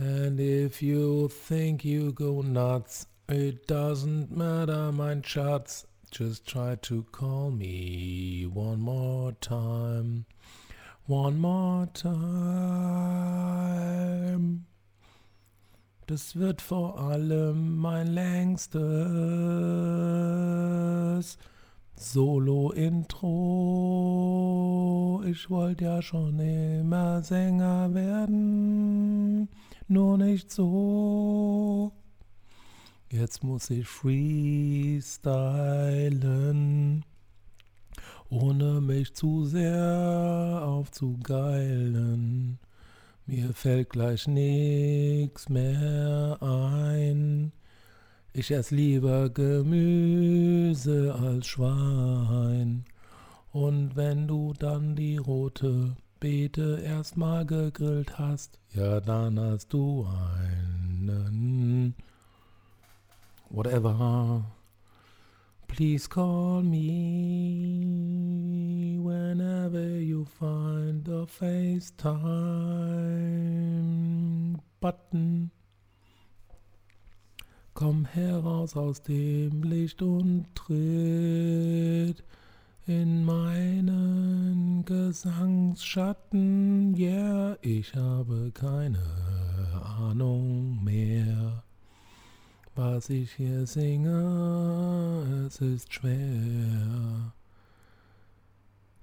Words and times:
And 0.00 0.38
if 0.38 0.80
you 0.80 1.28
think 1.28 1.84
you 1.84 2.12
go 2.12 2.40
nuts, 2.40 3.08
it 3.28 3.66
doesn't 3.66 4.30
matter, 4.30 4.92
mein 4.92 5.24
Schatz. 5.24 5.86
Just 6.12 6.46
try 6.46 6.76
to 6.82 7.02
call 7.10 7.50
me 7.50 8.48
one 8.52 8.78
more 8.80 9.32
time. 9.40 10.24
One 11.06 11.40
more 11.40 11.88
time. 11.94 12.28
Das 16.06 16.36
wird 16.36 16.62
vor 16.62 17.00
allem 17.00 17.76
mein 17.78 18.06
längstes 18.06 18.78
Solo-Intro. 21.96 23.24
Ich 25.26 25.50
wollte 25.50 25.84
ja 25.86 26.00
schon 26.00 26.38
immer 26.38 27.20
Sänger 27.22 27.92
werden, 27.92 29.48
nur 29.90 30.18
nicht 30.18 30.50
so. 30.50 31.92
Jetzt 33.10 33.42
muss 33.42 33.70
ich 33.70 33.88
freestylen, 33.88 35.24
ohne 38.28 38.80
mich 38.82 39.14
zu 39.14 39.46
sehr 39.46 40.62
aufzugeilen. 40.64 42.58
Mir 43.26 43.52
fällt 43.54 43.90
gleich 43.90 44.26
nix 44.26 45.48
mehr 45.48 46.38
ein. 46.40 47.52
Ich 48.32 48.50
ess 48.50 48.70
lieber 48.70 49.30
Gemüse 49.30 51.14
als 51.14 51.46
Schwein. 51.46 52.84
Und 53.52 53.96
wenn 53.96 54.28
du 54.28 54.52
dann 54.52 54.94
die 54.94 55.16
rote 55.16 55.96
Beete 56.20 56.80
erstmal 56.84 57.46
gegrillt 57.46 58.18
hast, 58.18 58.58
ja, 58.74 59.00
dann 59.00 59.38
hast 59.38 59.72
du 59.72 60.04
einen. 60.04 61.94
Whatever. 63.50 64.44
Please 65.68 66.08
call 66.08 66.62
me 66.62 67.88
whenever 69.00 70.00
you 70.00 70.24
find 70.24 71.04
the 71.06 71.24
FaceTime 71.26 72.08
button. 74.80 75.50
Komm 77.74 78.06
heraus 78.06 78.76
aus 78.76 79.02
dem 79.02 79.62
Licht 79.62 80.02
und 80.02 80.46
tritt 80.56 82.24
in 82.88 83.24
meinen 83.24 84.84
Gesangsschatten. 84.84 86.96
Yeah, 86.96 87.56
ich 87.62 87.94
habe 87.94 88.50
keine 88.52 88.98
Ahnung 89.98 90.82
mehr 90.82 91.62
was 92.78 93.10
ich 93.10 93.32
hier 93.32 93.66
singe, 93.66 95.44
es 95.48 95.60
ist 95.60 95.92
schwer. 95.92 97.32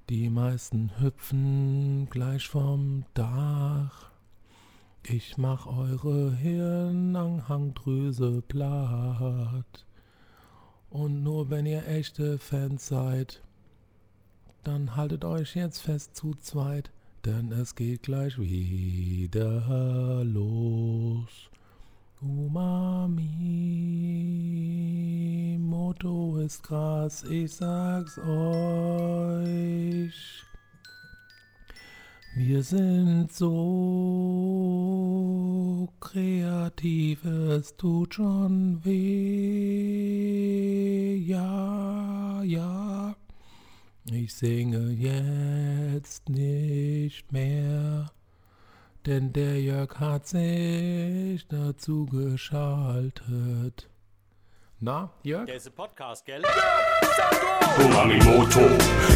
Die 0.10 0.30
meisten 0.30 0.92
hüpfen 0.98 2.08
gleich 2.10 2.48
vom 2.48 3.04
Dach. 3.14 4.12
Ich 5.04 5.38
mach 5.38 5.68
eure 5.68 6.34
Hirnanhangdrüse 6.38 8.42
platt. 8.48 9.86
Und 10.90 11.24
nur 11.24 11.50
wenn 11.50 11.66
ihr 11.66 11.86
echte 11.86 12.38
Fans 12.38 12.88
seid, 12.88 13.44
dann 14.68 14.96
haltet 14.96 15.24
euch 15.24 15.56
jetzt 15.56 15.80
fest 15.80 16.16
zu 16.16 16.34
zweit, 16.36 16.92
denn 17.24 17.52
es 17.52 17.76
geht 17.76 18.04
gleich 18.04 18.40
wieder 18.40 20.24
los. 20.24 21.50
Umami, 22.22 23.20
Motto 25.60 26.38
ist 26.38 26.64
krass, 26.64 27.24
ich 27.24 27.54
sag's 27.54 28.18
euch. 28.18 29.36
Wir 32.38 32.64
sind 32.64 33.32
so 33.32 33.56
kreativ, 36.00 37.24
es 37.24 37.78
tut 37.78 38.16
schon 38.16 38.84
weh. 38.84 40.26
Ja, 41.16 42.44
ja, 42.44 43.16
ich 44.12 44.34
singe 44.34 44.92
jetzt 44.92 46.30
nicht 46.30 47.32
mehr. 47.32 48.12
Denn 49.06 49.34
der 49.34 49.62
Jörg 49.62 50.00
hat 50.00 50.28
sich 50.28 51.48
dazu 51.48 52.06
geschaltet. 52.06 53.90
Na, 54.82 55.10
Jörg? 55.24 55.46
Der 55.46 55.56
ist 55.56 55.68
ein 55.68 55.74
Podcast, 55.74 56.26
gell? 56.26 56.44
Umamimoto 57.78 58.60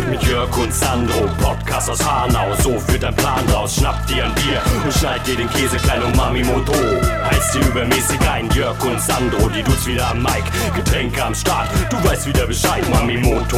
mit 0.10 0.24
Jörg 0.24 0.58
und 0.58 0.74
Sandro. 0.74 1.28
Podcast 1.42 1.90
aus 1.90 2.06
Hanau, 2.06 2.54
so 2.62 2.80
führt 2.80 3.04
dein 3.04 3.16
Plan 3.16 3.48
raus. 3.50 3.76
Schnapp 3.76 4.06
dir 4.08 4.26
ein 4.26 4.34
Bier 4.36 4.62
und 4.84 4.94
schneid 4.94 5.26
dir 5.28 5.36
den 5.36 5.50
Käse 5.50 5.78
klein. 5.78 6.02
Umamimoto 6.04 6.74
heißt 6.74 7.56
dir 7.56 7.68
übermäßig 7.68 8.20
ein. 8.30 8.50
Jörg 8.52 8.82
und 8.84 9.02
Sandro, 9.02 9.50
die 9.50 9.62
Dudes 9.64 9.86
wieder 9.86 10.10
am 10.10 10.24
Mic. 10.24 10.44
Getränke 10.76 11.24
am 11.24 11.36
Start, 11.36 11.70
du 11.90 12.04
weißt 12.10 12.26
wieder 12.28 12.48
Bescheid. 12.48 12.86
Umamimoto, 12.88 13.58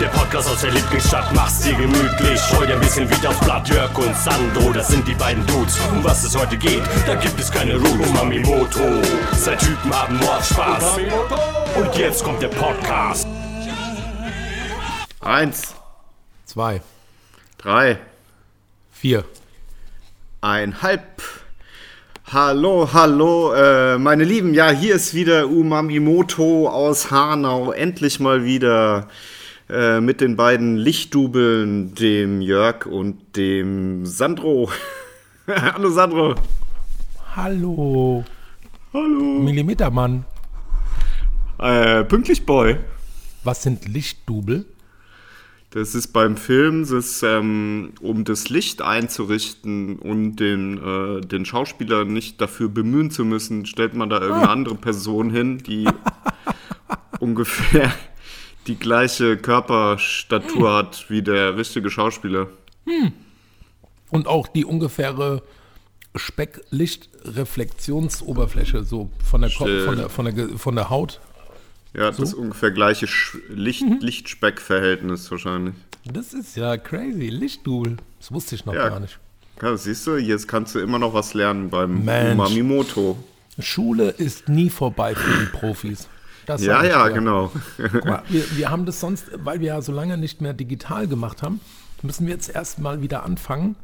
der 0.00 0.08
Podcast 0.08 0.48
aus 0.50 0.60
der 0.62 0.70
Lieblingsstadt. 0.70 1.32
Mach's 1.34 1.60
dir 1.60 1.74
gemütlich, 1.74 2.40
scheu 2.40 2.64
dir 2.66 2.74
ein 2.74 2.80
bisschen 2.80 3.08
wieder 3.10 3.30
aufs 3.30 3.40
Blatt. 3.40 3.68
Jörg 3.68 3.96
und 3.98 4.16
Sandro, 4.16 4.72
das 4.72 4.88
sind 4.88 5.06
die 5.06 5.14
beiden 5.14 5.44
Dudes. 5.46 5.78
Um 5.90 6.02
was 6.02 6.24
es 6.24 6.36
heute 6.36 6.56
geht, 6.56 6.82
da 7.06 7.14
gibt 7.16 7.38
es 7.38 7.50
keine 7.50 7.74
Rules. 7.74 8.08
Umamimoto, 8.08 9.02
zwei 9.40 9.56
Typen 9.56 9.92
haben 9.94 10.16
Mordspaß. 10.18 10.96
Und 11.76 11.96
jetzt 11.96 12.22
kommt 12.22 12.42
der 12.42 12.48
Podcast. 12.48 13.26
Eins, 15.20 15.74
Zwei, 16.44 16.82
drei, 17.56 17.98
vier. 18.92 19.24
einhalb. 20.42 21.22
Hallo, 22.30 22.90
hallo, 22.92 23.52
äh, 23.54 23.96
meine 23.98 24.24
Lieben. 24.24 24.52
Ja, 24.54 24.70
hier 24.70 24.94
ist 24.96 25.14
wieder 25.14 25.48
Umamimoto 25.48 26.68
aus 26.68 27.10
Hanau. 27.10 27.72
Endlich 27.72 28.20
mal 28.20 28.44
wieder 28.44 29.08
äh, 29.70 30.00
mit 30.00 30.20
den 30.20 30.36
beiden 30.36 30.76
Lichtdubeln, 30.76 31.94
dem 31.94 32.40
Jörg 32.42 32.86
und 32.86 33.36
dem 33.36 34.04
Sandro. 34.04 34.70
hallo, 35.48 35.90
Sandro. 35.90 36.34
Hallo. 37.34 38.24
Hallo. 38.92 39.40
Millimetermann. 39.40 40.24
Äh, 41.58 42.04
pünktlich, 42.04 42.46
Boy. 42.46 42.78
Was 43.44 43.62
sind 43.62 43.86
Lichtdubel? 43.86 44.64
Das 45.70 45.94
ist 45.96 46.12
beim 46.12 46.36
Film, 46.36 46.86
das 46.88 47.22
ähm, 47.24 47.94
um 48.00 48.24
das 48.24 48.48
Licht 48.48 48.80
einzurichten 48.80 49.98
und 49.98 50.36
den, 50.36 50.78
äh, 50.78 51.20
den 51.20 51.44
Schauspieler 51.44 52.04
nicht 52.04 52.40
dafür 52.40 52.68
bemühen 52.68 53.10
zu 53.10 53.24
müssen, 53.24 53.66
stellt 53.66 53.94
man 53.94 54.08
da 54.08 54.20
irgendeine 54.20 54.50
andere 54.50 54.76
Person 54.76 55.30
hin, 55.30 55.58
die 55.58 55.88
ungefähr 57.18 57.92
die 58.68 58.76
gleiche 58.76 59.36
Körperstatur 59.36 60.74
hat 60.74 61.06
wie 61.08 61.22
der 61.22 61.56
richtige 61.56 61.90
Schauspieler. 61.90 62.46
Und 64.10 64.28
auch 64.28 64.46
die 64.46 64.64
ungefähre 64.64 65.42
Speck-Licht-Reflexionsoberfläche, 66.14 68.84
so 68.84 69.10
von 69.24 69.40
der, 69.40 69.50
Ko 69.50 69.64
Stimmt. 69.64 69.84
von 69.84 69.96
der, 69.96 70.08
von 70.08 70.24
der, 70.24 70.48
von 70.56 70.76
der 70.76 70.90
Haut. 70.90 71.20
Ja, 71.96 72.10
das 72.10 72.34
ungefähr 72.34 72.70
gleiche 72.72 73.06
Sch 73.06 73.38
Licht 73.48 73.84
Licht-Speck-Verhältnis 74.00 75.30
wahrscheinlich. 75.30 75.74
Das 76.04 76.34
ist 76.34 76.56
ja 76.56 76.76
crazy. 76.76 77.28
Lichtdubel. 77.28 77.96
Das 78.18 78.32
wusste 78.32 78.54
ich 78.56 78.66
noch 78.66 78.74
Ja. 78.74 78.88
gar 78.88 79.00
nicht. 79.00 79.18
Ja, 79.62 79.76
siehst 79.76 80.06
du, 80.06 80.16
jetzt 80.16 80.48
kannst 80.48 80.74
du 80.74 80.80
immer 80.80 80.98
noch 80.98 81.14
was 81.14 81.32
lernen 81.34 81.70
beim 81.70 82.04
Mensch. 82.04 82.34
Umamimoto. 82.34 83.16
Schule 83.60 84.10
ist 84.10 84.48
nie 84.48 84.68
vorbei 84.68 85.14
für 85.14 85.38
die 85.44 85.46
Profis. 85.56 86.08
Das 86.46 86.62
Ja, 86.62 86.84
ja, 86.84 87.06
dir. 87.08 87.14
genau. 87.14 87.52
Mal, 88.04 88.22
wir, 88.28 88.44
wir 88.56 88.70
haben 88.70 88.84
das 88.84 89.00
sonst, 89.00 89.26
weil 89.36 89.60
wir 89.60 89.68
ja 89.68 89.80
so 89.82 89.92
lange 89.92 90.18
nicht 90.18 90.40
mehr 90.40 90.52
digital 90.52 91.06
gemacht 91.06 91.42
haben, 91.42 91.60
müssen 92.02 92.26
wir 92.26 92.34
jetzt 92.34 92.48
erstmal 92.54 93.00
wieder 93.00 93.22
anfangen, 93.22 93.76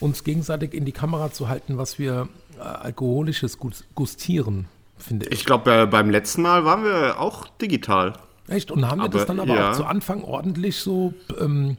uns 0.00 0.24
gegenseitig 0.24 0.72
in 0.72 0.84
die 0.86 0.92
Kamera 0.92 1.30
zu 1.32 1.48
halten, 1.48 1.76
was 1.78 1.98
wir 1.98 2.28
äh, 2.58 2.62
alkoholisches 2.62 3.58
gus- 3.58 3.84
gustieren, 3.94 4.66
finde 5.04 5.26
ich. 5.26 5.32
Ich 5.32 5.44
glaube, 5.44 5.72
äh, 5.72 5.86
beim 5.86 6.10
letzten 6.10 6.42
Mal 6.42 6.64
waren 6.64 6.84
wir 6.84 7.20
auch 7.20 7.46
digital. 7.60 8.14
Echt? 8.48 8.70
Und 8.70 8.86
haben 8.88 9.00
wir 9.00 9.08
das 9.08 9.22
aber, 9.22 9.34
dann 9.34 9.40
aber 9.40 9.54
ja. 9.58 9.70
auch 9.70 9.76
zu 9.76 9.84
Anfang 9.84 10.22
ordentlich 10.22 10.78
so 10.78 11.14
ähm, 11.40 11.76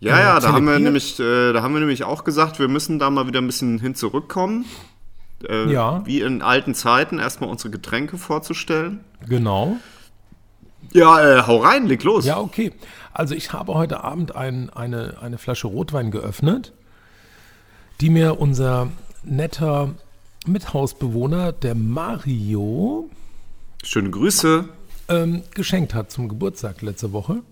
Ja, 0.00 0.16
Äh, 0.16 0.20
ja, 0.22 0.40
da 0.40 0.52
haben, 0.52 0.66
wir 0.66 0.78
nämlich, 0.78 1.18
äh, 1.18 1.52
da 1.52 1.62
haben 1.62 1.74
wir 1.74 1.80
nämlich 1.80 2.04
auch 2.04 2.24
gesagt, 2.24 2.58
wir 2.58 2.68
müssen 2.68 2.98
da 2.98 3.10
mal 3.10 3.26
wieder 3.26 3.40
ein 3.40 3.46
bisschen 3.46 3.78
hin 3.80 3.94
zurückkommen. 3.94 4.64
Äh, 5.48 5.72
Ja. 5.72 6.02
Wie 6.06 6.20
in 6.20 6.42
alten 6.42 6.74
Zeiten, 6.74 7.18
erstmal 7.18 7.50
unsere 7.50 7.70
Getränke 7.70 8.18
vorzustellen. 8.18 9.00
genau? 9.28 9.76
Ja, 10.92 11.38
äh, 11.38 11.42
hau 11.46 11.56
rein, 11.58 11.86
leg 11.86 12.04
los. 12.04 12.24
Ja, 12.24 12.38
okay. 12.38 12.72
Also 13.12 13.34
ich 13.34 13.52
habe 13.52 13.74
heute 13.74 14.04
Abend 14.04 14.36
ein, 14.36 14.70
eine, 14.70 15.16
eine 15.20 15.36
Flasche 15.36 15.66
Rotwein 15.66 16.10
geöffnet, 16.10 16.72
die 18.00 18.08
mir 18.08 18.38
unser 18.38 18.88
netter 19.24 19.90
Mithausbewohner, 20.48 21.52
der 21.52 21.74
Mario, 21.74 23.10
Schöne 23.82 24.10
Grüße. 24.10 24.64
ähm, 25.08 25.42
geschenkt 25.54 25.94
hat 25.94 26.10
zum 26.10 26.28
Geburtstag 26.28 26.82
letzte 26.82 27.12
Woche. 27.12 27.42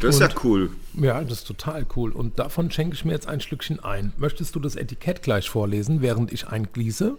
Das 0.00 0.16
ist 0.16 0.20
ja 0.20 0.28
Und- 0.28 0.44
cool. 0.44 0.70
Ja, 0.94 1.22
das 1.22 1.38
ist 1.38 1.46
total 1.46 1.86
cool. 1.96 2.10
Und 2.12 2.38
davon 2.38 2.70
schenke 2.70 2.94
ich 2.94 3.04
mir 3.04 3.12
jetzt 3.12 3.28
ein 3.28 3.40
Stückchen 3.40 3.82
ein. 3.82 4.12
Möchtest 4.18 4.54
du 4.54 4.60
das 4.60 4.76
Etikett 4.76 5.22
gleich 5.22 5.48
vorlesen, 5.50 6.02
während 6.02 6.32
ich 6.32 6.48
eingieße? 6.48 7.16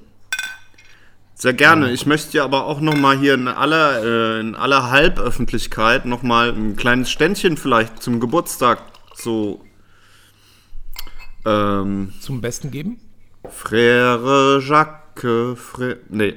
Sehr 1.35 1.53
gerne. 1.53 1.91
Ich 1.91 2.05
möchte 2.07 2.31
dir 2.31 2.43
aber 2.43 2.65
auch 2.65 2.79
noch 2.81 2.95
mal 2.95 3.17
hier 3.17 3.35
in 3.35 3.47
aller, 3.47 4.03
äh, 4.03 4.39
in 4.39 4.55
aller 4.55 4.89
Halböffentlichkeit 4.89 6.05
noch 6.05 6.23
mal 6.23 6.49
ein 6.51 6.75
kleines 6.75 7.11
Ständchen 7.11 7.57
vielleicht 7.57 8.01
zum 8.01 8.19
Geburtstag 8.19 8.81
so 9.15 9.61
ähm, 11.45 12.13
Zum 12.19 12.41
Besten 12.41 12.71
geben? 12.71 12.99
Frère 13.45 14.59
Jacques, 14.59 14.99
Frère, 15.21 15.97
nee, 16.09 16.35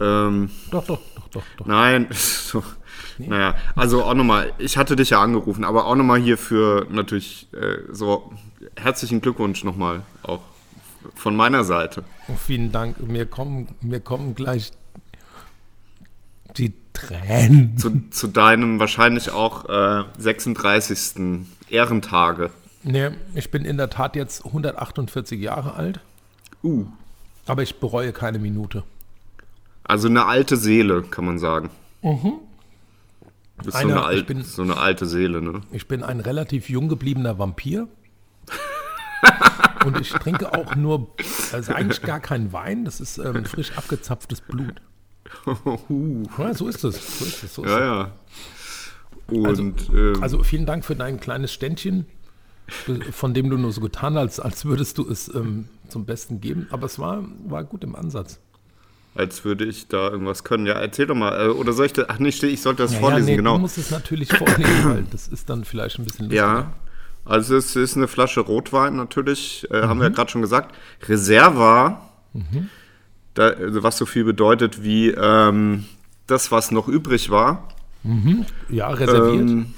ähm, 0.00 0.50
Doch, 0.70 0.86
doch, 0.86 1.00
doch, 1.14 1.28
doch, 1.28 1.42
doch. 1.58 1.66
nein, 1.66 2.06
so, 2.10 2.62
naja, 3.18 3.54
also 3.74 4.04
auch 4.04 4.14
nochmal, 4.14 4.52
ich 4.58 4.76
hatte 4.76 4.96
dich 4.96 5.10
ja 5.10 5.22
angerufen, 5.22 5.64
aber 5.64 5.86
auch 5.86 5.94
nochmal 5.94 6.20
hier 6.20 6.38
für 6.38 6.86
natürlich 6.90 7.48
äh, 7.52 7.78
so 7.92 8.32
herzlichen 8.76 9.20
Glückwunsch 9.20 9.64
nochmal 9.64 10.02
auch 10.22 10.40
von 11.14 11.36
meiner 11.36 11.64
Seite. 11.64 12.04
Oh, 12.28 12.34
vielen 12.34 12.72
Dank. 12.72 13.00
Mir 13.00 13.26
kommen, 13.26 13.68
mir 13.80 14.00
kommen 14.00 14.34
gleich 14.34 14.72
die 16.56 16.74
Tränen. 16.92 17.76
Zu, 17.78 18.10
zu 18.10 18.26
deinem 18.26 18.80
wahrscheinlich 18.80 19.30
auch 19.30 19.68
äh, 19.68 20.04
36. 20.18 21.46
Ehrentage. 21.68 22.50
Nee, 22.82 23.10
ich 23.34 23.50
bin 23.50 23.64
in 23.64 23.76
der 23.76 23.90
Tat 23.90 24.16
jetzt 24.16 24.44
148 24.46 25.40
Jahre 25.40 25.74
alt, 25.74 26.00
Uh. 26.62 26.86
Aber 27.46 27.62
ich 27.62 27.76
bereue 27.80 28.12
keine 28.12 28.38
Minute. 28.38 28.84
Also 29.84 30.08
eine 30.08 30.26
alte 30.26 30.56
Seele, 30.56 31.02
kann 31.02 31.24
man 31.24 31.38
sagen. 31.38 31.70
Du 32.02 32.40
bist 33.64 33.72
so, 33.72 33.78
Eine- 33.78 33.92
eine 33.94 34.04
alt, 34.04 34.26
bin- 34.26 34.42
so 34.42 34.62
eine 34.62 34.76
alte 34.76 35.06
Seele, 35.06 35.40
ne? 35.40 35.62
Ich 35.72 35.88
bin 35.88 36.02
ein 36.02 36.20
relativ 36.20 36.68
jung 36.68 36.88
gebliebener 36.88 37.38
Vampir. 37.38 37.88
Und 39.84 40.00
ich 40.00 40.10
trinke 40.10 40.52
auch 40.52 40.74
nur, 40.74 41.08
also 41.52 41.72
eigentlich 41.72 42.02
gar 42.02 42.20
keinen 42.20 42.52
Wein, 42.52 42.84
das 42.84 43.00
ist 43.00 43.18
ähm, 43.18 43.44
frisch 43.44 43.72
abgezapftes 43.76 44.40
Blut. 44.40 44.74
Ja, 46.38 46.54
so 46.54 46.68
ist 46.68 46.84
es. 46.84 47.18
So 47.18 47.24
ist 47.24 47.42
es, 47.44 47.54
so 47.54 47.64
ist 47.64 47.70
Ja, 47.70 47.80
ja. 47.80 48.12
Und 49.28 49.90
ähm, 49.90 50.22
Also 50.22 50.42
vielen 50.44 50.66
Dank 50.66 50.84
für 50.84 50.94
dein 50.94 51.18
kleines 51.18 51.52
Ständchen, 51.52 52.06
von 53.10 53.34
dem 53.34 53.50
du 53.50 53.56
nur 53.58 53.72
so 53.72 53.80
getan 53.80 54.16
hast, 54.16 54.38
als 54.40 54.64
würdest 54.64 54.98
du 54.98 55.08
es 55.08 55.32
ähm, 55.34 55.68
zum 55.88 56.04
Besten 56.06 56.40
geben. 56.40 56.66
Aber 56.70 56.86
es 56.86 56.98
war, 56.98 57.24
war 57.46 57.64
gut 57.64 57.84
im 57.84 57.94
Ansatz. 57.96 58.38
als 59.14 59.44
würde 59.44 59.64
ich 59.64 59.88
da 59.88 60.10
irgendwas 60.10 60.44
können. 60.44 60.66
Ja, 60.66 60.74
erzähl 60.74 61.06
doch 61.06 61.14
mal. 61.14 61.46
Äh, 61.46 61.48
oder 61.48 61.72
soll 61.72 61.86
ich 61.86 61.92
das? 61.94 62.06
Ach 62.08 62.18
nee, 62.18 62.28
ich 62.28 62.60
sollte 62.62 62.82
das 62.82 62.92
Ja, 62.94 62.98
vorlesen, 63.00 63.28
ja, 63.28 63.32
nee, 63.32 63.36
genau. 63.36 63.54
Du 63.54 63.60
musst 63.60 63.78
es 63.78 63.90
natürlich 63.90 64.28
vorlesen, 64.32 64.84
weil 64.84 65.04
das 65.10 65.28
ist 65.28 65.48
dann 65.48 65.64
vielleicht 65.64 65.98
ein 65.98 66.04
bisschen 66.04 66.26
lustiger. 66.26 66.42
Ja, 66.44 66.72
also 67.24 67.56
es 67.56 67.74
ist 67.76 67.96
eine 67.96 68.08
Flasche 68.08 68.40
Rotwein 68.40 68.94
natürlich, 68.96 69.66
äh, 69.70 69.82
haben 69.82 69.98
Mhm. 69.98 70.02
wir 70.02 70.08
ja 70.08 70.14
gerade 70.14 70.30
schon 70.30 70.42
gesagt. 70.42 70.74
Reserva, 71.08 72.02
da, 73.34 73.48
also 73.48 73.82
was 73.82 73.96
so 73.96 74.06
viel 74.06 74.24
bedeutet 74.24 74.82
wie 74.82 75.08
ähm, 75.10 75.86
das, 76.26 76.50
was 76.52 76.70
noch 76.70 76.86
übrig 76.88 77.30
war. 77.30 77.68
Ja, 78.68 78.88
reserviert. 78.90 79.48
Ähm, 79.50 79.74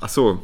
ach 0.00 0.08
so, 0.08 0.42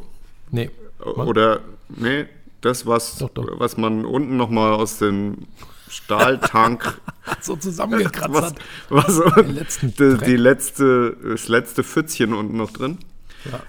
nee. 0.50 0.70
oder 1.00 1.60
nee, 1.88 2.26
das, 2.60 2.87
was, 2.87 3.16
Doch, 3.19 3.31
doch. 3.31 3.46
was 3.60 3.76
man 3.76 4.05
unten 4.05 4.37
nochmal 4.37 4.72
aus 4.72 4.99
dem 4.99 5.46
Stahltank 5.88 7.00
So 7.40 7.56
zusammengekratzt 7.56 8.32
was, 8.34 8.44
hat. 8.46 8.58
was 8.88 9.46
letzten 9.46 9.94
die, 9.94 10.16
die 10.25 10.37
letzte, 10.37 11.16
das 11.22 11.49
letzte 11.49 11.82
Pfützchen 11.84 12.32
unten 12.34 12.56
noch 12.56 12.70
drin. 12.70 12.99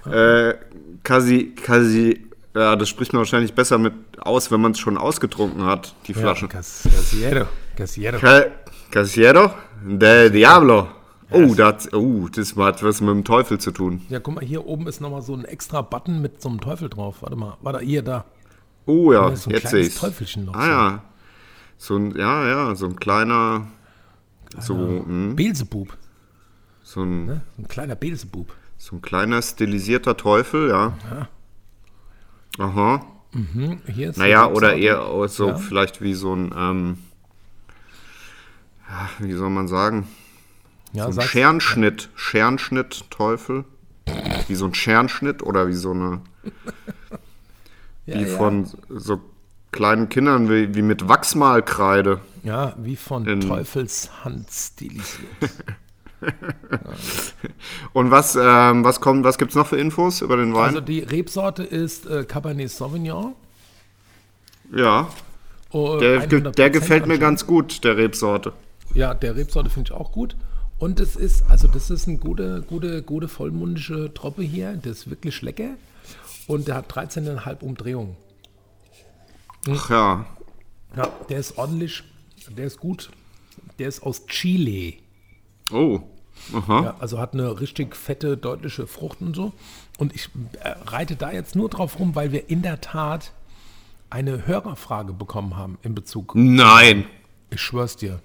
Ja, 0.06 0.12
Äh, 0.50 0.57
Kasi, 1.03 1.53
Kasi, 1.56 2.25
ja, 2.56 2.75
das 2.75 2.89
spricht 2.89 3.13
man 3.13 3.19
wahrscheinlich 3.19 3.53
besser 3.53 3.77
mit 3.77 3.94
aus, 4.19 4.50
wenn 4.51 4.62
man 4.62 4.71
es 4.71 4.80
schon 4.80 4.97
ausgetrunken 4.97 5.63
hat, 5.65 5.94
die 6.07 6.13
Flasche. 6.13 6.45
Ja, 6.45 6.51
Cas- 6.51 6.83
Casiero. 6.94 7.45
Casiero. 7.75 8.18
Ca 8.19 8.44
Casiero 8.92 9.51
de 9.83 10.30
Diablo. 10.30 10.88
Oh, 11.31 11.53
das, 11.53 11.94
oh, 11.94 12.27
das 12.27 12.56
hat 12.56 12.81
was 12.83 13.01
mit 13.01 13.09
dem 13.12 13.24
Teufel 13.24 13.59
zu 13.59 13.71
tun. 13.71 14.01
Ja, 14.09 14.19
guck 14.19 14.35
mal, 14.35 14.44
hier 14.44 14.65
oben 14.65 14.88
ist 14.88 15.00
nochmal 15.00 15.21
so 15.21 15.35
ein 15.35 15.45
extra 15.45 15.81
Button 15.83 16.21
mit 16.21 16.42
so 16.42 16.50
einem 16.50 16.59
Teufel 16.59 16.89
drauf. 16.89 17.18
Warte 17.21 17.35
mal, 17.35 17.56
warte, 17.62 17.85
hier, 17.85 18.01
da. 18.01 18.25
Oh 18.89 19.13
ja, 19.13 19.30
Ja, 19.30 19.36
so 19.36 19.50
jetzt 19.51 19.69
sehe 19.69 19.81
ich's. 19.86 19.95
Teufelchen 20.00 20.45
noch 20.45 20.53
Ah 20.56 20.63
so. 20.65 20.69
ja. 20.71 21.03
So 21.77 21.95
ein, 21.95 22.15
ja, 22.18 22.47
ja, 22.47 22.75
so 22.75 22.88
ein 22.88 22.95
kleiner, 22.97 23.68
so, 24.59 24.75
hm, 24.75 25.36
Beelzebub. 25.36 25.95
so, 26.83 27.03
ein, 27.03 27.25
Ne? 27.25 27.41
So 27.56 27.63
ein 27.63 27.68
kleiner 27.68 27.95
Beelzebub. 27.95 28.51
so 28.77 28.95
ein 28.95 29.01
kleiner 29.01 29.41
stilisierter 29.41 30.18
Teufel, 30.18 30.69
ja. 30.69 30.94
Aha. 32.57 33.06
Hm, 33.31 33.81
hier 33.86 34.09
ist 34.09 34.18
Naja, 34.18 34.47
oder 34.47 34.75
eher 34.75 35.06
so 35.27 35.50
Ja. 35.50 35.57
vielleicht 35.57 36.01
wie 36.01 36.15
so 36.15 36.35
ein, 36.35 36.53
ähm, 36.57 36.97
ja, 38.89 39.09
wie 39.19 39.33
soll 39.33 39.50
man 39.51 39.68
sagen, 39.68 40.07
ja, 40.94 41.12
so 41.12 41.21
ein. 41.21 41.27
Scherenschnitt, 41.27 42.09
Scherenschnitt-Teufel. 42.15 43.65
Wie 44.47 44.56
so 44.56 44.65
ein 44.65 44.74
Scherenschnitt 44.74 45.44
oder 45.44 45.68
wie 45.68 45.74
so 45.74 45.92
eine, 45.92 46.21
ja, 48.09 48.19
wie 48.19 48.23
ja. 48.29 48.38
von 48.38 48.67
so 48.89 49.19
kleinen 49.71 50.09
Kindern, 50.09 50.50
wie, 50.50 50.73
wie 50.75 50.81
mit 50.81 51.07
Wachsmalkreide. 51.07 52.19
Ja, 52.44 52.73
wie 52.77 52.95
von 52.95 53.25
in- 53.27 53.41
Teufelshand 53.41 54.50
stilisiert. 54.51 55.27
Und 57.94 58.11
was, 58.11 58.35
ähm, 58.35 58.83
was 58.83 59.00
kommt, 59.01 59.23
was 59.23 59.38
gibt's 59.38 59.56
noch 59.56 59.67
für 59.67 59.77
Infos 59.77 60.21
über 60.21 60.38
den 60.38 60.53
Wein? 60.53 60.69
Also 60.69 60.81
die 60.81 61.00
Rebsorte 61.00 61.63
ist 61.63 62.06
äh, 62.07 62.23
Cabernet 62.25 62.69
Sauvignon. 62.69 63.33
ja, 64.75 65.07
Oh, 65.71 65.97
der, 65.97 66.25
ge- 66.25 66.39
100% 66.39 66.51
der 66.56 66.69
gefällt 66.71 67.06
mir 67.06 67.19
ganz 67.19 67.45
gut, 67.45 67.83
der 67.83 67.95
Rebsorte. 67.95 68.53
Ja, 68.95 69.13
der 69.13 69.35
Rebsorte 69.35 69.69
finde 69.69 69.91
ich 69.91 69.97
auch 69.97 70.11
gut. 70.11 70.35
Und 70.79 71.00
es 71.00 71.15
ist, 71.15 71.44
also 71.47 71.67
das 71.67 71.91
ist 71.91 72.07
eine 72.07 72.17
gute, 72.17 72.63
gute, 72.67 73.03
gute 73.03 73.27
vollmundige 73.27 74.11
Troppe 74.13 74.41
hier. 74.41 74.73
Der 74.73 74.94
ist 74.94 75.09
wirklich 75.11 75.41
lecker. 75.44 75.71
Und 76.49 76.67
der 76.67 76.73
hat 76.73 76.91
13,5 76.91 77.61
Umdrehungen. 77.61 78.17
Ach 79.69 79.89
ja, 79.91 80.25
Ja, 80.97 81.07
der 81.29 81.37
ist 81.37 81.59
ordentlich, 81.59 82.03
der 82.49 82.65
ist 82.65 82.79
gut. 82.79 83.11
Der 83.77 83.87
ist 83.87 84.01
aus 84.01 84.25
Chile. 84.25 84.95
oh, 85.71 85.99
aha. 86.51 86.83
Ja, 86.83 86.95
also 86.97 87.19
hat 87.19 87.33
eine 87.33 87.61
richtig 87.61 87.95
fette, 87.95 88.35
deutliche 88.35 88.87
Frucht 88.87 89.21
und 89.21 89.35
so. 89.35 89.53
Und 89.99 90.15
ich 90.15 90.29
äh, 90.63 90.69
reite 90.87 91.15
da 91.15 91.31
jetzt 91.31 91.56
nur 91.56 91.69
drauf 91.69 91.99
rum, 91.99 92.15
weil 92.15 92.31
wir 92.31 92.49
in 92.49 92.63
der 92.63 92.81
Tat 92.81 93.31
eine 94.09 94.47
Hörerfrage 94.47 95.13
bekommen 95.13 95.56
haben 95.56 95.77
in 95.83 95.94
Bezug. 95.94 96.33
Nein. 96.33 97.06
Ich 97.51 97.61
schwör's 97.61 97.95
dir. 97.95 98.23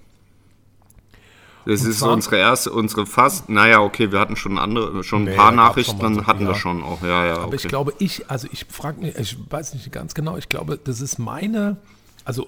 Das 1.65 1.81
Und 1.83 1.89
ist 1.89 1.99
zwar- 1.99 2.13
unsere 2.13 2.37
erste, 2.37 2.71
unsere 2.71 3.05
fast, 3.05 3.49
naja, 3.49 3.79
okay, 3.81 4.11
wir 4.11 4.19
hatten 4.19 4.35
schon 4.35 4.57
andere, 4.59 5.03
schon 5.03 5.23
ein 5.23 5.25
Nee, 5.25 5.35
paar 5.35 5.51
Nachrichten, 5.51 5.99
schon 5.99 6.15
so, 6.15 6.27
hatten 6.27 6.41
wir 6.41 6.49
ja. 6.49 6.55
schon 6.55 6.83
auch, 6.83 7.01
ja, 7.01 7.25
ja, 7.25 7.33
Aber 7.37 7.47
okay. 7.47 7.55
ich 7.55 7.67
glaube, 7.67 7.93
ich, 7.97 8.29
also 8.29 8.47
ich 8.51 8.65
frage 8.69 9.01
mich, 9.01 9.15
ich 9.17 9.37
weiß 9.49 9.73
nicht 9.73 9.91
ganz 9.91 10.13
genau, 10.13 10.37
ich 10.37 10.47
glaube, 10.49 10.77
das 10.83 11.01
ist 11.01 11.17
meine, 11.17 11.77
also 12.23 12.47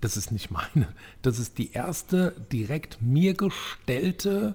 das 0.00 0.16
ist 0.16 0.32
nicht 0.32 0.50
meine, 0.50 0.88
das 1.22 1.38
ist 1.38 1.58
die 1.58 1.72
erste 1.72 2.34
direkt 2.52 2.98
mir 3.00 3.34
gestellte 3.34 4.54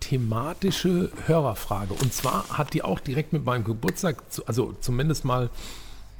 thematische 0.00 1.10
Hörerfrage. 1.26 1.94
Und 1.94 2.12
zwar 2.12 2.48
hat 2.50 2.74
die 2.74 2.82
auch 2.82 3.00
direkt 3.00 3.32
mit 3.32 3.44
meinem 3.44 3.64
Geburtstag, 3.64 4.22
also 4.46 4.74
zumindest 4.80 5.24
mal 5.24 5.50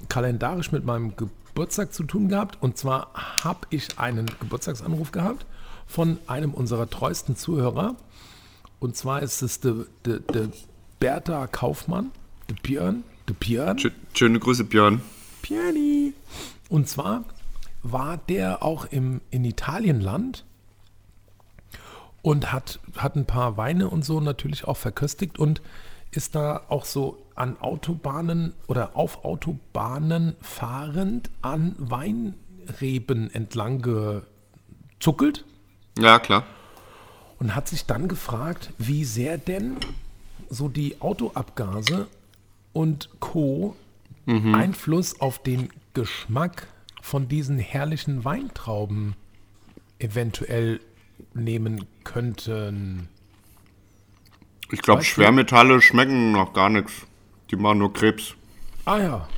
kalendarisch 0.09 0.73
mit 0.73 0.85
meinem 0.85 1.15
Geburtstag 1.17 1.93
zu 1.93 2.05
tun 2.05 2.29
gehabt. 2.29 2.59
Und 2.61 2.77
zwar 2.79 3.11
habe 3.45 3.61
ich 3.71 3.99
einen 3.99 4.27
Geburtstagsanruf 4.41 5.13
gehabt 5.13 5.47
von 5.87 6.19
einem 6.27 6.53
unserer 6.53 6.89
treuesten 6.91 7.37
Zuhörer. 7.37 7.97
Und 8.81 8.97
zwar 8.97 9.23
ist 9.23 9.43
es 9.43 9.61
der 9.61 9.87
de, 10.05 10.21
de 10.21 10.49
Bertha 11.01 11.47
Kaufmann, 11.47 12.11
der 12.49 12.57
Björn, 12.63 13.05
der 13.29 13.35
Björn, 13.35 13.79
Schö- 13.79 13.93
Schöne 14.15 14.39
Grüße, 14.39 14.65
Björn. 14.65 15.01
Björni. 15.43 16.15
Und 16.69 16.89
zwar 16.89 17.25
war 17.83 18.17
der 18.17 18.63
auch 18.63 18.87
im, 18.87 19.21
in 19.31 19.45
Italienland 19.45 20.45
und 22.23 22.53
hat, 22.53 22.81
hat 22.97 23.15
ein 23.15 23.27
paar 23.27 23.57
Weine 23.57 23.89
und 23.89 24.05
so 24.05 24.21
natürlich 24.21 24.65
auch 24.65 24.77
verköstigt 24.77 25.39
und 25.39 25.63
ist 26.11 26.35
da 26.35 26.63
auch 26.69 26.85
so 26.85 27.23
an 27.35 27.61
Autobahnen 27.61 28.55
oder 28.67 28.97
auf 28.97 29.25
Autobahnen 29.25 30.35
fahrend 30.41 31.31
an 31.43 31.77
Weinreben 31.79 33.31
entlang 33.33 33.83
gezuckelt 33.83 35.45
Ja, 35.99 36.19
klar. 36.19 36.45
und 37.39 37.55
hat 37.55 37.69
sich 37.69 37.85
dann 37.87 38.09
gefragt, 38.09 38.73
wie 38.79 39.05
sehr 39.05 39.39
denn 39.39 39.77
so 40.49 40.69
die 40.69 41.01
Autoabgase 41.01 42.07
und 42.73 43.11
Co. 43.21 43.77
Einfluss 44.29 45.21
auf 45.21 45.39
den 45.41 45.69
Geschmack 45.95 46.67
von 47.01 47.29
diesen 47.29 47.59
herrlichen 47.61 48.25
Weintrauben 48.25 49.15
eventuell 50.01 50.81
nehmen 51.33 51.85
könnten. 52.03 53.09
Ich 54.73 54.83
glaube, 54.83 55.05
Schwermetalle 55.05 55.81
schmecken 55.81 56.33
noch 56.33 56.53
gar 56.53 56.71
nichts. 56.71 56.93
Die 57.53 57.57
machen 57.57 57.79
nur 57.79 57.93
Krebs. 57.93 58.35
Ah 58.85 58.99
ja. 58.99 59.29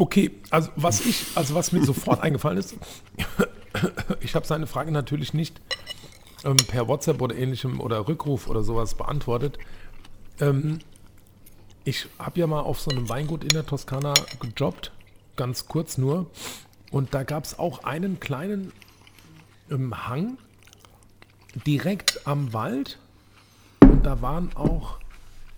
Okay, 0.00 0.30
also 0.50 0.70
was 0.76 1.04
ich, 1.04 1.26
also 1.34 1.56
was 1.56 1.72
mir 1.72 1.84
sofort 1.84 2.20
eingefallen 2.22 2.58
ist, 2.58 2.76
ich 4.20 4.34
habe 4.36 4.46
seine 4.46 4.68
Frage 4.68 4.92
natürlich 4.92 5.34
nicht 5.34 5.60
ähm, 6.44 6.56
per 6.56 6.86
WhatsApp 6.86 7.20
oder 7.20 7.34
ähnlichem 7.34 7.80
oder 7.80 8.06
Rückruf 8.06 8.46
oder 8.46 8.62
sowas 8.62 8.94
beantwortet. 8.94 9.58
Ähm, 10.40 10.78
ich 11.84 12.06
habe 12.18 12.38
ja 12.38 12.46
mal 12.46 12.60
auf 12.60 12.80
so 12.80 12.92
einem 12.92 13.08
Weingut 13.08 13.42
in 13.42 13.50
der 13.50 13.66
Toskana 13.66 14.14
gejobbt, 14.40 14.92
ganz 15.36 15.66
kurz 15.66 15.98
nur. 15.98 16.30
Und 16.92 17.12
da 17.12 17.24
gab 17.24 17.44
es 17.44 17.58
auch 17.58 17.82
einen 17.82 18.20
kleinen 18.20 18.72
ähm, 19.68 20.06
Hang 20.06 20.38
direkt 21.66 22.26
am 22.26 22.52
Wald. 22.52 22.98
Und 23.80 24.06
da 24.06 24.22
waren 24.22 24.54
auch, 24.54 24.98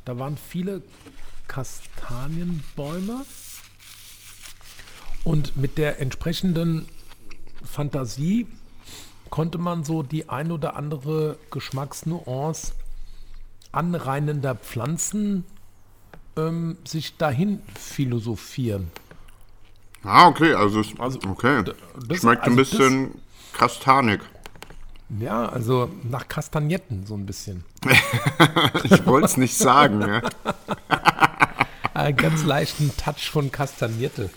da 0.07 0.19
waren 0.19 0.39
viele 0.39 0.83
Kastanienbäume. 1.47 3.27
Und 5.25 5.57
mit 5.57 5.79
der 5.79 6.01
entsprechenden 6.01 6.87
Fantasie 7.65 8.47
konnte 9.29 9.59
man 9.59 9.85
so 9.85 10.03
die 10.03 10.29
ein 10.29 10.51
oder 10.51 10.77
andere 10.77 11.37
Geschmacksnuance 11.51 12.73
anreinender 13.73 14.55
Pflanzen 14.57 15.45
ähm, 16.37 16.79
sich 16.85 17.17
dahin 17.17 17.63
philosophieren. 17.79 18.91
Ah, 20.03 20.27
okay, 20.27 20.55
also, 20.55 20.81
es- 20.81 20.99
Also, 20.99 21.19
okay. 21.29 21.63
das- 21.65 22.19
Schmeckt 22.19 22.43
also 22.43 22.51
ein 22.53 22.57
das- 22.57 22.71
bisschen 22.71 23.15
kastanig. 23.53 24.21
Ja, 25.19 25.49
also 25.49 25.91
nach 26.05 26.27
Kastagnetten 26.29 27.05
so 27.07 27.15
ein 27.15 27.27
bisschen. 27.27 27.65
Ich 28.85 29.05
wollte 29.07 29.27
es 29.27 29.37
nicht 29.37 29.57
sagen. 29.57 30.01
Ja. 30.01 30.23
Einen 31.95 32.17
ganz 32.17 32.45
leichten 32.45 32.97
Touch 32.97 33.31
von 33.31 33.51
Kastagnette. 33.51 34.31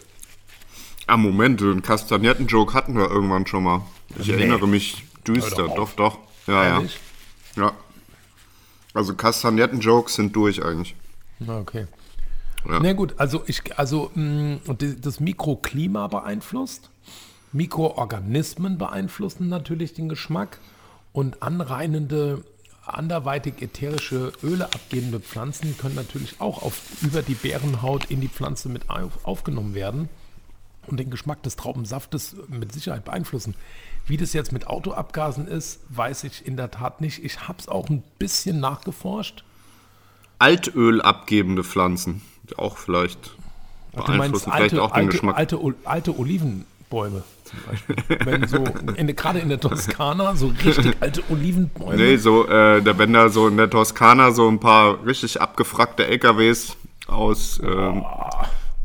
Ah, 1.08 1.18
Moment, 1.18 1.62
einen 1.62 1.82
Kastagnetten-Joke 1.82 2.74
hatten 2.74 2.96
wir 2.96 3.10
irgendwann 3.10 3.46
schon 3.46 3.64
mal. 3.64 3.82
Ich 4.18 4.28
Nee. 4.28 4.34
erinnere 4.34 4.68
mich 4.68 5.04
düster. 5.28 5.68
Doch 5.68 5.76
Doch, 5.76 5.94
doch. 5.94 6.18
Ja, 6.48 6.64
ja. 6.64 6.76
Ehrlich? 6.78 7.00
ja. 7.58 7.72
Also 8.94 9.16
Kastagnetten-Jokes 9.16 10.16
sind 10.16 10.36
durch 10.36 10.64
eigentlich. 10.64 10.96
Okay. 11.46 11.88
Ja. 12.70 12.80
Na 12.80 12.94
gut, 12.94 13.16
also 13.18 13.44
ich, 13.48 13.78
also 13.78 14.12
mh, 14.16 14.60
die- 14.80 15.00
das 15.02 15.20
Mikroklima 15.20 16.08
beeinflusst, 16.08 16.90
Mikroorganismen 17.52 18.78
beeinflussen 18.78 19.50
natürlich 19.50 19.94
den 19.94 20.10
Geschmack 20.10 20.60
und 21.12 21.42
anreinende, 21.44 22.44
anderweitig 22.86 23.62
ätherische 23.62 24.32
Öle 24.44 24.66
abgebende 24.66 25.20
Pflanzen 25.20 25.78
können 25.78 25.96
natürlich 25.96 26.40
auch 26.40 26.62
auf, 26.64 26.80
über 27.02 27.22
die 27.22 27.36
Beerenhaut 27.36 28.06
in 28.10 28.22
die 28.22 28.28
Pflanze 28.30 28.70
mit 28.70 28.90
auf, 28.90 29.24
aufgenommen 29.24 29.74
werden 29.76 30.10
und 30.88 31.00
den 31.00 31.10
Geschmack 31.10 31.44
des 31.44 31.56
Traubensaftes 31.56 32.36
mit 32.48 32.72
Sicherheit 32.72 33.06
beeinflussen. 33.06 33.56
Wie 34.06 34.18
das 34.18 34.34
jetzt 34.34 34.52
mit 34.52 34.68
Autoabgasen 34.68 35.48
ist, 35.48 35.80
weiß 35.90 36.26
ich 36.26 36.46
in 36.46 36.58
der 36.58 36.72
Tat 36.72 37.00
nicht. 37.00 37.24
Ich 37.24 37.48
habe 37.48 37.60
es 37.60 37.70
auch 37.70 37.90
ein 37.90 38.04
bisschen 38.20 38.60
nachgeforscht. 38.60 39.44
Altöl 40.40 41.02
abgebende 41.02 41.64
Pflanzen. 41.64 42.22
Auch 42.58 42.78
vielleicht 42.78 43.32
Ach, 43.96 44.04
du 44.04 44.12
meinst 44.14 44.20
beeinflussen 44.20 44.52
vielleicht 44.52 44.74
alte, 44.74 44.84
auch 44.84 44.92
den 44.92 44.96
alte, 44.96 45.10
Geschmack. 45.12 45.38
alte, 45.38 45.60
alte 45.86 46.20
Olivenbäume 46.20 47.24
zum 47.46 47.60
Beispiel. 47.70 47.96
Wenn 48.26 48.48
so, 48.48 48.58
in, 48.96 49.16
gerade 49.16 49.40
in 49.40 49.50
der 49.50 49.60
Toskana, 49.60 50.36
so 50.36 50.48
richtig 50.48 50.98
alte 51.00 51.24
Olivenbäume. 51.30 51.96
Nee, 51.96 52.18
so, 52.18 52.46
äh, 52.48 52.82
da, 52.82 52.98
wenn 52.98 53.14
da 53.14 53.30
so 53.30 53.48
in 53.48 53.56
der 53.56 53.70
Toskana 53.70 54.32
so 54.32 54.50
ein 54.50 54.60
paar 54.60 55.06
richtig 55.06 55.40
abgefragte 55.40 56.06
LKWs 56.08 56.76
aus 57.08 57.62
ähm, 57.64 58.04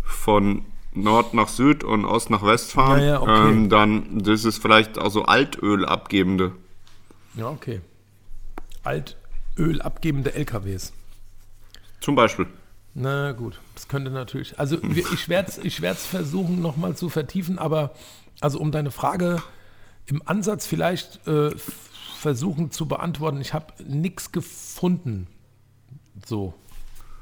von 0.05 0.65
Nord 1.03 1.35
nach 1.35 1.49
Süd 1.49 1.85
und 1.85 2.05
Ost 2.05 2.31
nach 2.31 2.43
West 2.45 2.73
fahren, 2.73 3.01
Ja, 3.01 3.07
ja, 3.07 3.21
okay. 3.21 3.51
ähm, 3.51 3.69
dann 3.69 4.19
das 4.23 4.45
ist 4.45 4.61
vielleicht 4.61 4.99
auch 4.99 5.11
so 5.11 5.25
Altöl 5.25 5.85
abgebende. 5.85 6.53
Ja, 7.35 7.49
okay. 7.49 7.81
Altöl 8.85 9.81
abgebende 9.83 10.35
LKWs. 10.35 10.93
Zum 12.01 12.15
Beispiel. 12.15 12.47
Na 12.95 13.33
gut, 13.33 13.61
das 13.75 13.89
könnte 13.89 14.11
natürlich. 14.11 14.59
Also 14.59 14.79
ich 14.83 15.29
werde 15.29 15.51
es 15.51 15.59
ich 15.59 15.81
werd's 15.83 16.07
versuchen 16.07 16.61
nochmal 16.61 16.97
zu 16.97 17.09
vertiefen, 17.09 17.59
aber 17.59 17.93
also 18.41 18.59
um 18.59 18.73
deine 18.73 18.91
Frage 18.91 19.43
im 20.07 20.23
Ansatz 20.27 20.67
vielleicht 20.67 21.27
äh, 21.27 21.51
versuchen 22.17 22.71
zu 22.71 22.87
beantworten. 22.87 23.41
Ich 23.41 23.55
habe 23.55 23.73
nichts 23.87 24.33
gefunden, 24.33 25.29
so 26.27 26.55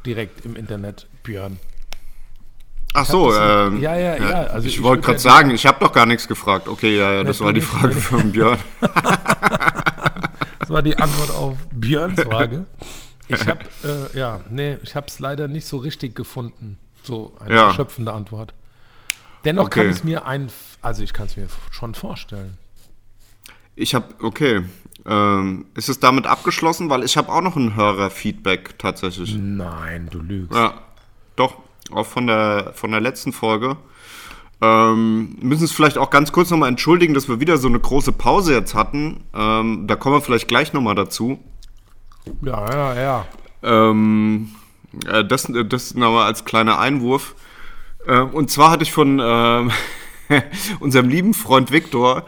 direkt 0.07 0.45
im 0.47 0.57
Internet, 0.57 1.09
Björn. 1.23 1.59
Ach 2.99 3.05
so, 3.05 3.35
ähm, 3.35 3.81
ja, 3.81 3.95
ja, 3.97 4.17
ja, 4.17 4.43
also 4.45 4.67
ich, 4.67 4.77
ich 4.77 4.83
wollte 4.83 5.03
gerade 5.03 5.19
sagen, 5.19 5.51
ich 5.51 5.67
habe 5.67 5.79
doch 5.85 5.93
gar 5.93 6.07
nichts 6.07 6.27
gefragt. 6.27 6.67
Okay, 6.67 6.97
ja, 6.97 7.13
ja, 7.13 7.25
das 7.25 7.41
war 7.41 7.53
die. 7.53 7.61
Frage 7.61 7.95
von 7.95 8.33
Björn. 8.33 8.59
Das 10.59 10.71
war 10.71 10.83
die 10.83 10.97
Antwort 10.99 11.31
auf 11.31 11.57
Björns 11.73 12.21
Frage. 12.21 12.67
Ich 13.29 13.47
habe, 13.47 13.61
äh, 13.85 14.19
ja, 14.19 14.41
nee, 14.51 14.79
ich 14.83 14.97
habe 14.97 15.07
es 15.07 15.21
leider 15.21 15.47
nicht 15.47 15.65
so 15.65 15.77
richtig 15.77 16.17
gefunden. 16.17 16.77
So 17.05 17.37
eine 17.39 17.55
Ja. 17.55 17.67
erschöpfende 17.69 18.13
Antwort. 18.13 18.53
Dennoch 19.45 19.71
kann 19.71 19.83
Okay. 19.83 19.91
ich 19.91 19.97
es 19.99 20.05
mir 20.05 20.27
ein, 20.27 20.49
also 20.83 21.05
ich 21.05 21.13
kann 21.13 21.27
es 21.27 21.37
mir 21.37 21.47
schon 21.71 21.95
vorstellen. 21.95 22.59
Ich 23.77 23.95
habe, 23.95 24.07
okay. 24.23 24.63
Ähm, 25.05 25.67
ist 25.77 25.89
es 25.89 26.01
damit 26.01 26.27
abgeschlossen? 26.27 26.91
Weil 26.91 27.05
ich 27.05 27.17
habe 27.17 27.31
auch 27.31 27.43
noch 27.43 27.55
ein 27.55 27.77
Hörerfeedback 27.77 28.77
tatsächlich. 28.77 29.37
Nein, 29.39 30.09
du 30.11 30.19
lügst. 30.19 30.53
Ja, 30.53 30.75
doch, 31.37 31.59
auch 31.93 32.07
von 32.07 32.27
der, 32.27 32.73
von 32.75 32.91
der 32.91 33.01
letzten 33.01 33.33
Folge. 33.33 33.77
Ähm, 34.63 35.37
müssen 35.41 35.65
es 35.65 35.73
vielleicht 35.73 35.99
auch 35.99 36.11
ganz 36.11 36.33
kurz 36.33 36.51
nochmal 36.51 36.71
entschuldigen, 36.71 37.13
dass 37.13 37.29
wir 37.29 37.41
wieder 37.41 37.59
so 37.59 37.69
eine 37.69 37.79
große 37.79 38.13
Pause 38.13 38.55
jetzt 38.55 38.75
hatten. 38.75 39.25
Ähm, 39.35 39.87
da 39.87 39.97
kommen 39.97 40.17
wir 40.17 40.23
vielleicht 40.23 40.49
gleich 40.49 40.73
nochmal 40.73 40.95
dazu. 40.95 41.39
Ja, 42.43 42.71
ja, 42.73 43.01
ja. 43.01 43.27
Ähm, 43.63 44.51
äh, 45.07 45.25
das 45.25 45.51
das 45.69 45.95
nochmal 45.95 46.27
als 46.27 46.45
kleiner 46.45 46.79
Einwurf. 46.79 47.35
Ähm, 48.07 48.31
und 48.31 48.51
zwar 48.51 48.71
hatte 48.71 48.83
ich 48.83 48.93
von 48.93 49.21
ähm, 49.23 49.71
unserem 50.81 51.09
lieben 51.09 51.35
Freund 51.35 51.71
Viktor, 51.71 52.25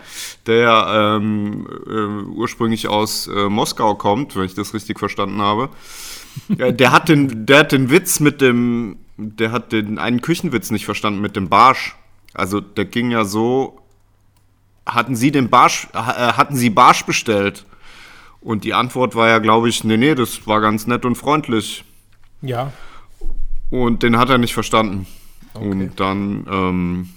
der 0.46 1.18
ähm, 1.18 1.66
äh, 1.86 2.28
ursprünglich 2.30 2.88
aus 2.88 3.26
äh, 3.28 3.48
Moskau 3.48 3.94
kommt, 3.94 4.36
wenn 4.36 4.44
ich 4.44 4.54
das 4.54 4.74
richtig 4.74 4.98
verstanden 4.98 5.40
habe. 5.40 5.70
Ja, 6.56 6.72
der 6.72 6.92
hat 6.92 7.08
den, 7.08 7.46
der 7.46 7.60
hat 7.60 7.72
den 7.72 7.90
Witz 7.90 8.20
mit 8.20 8.40
dem, 8.40 8.96
der 9.16 9.52
hat 9.52 9.72
den 9.72 9.98
einen 9.98 10.20
Küchenwitz 10.20 10.70
nicht 10.70 10.84
verstanden 10.84 11.20
mit 11.20 11.36
dem 11.36 11.48
Barsch. 11.48 11.96
Also 12.34 12.60
der 12.60 12.84
ging 12.84 13.10
ja 13.10 13.24
so, 13.24 13.80
hatten 14.86 15.16
Sie 15.16 15.30
den 15.30 15.50
Barsch, 15.50 15.88
äh, 15.92 15.98
hatten 15.98 16.56
Sie 16.56 16.70
Barsch 16.70 17.04
bestellt? 17.04 17.64
Und 18.40 18.64
die 18.64 18.74
Antwort 18.74 19.14
war 19.14 19.28
ja, 19.28 19.38
glaube 19.38 19.68
ich, 19.68 19.82
nee, 19.84 19.96
nee, 19.96 20.14
das 20.14 20.46
war 20.46 20.60
ganz 20.60 20.86
nett 20.86 21.04
und 21.04 21.16
freundlich. 21.16 21.84
Ja, 22.40 22.72
Und 23.70 24.02
den 24.02 24.16
hat 24.16 24.30
er 24.30 24.38
nicht 24.38 24.54
verstanden. 24.54 25.06
Okay. 25.54 25.68
Und 25.68 26.00
dann, 26.00 26.46
ähm, 26.50 27.08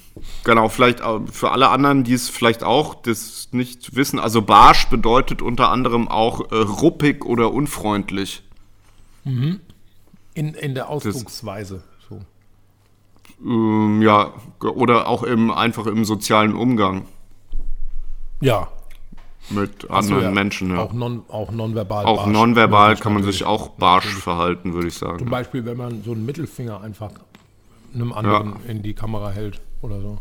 genau, 0.44 0.70
vielleicht 0.70 1.02
auch 1.02 1.22
für 1.32 1.52
alle 1.52 1.70
anderen, 1.70 2.04
die 2.04 2.14
es 2.14 2.30
vielleicht 2.30 2.64
auch 2.64 2.96
das 2.96 3.50
nicht 3.52 3.96
wissen, 3.96 4.20
also 4.20 4.42
barsch 4.42 4.88
bedeutet 4.90 5.42
unter 5.42 5.70
anderem 5.70 6.08
auch 6.08 6.52
äh, 6.52 6.56
ruppig 6.56 7.26
oder 7.26 7.52
unfreundlich. 7.54 8.44
In, 9.24 10.54
in 10.54 10.76
der 10.76 10.90
Ausdrucksweise. 10.90 11.84
So. 12.10 12.22
Ähm, 13.44 14.02
ja, 14.02 14.34
oder 14.60 15.08
auch 15.08 15.24
im, 15.24 15.52
einfach 15.52 15.86
im 15.88 16.06
sozialen 16.06 16.54
Umgang 16.54 17.06
Ja, 18.40 18.68
mit 19.50 19.84
so, 19.84 19.90
anderen 19.90 20.24
ja. 20.24 20.32
Menschen. 20.32 20.72
Ja. 20.72 20.84
Auch, 20.84 20.94
non, 20.94 21.24
auch 21.28 21.52
nonverbal. 21.52 22.06
Auch 22.06 22.24
barsch. 22.24 22.34
nonverbal 22.34 22.96
kann 22.98 23.14
man 23.14 23.22
natürlich. 23.22 23.40
sich 23.40 23.48
auch 23.48 23.70
barsch 23.70 24.08
verhalten, 24.16 24.74
würde 24.74 24.88
ich 24.88 24.98
Zum 24.98 25.10
sagen. 25.10 25.30
Beispiel, 25.30 25.66
wenn 25.66 25.78
man 25.78 26.04
so 26.04 26.12
einen 26.12 26.26
Mittelfinger 26.26 26.82
einfach 26.82 27.12
einem 27.94 28.14
anderen 28.14 28.56
in 28.68 28.82
die 28.82 28.94
Kamera 28.94 29.32
hält 29.32 29.60
oder 29.82 30.00
so. 30.00 30.20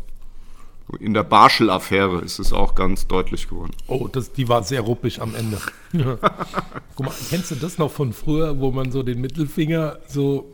In 0.99 1.13
der 1.13 1.23
Barschel-Affäre 1.23 2.19
ist 2.19 2.39
es 2.39 2.51
auch 2.53 2.75
ganz 2.75 3.07
deutlich 3.07 3.47
geworden. 3.49 3.71
Oh, 3.87 4.07
das, 4.11 4.33
die 4.33 4.47
war 4.49 4.63
sehr 4.63 4.81
ruppig 4.81 5.21
am 5.21 5.33
Ende. 5.35 5.57
Guck 6.95 7.05
mal, 7.05 7.13
kennst 7.29 7.51
du 7.51 7.55
das 7.55 7.77
noch 7.77 7.91
von 7.91 8.13
früher, 8.13 8.59
wo 8.59 8.71
man 8.71 8.91
so 8.91 9.03
den 9.03 9.21
Mittelfinger 9.21 9.99
so. 10.07 10.51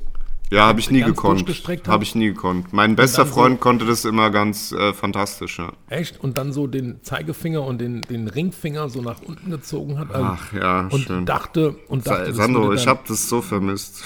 Ja, 0.50 0.66
habe 0.68 0.80
ich 0.80 0.90
nie 0.90 1.02
gekonnt. 1.02 1.46
Habe 1.88 2.04
ich 2.06 2.16
nie 2.16 2.28
gekonnt. 2.28 2.72
Mein 2.72 2.96
bester 2.96 3.24
dann 3.24 3.28
so- 3.28 3.34
Freund 3.34 3.60
konnte 3.60 3.86
das 3.86 4.06
immer 4.06 4.30
ganz 4.30 4.72
äh, 4.72 4.94
fantastisch. 4.94 5.60
Ja. 5.60 5.74
Echt? 5.90 6.24
Und 6.24 6.38
dann 6.38 6.54
so 6.54 6.68
den 6.68 7.04
Zeigefinger 7.04 7.64
und 7.64 7.80
den, 7.80 8.00
den 8.04 8.30
Ringfinger 8.30 8.88
so 8.90 9.02
nach 9.02 9.22
unten 9.22 9.52
gezogen 9.52 10.00
hat. 10.00 10.10
also- 10.12 10.26
Ach 10.26 10.54
ja, 10.54 10.88
und 10.90 11.02
schön. 11.02 11.26
dachte, 11.26 11.76
und 11.90 12.08
dachte, 12.08 12.34
Sandro, 12.34 12.72
ich 12.74 12.88
habe 12.88 13.02
das 13.08 13.28
so 13.28 13.42
vermisst. 13.42 14.04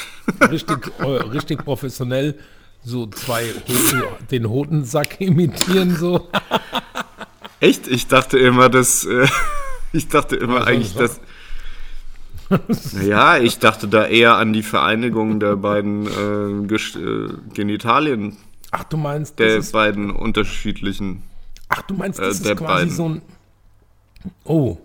richtig, 0.50 0.91
äh, 1.00 1.03
richtig 1.03 1.63
professionell 1.63 2.39
so 2.83 3.07
zwei 3.07 3.53
den 4.31 4.50
Hodensack 4.50 5.21
imitieren, 5.21 5.95
so. 5.95 6.29
Echt? 7.59 7.88
Ich 7.88 8.07
dachte 8.07 8.39
immer, 8.39 8.69
dass. 8.69 9.05
Äh, 9.05 9.27
ich 9.93 10.07
dachte 10.07 10.35
immer 10.35 10.65
eigentlich, 10.65 10.95
dass. 10.95 11.19
Naja, 12.93 13.38
ich 13.38 13.59
dachte 13.59 13.88
da 13.88 14.05
eher 14.05 14.35
an 14.35 14.51
die 14.51 14.63
Vereinigung 14.63 15.39
der 15.39 15.55
beiden 15.55 16.05
äh, 16.07 16.75
äh, 16.75 17.29
Genitalien 17.53 18.35
Ach, 18.71 18.83
du 18.85 18.97
meinst, 18.97 19.39
das 19.39 19.47
der 19.47 19.57
ist, 19.57 19.71
beiden 19.71 20.11
unterschiedlichen. 20.11 21.23
ach, 21.69 21.81
du 21.83 21.93
meinst, 21.93 22.19
äh, 22.19 22.23
das 22.23 22.41
der 22.41 22.53
ist 22.53 22.57
quasi 22.57 22.73
beiden. 22.85 22.95
so 22.95 23.09
ein. 23.09 23.21
Oh. 24.43 24.77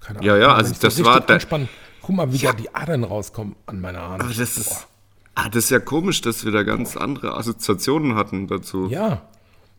Keine 0.00 0.22
Ja, 0.24 0.36
ja, 0.36 0.48
Wenn 0.48 0.54
also 0.56 0.74
das 0.80 1.04
war 1.04 1.20
anspann- 1.28 1.68
Guck 2.00 2.16
mal, 2.16 2.32
wie 2.32 2.38
da 2.38 2.52
die 2.52 2.74
Adern 2.74 3.04
rauskommen 3.04 3.54
an 3.66 3.80
meiner 3.80 4.00
Arme. 4.00 4.24
Aber 4.24 4.32
das 4.32 4.56
ist. 4.56 4.86
Ah, 5.40 5.48
das 5.48 5.64
ist 5.64 5.70
ja 5.70 5.78
komisch, 5.78 6.20
dass 6.20 6.44
wir 6.44 6.50
da 6.50 6.64
ganz 6.64 6.96
andere 6.96 7.36
Assoziationen 7.36 8.16
hatten 8.16 8.48
dazu. 8.48 8.88
Ja. 8.88 9.22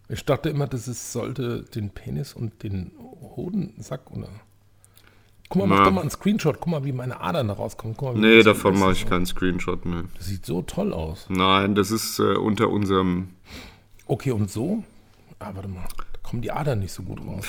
Ich 0.07 0.23
dachte 0.23 0.49
immer, 0.49 0.67
das 0.67 0.87
ist, 0.87 1.11
sollte 1.11 1.63
den 1.63 1.89
Penis 1.89 2.33
und 2.33 2.63
den 2.63 2.91
Hodensack 3.35 4.09
oder. 4.11 4.29
Guck 5.49 5.63
mal, 5.63 5.67
mach 5.67 5.77
Na. 5.79 5.83
doch 5.85 5.91
mal 5.91 6.01
einen 6.01 6.09
Screenshot. 6.11 6.61
Guck 6.61 6.67
mal, 6.71 6.85
wie 6.85 6.93
meine 6.93 7.19
Adern 7.19 7.49
da 7.49 7.55
rauskommen. 7.55 7.97
Guck 7.97 8.13
mal, 8.13 8.19
Nee, 8.21 8.41
davon 8.41 8.79
mache 8.79 8.93
ich 8.93 9.05
keinen 9.05 9.25
Screenshot 9.25 9.85
mehr. 9.85 10.05
Das 10.17 10.27
sieht 10.27 10.45
so 10.45 10.61
toll 10.61 10.93
aus. 10.93 11.25
Nein, 11.27 11.75
das 11.75 11.91
ist 11.91 12.19
äh, 12.19 12.35
unter 12.37 12.69
unserem. 12.69 13.31
Okay, 14.07 14.31
und 14.31 14.49
so? 14.49 14.85
Ah, 15.39 15.51
warte 15.55 15.67
mal. 15.67 15.83
Da 15.97 16.19
kommen 16.23 16.41
die 16.41 16.51
Adern 16.51 16.79
nicht 16.79 16.93
so 16.93 17.03
gut 17.03 17.19
raus. 17.19 17.45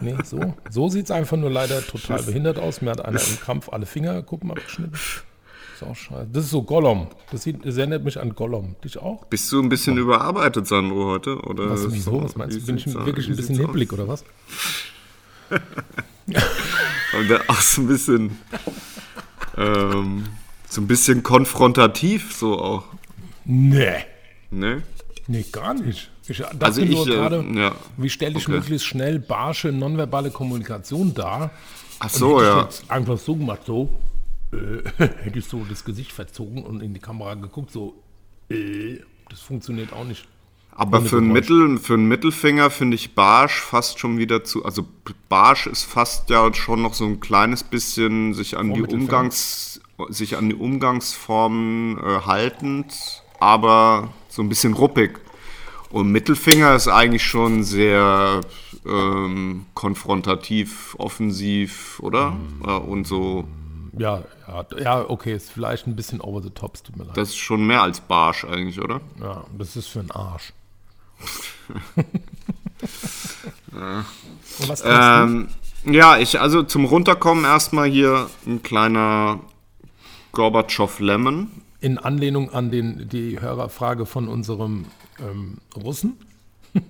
Nee, 0.00 0.14
so. 0.22 0.54
So 0.70 0.88
sieht 0.88 1.06
es 1.06 1.10
einfach 1.10 1.36
nur 1.36 1.50
leider 1.50 1.84
total 1.84 2.22
behindert 2.26 2.60
aus. 2.60 2.82
Mir 2.82 2.90
hat 2.92 3.04
einer 3.04 3.20
im 3.20 3.40
Kampf 3.40 3.68
alle 3.68 3.86
Fingerkuppen 3.86 4.52
abgeschnitten. 4.52 4.94
Ist 5.76 5.82
auch 5.82 5.94
scheiße. 5.94 6.28
Das 6.32 6.44
ist 6.44 6.50
so 6.52 6.62
Gollum. 6.62 7.08
Das, 7.30 7.42
sieht, 7.42 7.62
das 7.66 7.76
erinnert 7.76 8.02
mich 8.02 8.18
an 8.18 8.34
Gollum. 8.34 8.76
Dich 8.82 8.96
auch? 8.96 9.26
Bist 9.26 9.52
du 9.52 9.60
ein 9.60 9.68
bisschen 9.68 9.98
überarbeitet, 9.98 10.66
Sandro, 10.66 11.04
heute? 11.04 11.38
Oder 11.42 11.68
Was, 11.68 11.92
wieso? 11.92 12.22
Was 12.24 12.34
meinst 12.34 12.56
du? 12.56 12.62
Bin 12.64 12.78
ich 12.78 12.86
wirklich 12.86 13.28
ein 13.28 13.36
bisschen 13.36 13.56
hibbelig 13.56 13.92
oder 13.92 14.08
was? 14.08 14.24
Und 17.18 17.28
der 17.28 17.42
auch 17.48 17.60
so 17.60 17.82
ein 17.82 17.88
bisschen. 17.88 18.38
ähm, 19.58 20.24
so 20.68 20.80
ein 20.80 20.86
bisschen 20.86 21.22
konfrontativ, 21.22 22.34
so 22.34 22.58
auch. 22.58 22.84
Nee. 23.44 24.04
Ne? 24.50 24.82
Nee, 25.28 25.44
gar 25.52 25.74
nicht. 25.74 26.10
Ich 26.26 26.38
dachte 26.38 26.64
Also 26.64 26.80
ich, 26.80 26.90
nur 26.90 27.06
äh, 27.06 27.10
gerade, 27.10 27.44
ja. 27.54 27.72
wie 27.98 28.08
stelle 28.08 28.36
ich 28.38 28.44
Okay. 28.48 28.52
möglichst 28.56 28.86
schnell 28.86 29.18
barsche, 29.18 29.68
nonverbale 29.72 30.30
Kommunikation 30.30 31.12
dar? 31.14 31.50
Ach 31.98 32.08
so, 32.10 32.42
ja. 32.42 32.62
jetzt 32.62 32.90
einfach 32.90 33.18
so 33.18 33.36
gemacht, 33.36 33.60
so, 33.66 33.88
äh, 34.52 34.88
hätte 34.98 35.38
ich 35.38 35.46
so 35.46 35.64
das 35.68 35.84
Gesicht 35.84 36.12
verzogen 36.12 36.64
und 36.64 36.82
in 36.82 36.94
die 36.94 37.00
Kamera 37.00 37.34
geguckt, 37.34 37.70
so, 37.70 37.94
äh, 38.50 38.98
das 39.28 39.40
funktioniert 39.40 39.92
auch 39.92 40.04
nicht. 40.04 40.26
Aber 40.78 41.00
für 41.00 41.16
einen. 41.16 41.32
Mittel, 41.32 41.78
für 41.78 41.94
einen 41.94 42.06
Mittelfinger 42.06 42.68
finde 42.68 42.96
ich 42.96 43.14
Barsch 43.14 43.60
fast 43.60 43.98
schon 43.98 44.18
wieder 44.18 44.44
zu. 44.44 44.64
Also 44.64 44.86
Barsch 45.30 45.66
ist 45.66 45.84
fast 45.84 46.28
ja 46.28 46.52
schon 46.52 46.82
noch 46.82 46.92
so 46.92 47.06
ein 47.06 47.18
kleines 47.20 47.64
bisschen 47.64 48.34
sich 48.34 48.58
an 48.58 48.68
Vor 48.68 48.86
die? 48.86 48.94
Umgangs, 48.94 49.80
sich 50.10 50.36
an 50.36 50.50
die 50.50 50.54
Umgangsformen 50.54 51.98
äh, 51.98 52.20
haltend, 52.26 53.22
aber 53.40 54.12
so 54.28 54.42
ein 54.42 54.50
bisschen 54.50 54.74
ruppig. 54.74 55.18
Und 55.88 56.12
Mittelfinger 56.12 56.74
ist 56.74 56.88
eigentlich 56.88 57.22
schon 57.22 57.62
sehr 57.64 58.42
ähm, 58.86 59.64
konfrontativ, 59.72 60.94
offensiv, 60.98 62.00
oder? 62.00 62.32
Mhm. 62.32 62.68
Äh, 62.68 62.72
Und 62.72 63.06
so, 63.06 63.44
Ja, 63.98 64.22
ja, 64.46 64.66
ja, 64.78 65.08
okay, 65.08 65.34
ist 65.34 65.50
vielleicht 65.50 65.86
ein 65.86 65.96
bisschen 65.96 66.20
over 66.20 66.42
the 66.42 66.50
top, 66.50 66.74
es 66.74 66.82
tut 66.82 66.96
mir 66.96 67.04
leid. 67.04 67.16
das 67.16 67.30
ist 67.30 67.36
schon 67.36 67.66
mehr 67.66 67.82
als 67.82 68.00
Barsch 68.00 68.44
eigentlich, 68.44 68.80
oder? 68.80 69.00
ja, 69.20 69.44
das 69.56 69.76
ist 69.76 69.88
für 69.88 70.00
einen 70.00 70.10
Arsch. 70.10 70.52
Und 74.58 74.68
was 74.68 74.82
Ähm, 74.84 75.48
ja, 75.84 76.18
ich, 76.18 76.40
also 76.40 76.62
zum 76.62 76.84
Runterkommen 76.84 77.44
erstmal 77.44 77.88
hier 77.88 78.28
ein 78.46 78.62
kleiner 78.62 79.40
Gorbatschow 80.32 80.98
Lemon. 81.00 81.50
In 81.80 81.98
Anlehnung 81.98 82.52
an 82.52 82.70
den, 82.70 83.08
die 83.08 83.40
Hörerfrage 83.40 84.06
von 84.06 84.28
unserem 84.28 84.86
ähm, 85.18 85.58
Russen. 85.76 86.16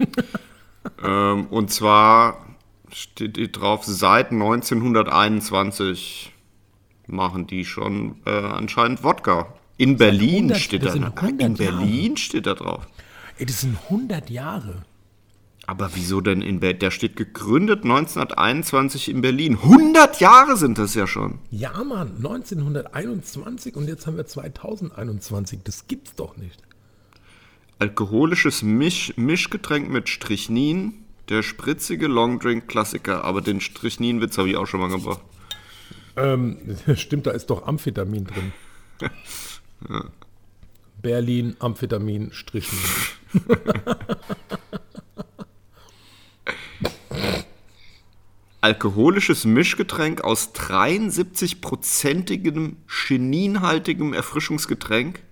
Ähm, 1.03 1.49
und 1.51 1.73
zwar 1.73 2.47
steht 2.93 3.37
hier 3.37 3.51
drauf, 3.51 3.83
seit 3.85 4.31
1921 4.31 6.33
machen 7.07 7.47
die 7.47 7.65
schon 7.65 8.17
äh, 8.25 8.31
anscheinend 8.31 9.03
Wodka. 9.05 9.55
In 9.77 9.97
Berlin 9.97 10.51
100 10.51 10.59
steht 10.59 10.85
da. 10.85 10.95
In 10.95 11.05
100 11.05 11.59
Jahre. 11.59 11.77
Berlin 11.77 12.17
steht 12.17 12.47
da 12.47 12.55
drauf. 12.55 12.87
Ey, 13.39 13.47
das 13.47 13.61
sind 13.61 13.77
100 13.91 14.31
Jahre. 14.31 14.85
Aber 15.67 15.91
wieso 15.95 16.21
denn 16.21 16.43
in 16.43 16.61
Berlin? 16.61 16.79
Der 16.79 16.91
steht 16.91 17.17
gegründet 17.17 17.83
1921 17.83 19.09
in 19.11 19.21
Berlin. 19.21 19.59
100 19.61 20.21
Jahre 20.21 20.57
sind 20.57 20.79
das 20.79 20.95
ja 20.95 21.07
schon. 21.07 21.39
Ja, 21.51 21.83
Mann, 21.83 22.17
1921 22.17 23.75
und 23.75 23.89
jetzt 23.89 24.07
haben 24.07 24.17
wir 24.17 24.27
2021. 24.27 25.61
Das 25.65 25.89
gibt's 25.89 26.15
doch 26.15 26.37
nicht. 26.37 26.63
Alkoholisches 27.79 28.63
Misch 28.63 29.13
Mischgetränk 29.17 29.91
mit 29.91 30.09
Strichnin. 30.09 30.95
Der 31.29 31.43
spritzige 31.43 32.07
Longdrink-Klassiker. 32.07 33.25
Aber 33.25 33.41
den 33.43 33.61
Strichnin-Witz 33.61 34.39
habe 34.39 34.49
ich 34.49 34.57
auch 34.57 34.67
schon 34.67 34.81
mal 34.81 34.89
gebracht. 34.89 35.21
Ähm, 36.17 36.59
stimmt, 36.97 37.27
da 37.27 37.33
ist 37.33 37.51
doch 37.51 37.67
Amphetamin 37.67 38.25
drin. 38.25 38.53
Berlin, 41.03 41.57
Amphetamin, 41.59 42.33
Strichen. 42.33 42.79
Alkoholisches 48.63 49.45
Mischgetränk 49.45 50.25
aus 50.25 50.55
73-prozentigem 50.55 52.77
chininhaltigem 52.89 54.13
Erfrischungsgetränk 54.13 55.23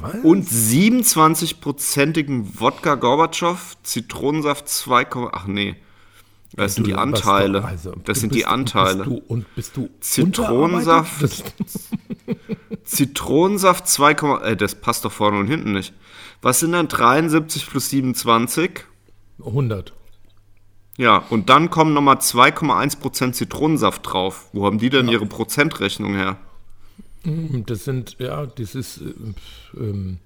Was? 0.00 0.14
und 0.22 0.46
27-prozentigem 0.46 2.60
Wodka 2.60 2.94
Gorbatschow, 2.94 3.76
Zitronensaft 3.82 4.68
2, 4.68 5.06
ach 5.32 5.48
nee, 5.48 5.74
das 6.56 6.74
sind 6.74 6.84
Du 6.86 6.90
die 6.90 6.96
Anteile. 6.96 7.60
doch, 7.60 7.68
also, 7.68 7.92
das 8.04 8.16
du 8.16 8.20
sind 8.20 8.28
bist- 8.30 8.40
die 8.40 8.46
Anteile. 8.46 9.04
Und 9.04 9.04
bist 9.04 9.16
du, 9.28 9.32
und 9.34 9.54
bist 9.54 9.76
du 9.76 9.90
Zitronensaft. 10.00 11.54
Zitronensaft 12.84 13.86
2, 13.88 14.12
äh, 14.42 14.56
das 14.56 14.74
passt 14.74 15.04
doch 15.04 15.12
vorne 15.12 15.38
und 15.38 15.46
hinten 15.46 15.72
nicht. 15.72 15.92
Was 16.42 16.60
sind 16.60 16.72
dann 16.72 16.88
73 16.88 17.66
plus 17.68 17.90
27? 17.90 18.84
Das 19.38 19.46
100. 19.46 19.92
Ja, 20.98 21.18
und 21.30 21.48
dann 21.48 21.70
kommen 21.70 21.94
nochmal 21.94 22.16
2,1% 22.16 23.32
Zitronensaft 23.32 24.02
drauf. 24.06 24.48
Wo 24.52 24.66
haben 24.66 24.78
die 24.78 24.90
denn 24.90 25.08
ihre 25.08 25.26
Prozentrechnung 25.26 26.14
her? 26.14 26.36
Das 27.66 27.84
sind, 27.84 28.16
ja, 28.18 28.46
das 28.46 28.74
ist 28.74 28.98
äh, 28.98 29.14
ähm, 29.78 30.18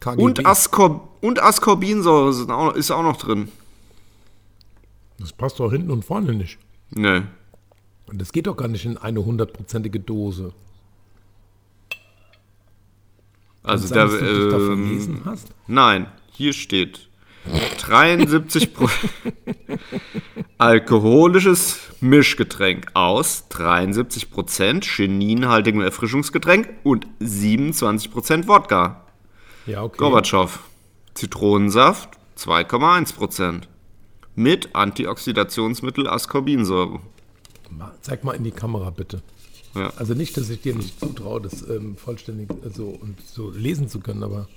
KGB. 0.00 0.22
Und, 0.22 0.46
Ascor 0.46 1.08
und 1.20 1.42
Ascorbinsäure 1.42 2.32
sind 2.32 2.50
auch, 2.50 2.74
ist 2.74 2.90
auch 2.90 3.02
noch 3.02 3.16
drin. 3.16 3.48
Das 5.20 5.32
passt 5.32 5.60
doch 5.60 5.70
hinten 5.70 5.90
und 5.90 6.04
vorne 6.04 6.32
nicht. 6.32 6.58
Nee. 6.90 7.22
Und 8.06 8.20
das 8.20 8.32
geht 8.32 8.46
doch 8.46 8.56
gar 8.56 8.68
nicht 8.68 8.84
in 8.84 8.96
eine 8.96 9.24
hundertprozentige 9.24 10.00
Dose. 10.00 10.52
Also 13.62 13.94
da, 13.94 14.06
da 14.06 14.12
ähm, 14.14 14.48
verlesen 14.48 15.20
hast? 15.24 15.48
nein, 15.66 16.06
hier 16.32 16.54
steht 16.54 17.08
73 17.78 18.72
Pro 18.74 18.88
alkoholisches 20.58 21.78
Mischgetränk 22.00 22.86
aus 22.94 23.48
73 23.48 24.30
Prozent 24.30 24.84
chininhaltigem 24.84 25.82
Erfrischungsgetränk 25.82 26.68
und 26.82 27.06
27 27.20 28.10
Prozent 28.10 28.48
Wodka. 28.48 29.04
Ja, 29.66 29.82
okay. 29.82 29.98
Gorbatschow. 29.98 30.60
Zitronensaft 31.14 32.18
2,1 32.38 33.14
Prozent. 33.14 33.68
Mit 34.34 34.74
Antioxidationsmittel 34.74 36.06
Ascorbinsäure. 36.08 37.00
Zeig 38.02 38.24
mal 38.24 38.32
in 38.32 38.44
die 38.44 38.50
Kamera, 38.50 38.90
bitte. 38.90 39.22
Ja. 39.74 39.92
Also 39.96 40.14
nicht, 40.14 40.36
dass 40.36 40.50
ich 40.50 40.60
dir 40.62 40.74
nicht 40.74 40.98
zutraue, 40.98 41.40
das 41.40 41.62
ähm, 41.68 41.96
vollständig 41.96 42.48
so 42.74 42.88
und 42.88 43.20
so 43.26 43.50
lesen 43.50 43.88
zu 43.88 44.00
können, 44.00 44.22
aber 44.24 44.48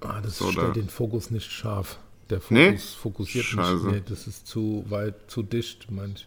ah, 0.00 0.20
das 0.20 0.38
So, 0.38 0.50
stellt 0.52 0.68
da. 0.68 0.72
den 0.72 0.88
Fokus 0.88 1.30
nicht 1.30 1.50
scharf. 1.50 1.98
Der 2.30 2.40
Fokus 2.40 2.50
Nee? 2.52 2.76
fokussiert 2.76 3.44
Scheiße. 3.44 3.86
nicht. 3.86 3.94
Nee, 3.94 4.02
das 4.06 4.26
ist 4.28 4.46
zu 4.46 4.84
weit, 4.88 5.28
zu 5.30 5.42
dicht, 5.42 5.90
manch. 5.90 6.26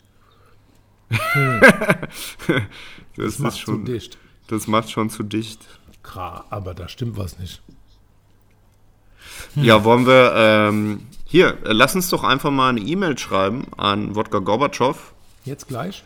Das, 3.16 3.38
Das 3.38 3.40
macht 3.40 3.54
ist 3.54 3.60
zu 3.60 3.66
schon, 3.66 3.86
dicht. 3.86 4.18
das 4.48 4.68
macht 4.68 4.90
schon 4.92 5.10
zu 5.10 5.24
dicht. 5.24 5.60
Kra, 6.02 6.46
aber 6.50 6.74
da 6.74 6.90
stimmt 6.90 7.16
was 7.18 7.38
nicht. 7.40 7.62
Ja, 9.56 9.84
wollen 9.84 10.06
wir, 10.08 10.34
ähm, 10.36 11.08
hier, 11.26 11.58
äh, 11.66 11.74
lass 11.74 11.96
uns 11.96 12.10
doch 12.10 12.24
einfach 12.24 12.52
mal 12.52 12.70
eine 12.70 12.82
E-Mail 12.82 13.18
schreiben 13.18 13.68
an 13.78 14.16
Wodka 14.16 14.40
Gorbatschow. 14.40 15.14
Jetzt 15.46 15.68
gleich? 15.68 16.04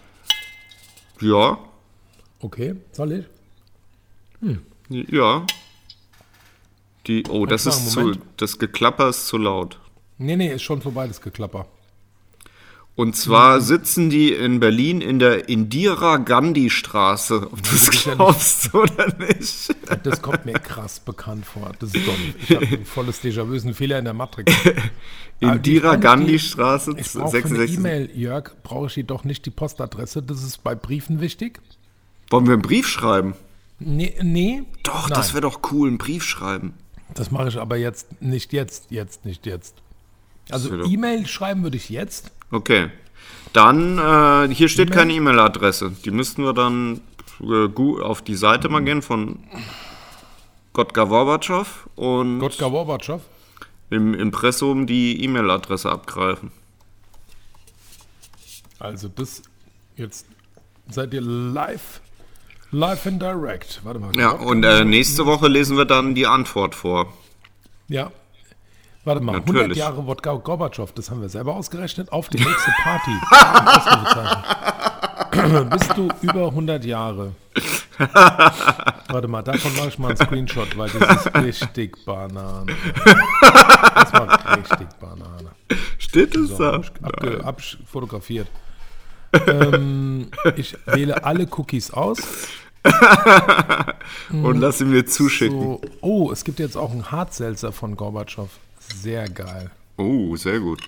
Ja, 1.22 1.58
Okay, 2.40 2.76
soll 2.92 3.12
ich? 3.14 3.26
ja. 4.90 5.46
Die, 7.08 7.24
oh, 7.30 7.46
das 7.46 7.66
ist 7.66 7.92
zu, 7.92 8.14
das 8.38 8.60
Geklapper 8.60 9.10
ist 9.10 9.28
zu 9.28 9.38
laut. 9.38 9.80
Nee, 10.18 10.36
nee, 10.36 10.54
ist 10.54 10.64
schon 10.64 10.82
vorbei, 10.82 11.08
das 11.08 11.22
Geklapper. 11.22 11.68
Und 12.98 13.16
zwar 13.16 13.62
sitzen 13.62 14.10
die 14.10 14.34
in 14.34 14.60
Berlin 14.60 15.02
in 15.02 15.20
der 15.20 15.50
Indira 15.50 16.18
Gandhi 16.18 16.72
Straße. 16.72 17.44
Ob 17.52 17.62
du 17.62 17.70
das 17.70 17.86
sicher 17.86 18.16
glaubst 18.16 18.74
oder 18.74 19.16
nicht. 19.20 19.76
Das 20.02 20.20
kommt 20.20 20.48
mir 20.48 20.54
krass 20.54 21.00
bekannt 21.00 21.46
vor. 21.46 21.74
Das 21.78 21.94
ist 21.94 22.08
dumm. 22.08 22.16
Ich 22.40 22.56
habe 22.56 22.66
ein 22.66 22.86
volles 22.86 23.24
Déjà-vu, 23.24 23.54
ist 23.54 23.66
ein 23.66 23.76
Fehler 23.76 24.00
in 24.00 24.06
der 24.06 24.16
Matrix. 24.16 24.52
Indira 25.40 25.90
Frage, 25.90 26.02
Gandhi 26.02 26.40
Straße 26.40 26.96
Ich 26.98 27.14
brauche 27.14 27.30
für 27.30 27.48
eine 27.48 27.58
66. 27.58 27.78
E-Mail, 27.78 28.10
Jörg, 28.16 28.56
brauche 28.64 28.88
ich 28.88 28.96
jedoch 28.96 29.24
nicht 29.24 29.46
die 29.46 29.52
Postadresse. 29.52 30.24
Das 30.24 30.42
ist 30.42 30.64
bei 30.64 30.74
Briefen 30.74 31.22
wichtig. 31.22 31.60
Wollen 32.32 32.48
wir 32.48 32.54
einen 32.54 32.64
Brief 32.64 32.88
schreiben? 32.88 33.36
Nee, 33.78 34.16
nee. 34.24 34.64
Doch, 34.82 35.08
Nein. 35.08 35.20
das 35.20 35.34
wäre 35.34 35.42
doch 35.42 35.60
cool, 35.72 35.90
einen 35.90 36.00
Brief 36.00 36.24
schreiben. 36.24 36.74
Das 37.14 37.30
mache 37.30 37.50
ich 37.50 37.58
aber 37.58 37.78
jetzt, 37.78 38.24
nicht 38.24 38.54
jetzt, 38.54 38.86
jetzt, 38.90 39.24
nicht 39.24 39.46
jetzt. 39.46 39.76
Also 40.50 40.84
E-Mail 40.84 41.28
schreiben 41.28 41.62
würde 41.62 41.78
ich 41.78 41.90
jetzt. 41.90 42.32
Okay. 42.52 42.90
Dann, 43.54 43.98
äh, 43.98 44.54
hier 44.54 44.70
steht 44.70 44.92
keine 44.92 45.14
E-Mail-Adresse. 45.14 45.92
Die 46.06 46.12
müssten 46.12 46.44
wir 46.44 46.54
dann 46.54 47.02
äh, 47.42 48.02
auf 48.02 48.22
die 48.22 48.36
Seite 48.36 48.70
mal 48.70 48.84
gehen 48.84 49.02
von 49.02 49.40
Gotka 50.74 51.10
Worbatschow 51.10 51.88
und 51.96 52.40
Gotka 52.40 52.72
Worbatschow. 52.72 53.22
im 53.90 54.14
Impressum 54.14 54.86
die 54.86 55.24
E-Mail-Adresse 55.24 55.90
abgreifen. 55.90 56.52
Also 58.80 59.08
das 59.08 59.42
jetzt 59.96 60.28
seid 60.90 61.14
ihr 61.14 61.22
live, 61.22 62.00
live 62.72 63.08
and 63.08 63.22
direct. 63.22 63.82
Warte 63.84 64.00
mal. 64.00 64.16
Ja, 64.16 64.32
und 64.32 64.64
äh, 64.64 64.86
nächste 64.86 65.26
Woche 65.26 65.48
lesen 65.48 65.78
wir 65.78 65.86
dann 65.86 66.14
die 66.14 66.28
Antwort 66.28 66.76
vor. 66.76 67.12
Ja. 67.88 68.12
Warte 69.08 69.22
mal, 69.24 69.36
100 69.38 69.54
Natürlich. 69.56 69.78
Jahre 69.78 70.06
Wodka 70.06 70.34
Gorbatschow, 70.34 70.92
das 70.92 71.10
haben 71.10 71.22
wir 71.22 71.30
selber 71.30 71.56
ausgerechnet, 71.56 72.12
auf 72.12 72.28
die 72.28 72.40
nächste 72.44 72.72
Party. 72.84 73.12
Bist 75.70 75.96
du 75.96 76.10
über 76.22 76.48
100 76.48 76.84
Jahre? 76.84 77.32
Warte 79.08 79.28
mal, 79.30 79.44
davon 79.44 79.74
mache 79.78 79.88
ich 79.88 79.98
mal 79.98 80.10
einen 80.10 80.18
Screenshot, 80.18 80.78
weil 80.78 80.90
das 80.90 81.26
ist 81.26 81.36
richtig 81.36 82.04
Banane. 82.06 82.66
Das 83.96 84.12
war 84.14 84.58
richtig 84.58 84.88
Banane. 85.00 85.52
Steht 86.00 86.36
es 86.36 86.50
So, 86.50 86.58
da? 86.58 86.82
abge- 87.04 87.42
abfotografiert. 87.44 88.48
ähm, 89.48 90.30
ich 90.58 90.76
wähle 90.86 91.24
alle 91.24 91.48
Cookies 91.58 91.92
aus. 91.92 92.18
Und 94.32 94.60
lass 94.60 94.82
ihn 94.82 94.90
mir 94.92 95.06
zuschicken. 95.06 95.60
So, 95.62 95.82
oh, 96.02 96.32
es 96.32 96.44
gibt 96.44 96.60
jetzt 96.60 96.76
auch 96.78 96.92
einen 96.92 97.10
Hartselzer 97.12 97.72
von 97.72 97.96
Gorbatschow. 97.96 98.50
Sehr 98.96 99.30
geil. 99.30 99.72
Oh, 99.98 100.36
sehr 100.36 100.60
gut. 100.60 100.82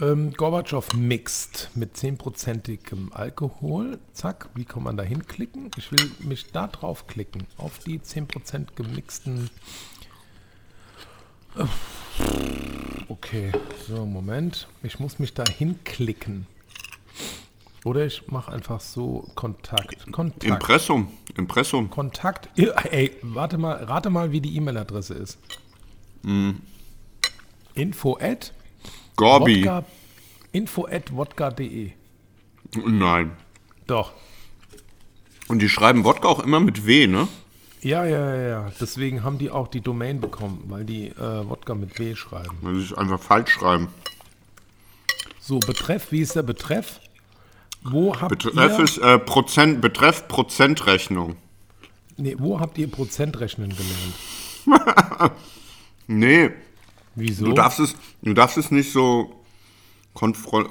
Ähm, 0.00 0.32
Gorbatschow 0.34 0.92
mixt 0.94 1.70
mit 1.74 1.96
10%igem 1.96 3.12
Alkohol. 3.12 3.98
Zack, 4.12 4.50
wie 4.54 4.64
kann 4.66 4.82
man 4.82 4.96
da 4.96 5.02
hinklicken? 5.02 5.70
Ich 5.78 5.90
will 5.90 6.10
mich 6.20 6.52
da 6.52 6.66
drauf 6.66 7.06
klicken. 7.06 7.46
Auf 7.56 7.78
die 7.78 7.98
10% 7.98 8.74
gemixten. 8.74 9.48
Äh, 11.56 11.64
Okay, 13.08 13.52
so, 13.86 14.04
Moment. 14.04 14.66
Ich 14.82 14.98
muss 14.98 15.18
mich 15.18 15.32
da 15.32 15.44
hinklicken. 15.44 16.46
Oder 17.84 18.04
ich 18.04 18.26
mache 18.28 18.50
einfach 18.52 18.80
so 18.80 19.28
Kontakt. 19.36 20.10
Kontakt. 20.10 20.44
Impressum. 20.44 21.12
Impressum. 21.36 21.88
Kontakt. 21.88 22.48
Ey, 22.58 23.12
warte 23.22 23.58
mal, 23.58 23.84
rate 23.84 24.10
mal, 24.10 24.32
wie 24.32 24.40
die 24.40 24.56
E-Mail-Adresse 24.56 25.14
ist. 25.14 25.38
Info 27.76 28.18
at 28.20 28.52
Gorbi. 29.16 29.64
Wodka, 29.64 29.84
info 30.52 30.86
at 30.86 31.14
wodka.de. 31.14 31.92
Nein. 32.84 33.32
Doch. 33.86 34.12
Und 35.48 35.60
die 35.60 35.68
schreiben 35.68 36.04
Wodka 36.04 36.26
auch 36.28 36.40
immer 36.40 36.58
mit 36.58 36.86
W, 36.86 37.06
ne? 37.06 37.28
Ja, 37.80 38.04
ja, 38.04 38.34
ja, 38.34 38.48
ja. 38.48 38.72
Deswegen 38.80 39.22
haben 39.22 39.38
die 39.38 39.50
auch 39.50 39.68
die 39.68 39.80
Domain 39.80 40.20
bekommen, 40.20 40.64
weil 40.66 40.84
die 40.84 41.08
äh, 41.08 41.48
Wodka 41.48 41.74
mit 41.74 41.98
W 41.98 42.16
schreiben. 42.16 42.56
Weil 42.62 42.74
sie 42.76 42.84
es 42.86 42.92
einfach 42.94 43.20
falsch 43.20 43.52
schreiben. 43.52 43.88
So, 45.40 45.60
Betreff, 45.60 46.10
wie 46.10 46.20
ist 46.20 46.34
der 46.34 46.42
Betreff? 46.42 47.00
Wo 47.84 48.20
habt 48.20 48.30
Betreff 48.30 48.78
ihr, 48.78 48.84
ist 48.84 48.98
äh, 48.98 49.18
Prozent, 49.20 49.80
Betreff 49.80 50.26
Prozentrechnung. 50.26 51.36
nee, 52.16 52.34
wo 52.38 52.58
habt 52.58 52.76
ihr 52.78 52.90
Prozentrechnen 52.90 53.70
gelernt? 53.70 55.32
Nee, 56.08 56.50
Wieso? 57.16 57.46
du 57.46 57.52
darfst 57.52 57.80
es, 57.80 57.96
du 58.22 58.34
darfst 58.34 58.56
es 58.56 58.70
nicht 58.70 58.92
so 58.92 59.32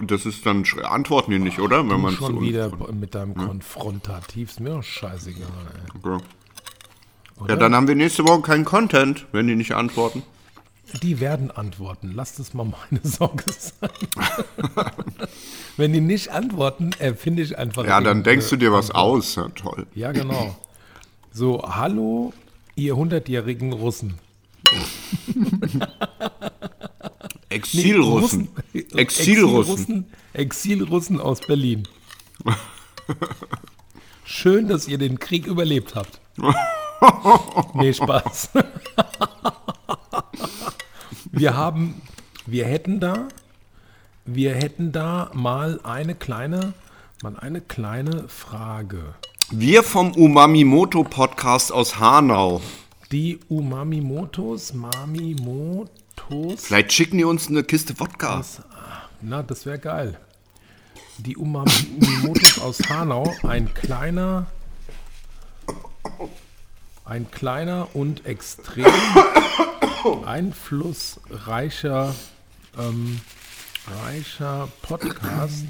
das 0.01 0.25
ist 0.25 0.43
dann 0.45 0.63
antworten 0.83 1.29
die 1.31 1.37
nicht, 1.39 1.59
oder? 1.59 1.87
Wenn 1.87 2.01
man 2.01 2.15
schon 2.15 2.41
wieder 2.41 2.71
mit 2.91 3.13
deinem 3.13 3.35
Konfrontativ. 3.35 4.49
Ist 4.49 4.59
mir 4.59 4.71
doch 4.71 4.81
scheißegal, 4.83 5.47
ey. 5.47 5.99
Okay. 5.99 6.23
Ja, 7.47 7.55
dann 7.55 7.75
haben 7.75 7.87
wir 7.87 7.95
nächste 7.95 8.27
Woche 8.27 8.41
keinen 8.41 8.65
Content, 8.65 9.27
wenn 9.33 9.47
die 9.47 9.55
nicht 9.55 9.73
antworten. 9.73 10.23
Die 11.01 11.19
werden 11.19 11.51
antworten. 11.51 12.11
Lasst 12.15 12.39
es 12.39 12.53
mal 12.53 12.63
meine 12.63 13.01
Sorge 13.03 13.43
sein. 13.51 13.89
Wenn 15.77 15.91
die 15.91 15.99
nicht 15.99 16.29
antworten, 16.29 16.91
erfinde 16.99 17.41
ich 17.41 17.57
einfach. 17.57 17.85
Ja, 17.85 17.99
dann 17.99 18.23
denkst 18.23 18.49
du 18.49 18.55
dir 18.55 18.71
was 18.71 18.91
Antwort. 18.91 19.17
aus. 19.17 19.35
Ja, 19.35 19.49
toll. 19.49 19.87
Ja, 19.95 20.11
genau. 20.11 20.55
So, 21.33 21.63
hallo, 21.67 22.33
ihr 22.75 22.95
hundertjährigen 22.95 23.73
Russen. 23.73 24.19
Exilrussen. 27.55 28.49
Exilrussen. 28.73 28.97
Exilrussen. 28.97 30.05
Exilrussen 30.33 31.21
aus 31.21 31.39
Berlin. 31.39 31.87
Schön, 34.25 34.67
dass 34.67 34.89
ihr 34.89 34.97
den 34.97 35.19
Krieg 35.19 35.47
überlebt 35.47 35.95
habt. 35.95 36.19
Nee, 37.75 37.93
Spaß. 37.93 38.49
Wir 41.31 41.55
haben, 41.55 42.01
wir 42.45 42.65
hätten 42.65 42.99
da, 42.99 43.29
wir 44.25 44.53
hätten 44.53 44.91
da 44.91 45.31
mal 45.33 45.79
eine 45.83 46.15
kleine, 46.15 46.73
mal 47.23 47.37
eine 47.37 47.61
kleine 47.61 48.27
Frage. 48.27 49.15
Wir 49.49 49.83
vom 49.83 50.11
Umamimoto 50.11 51.05
Podcast 51.05 51.71
aus 51.71 51.99
Hanau. 51.99 52.61
Die 53.11 53.39
Umami-Motos, 53.47 54.73
Mami-Motos, 56.29 56.65
Vielleicht 56.65 56.93
schicken 56.93 57.17
die 57.17 57.23
uns 57.23 57.47
eine 57.47 57.63
Kiste 57.63 57.99
Wodka. 57.99 58.43
na, 59.21 59.43
das 59.43 59.65
wäre 59.65 59.79
geil. 59.79 60.19
Die 61.17 61.37
Umami-Motos 61.37 62.59
aus 62.59 62.79
Hanau, 62.89 63.33
ein 63.43 63.73
kleiner, 63.73 64.47
ein 67.05 67.29
kleiner 67.31 67.87
und 67.93 68.25
extrem 68.25 68.85
einflussreicher, 70.25 72.13
ähm, 72.77 73.21
reicher 74.03 74.67
Podcast. 74.81 75.65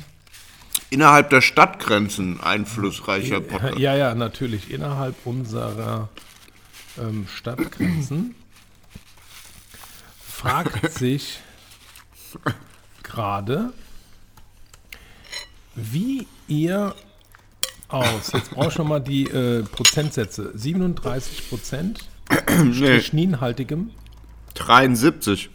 Innerhalb 0.89 1.29
der 1.29 1.41
Stadtgrenzen 1.41 2.39
einflussreicher 2.39 3.41
Podcast. 3.41 3.77
Ja, 3.77 3.95
ja, 3.95 4.15
natürlich, 4.15 4.71
innerhalb 4.71 5.15
unserer 5.25 6.09
ähm, 6.99 7.27
Stadtgrenzen 7.33 8.35
fragt 10.35 10.91
sich 10.99 11.39
gerade, 13.03 13.71
wie 15.75 16.27
ihr 16.47 16.93
aus, 17.87 18.31
jetzt 18.33 18.51
brauche 18.51 18.69
ich 18.69 18.77
nochmal 18.77 19.01
die 19.01 19.23
äh, 19.25 19.63
Prozentsätze, 19.63 20.51
37 20.57 21.49
Prozent 21.49 22.05
Nee, 22.63 23.01
Schninhaltigem, 23.01 23.91
73. 24.55 25.49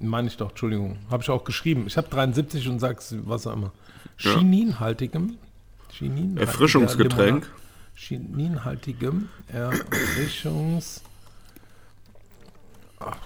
meine 0.00 0.28
ich 0.28 0.36
doch, 0.36 0.50
Entschuldigung, 0.50 0.98
habe 1.10 1.22
ich 1.22 1.30
auch 1.30 1.44
geschrieben. 1.44 1.84
Ich 1.86 1.96
habe 1.96 2.08
73 2.08 2.68
und 2.68 2.80
sag's 2.80 3.14
was 3.24 3.46
auch 3.46 3.54
immer. 3.54 3.72
Chininhaltigem, 4.18 5.38
Chininhaltiger 5.90 6.40
Erfrischungsgetränk. 6.40 7.50
Chininhaltigem 7.94 9.28
Erfrischungs 9.48 11.02
Ach, 12.98 13.16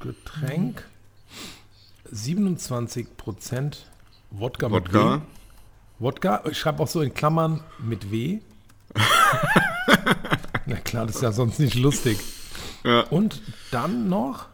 Getränk 0.00 0.84
27 2.10 3.16
Prozent 3.16 3.86
Wodka, 4.30 4.68
mit 4.68 4.86
Wodka. 4.86 5.16
W. 5.16 5.20
Wodka, 5.98 6.42
ich 6.50 6.58
schreibe 6.58 6.82
auch 6.82 6.88
so 6.88 7.02
in 7.02 7.12
Klammern 7.12 7.62
mit 7.78 8.10
W. 8.10 8.40
Na 10.66 10.76
klar, 10.76 11.06
das 11.06 11.16
ist 11.16 11.22
ja 11.22 11.32
sonst 11.32 11.60
nicht 11.60 11.74
lustig. 11.74 12.18
Ja. 12.82 13.02
Und 13.02 13.42
dann 13.70 14.08
noch 14.08 14.46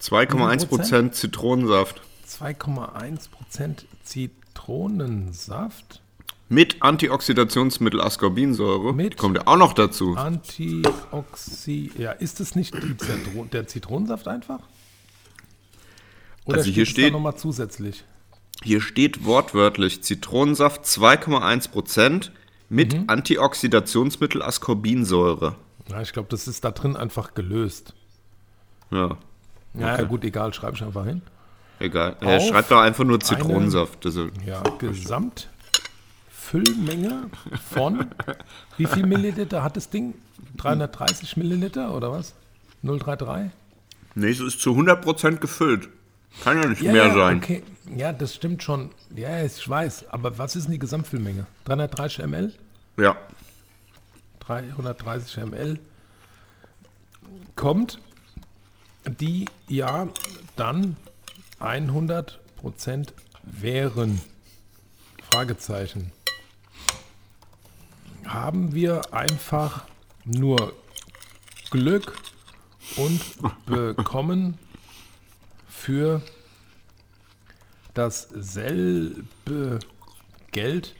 2,1% 0.00 1.10
Zitronensaft. 1.10 2.00
2,1% 2.28 3.84
Zitronensaft. 4.04 6.00
Mit 6.50 6.82
Antioxidationsmittel 6.82 8.00
Ascorbinsäure. 8.00 8.94
Mit? 8.94 9.18
Kommt 9.18 9.36
ja 9.36 9.42
auch 9.46 9.58
noch 9.58 9.74
dazu. 9.74 10.14
Antioxi. 10.16 11.92
Ja, 11.98 12.12
ist 12.12 12.40
es 12.40 12.54
nicht 12.54 12.74
die 12.74 12.96
Zitro 12.96 13.44
der 13.52 13.66
Zitronensaft 13.66 14.28
einfach? 14.28 14.60
Oder 16.46 16.58
Also 16.58 16.70
hier 16.70 16.86
steht- 16.86 17.12
nochmal 17.12 17.36
zusätzlich? 17.36 18.04
Hier 18.62 18.80
steht 18.80 19.24
wortwörtlich 19.24 20.02
Zitronensaft 20.02 20.84
2,1% 20.86 22.32
mit 22.70 22.94
Mhm. 22.94 23.04
Antioxidationsmittel 23.08 24.42
Ascorbinsäure. 24.42 25.54
Ja, 25.90 26.00
ich 26.02 26.12
glaube, 26.12 26.28
das 26.30 26.48
ist 26.48 26.64
da 26.64 26.70
drin 26.70 26.96
einfach 26.96 27.34
gelöst. 27.34 27.94
Ja, 28.90 29.18
Ja, 29.74 29.98
ja, 29.98 30.02
gut, 30.04 30.24
egal, 30.24 30.52
schreibe 30.54 30.76
ich 30.76 30.82
einfach 30.82 31.04
hin. 31.04 31.20
egal. 31.78 32.16
Er 32.20 32.38
Auf 32.38 32.46
schreibt 32.48 32.70
da 32.70 32.80
einfach 32.82 33.04
nur 33.04 33.20
Zitronensaft. 33.20 34.04
Also, 34.06 34.28
Ja, 34.46 34.62
Gesamtfüllmenge 36.48 37.30
von 37.70 38.06
wie 38.76 38.86
viel 38.86 39.06
Milliliter 39.06 39.62
hat 39.62 39.76
das 39.76 39.90
Ding? 39.90 40.14
330 40.56 41.36
Milliliter 41.36 41.94
oder 41.94 42.12
was? 42.12 42.34
033? 42.82 43.50
nee, 44.14 44.30
es 44.30 44.40
ist 44.40 44.60
zu 44.60 44.70
100% 44.70 45.36
gefüllt. 45.36 45.88
Kann 46.42 46.62
ja 46.62 46.68
nicht 46.68 46.82
mehr 46.82 47.08
ja, 47.08 47.14
sein. 47.14 47.38
Okay. 47.38 47.62
Ja, 47.96 48.12
das 48.12 48.34
stimmt 48.34 48.62
schon. 48.62 48.90
Ja, 49.14 49.42
ich 49.42 49.68
weiß. 49.68 50.08
Aber 50.10 50.38
was 50.38 50.56
ist 50.56 50.64
denn 50.64 50.72
die 50.72 50.78
Gesamtfüllmenge? 50.78 51.46
330 51.64 52.26
ml? 52.26 52.52
Ja. 52.98 53.16
330 54.40 55.44
ml 55.44 55.78
kommt, 57.56 57.98
die 59.20 59.46
ja 59.68 60.08
dann 60.56 60.96
100% 61.60 63.08
wären. 63.42 64.20
Fragezeichen. 65.30 66.12
Haben 68.28 68.74
wir 68.74 69.14
einfach 69.14 69.84
nur 70.26 70.74
Glück 71.70 72.12
und 72.96 73.22
bekommen 73.64 74.58
für 75.66 76.20
dasselbe 77.94 79.78
Geld 80.52 80.94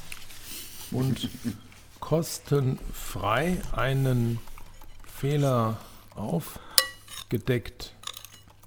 und 0.90 1.30
kostenfrei 1.98 3.62
einen 3.72 4.38
Fehler 5.06 5.78
aufgedeckt 6.14 7.94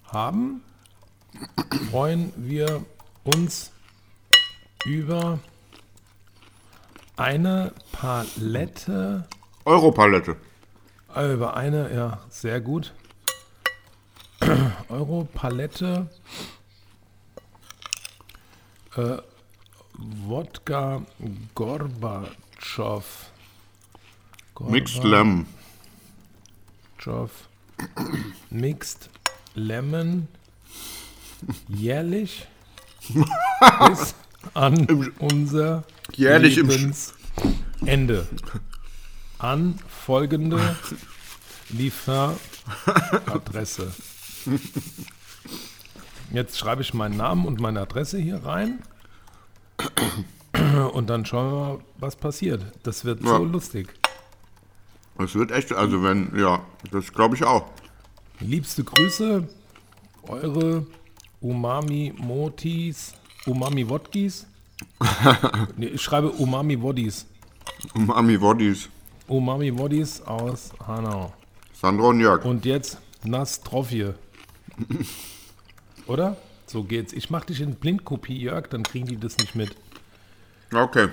haben, 0.06 0.64
freuen 1.92 2.34
wir 2.38 2.84
uns 3.24 3.72
über 4.86 5.40
eine 7.20 7.74
Palette, 7.92 9.28
Europalette. 9.66 10.38
äh, 11.16 11.34
über 11.34 11.56
eine, 11.56 11.94
ja, 11.94 12.20
sehr 12.30 12.62
gut, 12.62 12.94
Euro 14.90 15.28
Palette 15.34 16.10
äh, 18.96 19.18
Wodka 19.94 21.02
Gorbatschow. 21.56 23.04
Mixed 24.62 25.04
Lemon. 25.04 25.46
Mixed 28.50 29.10
Lemon 29.56 30.28
jährlich 31.68 32.48
bis 33.88 34.16
an 34.54 35.12
unser 35.20 35.84
Jährlich 36.20 36.58
im 36.58 36.70
Sch- 36.70 37.14
Lebensende. 37.82 38.28
An 39.38 39.80
folgende 39.88 40.76
Lieferadresse. 41.70 43.94
Jetzt 46.34 46.58
schreibe 46.60 46.82
ich 46.82 46.94
meinen 46.94 47.16
Namen 47.18 47.46
und 47.46 47.60
meine 47.62 47.80
Adresse 47.82 48.18
hier 48.20 48.44
rein. 48.44 48.80
Und 50.94 51.10
dann 51.10 51.26
schauen 51.26 51.52
wir 51.52 51.60
mal, 51.60 51.80
was 52.00 52.16
passiert. 52.18 52.66
Das 52.84 53.06
wird 53.06 53.24
Ja. 53.24 53.38
so 53.38 53.44
lustig. 53.46 53.88
Es 55.18 55.36
wird 55.36 55.52
echt, 55.52 55.72
also 55.74 56.04
wenn, 56.04 56.38
ja, 56.38 56.62
das 56.92 57.12
glaube 57.14 57.36
ich 57.36 57.44
auch. 57.44 57.70
Liebste 58.42 58.84
Grüße, 58.84 59.48
eure 60.24 60.86
Umami 61.42 62.14
Motis, 62.18 63.14
Umami 63.46 63.88
Wodkis. 63.88 64.48
Nee, 65.78 65.88
ich 65.88 66.02
schreibe 66.02 66.30
Umami 66.32 66.82
Wodis. 66.82 67.26
Umami 67.94 68.40
Wodis. 68.42 68.90
Umami 69.28 69.78
Wodis 69.78 70.22
aus 70.22 70.72
Hanau. 70.88 71.34
Sandro 71.74 72.10
und 72.10 72.20
Jörg. 72.20 72.44
Und 72.46 72.66
jetzt 72.66 72.98
Nastrofje. 73.24 74.16
Oder? 76.08 76.36
So 76.66 76.84
geht's. 76.84 77.14
Ich 77.14 77.30
mach 77.30 77.46
dich 77.46 77.62
in 77.62 77.76
Blindkopie, 77.76 78.38
Jörg, 78.38 78.68
dann 78.70 78.84
kriegen 78.84 79.06
die 79.08 79.18
das 79.18 79.38
nicht 79.38 79.56
mit. 79.56 79.76
Okay. 80.74 81.08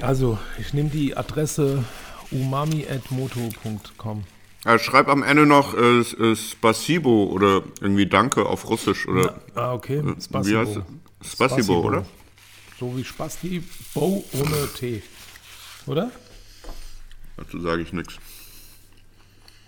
Also, 0.00 0.38
ich 0.58 0.72
nehme 0.74 0.90
die 0.90 1.16
Adresse 1.16 1.82
umami.moto.com. 2.30 4.24
Er 4.64 4.78
schreibt 4.78 5.08
am 5.08 5.22
Ende 5.22 5.46
noch 5.46 5.74
äh, 5.74 6.00
äh, 6.00 6.36
Spasibo 6.36 7.24
oder 7.24 7.62
irgendwie 7.80 8.06
Danke 8.06 8.46
auf 8.46 8.68
Russisch 8.68 9.06
oder 9.06 9.40
Ah, 9.54 9.72
okay. 9.74 10.02
wie 10.04 10.08
heißt 10.10 10.24
Spasibo. 10.24 10.60
es? 11.22 11.30
Spasibo, 11.32 11.80
oder? 11.80 12.04
So 12.78 12.96
wie 12.96 13.04
Spasti, 13.04 13.62
Bo 13.94 14.24
ohne 14.32 14.68
T. 14.76 15.02
Oder? 15.86 16.10
Dazu 17.36 17.60
sage 17.60 17.82
ich 17.82 17.92
nichts. 17.92 18.14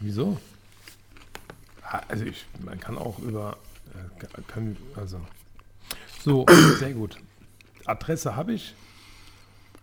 Wieso? 0.01 0.39
Ah, 1.83 2.03
Also 2.09 2.25
ich, 2.25 2.45
man 2.65 2.79
kann 2.81 2.99
auch 2.99 3.19
über, 3.19 3.57
äh, 3.95 4.99
also 4.99 5.21
so, 6.23 6.45
sehr 6.79 6.93
gut. 6.93 7.17
Adresse 7.87 8.37
habe 8.37 8.53
ich. 8.55 8.75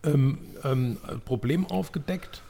Ähm, 0.03 0.37
ähm, 0.63 0.97
Problem 1.25 1.65
aufgedeckt. 1.65 2.43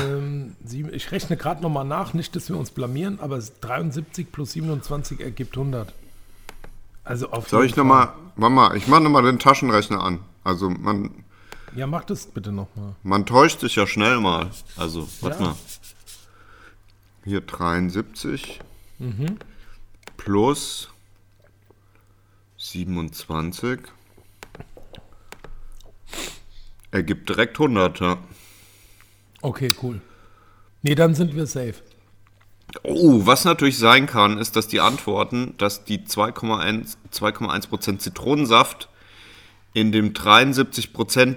Ähm, 0.00 0.56
sieben, 0.64 0.92
ich 0.94 1.12
rechne 1.12 1.36
gerade 1.36 1.60
nochmal 1.62 1.84
nach, 1.84 2.14
nicht, 2.14 2.34
dass 2.36 2.48
wir 2.48 2.56
uns 2.56 2.70
blamieren, 2.70 3.20
aber 3.20 3.36
es- 3.36 3.60
73 3.60 4.32
plus 4.32 4.52
27 4.52 5.20
ergibt 5.20 5.56
100. 5.56 5.92
Also 7.08 7.30
auf 7.30 7.48
Soll 7.48 7.64
ich 7.64 7.74
nochmal, 7.74 8.12
Mama, 8.36 8.74
ich 8.74 8.86
mache 8.86 9.00
nochmal 9.00 9.22
den 9.22 9.38
Taschenrechner 9.38 10.02
an. 10.02 10.20
Also 10.44 10.68
man. 10.68 11.24
Ja, 11.74 11.86
mach 11.86 12.04
das 12.04 12.26
bitte 12.26 12.52
nochmal. 12.52 12.94
man 13.02 13.24
täuscht 13.26 13.60
sich 13.60 13.76
ja 13.76 13.86
schnell 13.86 14.20
mal. 14.20 14.50
Also, 14.76 15.08
warte 15.20 15.38
Ja. 15.42 15.48
mal. 15.50 15.54
Hier 17.24 17.40
73 17.40 18.60
Mhm. 18.98 19.38
plus 20.16 20.88
27 22.56 23.80
ergibt 26.90 27.28
direkt 27.28 27.58
100, 27.58 28.00
ja. 28.00 28.18
Okay, 29.42 29.68
cool. 29.82 30.00
Nee, 30.82 30.94
dann 30.94 31.14
sind 31.14 31.34
wir 31.34 31.46
safe. 31.46 31.74
Oh, 32.82 33.26
was 33.26 33.44
natürlich 33.44 33.78
sein 33.78 34.06
kann, 34.06 34.38
ist, 34.38 34.56
dass 34.56 34.68
die 34.68 34.80
Antworten, 34.80 35.54
dass 35.56 35.84
die 35.84 36.00
2,1 36.00 36.96
2,1% 37.12 37.98
Zitronensaft 37.98 38.88
in 39.72 39.92
dem 39.92 40.12
73% 40.12 41.36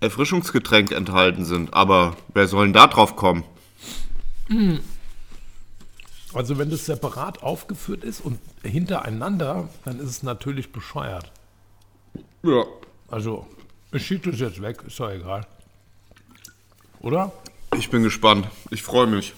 Erfrischungsgetränk 0.00 0.92
enthalten 0.92 1.44
sind. 1.44 1.74
Aber 1.74 2.16
wer 2.32 2.46
soll 2.46 2.66
denn 2.66 2.72
da 2.72 2.86
drauf 2.86 3.16
kommen? 3.16 3.44
Also 6.32 6.58
wenn 6.58 6.70
das 6.70 6.86
separat 6.86 7.42
aufgeführt 7.42 8.04
ist 8.04 8.20
und 8.20 8.38
hintereinander, 8.62 9.68
dann 9.84 9.98
ist 9.98 10.10
es 10.10 10.22
natürlich 10.22 10.72
bescheuert. 10.72 11.30
Ja. 12.42 12.64
Also, 13.08 13.46
ich 13.92 14.06
schiebe 14.06 14.30
das 14.30 14.40
jetzt 14.40 14.62
weg, 14.62 14.82
ist 14.86 14.98
doch 14.98 15.10
egal. 15.10 15.46
Oder? 17.00 17.32
Ich 17.76 17.90
bin 17.90 18.02
gespannt. 18.02 18.48
Ich 18.70 18.82
freue 18.82 19.06
mich. 19.06 19.34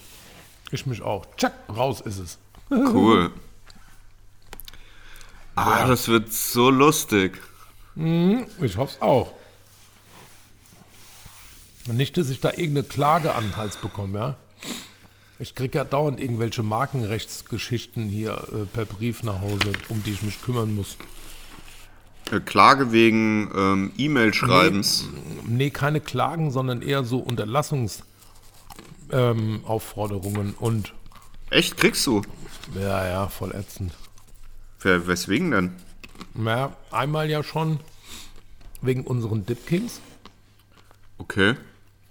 Ich 0.73 0.87
mich 0.87 1.03
auch. 1.03 1.27
Tschack, 1.37 1.53
raus 1.69 2.01
ist 2.01 2.19
es. 2.19 2.39
Cool. 2.71 3.31
Ah, 5.55 5.87
das 5.87 6.09
wird 6.09 6.33
so 6.33 6.71
lustig. 6.71 7.39
Ich 7.95 8.77
hoffe 8.79 8.95
es 8.95 9.03
auch. 9.03 9.33
Nicht, 11.87 12.17
dass 12.17 12.31
ich 12.31 12.41
da 12.41 12.49
irgendeine 12.49 12.85
Klage 12.85 13.35
an 13.35 13.45
den 13.45 13.57
Hals 13.59 13.77
bekomme, 13.77 14.19
ja. 14.19 14.37
Ich 15.39 15.55
kriege 15.55 15.77
ja 15.77 15.85
dauernd 15.85 16.21
irgendwelche 16.21 16.63
Markenrechtsgeschichten 16.63 18.09
hier 18.09 18.43
äh, 18.53 18.65
per 18.73 18.87
Brief 18.87 19.23
nach 19.23 19.43
Hause, 19.43 19.73
um 19.91 20.03
die 20.03 20.13
ich 20.13 20.23
mich 20.23 20.41
kümmern 20.41 20.75
muss. 20.75 20.97
Äh, 22.31 22.41
Klage 22.41 22.93
wegen 22.93 23.51
ähm, 23.55 23.93
E-Mail-Schreibens. 23.99 25.09
Nee, 25.45 25.71
keine 25.71 26.01
Klagen, 26.01 26.51
sondern 26.51 26.81
eher 26.81 27.05
so 27.05 27.19
Unterlassungsaufforderungen 27.19 28.12
ähm, 29.13 29.61
Aufforderungen 29.65 30.55
und 30.59 30.93
Echt, 31.51 31.77
kriegst 31.77 32.07
du? 32.07 32.23
ja, 32.75 33.07
ja, 33.07 33.29
voll 33.29 33.53
ätzend. 33.55 33.93
Wer, 34.81 35.07
weswegen 35.07 35.51
denn? 35.51 35.73
Ja, 36.45 36.77
einmal 36.91 37.29
ja 37.31 37.43
schon 37.43 37.79
wegen 38.81 39.05
unseren 39.05 39.45
Dip 39.47 39.67
Kings. 39.67 40.01
Okay. 41.19 41.55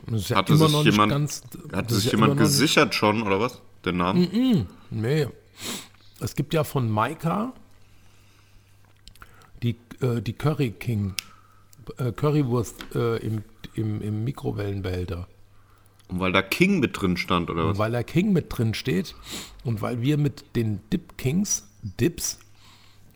Das 0.07 0.29
ja 0.29 0.37
Hatte 0.37 0.55
sich 0.57 0.83
jemand, 0.83 1.11
ganz. 1.11 1.41
hatte 1.73 1.93
sich 1.95 2.05
ja 2.05 2.11
jemand 2.11 2.29
noch 2.33 2.39
nicht- 2.39 2.47
gesichert 2.49 2.95
schon, 2.95 3.23
oder 3.23 3.39
was? 3.39 3.61
Den 3.85 3.97
Namen? 3.97 4.67
Nee. 4.89 5.27
Es 6.19 6.35
gibt 6.35 6.53
ja 6.53 6.63
von 6.63 6.89
Maika 6.89 7.51
die, 9.63 9.75
äh, 10.01 10.21
die 10.21 10.33
Curry 10.33 10.71
King, 10.71 11.13
äh, 11.97 12.11
Currywurst 12.11 12.75
äh, 12.95 13.17
im, 13.17 13.43
im, 13.75 14.01
im 14.01 14.23
Mikrowellenbehälter. 14.23 15.27
Und 16.12 16.19
weil 16.19 16.32
da 16.32 16.41
King 16.41 16.80
mit 16.80 17.00
drin 17.02 17.17
stand, 17.17 17.50
oder 17.50 17.63
was? 17.65 17.71
Und 17.71 17.78
weil 17.80 17.91
der 17.91 18.04
King 18.04 18.34
mit 18.34 18.45
drin 18.50 18.74
steht 18.74 19.15
und 19.63 19.82
weil 19.82 20.02
wir 20.02 20.17
mit 20.17 20.56
den 20.56 20.82
Dip 20.91 21.17
Kings, 21.17 21.67
Dips, 22.00 22.39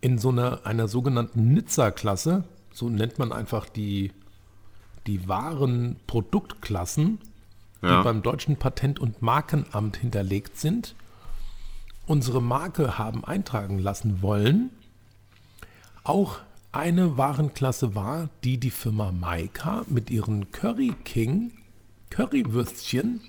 in 0.01 0.17
so 0.17 0.29
einer, 0.29 0.65
einer 0.65 0.87
sogenannten 0.87 1.53
Nizza-Klasse, 1.53 2.43
so 2.71 2.89
nennt 2.89 3.19
man 3.19 3.31
einfach 3.31 3.67
die, 3.67 4.11
die 5.07 5.27
wahren 5.27 5.97
Produktklassen, 6.07 7.19
Ja. 7.81 7.97
die 7.97 8.03
beim 8.03 8.21
deutschen 8.21 8.55
Patent- 8.57 8.99
und 8.99 9.21
Markenamt 9.21 9.97
hinterlegt 9.97 10.57
sind, 10.57 10.95
unsere 12.07 12.41
Marke 12.41 12.97
haben 12.97 13.25
eintragen 13.25 13.79
lassen 13.79 14.21
wollen, 14.21 14.69
auch 16.03 16.37
eine 16.71 17.17
Warenklasse 17.17 17.95
war, 17.95 18.29
die 18.43 18.57
die 18.57 18.69
Firma 18.71 19.11
Maika 19.11 19.83
mit 19.87 20.09
ihren 20.11 20.51
Curry 20.51 20.93
King 21.03 21.51
Currywürstchen 22.15 23.19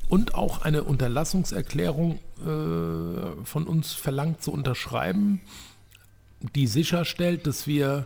und 0.10 0.36
auch 0.36 0.62
eine 0.62 0.84
Unterlassungserklärung 0.84 2.20
äh, 2.40 3.46
von 3.46 3.64
uns 3.66 3.94
verlangt 3.94 4.44
zu 4.44 4.52
unterschreiben, 4.52 5.42
die 6.56 6.68
sicherstellt, 6.68 7.48
dass 7.48 7.66
wir 7.66 8.06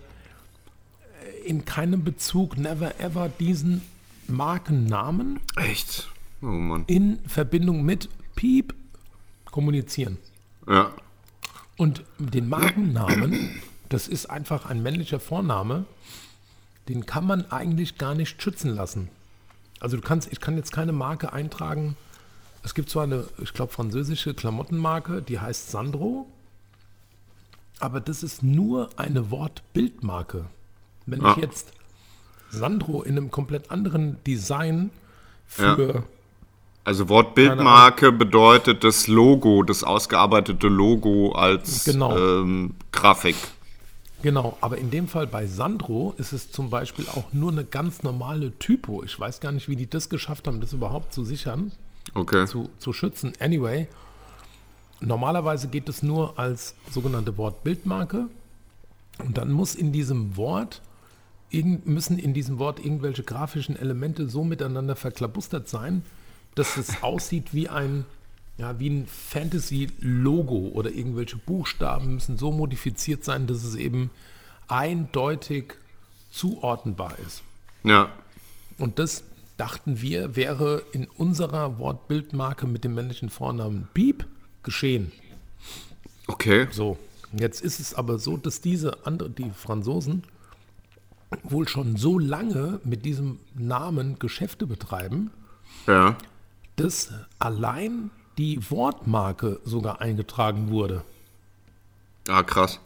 äh, 1.44 1.48
in 1.50 1.66
keinem 1.66 2.04
Bezug 2.06 2.58
never 2.58 2.98
ever 3.02 3.28
diesen 3.30 3.82
Markennamen 4.28 5.40
Echt? 5.56 6.10
Oh 6.42 6.46
Mann. 6.48 6.84
in 6.88 7.20
Verbindung 7.28 7.84
mit 7.84 8.10
Piep 8.36 8.74
kommunizieren. 9.52 10.18
Ja. 10.68 10.92
Und 11.78 12.04
den 12.20 12.50
Markennamen, 12.50 13.62
das 13.90 14.08
ist 14.08 14.28
einfach 14.28 14.66
ein 14.66 14.82
männlicher 14.84 15.20
Vorname, 15.20 15.86
den 16.90 17.06
kann 17.06 17.26
man 17.26 17.52
eigentlich 17.52 17.98
gar 17.98 18.16
nicht 18.16 18.42
schützen 18.42 18.70
lassen. 18.76 19.10
Also 19.80 19.98
du 19.98 20.04
kannst, 20.04 20.32
ich 20.32 20.40
kann 20.40 20.56
jetzt 20.58 20.72
keine 20.72 20.92
Marke 20.92 21.34
eintragen. 21.34 21.96
Es 22.64 22.74
gibt 22.74 22.90
zwar 22.90 23.04
eine, 23.04 23.26
ich 23.42 23.54
glaube, 23.54 23.72
französische 23.74 24.34
Klamottenmarke, 24.34 25.22
die 25.22 25.40
heißt 25.40 25.70
Sandro, 25.72 26.28
aber 27.80 28.00
das 28.00 28.24
ist 28.24 28.42
nur 28.44 28.90
eine 28.98 29.30
Wortbildmarke. 29.32 30.46
Wenn 31.06 31.24
Ah. 31.24 31.32
ich 31.36 31.44
jetzt 31.44 31.74
Sandro 32.56 33.04
in 33.04 33.18
einem 33.18 33.32
komplett 33.32 33.72
anderen 33.72 34.18
Design 34.26 34.90
für 35.48 36.04
Also 36.84 37.10
Wortbildmarke 37.10 38.12
bedeutet 38.12 38.84
das 38.84 39.08
Logo, 39.08 39.64
das 39.64 39.84
ausgearbeitete 39.84 40.68
Logo 40.68 41.32
als 41.34 41.84
Genau. 41.86 42.18
ähm, 42.18 42.76
Grafik. 42.92 43.36
Genau, 44.22 44.58
aber 44.62 44.78
in 44.80 44.90
dem 44.90 45.08
Fall 45.08 45.28
bei 45.28 45.46
Sandro 45.46 46.16
ist 46.18 46.32
es 46.34 46.52
zum 46.52 46.70
Beispiel 46.72 47.06
auch 47.10 47.26
nur 47.32 47.52
eine 47.52 47.64
ganz 47.64 48.02
normale 48.02 48.58
Typo. 48.58 49.04
Ich 49.04 49.20
weiß 49.20 49.40
gar 49.40 49.52
nicht, 49.52 49.68
wie 49.70 49.76
die 49.76 49.88
das 49.90 50.10
geschafft 50.10 50.48
haben, 50.48 50.62
das 50.62 50.74
überhaupt 50.74 51.14
zu 51.14 51.24
sichern, 51.24 51.72
Okay. 52.16 52.46
zu, 52.48 52.70
zu 52.80 52.92
schützen. 52.94 53.34
Anyway, 53.40 53.88
normalerweise 55.00 55.68
geht 55.68 55.90
es 55.90 56.02
nur 56.02 56.40
als 56.40 56.76
sogenannte 56.92 57.38
Wortbildmarke 57.38 58.28
und 59.24 59.38
dann 59.38 59.52
muss 59.52 59.76
in 59.76 59.92
diesem 59.92 60.38
Wort 60.38 60.82
müssen 61.64 62.20
in 62.20 62.34
diesem 62.34 62.60
Wort 62.60 62.84
irgendwelche 62.84 63.24
grafischen 63.24 63.76
Elemente 63.76 64.28
so 64.28 64.44
miteinander 64.44 64.96
verklabustert 64.96 65.68
sein, 65.70 66.04
dass 66.56 66.78
es 66.78 67.04
aussieht 67.04 67.54
wie 67.54 67.70
ein 67.70 68.06
ja, 68.58 68.80
wie 68.80 68.90
ein 68.90 69.08
Fantasy-Logo 69.08 70.70
oder 70.74 70.90
irgendwelche 70.90 71.36
Buchstaben 71.36 72.16
müssen 72.16 72.38
so 72.38 72.52
modifiziert 72.52 73.24
sein, 73.26 73.48
dass 73.48 73.64
es 73.64 73.76
eben 73.76 74.12
eindeutig 74.68 75.74
zuordnenbar 76.32 77.18
ist. 77.20 77.44
Ja. 77.84 78.10
Und 78.78 79.00
das 79.00 79.24
dachten 79.58 80.02
wir, 80.02 80.36
wäre 80.36 80.84
in 80.92 81.08
unserer 81.08 81.80
Wortbildmarke 81.80 82.68
mit 82.68 82.84
dem 82.84 82.96
männlichen 82.96 83.30
Vornamen 83.30 83.88
Piep 83.94 84.26
geschehen. 84.64 85.12
Okay. 86.28 86.68
So, 86.72 86.98
jetzt 87.34 87.62
ist 87.62 87.80
es 87.80 87.94
aber 87.94 88.20
so, 88.20 88.38
dass 88.38 88.62
diese 88.62 89.06
andere, 89.06 89.30
die 89.30 89.50
Franzosen 89.52 90.24
wohl 91.44 91.68
schon 91.68 91.96
so 91.98 92.20
lange 92.20 92.80
mit 92.84 93.06
diesem 93.06 93.40
Namen 93.56 94.20
Geschäfte 94.20 94.68
betreiben, 94.68 95.32
Ja. 95.88 96.16
dass 96.76 97.12
allein 97.40 98.12
die 98.38 98.60
Wortmarke 98.70 99.60
sogar 99.64 100.02
eingetragen 100.02 100.70
wurde. 100.70 101.04
Ah, 102.28 102.44
krass. 102.44 102.80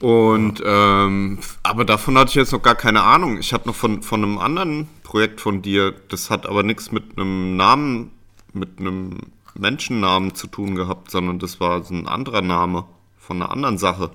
Und, 0.00 0.62
ähm, 0.64 1.38
aber 1.62 1.84
davon 1.84 2.18
hatte 2.18 2.30
ich 2.30 2.34
jetzt 2.34 2.52
noch 2.52 2.62
gar 2.62 2.74
keine 2.74 3.02
Ahnung. 3.02 3.38
Ich 3.38 3.52
hatte 3.52 3.68
noch 3.68 3.74
von, 3.74 4.02
von 4.02 4.22
einem 4.22 4.38
anderen 4.38 4.88
Projekt 5.02 5.40
von 5.40 5.62
dir, 5.62 5.94
das 6.08 6.28
hat 6.30 6.46
aber 6.46 6.62
nichts 6.62 6.92
mit 6.92 7.16
einem 7.18 7.56
Namen, 7.56 8.10
mit 8.52 8.78
einem 8.78 9.18
Menschennamen 9.54 10.34
zu 10.34 10.48
tun 10.48 10.74
gehabt, 10.74 11.10
sondern 11.10 11.38
das 11.38 11.60
war 11.60 11.82
so 11.82 11.94
ein 11.94 12.06
anderer 12.08 12.42
Name 12.42 12.84
von 13.18 13.40
einer 13.40 13.50
anderen 13.50 13.78
Sache. 13.78 14.10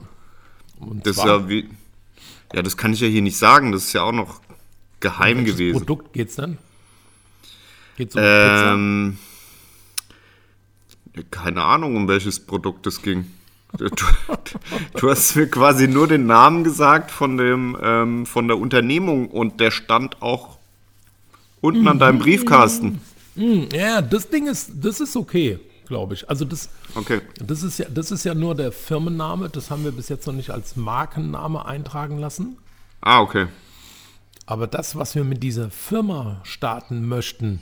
Und 0.79 1.05
Das 1.07 1.17
ist 1.17 1.23
ja 1.25 1.49
wie, 1.49 1.67
ja, 2.53 2.61
das 2.61 2.77
kann 2.77 2.93
ich 2.93 2.99
ja 3.01 3.07
hier 3.07 3.21
nicht 3.21 3.37
sagen, 3.37 3.71
das 3.71 3.85
ist 3.85 3.93
ja 3.93 4.03
auch 4.03 4.11
noch 4.11 4.41
geheim 4.99 5.39
welches 5.39 5.55
gewesen. 5.55 5.77
Produkt 5.77 6.13
geht's 6.13 6.35
dann? 6.35 6.57
Geht's 7.97 8.15
um 8.15 8.21
Pizza? 8.21 8.73
Ähm, 8.73 9.17
keine 11.29 11.63
Ahnung, 11.63 11.95
um 11.95 12.07
welches 12.07 12.39
Produkt 12.39 12.87
es 12.87 13.01
ging. 13.01 13.25
Du, 13.77 13.87
du, 14.99 15.09
hast 15.09 15.35
mir 15.35 15.47
quasi 15.47 15.87
nur 15.87 16.07
den 16.07 16.25
Namen 16.25 16.63
gesagt 16.63 17.09
von, 17.09 17.37
dem, 17.37 17.77
ähm, 17.81 18.25
von 18.25 18.47
der 18.47 18.57
Unternehmung 18.57 19.29
und 19.29 19.61
der 19.61 19.71
stand 19.71 20.21
auch 20.21 20.57
unten 21.61 21.87
an 21.87 21.97
deinem 21.97 22.19
Briefkasten. 22.19 22.99
Hm, 23.35 23.69
ja, 23.73 24.01
das 24.01 24.29
Ding 24.29 24.47
ist, 24.47 24.71
das 24.75 24.99
ist 24.99 25.15
okay, 25.15 25.57
glaube 25.91 26.13
ich. 26.15 26.29
Also 26.29 26.45
das, 26.45 26.69
Okay. 26.95 27.21
das 27.45 27.61
ist 27.63 27.77
ja, 27.77 27.85
das 27.89 28.11
ist 28.11 28.23
ja 28.23 28.33
nur 28.33 28.55
der 28.55 28.71
Firmenname. 28.71 29.49
Das 29.49 29.69
haben 29.69 29.83
wir 29.83 29.91
bis 29.91 30.07
jetzt 30.09 30.25
noch 30.25 30.33
nicht 30.33 30.49
als 30.49 30.75
Markenname 30.77 31.65
eintragen 31.65 32.17
lassen. 32.17 32.57
Ah, 33.01 33.19
okay. 33.21 33.47
Aber 34.45 34.67
das, 34.67 34.95
was 34.95 35.13
wir 35.15 35.23
mit 35.23 35.43
dieser 35.43 35.69
Firma 35.69 36.39
starten 36.43 37.07
möchten, 37.07 37.61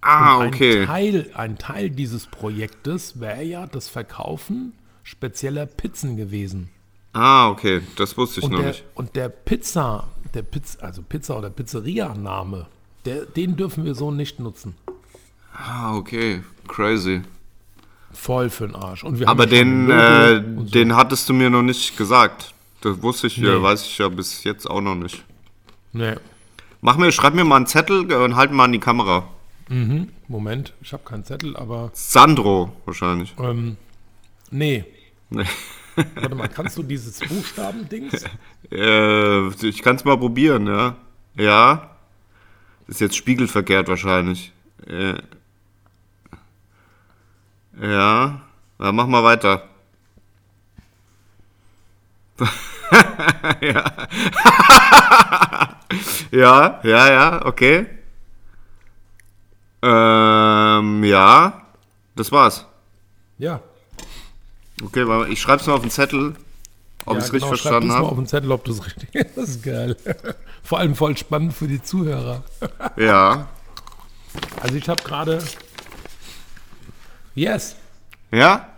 Ah, 0.00 0.38
ein, 0.38 0.48
okay. 0.48 0.86
Teil, 0.86 1.30
ein 1.34 1.58
Teil 1.58 1.90
dieses 1.90 2.26
Projektes 2.26 3.18
wäre 3.20 3.42
ja 3.42 3.66
das 3.66 3.88
Verkaufen 3.88 4.72
spezieller 5.02 5.66
Pizzen 5.66 6.16
gewesen. 6.16 6.70
Ah, 7.12 7.48
okay. 7.50 7.82
Das 7.96 8.16
wusste 8.16 8.40
ich 8.40 8.44
Und 8.46 8.52
noch 8.52 8.58
der, 8.60 8.68
nicht. 8.68 8.84
und 8.94 9.16
der 9.16 9.28
Pizza, 9.28 10.06
der 10.34 10.42
Pizza, 10.42 10.82
also 10.84 11.02
Pizza 11.02 11.36
oder 11.36 11.50
Pizzeria-Name, 11.50 12.66
den 13.36 13.56
dürfen 13.56 13.84
wir 13.84 13.94
so 13.94 14.10
nicht 14.12 14.38
nutzen. 14.38 14.74
Ah, 15.52 15.96
okay. 15.96 16.42
Crazy. 16.68 17.22
Voll 18.20 18.50
für 18.50 18.66
den 18.66 18.74
Arsch. 18.74 19.04
Aber 19.26 19.46
den, 19.46 19.88
äh, 19.90 20.42
so. 20.56 20.62
den 20.64 20.96
hattest 20.96 21.28
du 21.28 21.34
mir 21.34 21.50
noch 21.50 21.62
nicht 21.62 21.96
gesagt. 21.96 22.52
Das 22.80 23.00
wusste 23.00 23.28
ich, 23.28 23.36
ja, 23.36 23.56
Nee. 23.56 23.62
weiß 23.62 23.82
ich 23.86 23.98
ja 23.98 24.08
bis 24.08 24.42
jetzt 24.44 24.68
auch 24.68 24.80
noch 24.80 24.96
nicht. 24.96 25.24
Nee. 25.92 26.14
Mach 26.80 26.96
mir, 26.96 27.12
schreib 27.12 27.34
mir 27.34 27.44
mal 27.44 27.56
einen 27.56 27.66
Zettel 27.66 28.12
und 28.12 28.34
halt 28.36 28.50
mal 28.52 28.64
an 28.64 28.72
die 28.72 28.80
Kamera. 28.80 29.28
Moment, 30.28 30.72
ich 30.80 30.92
habe 30.92 31.04
keinen 31.04 31.24
Zettel, 31.24 31.56
aber 31.56 31.90
Sandro 31.92 32.72
wahrscheinlich. 32.86 33.34
ähm, 33.38 33.76
nee. 34.50 34.84
Nee. 35.30 35.44
Warte 36.14 36.34
mal, 36.34 36.48
kannst 36.48 36.76
du 36.78 36.82
dieses 36.82 37.20
Buchstaben-Dings? 37.20 38.24
Äh, 38.70 39.48
ich 39.66 39.80
kann 39.82 39.96
es 39.96 40.04
mal 40.04 40.18
probieren, 40.18 40.66
ja. 40.66 40.96
Ja. 41.36 41.96
Ist 42.86 43.00
jetzt 43.00 43.16
spiegelverkehrt 43.16 43.88
wahrscheinlich. 43.88 44.52
Äh, 44.86 45.14
ja. 47.80 48.40
ja. 48.78 48.92
Mach 48.92 49.06
mal 49.06 49.24
weiter. 49.24 49.62
ja. 53.60 53.84
ja, 56.30 56.80
ja, 56.82 57.12
ja, 57.12 57.46
okay. 57.46 57.86
Ähm, 59.82 61.04
ja. 61.04 61.62
Das 62.16 62.32
war's. 62.32 62.66
Ja. 63.38 63.60
Okay, 64.82 65.06
warte 65.06 65.32
ich 65.32 65.40
schreib's 65.40 65.66
mal 65.66 65.74
auf 65.74 65.82
den 65.82 65.90
Zettel, 65.90 66.34
ob 67.04 67.14
ja, 67.14 67.18
ich's 67.20 67.32
richtig 67.32 67.48
genau, 67.50 67.56
schreib 67.56 67.60
verstanden 67.60 67.88
das 67.88 67.96
mal 67.96 68.02
habe. 68.02 68.08
auf 68.10 68.16
den 68.16 68.26
Zettel, 68.26 68.52
ob 68.52 68.64
du 68.64 68.72
es 68.72 68.84
richtig 68.84 69.10
Das 69.36 69.48
ist 69.48 69.62
geil. 69.62 69.96
Vor 70.62 70.78
allem 70.78 70.94
voll 70.94 71.16
spannend 71.16 71.54
für 71.54 71.68
die 71.68 71.82
Zuhörer. 71.82 72.42
Ja. 72.96 73.48
Also 74.60 74.74
ich 74.74 74.88
habe 74.88 75.02
gerade... 75.02 75.42
Yes. 77.38 77.76
Ja? 78.32 78.68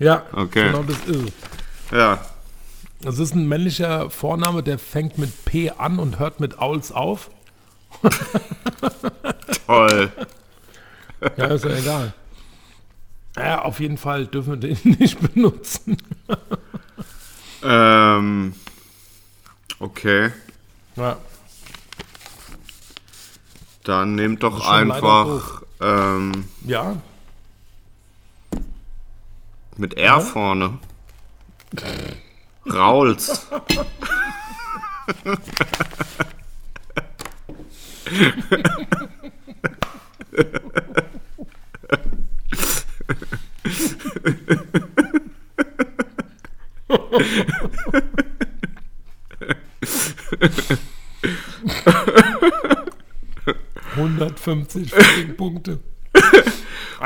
Ja, 0.00 0.24
Okay. 0.32 0.66
genau 0.66 0.82
das 0.82 0.98
ist 1.06 1.22
es. 1.28 1.32
Ja. 1.96 2.18
Das 3.00 3.18
ist 3.20 3.32
ein 3.34 3.46
männlicher 3.46 4.10
Vorname, 4.10 4.62
der 4.64 4.78
fängt 4.80 5.18
mit 5.18 5.44
P 5.44 5.70
an 5.70 6.00
und 6.00 6.18
hört 6.18 6.40
mit 6.40 6.58
Auls 6.58 6.90
auf. 6.90 7.30
Toll. 9.66 10.12
Ja, 11.36 11.44
ist 11.46 11.64
ja 11.64 11.70
egal. 11.76 12.12
Ja, 13.36 13.62
auf 13.62 13.78
jeden 13.78 13.98
Fall 13.98 14.26
dürfen 14.26 14.60
wir 14.60 14.74
den 14.74 14.96
nicht 14.98 15.20
benutzen. 15.20 15.96
Ähm. 17.62 18.54
Okay. 19.78 20.32
Ja, 20.96 21.16
Dann 23.84 24.16
nehmt 24.16 24.42
doch 24.42 24.66
einfach 24.68 25.62
ähm, 25.80 26.48
ja 26.66 26.96
mit 29.78 29.94
R 29.94 30.20
vorne. 30.20 30.78
Rauls.– 32.66 33.46
150 53.98 54.90
fucking 54.90 55.36
Punkte. 55.36 55.80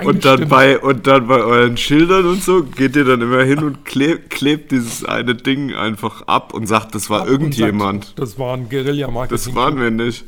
Und 0.05 0.25
dann, 0.25 0.49
bei, 0.49 0.79
und 0.79 1.07
dann 1.07 1.27
bei 1.27 1.41
euren 1.43 1.77
Schildern 1.77 2.25
und 2.27 2.43
so 2.43 2.63
geht 2.63 2.97
ihr 2.97 3.05
dann 3.05 3.21
immer 3.21 3.43
hin 3.43 3.63
und 3.63 3.85
klebt, 3.85 4.31
klebt 4.31 4.71
dieses 4.73 5.05
eine 5.05 5.35
Ding 5.35 5.75
einfach 5.75 6.23
ab 6.27 6.55
und 6.55 6.67
sagt, 6.67 6.95
das 6.95 7.11
war 7.11 7.23
Und 7.23 7.29
irgendjemand. 7.29 8.07
sagt, 8.07 8.19
Das 8.19 8.39
war 8.39 8.57
ein 8.57 8.69
Guerilla-Marketing. 8.71 9.37
Das 9.47 9.55
waren 9.55 9.79
wir 9.79 9.91
nicht. 9.91 10.25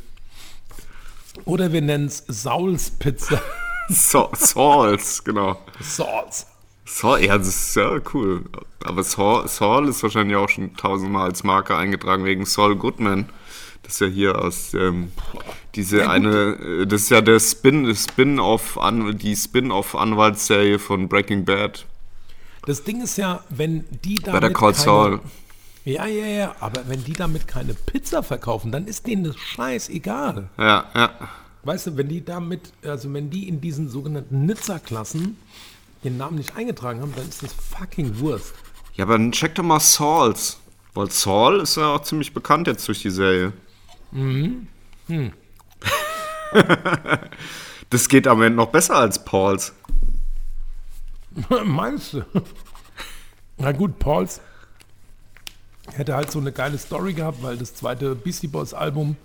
Oder 1.45 1.71
wir 1.73 1.81
nennen 1.81 2.05
es 2.05 2.23
Sauls 2.27 2.91
Pizza. 2.91 3.41
So, 3.89 4.29
Sauls, 4.33 5.23
genau. 5.23 5.59
Sauls. 5.79 6.47
Saul, 6.85 7.23
ja, 7.23 7.37
das 7.37 7.47
ist 7.49 7.75
ja 7.75 7.99
cool. 8.13 8.43
Aber 8.83 9.03
Saul, 9.03 9.47
Saul 9.47 9.87
ist 9.89 10.01
wahrscheinlich 10.03 10.37
auch 10.37 10.49
schon 10.49 10.75
tausendmal 10.75 11.29
als 11.29 11.43
Marke 11.43 11.75
eingetragen 11.75 12.23
wegen 12.25 12.45
Saul 12.45 12.75
Goodman. 12.75 13.29
Das 13.85 13.93
ist 13.93 13.99
ja 14.01 14.07
hier 14.07 14.41
aus 14.41 14.73
ähm, 14.73 15.11
diese 15.75 16.09
eine, 16.09 16.55
äh, 16.55 16.87
das 16.87 17.03
ist 17.03 17.11
ja 17.11 17.21
der 17.21 17.39
Spin, 17.39 17.95
Spin-off 17.95 18.79
an 18.79 19.15
die 19.17 19.35
Spin-off-Anwaltsserie 19.35 20.79
von 20.79 21.07
Breaking 21.07 21.45
Bad. 21.45 21.85
Das 22.65 22.83
Ding 22.83 23.03
ist 23.03 23.17
ja, 23.17 23.43
wenn 23.49 23.85
die 24.03 24.15
Better 24.15 24.39
damit 24.39 24.57
Call 24.57 24.71
keine, 24.71 24.83
Saul. 24.83 25.19
Ja, 25.83 26.07
ja, 26.07 26.25
ja, 26.25 26.55
aber 26.61 26.87
wenn 26.87 27.03
die 27.03 27.13
damit 27.13 27.47
keine 27.47 27.75
Pizza 27.75 28.23
verkaufen, 28.23 28.71
dann 28.71 28.87
ist 28.87 29.05
denen 29.05 29.25
das 29.25 29.37
scheißegal. 29.37 30.49
Ja, 30.57 30.85
ja. 30.95 31.11
Weißt 31.61 31.87
du, 31.87 31.97
wenn 31.97 32.07
die 32.07 32.25
damit, 32.25 32.73
also 32.83 33.13
wenn 33.13 33.29
die 33.29 33.47
in 33.47 33.61
diesen 33.61 33.87
sogenannten 33.87 34.47
Nizza-Klassen 34.47 35.37
den 36.03 36.17
Namen 36.17 36.37
nicht 36.37 36.55
eingetragen 36.55 37.01
haben, 37.01 37.13
dann 37.15 37.29
ist 37.29 37.43
das 37.43 37.53
fucking 37.53 38.19
Wurst. 38.19 38.55
Ja, 38.95 39.05
aber 39.05 39.17
dann 39.19 39.31
check 39.31 39.53
doch 39.53 39.63
mal 39.63 39.79
Sauls. 39.79 40.57
Weil 40.95 41.11
Saul 41.11 41.59
ist 41.59 41.75
ja 41.75 41.93
auch 41.93 42.03
ziemlich 42.03 42.33
bekannt 42.33 42.67
jetzt 42.67 42.87
durch 42.87 43.01
die 43.01 43.09
Serie. 43.09 43.51
Mhm. 44.15 44.67
Hm. 45.07 45.33
das 47.89 48.07
geht 48.07 48.27
am 48.27 48.41
Ende 48.41 48.55
noch 48.55 48.69
besser 48.69 48.95
als 48.95 49.23
Pauls. 49.23 49.73
Meinst 51.65 52.13
du? 52.13 52.23
Na 53.57 53.73
gut, 53.73 53.99
Pauls 53.99 54.39
hätte 55.91 56.15
halt 56.15 56.31
so 56.31 56.39
eine 56.39 56.53
geile 56.53 56.77
Story 56.77 57.13
gehabt, 57.13 57.43
weil 57.43 57.57
das 57.57 57.75
zweite 57.75 58.15
Beastie 58.15 58.47
Boys 58.47 58.73
Album 58.73 59.17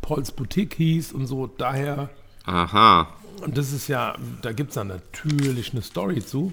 Pauls 0.00 0.32
Boutique 0.32 0.74
hieß 0.74 1.12
und 1.12 1.26
so. 1.26 1.46
Daher, 1.46 2.08
Aha. 2.44 3.08
und 3.42 3.58
das 3.58 3.72
ist 3.72 3.88
ja, 3.88 4.16
da 4.40 4.52
gibt 4.52 4.70
es 4.70 4.76
dann 4.76 4.88
natürlich 4.88 5.72
eine 5.72 5.82
Story 5.82 6.24
zu. 6.24 6.52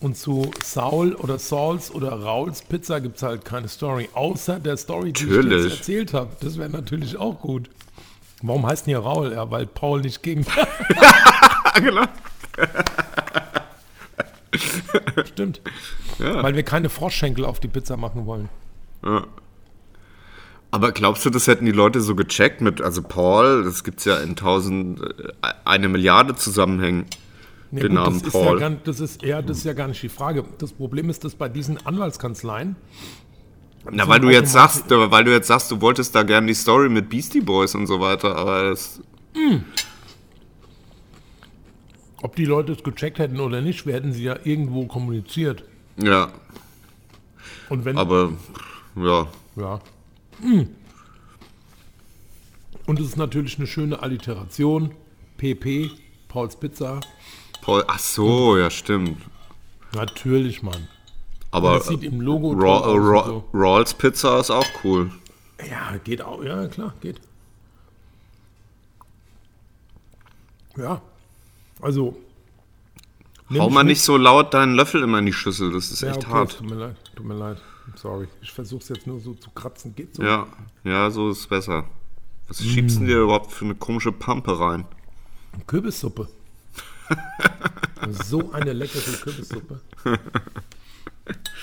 Und 0.00 0.16
zu 0.16 0.50
Saul 0.62 1.14
oder 1.14 1.38
Sauls 1.38 1.90
oder 1.90 2.10
Rauls 2.12 2.62
Pizza 2.62 3.00
gibt 3.00 3.16
es 3.16 3.22
halt 3.22 3.44
keine 3.44 3.68
Story, 3.68 4.10
außer 4.12 4.60
der 4.60 4.76
Story, 4.76 5.12
die 5.12 5.24
ich 5.24 5.30
Natürlich. 5.30 5.64
jetzt 5.64 5.78
erzählt 5.78 6.14
habe. 6.14 6.36
Das 6.40 6.58
wäre 6.58 6.68
natürlich 6.68 7.16
auch 7.16 7.40
gut. 7.40 7.70
Warum 8.42 8.66
heißt 8.66 8.86
denn 8.86 8.92
hier 8.92 8.98
Raul? 8.98 9.32
Ja, 9.32 9.50
weil 9.50 9.66
Paul 9.66 10.02
nicht 10.02 10.22
ging. 10.22 10.44
genau. 11.76 12.04
Stimmt. 15.24 15.62
Ja. 16.18 16.42
Weil 16.42 16.54
wir 16.54 16.62
keine 16.62 16.90
Froschschenkel 16.90 17.44
auf 17.44 17.60
die 17.60 17.68
Pizza 17.68 17.96
machen 17.96 18.26
wollen. 18.26 18.50
Ja. 19.04 19.26
Aber 20.70 20.92
glaubst 20.92 21.24
du, 21.24 21.30
das 21.30 21.46
hätten 21.46 21.64
die 21.64 21.72
Leute 21.72 22.02
so 22.02 22.14
gecheckt 22.14 22.60
mit, 22.60 22.82
also 22.82 23.02
Paul, 23.02 23.64
das 23.64 23.82
gibt's 23.82 24.04
ja 24.04 24.18
in 24.18 24.36
tausend, 24.36 25.00
äh, 25.00 25.32
eine 25.64 25.88
Milliarde 25.88 26.34
Zusammenhängen. 26.34 27.06
Nee, 27.70 27.80
Den 27.80 27.94
Namen 27.94 28.22
das 28.22 28.32
Paul. 28.32 28.56
Ist 28.56 28.62
ja 28.62 28.68
gar, 28.68 28.78
das, 28.84 29.00
ist, 29.00 29.22
ja, 29.22 29.42
das 29.42 29.58
ist 29.58 29.64
ja 29.64 29.72
gar 29.72 29.88
nicht 29.88 30.02
die 30.02 30.08
Frage. 30.08 30.44
Das 30.58 30.72
Problem 30.72 31.10
ist, 31.10 31.24
dass 31.24 31.34
bei 31.34 31.48
diesen 31.48 31.84
Anwaltskanzleien, 31.84 32.76
Na, 33.90 34.06
weil 34.08 34.20
du 34.20 34.30
jetzt 34.30 34.52
sagst, 34.52 34.84
weil 34.88 35.24
du 35.24 35.32
jetzt 35.32 35.48
sagst, 35.48 35.70
du 35.70 35.80
wolltest 35.80 36.14
da 36.14 36.22
gerne 36.22 36.46
die 36.46 36.54
Story 36.54 36.88
mit 36.88 37.08
Beastie 37.08 37.40
Boys 37.40 37.74
und 37.74 37.86
so 37.86 38.00
weiter, 38.00 38.36
aber 38.36 38.70
das, 38.70 39.00
ob 42.22 42.36
die 42.36 42.44
Leute 42.44 42.72
es 42.72 42.82
gecheckt 42.82 43.18
hätten 43.18 43.40
oder 43.40 43.60
nicht, 43.60 43.86
wir 43.86 43.94
hätten 43.94 44.12
sie 44.12 44.24
ja 44.24 44.36
irgendwo 44.44 44.86
kommuniziert. 44.86 45.64
ja, 45.96 46.32
Und 47.68 47.84
wenn, 47.84 47.96
aber, 47.98 48.32
ja, 48.96 49.26
ja. 49.56 49.80
Hm. 50.40 50.68
Und 52.86 53.00
es 53.00 53.06
ist 53.06 53.16
natürlich 53.16 53.58
eine 53.58 53.66
schöne 53.66 54.02
Alliteration. 54.02 54.92
PP, 55.38 55.90
Pauls 56.28 56.56
Pizza. 56.56 57.00
Paul, 57.66 57.82
ach 57.88 57.98
so, 57.98 58.56
ja, 58.56 58.70
stimmt. 58.70 59.20
Natürlich, 59.92 60.62
Mann. 60.62 60.86
Aber 61.50 61.74
Das 61.78 61.88
sieht 61.88 62.04
im 62.04 62.20
Logo 62.20 62.52
Ra 62.52 62.78
toll 62.80 63.00
aus 63.00 63.24
Ra 63.24 63.26
so. 63.26 63.44
Rawls 63.52 63.94
Pizza 63.94 64.38
ist 64.38 64.50
auch 64.52 64.66
cool. 64.84 65.10
Ja, 65.68 65.96
geht 66.04 66.22
auch. 66.22 66.44
Ja, 66.44 66.68
klar, 66.68 66.94
geht. 67.00 67.20
Ja. 70.76 71.02
Also. 71.80 72.16
Hau 73.52 73.68
mal 73.68 73.82
nicht 73.82 74.00
so 74.02 74.16
laut 74.16 74.54
deinen 74.54 74.74
Löffel 74.76 75.02
immer 75.02 75.18
in 75.18 75.26
die 75.26 75.32
Schüssel, 75.32 75.72
das 75.72 75.90
ist 75.90 76.02
Ja, 76.02 76.10
echt 76.10 76.18
okay, 76.18 76.32
hart. 76.32 76.58
Tut 76.58 76.68
mir 76.70 76.76
leid. 76.76 76.96
Tut 77.16 77.26
mir 77.26 77.34
leid. 77.34 77.60
Sorry. 77.96 78.28
Ich 78.42 78.52
versuch's 78.52 78.88
jetzt 78.90 79.08
nur 79.08 79.18
so 79.18 79.34
zu 79.34 79.50
kratzen. 79.50 79.92
Geht 79.96 80.14
so. 80.14 80.22
Ja, 80.22 80.46
ja, 80.84 81.10
so 81.10 81.30
ist 81.30 81.48
besser. 81.48 81.84
Was 82.46 82.62
schiebst 82.62 82.98
du 82.98 83.02
Mm. 83.02 83.06
dir 83.06 83.20
überhaupt 83.22 83.50
für 83.50 83.64
eine 83.64 83.74
komische 83.74 84.12
Pampe 84.12 84.56
rein? 84.60 84.84
Kürbissuppe. 85.66 86.28
So 88.24 88.52
eine 88.52 88.72
leckere 88.72 89.12
Kürbissuppe. 89.12 89.80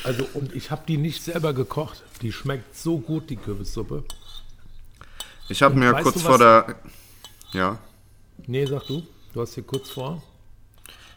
Also, 0.04 0.28
und 0.34 0.54
ich 0.56 0.72
habe 0.72 0.84
die 0.88 0.98
nicht 0.98 1.24
selber 1.24 1.54
gekocht. 1.54 2.04
Die 2.22 2.32
schmeckt 2.32 2.76
so 2.76 3.00
gut, 3.00 3.30
die 3.30 3.38
Kürbissuppe. 3.38 4.04
Ich 5.50 5.62
habe 5.62 5.76
mir 5.76 5.94
kurz 5.94 6.22
vor 6.22 6.38
der. 6.38 6.76
Ja. 7.52 7.80
Nee, 8.48 8.66
sag 8.66 8.88
du. 8.88 9.04
Du 9.34 9.42
hast 9.42 9.54
hier 9.54 9.64
kurz 9.64 9.90
vor. 9.90 10.22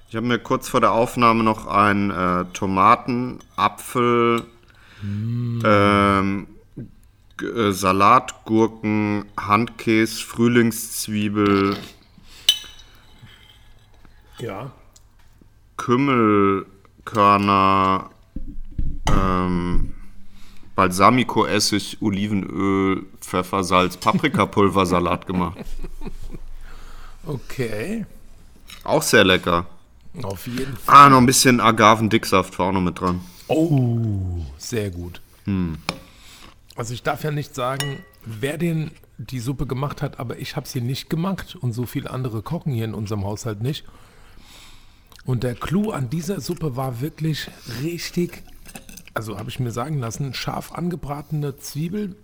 Ich 0.09 0.14
habe 0.14 0.27
mir 0.27 0.39
kurz 0.39 0.68
vor 0.68 0.81
der 0.81 0.93
Aufnahme 0.93 1.43
noch 1.43 1.66
ein 1.66 2.11
äh, 2.11 2.45
Tomaten, 2.53 3.41
Apfel, 3.57 4.45
ähm, 5.03 6.47
G- 7.37 7.47
äh, 7.47 7.72
Salat, 7.72 8.45
Gurken, 8.45 9.27
Handkäse, 9.37 10.22
Frühlingszwiebel, 10.24 11.77
Ja. 14.39 14.70
Kümmelkörner, 15.76 18.11
ähm, 19.11 19.95
Balsamico-Essig, 20.74 21.99
Olivenöl, 22.01 23.07
Pfeffer, 23.20 23.64
Salz, 23.64 23.97
Paprikapulversalat 23.97 25.26
gemacht. 25.26 25.59
Okay. 27.26 28.07
Auch 28.84 29.03
sehr 29.03 29.24
lecker. 29.24 29.66
Auf 30.22 30.47
jeden 30.47 30.76
Fall. 30.76 30.95
Ah, 30.95 31.09
noch 31.09 31.18
ein 31.18 31.26
bisschen 31.26 31.61
Agavendicksaft 31.61 32.59
war 32.59 32.68
auch 32.68 32.72
noch 32.72 32.80
mit 32.80 33.01
dran. 33.01 33.20
Oh, 33.49 34.45
sehr 34.59 34.91
gut. 34.91 35.20
Also 36.74 36.95
ich 36.95 37.03
darf 37.03 37.24
ja 37.24 37.30
nicht 37.30 37.55
sagen, 37.55 37.99
wer 38.24 38.59
den 38.59 38.91
die 39.18 39.41
Suppe 39.41 39.66
gemacht 39.66 40.03
hat, 40.03 40.20
aber 40.20 40.39
ich 40.39 40.57
habe 40.57 40.68
sie 40.68 40.80
nicht 40.80 41.09
gemacht 41.09 41.57
und 41.61 41.72
so 41.72 41.87
viele 41.87 42.11
andere 42.11 42.43
kochen 42.43 42.72
hier 42.72 42.84
in 42.84 42.95
unserem 42.95 43.24
Haushalt 43.24 43.62
nicht. 43.62 43.84
Und 45.27 45.43
der 45.43 45.55
Clou 45.55 45.91
an 45.91 46.09
dieser 46.09 46.41
Suppe 46.41 46.77
war 46.77 47.01
wirklich 47.01 47.49
richtig, 47.83 48.43
also 49.12 49.39
habe 49.39 49.51
ich 49.51 49.59
mir 49.59 49.72
sagen 49.72 49.99
lassen, 49.99 50.33
scharf 50.35 50.72
angebratene 50.72 51.59
Zwiebel 51.59 52.14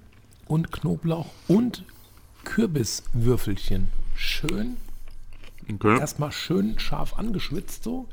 und 0.46 0.70
Knoblauch 0.72 1.26
und 1.48 1.84
Kürbiswürfelchen. 2.44 3.88
Schön, 4.14 4.76
Okay. 5.72 5.98
erstmal 5.98 6.32
schön 6.32 6.78
scharf 6.78 7.14
angeschwitzt 7.18 7.82
so. 7.84 8.08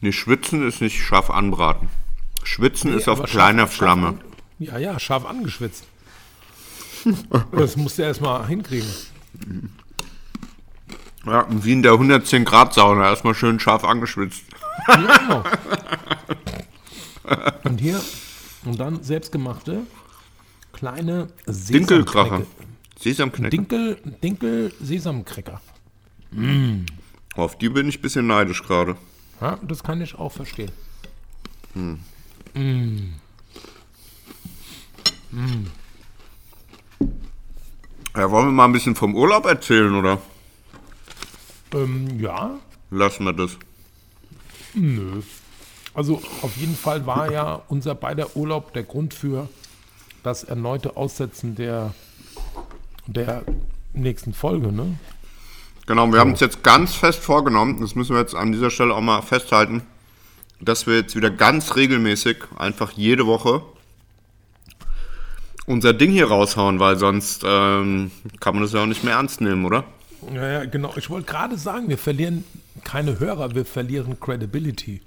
Nee, 0.00 0.12
schwitzen 0.12 0.66
ist 0.66 0.80
nicht 0.80 1.00
scharf 1.02 1.30
anbraten. 1.30 1.88
Schwitzen 2.44 2.92
ist 2.94 3.06
Nee, 3.06 3.12
auf 3.12 3.18
aber 3.20 3.28
kleiner 3.28 3.66
Flamme. 3.66 4.08
an- 4.08 4.20
Ja, 4.58 4.78
ja, 4.78 4.98
scharf 4.98 5.24
angeschwitzt. 5.26 5.84
Das 7.52 7.76
musst 7.76 7.98
du 7.98 8.02
erstmal 8.02 8.46
hinkriegen. 8.48 8.88
Ja, 11.26 11.46
wie 11.50 11.72
in 11.72 11.82
der 11.82 11.92
110 11.92 12.44
Grad 12.44 12.72
Sauna, 12.72 13.08
erstmal 13.08 13.34
schön 13.34 13.58
scharf 13.58 13.84
angeschwitzt. 13.84 14.44
Ja, 14.86 15.18
genau. 15.18 15.44
Und 17.64 17.80
hier, 17.80 18.00
und 18.64 18.78
dann 18.78 19.02
selbstgemachte 19.02 19.82
kleine 20.72 21.28
Dinkelkracher. 21.46 22.42
Sesamknäcke. 22.98 23.50
Sesamknecker. 23.50 23.50
Dinkel, 23.50 23.98
Dinkel 24.22 24.72
Sesamcracker. 24.80 25.60
Auf 27.34 27.58
die 27.58 27.68
bin 27.70 27.88
ich 27.88 27.98
ein 27.98 28.02
bisschen 28.02 28.26
neidisch 28.26 28.62
gerade. 28.62 28.96
Ja, 29.40 29.58
das 29.62 29.82
kann 29.82 30.00
ich 30.00 30.14
auch 30.14 30.32
verstehen. 30.32 30.70
Ja, 38.14 38.30
wollen 38.30 38.46
wir 38.46 38.52
mal 38.52 38.66
ein 38.66 38.72
bisschen 38.72 38.94
vom 38.94 39.14
Urlaub 39.14 39.44
erzählen, 39.46 39.94
oder? 39.94 40.18
Ähm, 41.74 42.20
ja, 42.20 42.58
Lassen 42.90 43.24
wir 43.24 43.32
das. 43.32 43.56
nö. 44.74 45.22
Also 45.94 46.20
auf 46.42 46.56
jeden 46.58 46.76
Fall 46.76 47.06
war 47.06 47.32
ja 47.32 47.62
unser 47.68 47.94
beider 47.94 48.36
Urlaub 48.36 48.74
der 48.74 48.82
Grund 48.82 49.14
für 49.14 49.48
das 50.22 50.44
erneute 50.44 50.96
Aussetzen 50.96 51.54
der, 51.54 51.94
der 53.06 53.44
nächsten 53.94 54.34
Folge, 54.34 54.72
ne? 54.72 54.98
Genau, 55.86 56.12
wir 56.12 56.18
haben 56.18 56.32
uns 56.32 56.40
jetzt 56.40 56.62
ganz 56.64 56.94
fest 56.94 57.20
vorgenommen, 57.20 57.80
das 57.80 57.94
müssen 57.94 58.14
wir 58.14 58.20
jetzt 58.20 58.34
an 58.34 58.52
dieser 58.52 58.70
Stelle 58.70 58.92
auch 58.94 59.00
mal 59.00 59.22
festhalten, 59.22 59.82
dass 60.60 60.86
wir 60.86 60.96
jetzt 60.96 61.14
wieder 61.14 61.30
ganz 61.30 61.76
regelmäßig, 61.76 62.38
einfach 62.58 62.90
jede 62.92 63.26
Woche, 63.26 63.62
unser 65.64 65.92
Ding 65.92 66.10
hier 66.10 66.28
raushauen, 66.28 66.80
weil 66.80 66.96
sonst 66.96 67.42
ähm, 67.46 68.10
kann 68.40 68.54
man 68.54 68.64
das 68.64 68.72
ja 68.72 68.82
auch 68.82 68.86
nicht 68.86 69.04
mehr 69.04 69.14
ernst 69.14 69.40
nehmen, 69.40 69.64
oder? 69.64 69.84
Ja, 70.32 70.46
ja, 70.48 70.64
genau. 70.64 70.92
Ich 70.96 71.10
wollte 71.10 71.26
gerade 71.30 71.56
sagen, 71.56 71.88
wir 71.88 71.98
verlieren 71.98 72.44
keine 72.84 73.18
Hörer, 73.18 73.54
wir 73.54 73.64
verlieren 73.64 74.18
Credibility. 74.18 75.00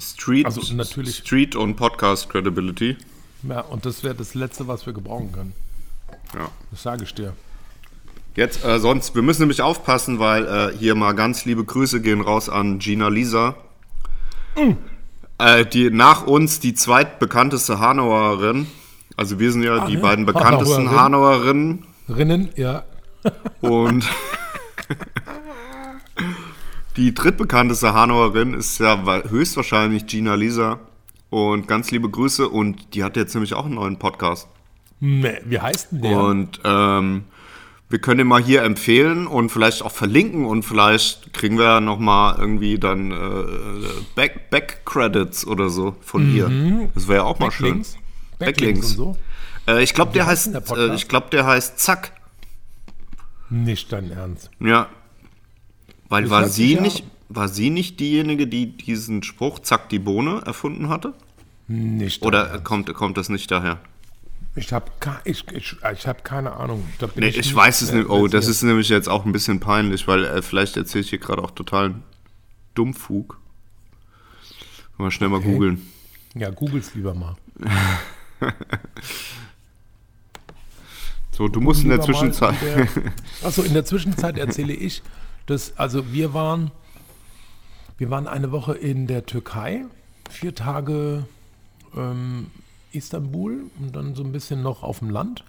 Street, 0.00 0.46
Also 0.46 0.74
natürlich- 0.74 1.18
Street 1.18 1.56
und 1.56 1.76
Podcast 1.76 2.28
Credibility. 2.30 2.96
Ja, 3.42 3.60
und 3.60 3.84
das 3.84 4.04
wäre 4.04 4.14
das 4.14 4.34
Letzte, 4.34 4.68
was 4.68 4.86
wir 4.86 4.92
gebrauchen 4.92 5.32
können. 5.32 5.52
Ja. 6.34 6.48
Das 6.70 6.82
sage 6.82 7.04
ich 7.04 7.14
dir. 7.14 7.34
Jetzt, 8.34 8.64
äh, 8.64 8.78
sonst, 8.78 9.14
wir 9.14 9.22
müssen 9.22 9.42
nämlich 9.42 9.60
aufpassen, 9.60 10.18
weil 10.18 10.46
äh, 10.46 10.76
hier 10.78 10.94
mal 10.94 11.12
ganz 11.12 11.44
liebe 11.44 11.64
Grüße 11.64 12.00
gehen 12.00 12.22
raus 12.22 12.48
an 12.48 12.78
Gina 12.78 13.08
Lisa. 13.08 13.56
Äh, 15.38 15.66
die 15.66 15.90
nach 15.90 16.26
uns 16.26 16.60
die 16.60 16.72
zweitbekannteste 16.74 17.78
Hanauerin. 17.78 18.66
Also 19.16 19.38
wir 19.38 19.52
sind 19.52 19.62
ja 19.62 19.86
die 19.86 19.96
ne? 19.96 20.00
beiden 20.00 20.24
bekanntesten 20.24 20.90
Hanauerin. 20.90 20.98
Hanauerinnen. 20.98 21.86
Rinnen, 22.08 22.48
ja. 22.56 22.84
Und 23.60 24.04
die 26.96 27.14
drittbekannteste 27.14 27.94
Hanauerin 27.94 28.54
ist 28.54 28.78
ja 28.78 29.06
wa- 29.06 29.22
höchstwahrscheinlich 29.28 30.06
Gina 30.06 30.34
Lisa. 30.34 30.80
Und 31.30 31.66
ganz 31.66 31.90
liebe 31.90 32.10
Grüße. 32.10 32.48
Und 32.48 32.94
die 32.94 33.02
hat 33.04 33.16
jetzt 33.16 33.34
nämlich 33.34 33.54
auch 33.54 33.64
einen 33.64 33.76
neuen 33.76 33.98
Podcast. 33.98 34.48
Nee, 35.00 35.38
wie 35.46 35.58
heißt 35.58 35.92
denn 35.92 36.02
der? 36.02 36.18
Und 36.18 36.60
ähm, 36.64 37.24
wir 37.88 37.98
können 37.98 38.18
den 38.18 38.26
mal 38.26 38.42
hier 38.42 38.62
empfehlen 38.62 39.26
und 39.26 39.50
vielleicht 39.50 39.82
auch 39.82 39.90
verlinken 39.90 40.44
und 40.44 40.62
vielleicht 40.64 41.32
kriegen 41.32 41.58
wir 41.58 41.80
noch 41.80 41.98
mal 41.98 42.36
irgendwie 42.38 42.78
dann 42.78 43.10
äh, 43.10 43.44
Back, 44.14 44.50
Back 44.50 44.82
Credits 44.84 45.46
oder 45.46 45.68
so 45.70 45.96
von 46.02 46.34
ihr. 46.34 46.88
Das 46.94 47.08
wäre 47.08 47.18
ja 47.18 47.24
auch 47.24 47.38
mal 47.38 47.50
schön. 47.50 47.78
Mhm. 47.78 47.82
Backlinks? 47.82 47.98
Backlinks 48.38 48.88
so? 48.90 49.16
Äh, 49.66 49.82
ich 49.82 49.92
glaube, 49.94 50.12
der 50.12 50.26
heißt 50.26 50.54
der 50.54 50.62
äh, 50.78 50.94
ich 50.94 51.08
glaube, 51.08 51.28
der 51.32 51.46
heißt 51.46 51.78
Zack. 51.78 52.12
Nicht 53.52 53.92
dein 53.92 54.10
Ernst. 54.10 54.50
Ja. 54.60 54.88
Weil 56.08 56.22
Das 56.22 56.30
war 56.30 56.48
sie 56.48 56.74
ja- 56.74 56.80
nicht, 56.80 57.04
war 57.28 57.48
sie 57.48 57.68
nicht 57.70 58.00
diejenige, 58.00 58.46
die 58.46 58.76
diesen 58.76 59.22
Spruch 59.22 59.58
Zack 59.58 59.88
die 59.90 59.98
Bohne 59.98 60.42
erfunden 60.46 60.88
hatte? 60.88 61.12
Nicht 61.68 62.22
Oder 62.22 62.48
Ernst. 62.48 62.64
kommt, 62.64 62.94
kommt 62.94 63.16
das 63.18 63.28
nicht 63.28 63.50
daher? 63.50 63.78
Ich 64.54 64.72
habe 64.72 64.90
ich, 65.24 65.46
ich, 65.48 65.76
ich 65.94 66.06
hab 66.06 66.24
keine 66.24 66.52
Ahnung. 66.54 66.86
Nee, 67.16 67.28
ich, 67.28 67.36
nicht 67.38 67.54
weiß 67.54 67.80
es 67.82 67.92
nicht. 67.92 68.08
Oh, 68.08 68.26
das 68.26 68.48
ist 68.48 68.62
nämlich 68.62 68.88
jetzt 68.90 69.08
auch 69.08 69.24
ein 69.24 69.32
bisschen 69.32 69.60
peinlich, 69.60 70.06
weil 70.08 70.24
äh, 70.24 70.42
vielleicht 70.42 70.76
erzähle 70.76 71.02
ich 71.04 71.10
hier 71.10 71.18
gerade 71.18 71.42
auch 71.42 71.50
totalen 71.52 72.02
Dummfug. 72.74 73.38
Mal 74.98 75.10
schnell 75.10 75.30
mal 75.30 75.36
Okay. 75.38 75.52
googeln. 75.52 75.88
Ja, 76.34 76.50
googles 76.50 76.94
lieber 76.94 77.14
mal. 77.14 77.36
So, 81.34 81.48
du 81.48 81.60
musst 81.60 81.82
in 81.82 81.88
der 81.88 82.00
Zwischenzeit. 82.02 82.54
in 82.62 82.68
der- 82.76 83.12
Achso, 83.42 83.62
in 83.62 83.72
der 83.72 83.84
Zwischenzeit 83.84 84.36
erzähle 84.38 84.74
ich, 84.74 85.02
dass, 85.46 85.76
also 85.78 86.12
wir 86.12 86.34
waren, 86.34 86.70
wir 87.98 88.10
waren 88.10 88.28
eine 88.28 88.52
Woche 88.52 88.74
in 88.74 89.06
der 89.06 89.24
Türkei, 89.26 89.84
vier 90.30 90.54
Tage 90.54 91.24
ähm, 91.96 92.48
Istanbul 92.92 93.64
und 93.80 93.96
dann 93.96 94.14
so 94.14 94.22
ein 94.22 94.32
bisschen 94.32 94.62
noch 94.62 94.82
auf 94.82 94.98
dem 94.98 95.08
Land. 95.10 95.44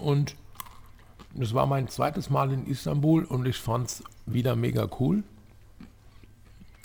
Und 0.00 0.36
das 1.34 1.54
war 1.54 1.66
mein 1.66 1.88
zweites 1.88 2.28
Mal 2.30 2.52
in 2.52 2.66
Istanbul 2.66 3.24
und 3.24 3.46
ich 3.46 3.56
fand 3.56 3.88
es 3.88 4.04
wieder 4.26 4.54
mega 4.56 4.88
cool. 5.00 5.22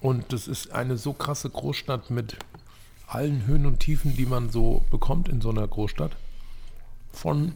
Und 0.01 0.31
das 0.33 0.47
ist 0.47 0.71
eine 0.71 0.97
so 0.97 1.13
krasse 1.13 1.49
Großstadt 1.49 2.09
mit 2.09 2.37
allen 3.07 3.45
Höhen 3.45 3.65
und 3.65 3.79
Tiefen, 3.81 4.15
die 4.15 4.25
man 4.25 4.49
so 4.49 4.83
bekommt 4.89 5.27
in 5.29 5.41
so 5.41 5.49
einer 5.49 5.67
Großstadt 5.67 6.15
von 7.13 7.53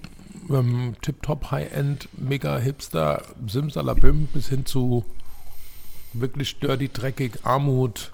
ähm, 0.49 0.95
Tip-Top, 1.01 1.51
High-End, 1.51 2.09
mega 2.17 2.57
Hipster, 2.57 3.23
Simsalabim 3.47 4.27
bis 4.33 4.49
hin 4.49 4.65
zu 4.65 5.05
wirklich 6.13 6.59
dirty, 6.59 6.89
dreckig, 6.89 7.39
Armut, 7.43 8.11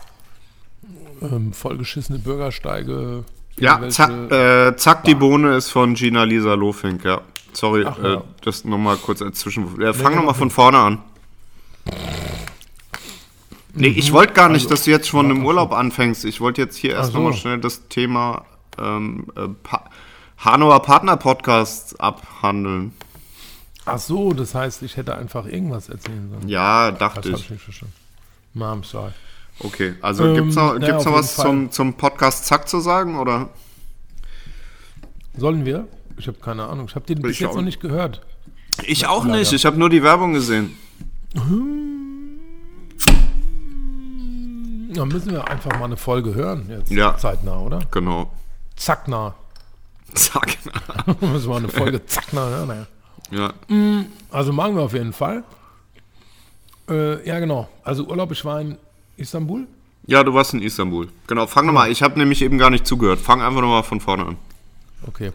ähm, 1.22 1.54
vollgeschissene 1.54 2.20
Bürgersteige. 2.20 3.24
Ja, 3.60 3.88
zack, 3.89 4.32
äh, 4.32 4.76
zack 4.76 5.04
die 5.04 5.16
Bohne 5.16 5.56
ist 5.56 5.70
von 5.70 5.94
Gina 5.94 6.24
Lisa 6.24 6.54
Lofink, 6.54 7.04
ja. 7.04 7.22
Sorry, 7.54 7.86
Ach, 7.86 8.00
äh, 8.00 8.14
ja. 8.14 8.24
das 8.44 8.64
nochmal 8.66 8.98
kurz 8.98 9.22
als 9.22 9.39
Zwischen... 9.39 9.82
Äh, 9.82 9.94
fang 9.94 10.16
nochmal 10.16 10.34
von 10.34 10.50
vorne 10.50 10.78
an. 10.78 11.00
Nee, 13.74 13.88
ich 13.88 14.12
wollte 14.12 14.34
gar 14.34 14.50
nicht, 14.50 14.64
Also, 14.64 14.70
dass 14.70 14.84
du 14.84 14.92
jetzt 14.92 15.08
schon 15.08 15.30
im 15.30 15.46
Urlaub 15.46 15.74
anfängst. 15.74 16.26
Ich 16.26 16.42
wollte 16.42 16.62
jetzt 16.62 16.76
hier 16.76 16.92
erst 16.92 17.12
so. 17.12 17.18
nochmal 17.18 17.34
schnell 17.34 17.60
das 17.60 17.88
Thema 17.88 18.46
ähm, 18.78 19.28
äh, 19.36 19.48
pa 19.64 19.89
Hanauer 20.44 20.82
Partner 20.82 21.18
Podcast 21.18 22.00
abhandeln. 22.00 22.94
Ach 23.86 24.00
so, 24.00 24.34
das 24.34 24.56
heißt, 24.56 24.82
ich 24.84 24.98
hätte 24.98 25.16
einfach 25.16 25.46
irgendwas 25.46 25.89
erzählen 25.89 26.30
sollen. 26.32 26.48
Ja, 26.48 26.92
Das 26.92 27.00
dachte 27.00 27.30
habe 27.30 27.38
ich. 27.39 27.44
ich 27.46 27.50
nicht 27.52 27.64
verstanden. 27.64 27.94
Mom, 28.54 28.84
sorry. 28.84 29.12
Okay, 29.60 29.96
also 30.02 30.26
Ähm, 30.26 30.36
gibt's 30.36 30.56
noch, 30.56 30.78
naja, 30.80 30.96
noch 30.98 31.06
was 31.14 31.34
Fall. 31.34 31.46
zum, 31.46 31.72
zum 31.72 31.94
Podcast 31.94 32.46
Zack 32.46 32.68
zu 32.68 32.80
sagen, 32.80 33.20
oder? 33.20 33.50
Sollen 35.38 35.66
wir? 35.66 35.88
Ich 36.18 36.28
habe 36.28 36.38
keine 36.39 36.66
Ahnung. 36.68 36.86
Ich 36.89 36.96
habe 36.96 37.06
den 37.06 37.22
bis 37.22 37.32
Ich 37.34 37.39
jetzt 37.42 37.52
auch 37.52 37.56
noch 37.56 37.62
nicht 37.62 37.80
gehört. 37.80 38.22
Ich 38.84 39.06
auch 39.08 39.26
leider. 39.26 39.39
nicht, 39.39 39.54
ich 39.54 39.66
habe 39.66 39.78
nur 39.78 39.89
die 39.89 40.02
Werbung 40.04 40.34
gesehen. 40.34 40.76
Dann 44.94 45.08
müssen 45.08 45.32
wir 45.32 45.48
einfach 45.48 45.72
mal 45.80 45.86
eine 45.86 45.98
Folge 45.98 46.34
hören. 46.36 46.66
Jetzt 46.70 46.92
Ja. 46.92 47.16
zeitnah, 47.18 47.60
oder? 47.60 47.80
Genau. 47.92 48.32
Zacknah. 48.76 49.36
Zack. 50.16 50.57
müssen 51.22 51.49
wir 51.49 51.55
eine 51.57 51.70
Folge 51.70 52.05
zacknah 52.05 52.47
hören. 52.47 52.88
Ja. 53.32 53.53
ja. 53.70 54.05
Also 54.30 54.51
machen 54.53 54.76
wir 54.76 54.84
auf 54.84 54.93
jeden 54.93 55.14
Fall. 55.14 55.43
Äh, 56.89 57.28
ja, 57.28 57.39
genau. 57.39 57.70
Also 57.84 58.05
Urlaub, 58.05 58.32
ich 58.32 58.43
war 58.43 58.59
in 58.62 58.78
Istanbul. 59.18 59.68
ja, 60.07 60.24
du 60.24 60.34
warst 60.34 60.53
in 60.53 60.62
Istanbul. 60.62 61.07
Genau, 61.28 61.47
fang 61.47 61.66
nochmal, 61.66 61.91
ich 61.91 62.01
habe 62.03 62.20
nämlich 62.20 62.41
eben 62.41 62.57
gar 62.57 62.70
nicht 62.70 62.86
zugehört. 62.86 63.20
Fang 63.20 63.41
einfach 63.41 63.62
nochmal 63.62 63.84
von 63.84 63.99
vorne 64.01 64.26
an. 64.26 64.38
Okay. 65.07 65.32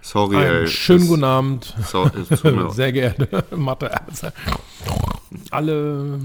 Sorry, 0.00 0.36
Einen 0.36 0.62
ey. 0.62 0.66
schönen 0.68 1.06
guten 1.06 1.24
Abend. 1.24 1.74
So, 1.84 2.08
Sehr 2.70 2.92
geehrte 2.92 3.44
Mathe-Ärzte. 3.54 4.32
Alle. 5.50 6.20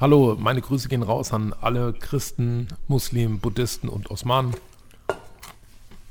Hallo, 0.00 0.36
meine 0.38 0.60
Grüße 0.60 0.88
gehen 0.88 1.02
raus 1.02 1.32
an 1.32 1.54
alle 1.60 1.92
Christen, 1.92 2.68
Muslimen, 2.88 3.38
Buddhisten 3.40 3.88
und 3.88 4.10
Osmanen. 4.10 4.54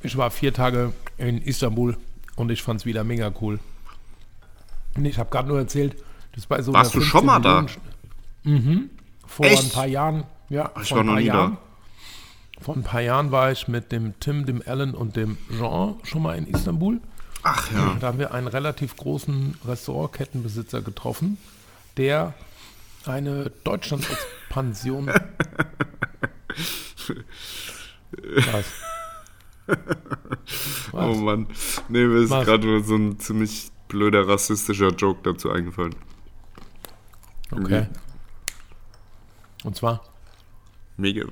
Ich 0.04 0.18
war 0.18 0.30
vier 0.32 0.54
Tage 0.54 0.94
in 1.18 1.42
Istanbul 1.42 1.98
und 2.36 2.52
ich 2.52 2.62
fand 2.62 2.82
es 2.82 2.86
wieder 2.86 3.04
mega 3.04 3.32
cool. 3.42 3.60
Und 4.96 5.06
ich 5.06 5.18
habe 5.18 5.30
gerade 5.30 5.48
nur 5.48 5.58
erzählt, 5.60 5.96
das 6.36 6.46
bei 6.46 6.62
so 6.62 6.74
Warst 6.74 6.94
du 6.94 7.02
schon 7.02 7.26
mal 7.26 7.40
da? 7.40 7.66
Mhm. 8.44 8.90
Vor 9.26 9.46
Echt? 9.46 9.64
ein 9.64 9.70
paar 9.70 9.88
Jahren. 9.88 10.26
Ja, 10.50 10.72
Ich 10.82 10.90
vor 10.90 10.98
war 10.98 11.04
ein 11.04 11.08
noch 11.08 11.14
paar 11.14 11.22
nie 11.22 11.28
da. 11.28 11.34
Jahren. 11.34 11.58
Vor 12.60 12.76
ein 12.76 12.84
paar 12.84 13.02
Jahren 13.02 13.32
war 13.32 13.52
ich 13.52 13.68
mit 13.68 13.92
dem 13.92 14.20
Tim, 14.20 14.46
dem 14.46 14.62
Alan 14.66 14.94
und 14.94 15.16
dem 15.16 15.38
Jean 15.58 15.96
schon 16.04 16.22
mal 16.22 16.38
in 16.38 16.48
Istanbul. 16.48 17.00
Ach 17.44 17.72
ja. 17.74 17.98
Da 18.00 18.08
haben 18.08 18.20
wir 18.20 18.34
einen 18.34 18.48
relativ 18.48 18.96
großen 18.96 19.58
Restaurantkettenbesitzer 19.66 20.82
getroffen, 20.82 21.38
der 21.98 22.34
eine 23.06 23.52
Deutschland-Expansion. 23.64 25.08
Was? 28.52 28.66
Oh? 30.92 31.16
Mann. 31.16 31.48
Nee, 31.90 32.06
mir 32.06 32.20
ist 32.24 32.30
gerade 32.30 32.66
nur 32.68 32.84
so 32.84 32.96
ein 32.96 33.18
ziemlich 33.20 33.72
blöder 33.88 34.28
rassistischer 34.28 34.90
Joke 34.90 35.22
dazu 35.24 35.50
eingefallen. 35.52 35.96
Okay. 37.52 37.88
Und 39.64 39.76
zwar, 39.76 40.04
Mega. 40.98 41.26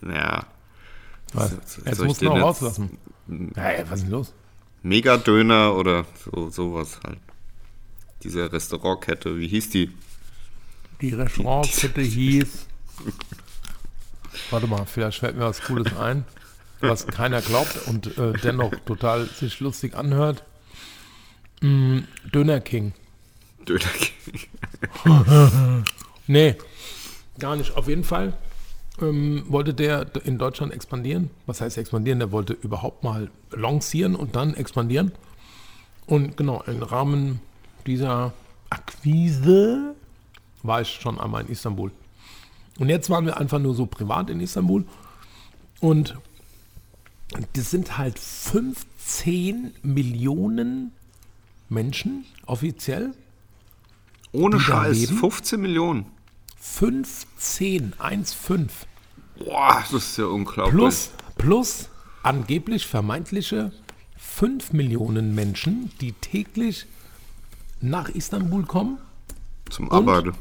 Naja. 0.00 0.46
was? 1.32 1.52
Jetzt 1.52 2.00
ich 2.00 2.04
musst 2.04 2.20
du 2.20 2.26
noch 2.26 2.34
jetzt- 2.36 2.44
rauslassen. 2.44 2.98
Hey, 3.56 3.84
was 3.88 3.98
ist 4.00 4.02
denn 4.04 4.10
los? 4.12 4.32
Mega-Döner 4.82 5.74
oder 5.74 6.04
so, 6.24 6.50
sowas 6.50 7.00
halt. 7.04 7.18
Diese 8.22 8.50
Restaurantkette, 8.52 9.36
wie 9.38 9.48
hieß 9.48 9.70
die? 9.70 9.90
Die 11.00 11.10
Restaurantkette 11.14 12.00
hieß. 12.00 12.66
Warte 14.50 14.66
mal, 14.66 14.84
vielleicht 14.86 15.18
fällt 15.18 15.36
mir 15.36 15.44
was 15.44 15.60
Cooles 15.62 15.94
ein, 15.96 16.24
was 16.80 17.06
keiner 17.06 17.40
glaubt 17.40 17.86
und 17.86 18.18
äh, 18.18 18.32
dennoch 18.42 18.72
total 18.86 19.26
sich 19.26 19.60
lustig 19.60 19.94
anhört. 19.94 20.44
Mm, 21.60 22.00
Döner 22.32 22.60
King. 22.60 22.92
Döner. 23.66 23.84
Nee, 26.30 26.56
gar 27.38 27.56
nicht. 27.56 27.74
Auf 27.74 27.88
jeden 27.88 28.04
Fall 28.04 28.34
ähm, 29.00 29.44
wollte 29.48 29.72
der 29.72 30.06
in 30.24 30.36
Deutschland 30.36 30.74
expandieren. 30.74 31.30
Was 31.46 31.62
heißt 31.62 31.78
expandieren? 31.78 32.18
Der 32.18 32.32
wollte 32.32 32.52
überhaupt 32.52 33.02
mal 33.02 33.30
lancieren 33.50 34.14
und 34.14 34.36
dann 34.36 34.54
expandieren. 34.54 35.12
Und 36.06 36.36
genau, 36.36 36.62
im 36.66 36.82
Rahmen 36.82 37.40
dieser 37.86 38.34
Akquise 38.68 39.94
war 40.62 40.82
ich 40.82 40.98
schon 41.00 41.18
einmal 41.18 41.42
in 41.44 41.48
Istanbul. 41.48 41.90
Und 42.78 42.90
jetzt 42.90 43.08
waren 43.08 43.24
wir 43.24 43.38
einfach 43.38 43.58
nur 43.58 43.74
so 43.74 43.86
privat 43.86 44.28
in 44.28 44.40
Istanbul. 44.40 44.84
Und 45.80 46.16
das 47.52 47.70
sind 47.70 47.98
halt 47.98 48.18
15 48.18 49.74
Millionen 49.82 50.92
Menschen 51.68 52.24
offiziell. 52.46 53.12
Ohne 54.32 54.58
Scheiß, 54.60 54.98
leben? 54.98 55.18
15 55.18 55.60
Millionen. 55.60 56.06
15, 56.60 57.94
1,5. 57.94 58.68
Boah, 59.38 59.82
das 59.90 59.92
ist 59.92 60.18
ja 60.18 60.26
unglaublich. 60.26 60.74
Plus, 60.74 61.10
plus 61.36 61.88
angeblich 62.22 62.86
vermeintliche 62.86 63.72
5 64.16 64.72
Millionen 64.72 65.34
Menschen, 65.34 65.90
die 66.00 66.12
täglich 66.12 66.86
nach 67.80 68.08
Istanbul 68.08 68.64
kommen, 68.64 68.98
Zum 69.70 69.90
Arbeiten. 69.92 70.32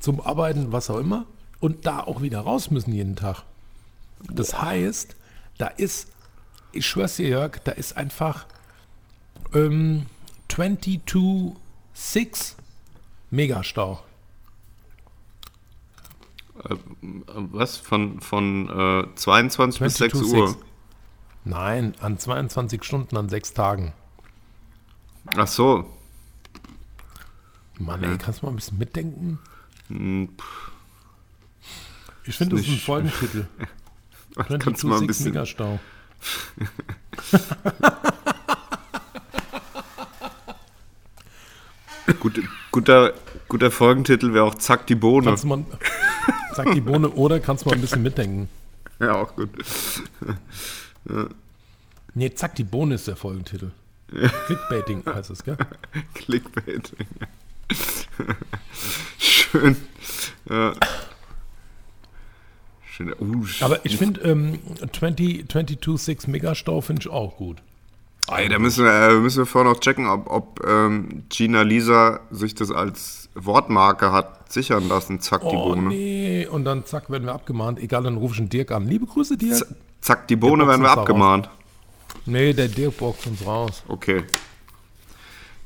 zum 0.00 0.20
Arbeiten, 0.20 0.70
was 0.72 0.88
auch 0.90 0.98
immer, 0.98 1.26
und 1.60 1.86
da 1.86 2.00
auch 2.00 2.22
wieder 2.22 2.40
raus 2.40 2.70
müssen 2.70 2.92
jeden 2.92 3.16
Tag. 3.16 3.42
Das 4.30 4.60
heißt, 4.60 5.16
da 5.58 5.66
ist, 5.68 6.08
ich 6.72 6.86
schwör's 6.86 7.16
dir, 7.16 7.28
Jörg, 7.28 7.58
da 7.64 7.72
ist 7.72 7.96
einfach 7.96 8.46
ähm, 9.52 10.06
22,6 10.50 12.54
Megastau. 13.30 14.02
Was? 17.26 17.76
Von, 17.76 18.20
von 18.20 19.04
äh, 19.04 19.14
22 19.14 19.80
bis 19.80 19.96
6 19.96 20.14
22,6. 20.14 20.36
Uhr? 20.36 20.56
Nein, 21.44 21.94
an 22.00 22.18
22 22.18 22.82
Stunden 22.84 23.16
an 23.16 23.28
sechs 23.28 23.52
Tagen. 23.52 23.92
Ach 25.36 25.46
so. 25.46 25.90
Mann, 27.78 28.02
ey, 28.02 28.16
kannst 28.18 28.40
du 28.40 28.46
mal 28.46 28.52
ein 28.52 28.56
bisschen 28.56 28.78
mitdenken? 28.78 29.38
Hm, 29.88 30.30
Ich 32.24 32.36
finde, 32.36 32.56
das 32.56 32.66
ist 32.66 32.88
ein 32.88 33.12
nicht- 34.36 34.48
Folgentitel. 34.48 34.58
Kannst 34.58 34.82
du 34.82 34.86
mal 34.88 34.96
ein 34.98 35.02
22,6 35.04 35.06
bisschen. 35.06 35.32
Megastau. 35.32 35.78
Gut, 42.20 42.38
guter, 42.70 43.14
guter 43.48 43.70
Folgentitel 43.70 44.34
wäre 44.34 44.44
auch 44.44 44.54
Zack 44.56 44.86
die 44.86 44.94
Bohne. 44.94 45.26
Kannst 45.28 45.44
mal, 45.44 45.64
sag 46.54 46.72
die 46.72 46.80
Bohne, 46.82 47.08
oder 47.10 47.40
kannst 47.40 47.64
du 47.64 47.70
mal 47.70 47.74
ein 47.76 47.80
bisschen 47.80 48.02
mitdenken? 48.02 48.48
Ja, 49.00 49.14
auch 49.14 49.34
gut. 49.34 49.48
Nee, 52.14 52.34
zack, 52.34 52.54
die 52.56 52.64
Bohne 52.64 52.96
ist 52.96 53.08
der 53.08 53.16
Folgentitel. 53.16 53.70
Clickbaiting 54.46 55.02
heißt 55.06 55.30
es, 55.30 55.42
gell? 55.44 55.56
Clickbait. 56.14 56.92
Schön. 59.18 59.76
Ja. 60.48 60.72
Schön. 62.96 63.12
Uh, 63.18 63.44
Aber 63.60 63.84
ich 63.84 63.96
finde, 63.96 64.20
ähm, 64.20 64.58
20 64.92 65.46
22,6 65.50 66.30
Megastau 66.30 66.80
finde 66.80 67.00
ich 67.02 67.08
auch 67.08 67.36
gut. 67.36 67.58
Ey, 68.30 68.48
da 68.48 68.58
müssen 68.58 68.84
wir, 68.84 68.92
äh, 68.92 69.14
müssen 69.18 69.38
wir 69.38 69.46
vorher 69.46 69.70
noch 69.72 69.80
checken, 69.80 70.06
ob, 70.06 70.30
ob 70.30 70.64
ähm, 70.66 71.24
Gina 71.28 71.62
Lisa 71.62 72.20
sich 72.30 72.54
das 72.54 72.70
als 72.70 73.28
Wortmarke 73.34 74.12
hat 74.12 74.52
sichern 74.52 74.88
lassen. 74.88 75.20
Zack, 75.20 75.40
die 75.42 75.46
Oh, 75.56 75.70
Bohne. 75.74 75.88
nee. 75.88 76.46
Und 76.46 76.64
dann 76.64 76.86
zack, 76.86 77.10
werden 77.10 77.24
wir 77.24 77.34
abgemahnt. 77.34 77.80
Egal, 77.80 78.04
dann 78.04 78.16
rufe 78.16 78.34
ich 78.34 78.40
einen 78.40 78.48
Dirk 78.48 78.70
an. 78.70 78.86
Liebe 78.86 79.06
Grüße, 79.06 79.36
Dirk. 79.36 79.56
Z 79.56 79.66
zack, 80.00 80.28
die 80.28 80.36
Bohne 80.36 80.66
werden 80.68 80.82
wir 80.82 80.90
abgemahnt. 80.90 81.50
Nee, 82.26 82.52
der 82.52 82.68
Dirk 82.68 82.96
boxt 82.96 83.26
uns 83.26 83.44
raus. 83.44 83.82
Okay. 83.88 84.22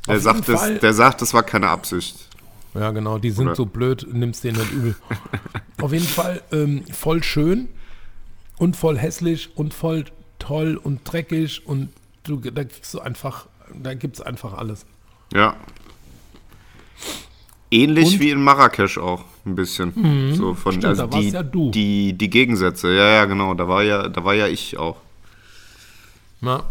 Der 0.08 0.16
Auf 0.16 0.22
sagt, 0.22 0.48
das, 0.48 0.60
Fall- 0.60 0.78
der 0.78 0.94
sagt, 0.94 1.20
das 1.22 1.34
war 1.34 1.42
keine 1.42 1.68
Absicht. 1.68 2.27
Ja, 2.74 2.90
genau, 2.90 3.18
die 3.18 3.30
sind 3.30 3.46
Oder- 3.46 3.56
so 3.56 3.66
blöd, 3.66 4.06
nimmst 4.12 4.44
denen 4.44 4.58
nicht 4.58 4.72
übel. 4.72 4.96
Auf 5.80 5.92
jeden 5.92 6.06
Fall 6.06 6.42
ähm, 6.52 6.84
voll 6.92 7.22
schön 7.22 7.68
und 8.58 8.76
voll 8.76 8.98
hässlich 8.98 9.50
und 9.56 9.74
voll 9.74 10.04
toll 10.38 10.76
und 10.82 11.00
dreckig 11.04 11.66
und 11.66 11.88
du, 12.24 12.36
da 12.38 12.64
kriegst 12.64 12.92
du 12.94 13.00
einfach, 13.00 13.46
da 13.74 13.94
gibt's 13.94 14.20
einfach 14.20 14.54
alles. 14.54 14.86
Ja. 15.32 15.56
Ähnlich 17.70 18.14
Und? 18.14 18.20
wie 18.20 18.30
in 18.30 18.42
Marrakesch 18.42 18.96
auch 18.98 19.24
ein 19.44 19.54
bisschen. 19.54 20.34
So 20.34 20.54
von 20.54 20.72
Stimmt, 20.72 20.84
also 20.86 21.06
da 21.06 21.12
warst 21.12 21.24
die, 21.28 21.30
ja 21.32 21.42
du. 21.42 21.70
die 21.70 22.12
die 22.14 22.30
Gegensätze. 22.30 22.94
Ja, 22.94 23.08
ja, 23.10 23.24
genau. 23.26 23.52
Da 23.54 23.68
war 23.68 23.82
ja 23.82 24.08
da 24.08 24.24
war 24.24 24.34
ja 24.34 24.46
ich 24.46 24.78
auch. 24.78 24.96
Na. 26.40 26.64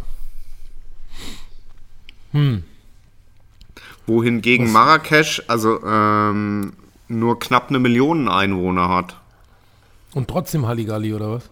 Wohingegen 4.07 4.71
Marrakesch 4.71 5.43
also 5.47 5.83
ähm, 5.85 6.73
nur 7.07 7.39
knapp 7.39 7.69
eine 7.69 7.79
Million 7.79 8.27
Einwohner 8.29 8.89
hat. 8.89 9.17
Und 10.13 10.27
trotzdem 10.29 10.65
Halligalli, 10.65 11.13
oder 11.13 11.31
was? 11.33 11.49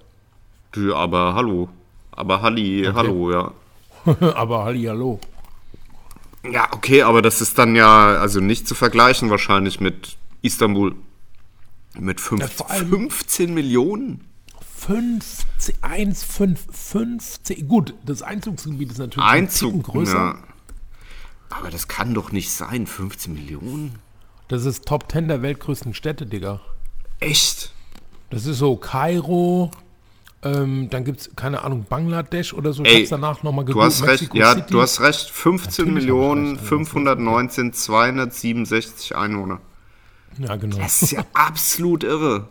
Ja, 0.75 0.95
aber 0.95 1.35
hallo. 1.35 1.69
Aber 2.11 2.41
Halli, 2.41 2.89
hallo, 2.93 3.31
ja. 3.31 3.51
Aber 4.35 4.63
Hallihallo. 4.63 5.19
Ja, 6.49 6.67
okay, 6.71 7.01
aber 7.01 7.21
das 7.21 7.41
ist 7.41 7.57
dann 7.57 7.75
ja 7.75 8.07
also 8.19 8.39
nicht 8.39 8.67
zu 8.67 8.75
vergleichen 8.75 9.29
wahrscheinlich 9.31 9.79
mit 9.79 10.15
Istanbul. 10.41 10.95
Mit 11.97 12.21
fünf, 12.21 12.41
Ja, 12.41 12.47
vor 12.47 12.69
allem- 12.69 12.89
15 12.89 13.53
Millionen? 13.53 14.21
15, 14.77 15.75
1, 15.81 16.23
5, 16.23 16.59
15. 16.71 17.67
Gut, 17.67 17.95
das 18.05 18.21
Einzugsgebiet 18.21 18.91
ist 18.91 18.99
natürlich 18.99 19.27
Einzug. 19.27 19.83
größer. 19.83 20.13
Ja. 20.15 20.37
Aber 21.49 21.69
das 21.69 21.87
kann 21.87 22.13
doch 22.13 22.31
nicht 22.31 22.51
sein, 22.51 22.87
15 22.87 23.33
Millionen? 23.33 23.99
Das 24.47 24.65
ist 24.65 24.85
Top 24.85 25.11
10 25.11 25.27
der 25.27 25.41
weltgrößten 25.41 25.93
Städte, 25.93 26.25
Digga. 26.25 26.59
Echt? 27.19 27.71
Das 28.29 28.45
ist 28.45 28.57
so 28.57 28.75
Kairo, 28.75 29.71
ähm, 30.45 30.89
dann 30.91 31.03
gibt 31.03 31.21
es, 31.21 31.35
keine 31.35 31.63
Ahnung, 31.63 31.85
Bangladesch 31.89 32.53
oder 32.53 32.71
so. 32.71 32.83
Ich 32.83 32.89
Ey, 32.89 32.99
hab's 32.99 33.09
danach 33.09 33.41
nochmal 33.41 33.65
Du 33.65 33.81
hast 33.81 34.03
recht, 34.03 34.21
Mexico 34.21 34.37
ja, 34.37 34.53
City. 34.53 34.71
du 34.71 34.81
hast 34.81 35.01
recht. 35.01 35.29
15 35.31 35.55
Natürlich 35.63 35.79
hab 35.79 35.87
ich 35.87 35.93
Millionen 35.93 36.47
recht, 36.49 36.59
also, 36.59 36.67
519 36.67 37.73
267 37.73 39.15
Einwohner. 39.15 39.59
Ja, 40.37 40.55
genau. 40.55 40.77
Das 40.77 41.01
ist 41.01 41.11
ja 41.11 41.25
absolut 41.33 42.03
irre. 42.03 42.47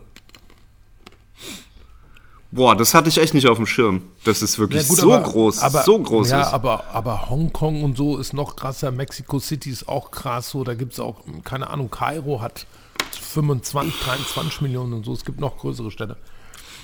Boah, 2.55 2.73
das 2.73 2.93
hatte 2.93 3.09
ich 3.09 3.17
echt 3.17 3.33
nicht 3.33 3.47
auf 3.49 3.57
dem 3.57 3.65
Schirm. 3.65 4.03
Das 4.23 4.41
ist 4.41 4.57
wirklich 4.57 4.83
Ja, 4.83 4.87
gut, 4.87 4.97
so 4.97 5.13
aber- 5.13 5.23
groß, 5.29 5.59
aber, 5.59 5.83
so 5.83 5.99
groß 5.99 6.29
Ja, 6.29 6.41
ist. 6.41 6.53
aber, 6.53 6.85
aber 6.93 7.29
Hongkong 7.29 7.83
und 7.83 7.97
so 7.97 8.17
ist 8.17 8.31
noch 8.33 8.55
krasser. 8.55 8.91
Mexico 8.91 9.39
City 9.39 9.69
ist 9.71 9.89
auch 9.89 10.09
krass. 10.09 10.51
So, 10.51 10.63
da 10.63 10.73
gibt 10.73 10.93
es 10.93 10.99
auch, 11.01 11.17
keine 11.43 11.69
Ahnung, 11.69 11.91
Kairo 11.91 12.39
hat 12.41 12.65
25, 13.11 13.93
23 14.03 14.61
Millionen 14.61 14.93
und 14.93 15.05
so. 15.05 15.11
Es 15.11 15.25
gibt 15.25 15.39
noch 15.41 15.57
größere 15.57 15.91
Städte. 15.91 16.15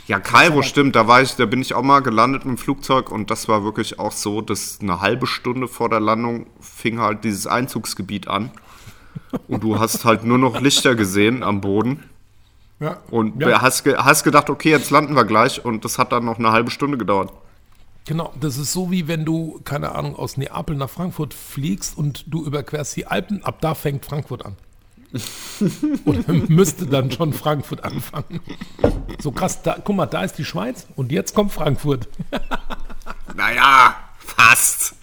Ja, 0.08 0.20
Kairo 0.20 0.62
stimmt, 0.62 0.96
da 0.98 1.08
war 1.08 1.22
ich, 1.22 1.36
da 1.36 1.46
bin 1.46 1.62
ich 1.62 1.74
auch 1.74 1.84
mal 1.84 2.02
gelandet 2.02 2.44
mit 2.44 2.58
dem 2.58 2.62
Flugzeug 2.62 3.10
und 3.10 3.32
das 3.32 3.48
war 3.48 3.64
wirklich 3.64 3.98
auch 3.98 4.12
so, 4.12 4.42
dass 4.42 4.80
eine 4.82 5.00
halbe 5.00 5.26
Stunde 5.26 5.70
vor 5.70 5.88
der 5.90 6.02
Landung 6.02 6.48
fing 6.60 7.00
halt 7.00 7.24
dieses 7.24 7.48
Einzugsgebiet 7.48 8.28
an. 8.28 8.52
Und 9.48 9.64
du 9.64 9.80
hast 9.80 10.04
halt 10.04 10.26
nur 10.26 10.38
noch 10.38 10.60
Lichter 10.60 10.96
gesehen 10.96 11.44
am 11.44 11.62
Boden. 11.62 12.04
Ja. 12.82 12.98
Und 13.12 13.40
ja, 13.42 13.62
hast, 13.62 13.86
hast 13.86 14.24
gedacht, 14.24 14.50
okay, 14.50 14.72
jetzt 14.72 14.90
landen 14.90 15.16
wir 15.16 15.24
gleich. 15.24 15.64
Und 15.64 15.86
das 15.86 15.98
hat 15.98 16.12
dann 16.12 16.26
noch 16.26 16.40
eine 16.40 16.52
halbe 16.52 16.72
Stunde 16.72 16.98
gedauert. 16.98 17.32
genau. 18.06 18.34
Das 18.42 18.58
ist 18.58 18.74
so 18.74 18.92
wie 18.92 19.08
wenn 19.08 19.24
du, 19.24 19.62
keine 19.64 19.94
Ahnung, 19.96 20.16
aus 20.18 20.36
Neapel 20.36 20.76
nach 20.76 20.90
Frankfurt 20.90 21.34
fliegst 21.34 21.98
und 21.98 22.26
du 22.28 22.44
überquerst 22.44 22.96
die 22.98 23.08
Alpen. 23.08 23.44
Ab 23.46 23.60
da 23.62 23.76
fängt 23.76 24.04
Frankfurt 24.06 24.46
an. 24.46 24.56
Oder 26.06 26.34
müsste 26.48 26.86
dann 26.88 27.12
schon 27.12 27.34
Frankfurt 27.34 27.84
anfangen. 27.84 28.40
So 29.20 29.32
krass, 29.32 29.62
da, 29.62 29.78
guck 29.84 29.96
mal, 29.96 30.06
da 30.08 30.24
ist 30.24 30.38
die 30.38 30.46
Schweiz 30.46 30.88
und 30.96 31.12
jetzt 31.12 31.36
kommt 31.36 31.52
Frankfurt. 31.54 32.08
Naja, 33.36 33.96
fast. 34.20 34.94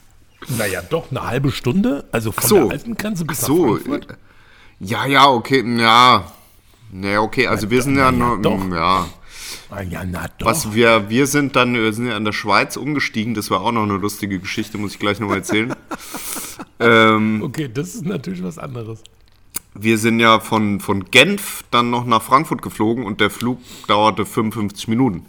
Naja, 0.58 0.82
doch, 0.82 1.10
eine 1.10 1.26
halbe 1.26 1.50
Stunde. 1.50 2.04
Also 2.12 2.30
von 2.30 2.48
so. 2.48 2.54
der 2.64 2.72
alten 2.72 2.94
Grenze 2.96 3.24
bis 3.24 3.40
So. 3.40 3.74
nach 3.76 3.82
Frankfurt. 3.82 4.18
Ja, 4.80 5.06
ja, 5.06 5.28
okay, 5.28 5.64
ja. 5.80 6.30
Nee, 6.90 7.16
okay, 7.18 7.46
also 7.46 7.70
wir 7.70 7.82
sind 7.82 7.96
ja, 7.96 8.10
na 8.10 8.30
ja, 8.30 8.36
nur, 8.36 8.42
doch. 8.42 8.70
ja. 8.70 9.08
Ah, 9.70 9.82
ja, 9.82 10.04
na 10.04 10.26
doch. 10.38 10.46
Was 10.46 10.72
wir, 10.72 11.10
wir 11.10 11.26
sind 11.26 11.54
dann, 11.56 11.74
wir 11.74 11.92
sind 11.92 12.06
ja 12.06 12.16
in 12.16 12.24
der 12.24 12.32
Schweiz 12.32 12.76
umgestiegen, 12.76 13.34
das 13.34 13.50
war 13.50 13.60
auch 13.60 13.72
noch 13.72 13.82
eine 13.82 13.96
lustige 13.96 14.38
Geschichte, 14.38 14.78
muss 14.78 14.92
ich 14.92 14.98
gleich 14.98 15.20
nochmal 15.20 15.38
erzählen. 15.38 15.74
ähm, 16.80 17.42
Okay, 17.42 17.68
das 17.72 17.94
ist 17.94 18.04
natürlich 18.06 18.42
was 18.42 18.58
anderes. 18.58 19.02
wir 19.74 19.98
sind 19.98 20.20
ja 20.20 20.40
von, 20.40 20.80
von 20.80 21.10
Genf 21.10 21.64
dann 21.70 21.90
noch 21.90 22.04
nach 22.06 22.22
Frankfurt 22.22 22.62
geflogen 22.62 23.04
und 23.04 23.20
der 23.20 23.30
Flug 23.30 23.58
dauerte 23.86 24.24
55 24.26 24.88
Minuten. 24.88 25.26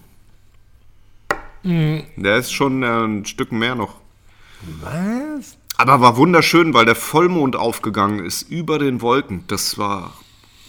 Mhm. 1.64 2.04
Der 2.16 2.38
ist 2.38 2.52
schon 2.54 2.84
äh, 2.84 2.88
ein 3.06 3.26
Stück 3.26 3.52
mehr 3.52 3.76
noch. 3.76 3.96
Was? 4.82 5.58
Aber 5.78 6.02
war 6.02 6.18
wunderschön, 6.18 6.74
weil 6.74 6.86
der 6.86 6.96
Vollmond 6.96 7.56
aufgegangen 7.56 8.24
ist 8.26 8.44
über 8.50 8.80
den 8.80 9.02
Wolken. 9.02 9.44
Das 9.48 9.78
war 9.78 10.14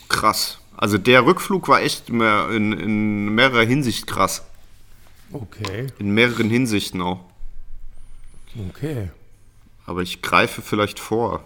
krass. 0.09 0.60
Also 0.81 0.97
der 0.97 1.27
Rückflug 1.27 1.69
war 1.69 1.83
echt 1.83 2.09
mehr 2.09 2.49
in, 2.49 2.73
in 2.73 3.35
mehrerer 3.35 3.67
Hinsicht 3.67 4.07
krass. 4.07 4.43
Okay, 5.31 5.89
In 5.99 6.13
mehreren 6.13 6.49
Hinsichten 6.49 7.03
auch. 7.03 7.21
okay. 8.71 9.11
Aber 9.85 10.01
ich 10.01 10.23
greife 10.23 10.63
vielleicht 10.63 10.99
vor. 10.99 11.45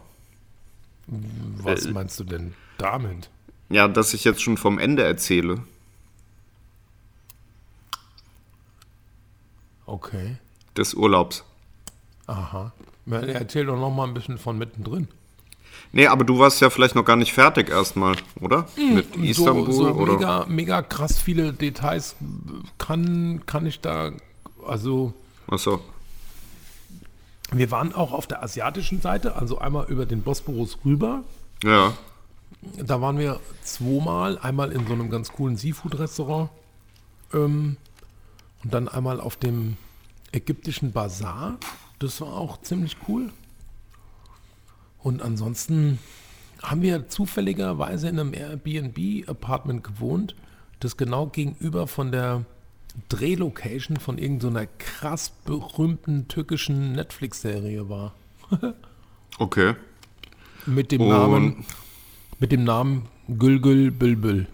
Was 1.09 1.89
meinst 1.89 2.20
du 2.20 2.24
denn 2.24 2.55
damit? 2.78 3.28
Ja, 3.70 3.89
dass 3.89 4.14
ich 4.14 4.22
jetzt 4.22 4.41
schon 4.41 4.57
vom 4.57 4.78
Ende 4.78 5.03
erzähle. 5.03 5.64
Okay. 9.87 10.37
Des 10.76 10.95
Urlaubs. 10.95 11.43
Aha. 12.28 12.72
Erzähl 13.11 13.66
doch 13.66 13.76
noch 13.76 13.91
mal 13.91 14.07
ein 14.07 14.14
bisschen 14.14 14.39
von 14.39 14.57
mittendrin. 14.57 15.09
Nee, 15.95 16.09
aber 16.09 16.24
du 16.24 16.40
warst 16.40 16.61
ja 16.61 16.70
vielleicht 16.70 16.97
noch 16.97 17.05
gar 17.05 17.14
nicht 17.14 17.32
fertig 17.32 17.70
erstmal, 17.70 18.16
oder? 18.40 18.66
Mit 18.76 19.14
Istanbul 19.14 19.72
so, 19.72 19.84
so 19.84 19.92
oder? 19.92 20.14
mega, 20.14 20.47
mega 20.49 20.82
krass 20.82 21.20
viele 21.20 21.53
Details 21.53 22.16
kann, 22.78 23.42
kann 23.47 23.64
ich 23.64 23.80
da, 23.80 24.11
also 24.66 25.14
Achso. 25.47 25.80
wir 27.53 27.70
waren 27.70 27.95
auch 27.95 28.11
auf 28.11 28.26
der 28.26 28.42
asiatischen 28.42 29.01
Seite, 29.01 29.36
also 29.36 29.59
einmal 29.59 29.86
über 29.86 30.05
den 30.05 30.22
Bosporus 30.22 30.78
rüber. 30.84 31.22
Ja. 31.62 31.92
Da 32.76 33.01
waren 33.01 33.16
wir 33.18 33.38
zweimal, 33.62 34.36
einmal 34.38 34.72
in 34.72 34.88
so 34.88 34.95
einem 34.95 35.11
ganz 35.11 35.30
coolen 35.30 35.57
Seafood-Restaurant 35.57 36.51
ähm, 37.32 37.76
und 38.64 38.74
dann 38.74 38.88
einmal 38.88 39.20
auf 39.20 39.36
dem 39.36 39.76
ägyptischen 40.32 40.90
Bazar. 40.90 41.59
Das 42.01 42.20
war 42.20 42.32
auch 42.32 42.61
ziemlich 42.62 42.97
cool. 43.07 43.30
Und 45.05 45.23
ansonsten 45.23 45.99
haben 46.63 46.81
wir 46.83 47.09
zufälligerweise 47.09 48.09
in 48.09 48.19
einem 48.19 48.33
Airbnb-Apartment 48.35 49.85
gewohnt, 49.85 50.35
das 50.81 50.97
genau 50.97 51.27
gegenüber 51.27 51.87
von 51.87 52.11
der 52.11 52.47
Drehlocation 53.11 53.99
von 53.99 54.17
irgendeiner 54.19 54.67
krass 54.79 55.31
berühmten 55.45 56.27
türkischen 56.27 56.93
Netflix-Serie 56.93 57.89
war. 57.89 58.15
Okay. 59.41 59.75
Mit 60.65 60.93
dem 60.93 61.01
Und- 61.01 61.09
Namen, 61.09 61.65
mit 62.39 62.53
dem 62.53 62.63
Namen 62.63 63.09
Gülgül 63.27 63.91
Bülbül. 63.91 64.47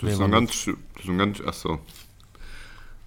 Das 0.00 0.10
ist 0.14 0.18
war 0.18 0.26
ein 0.26 0.32
ganz, 0.32 0.64
das 0.64 1.04
ist 1.04 1.08
ein 1.08 1.16
ganz, 1.18 1.40
achso. 1.40 1.78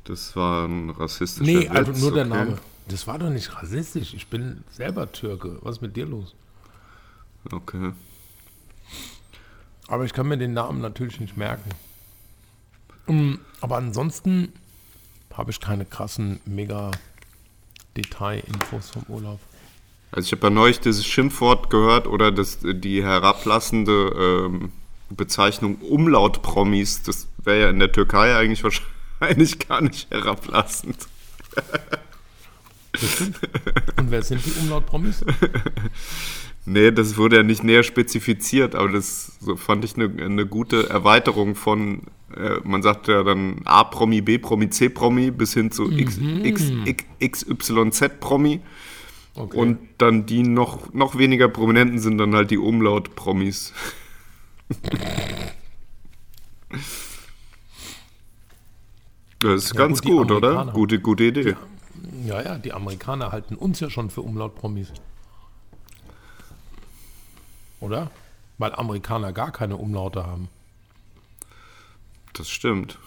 Das 0.05 0.33
war 0.37 0.69
ein 0.69 0.89
rassistischer 0.91 1.51
Nee, 1.51 1.67
also 1.67 1.91
Witz, 1.91 2.01
nur 2.01 2.13
der 2.13 2.27
okay. 2.27 2.33
Name. 2.37 2.57
Das 2.89 3.05
war 3.05 3.19
doch 3.19 3.29
nicht 3.29 3.55
rassistisch. 3.55 4.15
Ich 4.15 4.27
bin 4.27 4.63
selber 4.71 5.11
Türke. 5.11 5.59
Was 5.61 5.77
ist 5.77 5.81
mit 5.81 5.95
dir 5.95 6.07
los? 6.07 6.33
Okay. 7.51 7.93
Aber 9.87 10.05
ich 10.05 10.13
kann 10.13 10.27
mir 10.27 10.37
den 10.37 10.53
Namen 10.53 10.81
natürlich 10.81 11.19
nicht 11.19 11.37
merken. 11.37 11.69
Mm, 13.07 13.35
Aber 13.61 13.77
ansonsten 13.77 14.53
habe 15.33 15.51
ich 15.51 15.59
keine 15.59 15.85
krassen, 15.85 16.39
mega 16.45 16.91
Detail-Infos 17.95 18.89
vom 18.89 19.03
Urlaub. 19.07 19.39
Also 20.11 20.25
ich 20.25 20.31
habe 20.31 20.47
ja 20.47 20.49
neulich 20.49 20.79
dieses 20.79 21.05
Schimpfwort 21.05 21.69
gehört 21.69 22.07
oder 22.07 22.31
das, 22.31 22.59
die 22.63 23.03
herablassende 23.03 24.47
ähm, 24.47 24.71
Bezeichnung 25.11 25.75
Umlaut-Promis. 25.75 27.03
Das 27.03 27.27
wäre 27.37 27.61
ja 27.61 27.69
in 27.69 27.79
der 27.79 27.91
Türkei 27.91 28.35
eigentlich 28.35 28.63
wahrscheinlich 28.63 29.59
gar 29.59 29.81
nicht 29.81 30.09
herablassend. 30.09 31.07
Und 33.97 34.11
wer 34.11 34.21
sind 34.21 34.45
die 34.45 34.51
Umlaut-Promis? 34.61 35.23
Nee, 36.65 36.91
das 36.91 37.17
wurde 37.17 37.37
ja 37.37 37.43
nicht 37.43 37.63
näher 37.63 37.83
spezifiziert, 37.83 38.75
aber 38.75 38.89
das 38.89 39.37
so 39.39 39.55
fand 39.55 39.83
ich 39.85 39.95
eine, 39.95 40.11
eine 40.23 40.45
gute 40.45 40.89
Erweiterung 40.89 41.55
von, 41.55 42.03
äh, 42.35 42.57
man 42.63 42.83
sagt 42.83 43.07
ja 43.07 43.23
dann 43.23 43.61
A-Promi, 43.65 44.21
B-Promi, 44.21 44.69
C-Promi 44.69 45.31
bis 45.31 45.53
hin 45.53 45.71
zu 45.71 45.89
X, 45.91 46.19
X, 46.43 46.71
X, 47.19 47.45
XYZ-Promi. 47.45 48.61
Okay. 49.35 49.57
Und 49.57 49.79
dann 49.97 50.25
die 50.25 50.43
noch, 50.43 50.93
noch 50.93 51.17
weniger 51.17 51.47
Prominenten 51.47 51.99
sind 51.99 52.17
dann 52.17 52.35
halt 52.35 52.51
die 52.51 52.57
Umlaut-Promis. 52.57 53.73
Das 59.39 59.65
ist 59.65 59.73
Ja, 59.73 59.79
ganz 59.79 60.01
gut, 60.01 60.27
gut, 60.27 60.31
oder? 60.31 60.65
Gute, 60.73 60.99
gute 60.99 61.23
Idee. 61.25 61.51
ja, 61.51 61.57
ja, 62.25 62.57
die 62.57 62.73
Amerikaner 62.73 63.31
halten 63.31 63.55
uns 63.55 63.79
ja 63.79 63.89
schon 63.89 64.09
für 64.09 64.21
Umlaut-Promis. 64.21 64.91
Oder? 67.79 68.11
Weil 68.57 68.73
Amerikaner 68.75 69.31
gar 69.31 69.51
keine 69.51 69.77
Umlaute 69.77 70.25
haben. 70.25 70.49
Das 72.33 72.49
stimmt. 72.49 72.97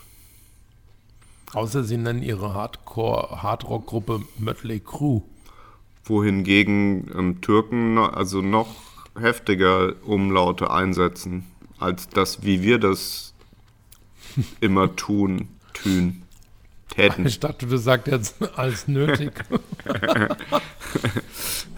Außer 1.52 1.84
sie 1.84 1.98
nennen 1.98 2.22
ihre 2.22 2.54
Hardcore-Hardrock-Gruppe 2.54 4.22
Mötley 4.38 4.80
Crew. 4.80 5.20
wohingegen 6.04 7.10
ähm, 7.16 7.40
Türken 7.42 7.98
also 7.98 8.40
noch 8.40 8.74
heftiger 9.18 9.94
Umlaute 10.04 10.70
einsetzen, 10.70 11.46
als 11.78 12.08
das, 12.08 12.42
wie 12.42 12.62
wir 12.62 12.78
das 12.78 13.34
immer 14.60 14.96
tun, 14.96 15.48
tun, 15.74 16.21
täten. 16.94 17.26
Ich 17.26 17.40
dachte, 17.40 17.66
du 17.66 17.76
sagst 17.76 18.06
jetzt 18.08 18.36
als 18.58 18.88
nötig. 18.88 19.32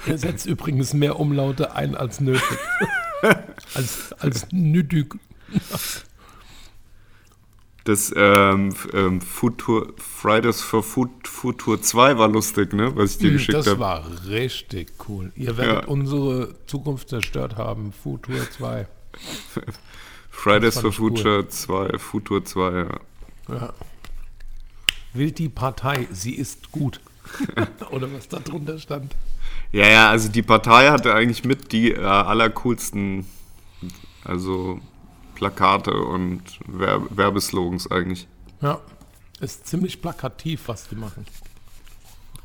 er 0.06 0.18
setzt 0.18 0.46
übrigens 0.46 0.92
mehr 0.94 1.18
Umlaute 1.18 1.74
ein 1.74 1.94
als 1.94 2.20
nötig. 2.20 2.42
als, 3.74 4.12
als 4.18 4.46
nötig. 4.52 5.14
Das 7.84 8.12
ähm, 8.16 8.74
ähm, 8.94 9.20
Futur, 9.20 9.92
Fridays 9.98 10.62
for 10.62 10.82
Food, 10.82 11.28
Futur 11.28 11.82
2 11.82 12.16
war 12.16 12.28
lustig, 12.28 12.72
ne? 12.72 12.96
Was 12.96 13.12
ich 13.12 13.18
dir 13.18 13.32
geschickt 13.32 13.58
Das 13.58 13.66
habe. 13.66 13.78
war 13.80 14.06
richtig 14.26 14.92
cool. 15.06 15.32
Ihr 15.36 15.58
werdet 15.58 15.82
Ja. 15.82 15.88
unsere 15.88 16.54
Zukunft 16.66 17.10
zerstört 17.10 17.56
haben. 17.56 17.92
Futur 17.92 18.50
2. 18.50 18.86
Fridays 20.30 20.78
for 20.78 20.92
Future 20.92 21.46
2, 21.46 21.98
Futur 21.98 22.42
2, 22.44 22.70
ja. 22.72 22.86
Ja. 23.48 23.72
Wählt 25.14 25.38
die 25.38 25.48
Partei, 25.48 26.08
sie 26.12 26.34
ist 26.34 26.72
gut. 26.72 27.00
Oder 27.90 28.12
was 28.12 28.28
da 28.28 28.38
drunter 28.38 28.78
stand. 28.78 29.14
Ja, 29.72 29.86
ja, 29.86 30.10
also 30.10 30.28
die 30.28 30.42
Partei 30.42 30.90
hatte 30.90 31.14
eigentlich 31.14 31.44
mit 31.44 31.72
die 31.72 31.92
äh, 31.92 32.00
allercoolsten, 32.00 33.24
also 34.24 34.80
Plakate 35.34 35.92
und 35.94 36.42
Werb 36.66 37.16
Werbeslogans 37.16 37.90
eigentlich. 37.90 38.28
Ja. 38.60 38.80
Ist 39.40 39.66
ziemlich 39.66 40.00
plakativ, 40.00 40.68
was 40.68 40.88
die 40.88 40.94
machen. 40.94 41.26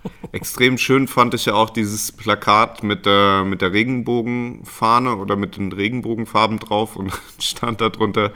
Extrem 0.32 0.78
schön 0.78 1.07
fand 1.07 1.34
ich 1.34 1.45
ja 1.45 1.53
auch 1.53 1.70
dieses 1.70 2.11
Plakat 2.11 2.84
mit 2.84 3.05
der, 3.05 3.43
mit 3.45 3.61
der 3.61 3.74
Regenbogenfahne 3.74 5.15
oder 5.15 5.36
mit 5.36 5.57
den 5.57 5.72
Regenbogenfarben 5.72 6.59
drauf 6.59 6.95
und 6.95 7.13
stand 7.39 7.82
da 7.82 7.89
drunter, 7.89 8.32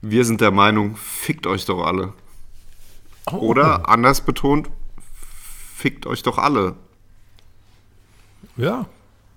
wir 0.00 0.24
sind 0.24 0.40
der 0.40 0.50
Meinung, 0.50 0.96
fickt 0.96 1.46
euch 1.46 1.66
doch 1.66 1.84
alle. 1.84 2.14
Oh. 3.26 3.36
Oder 3.36 3.88
anders 3.88 4.20
betont, 4.22 4.70
fickt 5.76 6.06
euch 6.06 6.22
doch 6.22 6.38
alle. 6.38 6.74
Ja, 8.56 8.86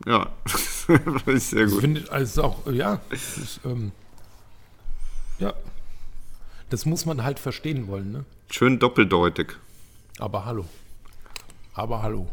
Ja, 0.05 0.27
fand 0.45 1.27
ich 1.27 1.43
sehr 1.45 1.63
das 1.63 1.71
gut. 1.71 1.81
finde 1.81 2.01
ich 2.01 2.11
also 2.11 2.43
auch, 2.43 2.67
ja. 2.71 2.99
Das 3.09 3.37
ist, 3.37 3.59
ähm, 3.65 3.91
ja. 5.39 5.53
Das 6.69 6.85
muss 6.85 7.05
man 7.05 7.23
halt 7.23 7.39
verstehen 7.39 7.87
wollen, 7.87 8.11
ne? 8.11 8.25
Schön 8.49 8.79
doppeldeutig. 8.79 9.53
Aber 10.19 10.45
hallo. 10.45 10.65
Aber 11.73 12.01
hallo. 12.01 12.27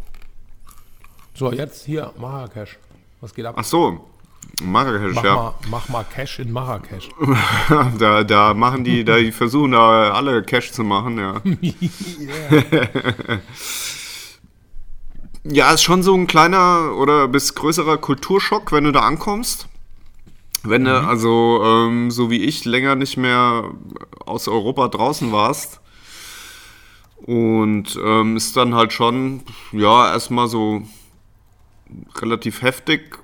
So, 1.35 1.53
jetzt 1.53 1.85
hier 1.85 2.13
Marrakesch. 2.19 2.79
Was 3.21 3.35
geht 3.35 3.45
ab? 3.47 3.55
Ach 3.59 3.65
so, 3.65 4.09
Marrakesch, 4.63 5.15
mach, 5.15 5.25
ja. 5.25 5.35
mal, 5.35 5.55
mach 5.71 5.89
mal 5.89 6.05
Cash 6.05 6.41
in 6.41 6.53
Marrakesch. 6.53 7.09
Da, 7.99 8.25
da 8.25 8.55
machen 8.55 8.85
die, 8.85 9.05
da 9.05 9.17
die 9.17 9.33
versuchen 9.33 9.73
da 9.73 10.13
alle 10.13 10.43
Cash 10.43 10.73
zu 10.73 10.85
machen, 10.85 11.19
ja. 11.19 11.41
Ja, 15.45 15.73
ist 15.73 15.83
schon 15.83 16.03
so 16.03 16.15
ein 16.15 16.27
kleiner 16.27 16.95
oder 16.97 17.27
bis 17.27 17.55
größerer 17.55 17.97
Kulturschock, 17.97 18.73
wenn 18.73 18.85
du 18.85 18.93
da 18.93 19.01
ankommst. 19.01 19.69
Wenn 20.63 20.85
du 20.85 21.01
also, 21.01 21.63
ähm, 21.65 22.11
so 22.11 22.31
wie 22.31 22.45
ich, 22.45 22.67
länger 22.67 22.95
nicht 22.95 23.17
mehr 23.17 23.71
aus 24.27 24.49
Europa 24.49 24.89
draußen 24.89 25.33
warst. 25.33 25.81
Und 27.17 27.99
ähm, 28.03 28.37
ist 28.37 28.57
dann 28.57 28.75
halt 28.75 28.93
schon, 28.93 29.43
ja, 29.73 30.13
erstmal 30.13 30.49
so 30.49 30.83
relativ 32.17 32.61
heftig. 32.61 33.19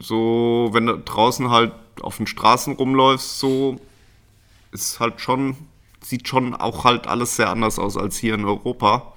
So, 0.00 0.70
wenn 0.72 0.86
du 0.86 0.98
draußen 0.98 1.50
halt 1.50 1.72
auf 2.02 2.16
den 2.18 2.26
Straßen 2.26 2.74
rumläufst, 2.74 3.38
so 3.38 3.80
ist 4.72 5.00
halt 5.00 5.20
schon, 5.20 5.56
sieht 6.02 6.28
schon 6.28 6.54
auch 6.54 6.84
halt 6.84 7.06
alles 7.06 7.36
sehr 7.36 7.50
anders 7.50 7.78
aus 7.78 7.96
als 7.96 8.16
hier 8.16 8.34
in 8.34 8.44
Europa. 8.44 9.12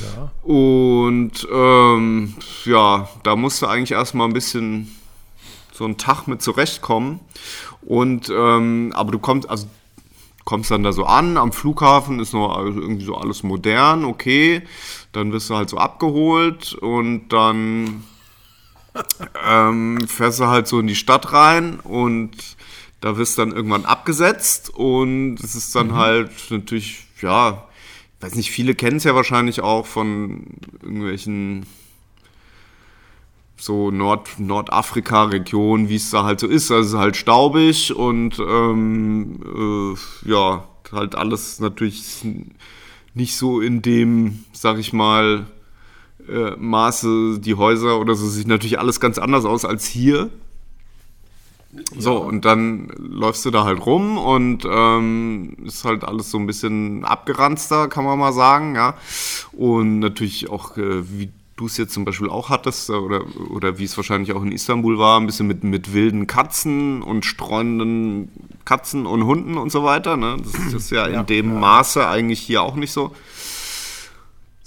Ja. 0.00 0.30
Und 0.42 1.46
ähm, 1.52 2.34
ja, 2.64 3.08
da 3.22 3.36
musst 3.36 3.60
du 3.60 3.66
eigentlich 3.66 3.92
erstmal 3.92 4.28
ein 4.28 4.32
bisschen 4.32 4.96
so 5.72 5.84
einen 5.84 5.98
Tag 5.98 6.26
mit 6.26 6.40
zurechtkommen. 6.40 7.20
Und 7.82 8.32
ähm, 8.34 8.92
aber 8.94 9.12
du 9.12 9.18
kommst, 9.18 9.50
also 9.50 9.66
kommst 10.44 10.70
dann 10.70 10.82
da 10.82 10.92
so 10.92 11.04
an, 11.04 11.36
am 11.36 11.52
Flughafen 11.52 12.20
ist 12.20 12.32
noch 12.32 12.56
irgendwie 12.58 13.04
so 13.04 13.16
alles 13.16 13.42
modern, 13.42 14.04
okay. 14.04 14.62
Dann 15.12 15.32
wirst 15.32 15.50
du 15.50 15.56
halt 15.56 15.68
so 15.68 15.76
abgeholt 15.76 16.74
und 16.74 17.28
dann 17.28 18.04
ähm, 19.46 19.98
fährst 20.06 20.40
du 20.40 20.46
halt 20.46 20.66
so 20.66 20.80
in 20.80 20.86
die 20.86 20.94
Stadt 20.94 21.32
rein 21.32 21.80
und 21.80 22.30
da 23.00 23.16
wirst 23.16 23.36
du 23.36 23.42
dann 23.42 23.52
irgendwann 23.52 23.84
abgesetzt 23.84 24.70
und 24.74 25.36
es 25.42 25.54
ist 25.54 25.74
dann 25.74 25.94
halt 25.94 26.30
natürlich, 26.50 27.06
ja, 27.20 27.66
ich 28.18 28.24
weiß 28.24 28.34
nicht, 28.36 28.50
viele 28.50 28.74
kennen 28.74 28.98
es 28.98 29.04
ja 29.04 29.14
wahrscheinlich 29.14 29.60
auch 29.60 29.86
von 29.86 30.46
irgendwelchen 30.80 31.66
so 33.56 33.90
Nord 33.90 34.38
Nordafrika-Regionen, 34.38 35.88
wie 35.88 35.96
es 35.96 36.10
da 36.10 36.24
halt 36.24 36.40
so 36.40 36.46
ist. 36.46 36.70
Also 36.70 36.82
es 36.82 36.92
ist 36.94 36.98
halt 36.98 37.16
staubig 37.16 37.94
und 37.94 38.38
ähm, 38.38 39.40
äh, 39.44 40.28
ja, 40.28 40.64
halt 40.90 41.14
alles 41.14 41.60
natürlich 41.60 42.24
nicht 43.14 43.36
so 43.36 43.60
in 43.60 43.82
dem, 43.82 44.44
sag 44.52 44.78
ich 44.78 44.92
mal, 44.92 45.46
äh, 46.28 46.56
Maße, 46.56 47.38
die 47.40 47.54
Häuser 47.54 48.00
oder 48.00 48.14
so, 48.14 48.28
sieht 48.28 48.46
natürlich 48.48 48.78
alles 48.78 49.00
ganz 49.00 49.18
anders 49.18 49.44
aus 49.44 49.64
als 49.64 49.86
hier. 49.86 50.30
So, 51.98 52.18
und 52.18 52.44
dann 52.44 52.88
läufst 52.98 53.46
du 53.46 53.50
da 53.50 53.64
halt 53.64 53.86
rum 53.86 54.18
und 54.18 54.66
ähm, 54.70 55.56
ist 55.64 55.86
halt 55.86 56.04
alles 56.04 56.30
so 56.30 56.38
ein 56.38 56.46
bisschen 56.46 57.02
abgeranzter, 57.06 57.88
kann 57.88 58.04
man 58.04 58.18
mal 58.18 58.32
sagen, 58.34 58.74
ja. 58.74 58.94
Und 59.52 59.98
natürlich 60.00 60.50
auch, 60.50 60.76
äh, 60.76 61.02
wie 61.18 61.30
du 61.56 61.64
es 61.64 61.78
jetzt 61.78 61.94
zum 61.94 62.04
Beispiel 62.04 62.28
auch 62.28 62.50
hattest, 62.50 62.90
äh, 62.90 62.92
oder, 62.92 63.22
oder 63.50 63.78
wie 63.78 63.84
es 63.84 63.96
wahrscheinlich 63.96 64.34
auch 64.34 64.42
in 64.42 64.52
Istanbul 64.52 64.98
war, 64.98 65.18
ein 65.18 65.24
bisschen 65.24 65.46
mit, 65.46 65.64
mit 65.64 65.94
wilden 65.94 66.26
Katzen 66.26 67.00
und 67.00 67.24
streunenden 67.24 68.28
Katzen 68.66 69.06
und 69.06 69.24
Hunden 69.24 69.56
und 69.56 69.72
so 69.72 69.82
weiter. 69.82 70.18
Ne? 70.18 70.36
Das, 70.44 70.52
ist- 70.52 70.74
das 70.74 70.82
ist 70.84 70.90
ja 70.90 71.06
in 71.06 71.14
Ja, 71.14 71.22
dem 71.22 71.54
ja. 71.54 71.58
Maße 71.58 72.06
eigentlich 72.06 72.40
hier 72.40 72.60
auch 72.62 72.74
nicht 72.76 72.92
so. 72.92 73.12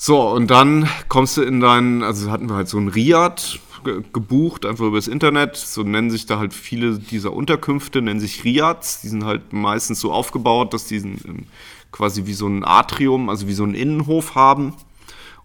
So, 0.07 0.29
und 0.29 0.51
dann 0.51 0.87
kommst 1.07 1.35
du 1.35 1.41
in 1.41 1.61
deinen, 1.61 2.03
also 2.03 2.29
hatten 2.29 2.47
wir 2.47 2.53
halt 2.53 2.67
so 2.67 2.77
ein 2.77 2.89
Riad 2.89 3.59
ge- 3.83 4.03
gebucht, 4.13 4.67
einfach 4.67 4.85
übers 4.85 5.07
Internet. 5.07 5.55
So 5.55 5.81
nennen 5.81 6.11
sich 6.11 6.27
da 6.27 6.37
halt 6.37 6.53
viele 6.53 6.99
dieser 6.99 7.33
Unterkünfte, 7.33 8.03
nennen 8.03 8.19
sich 8.19 8.43
Riads. 8.43 9.01
Die 9.01 9.07
sind 9.07 9.25
halt 9.25 9.51
meistens 9.51 9.99
so 9.99 10.13
aufgebaut, 10.13 10.75
dass 10.75 10.85
die 10.85 10.97
ähm, 10.97 11.47
quasi 11.91 12.27
wie 12.27 12.35
so 12.35 12.45
ein 12.45 12.63
Atrium, 12.63 13.29
also 13.29 13.47
wie 13.47 13.55
so 13.55 13.63
einen 13.63 13.73
Innenhof 13.73 14.35
haben. 14.35 14.75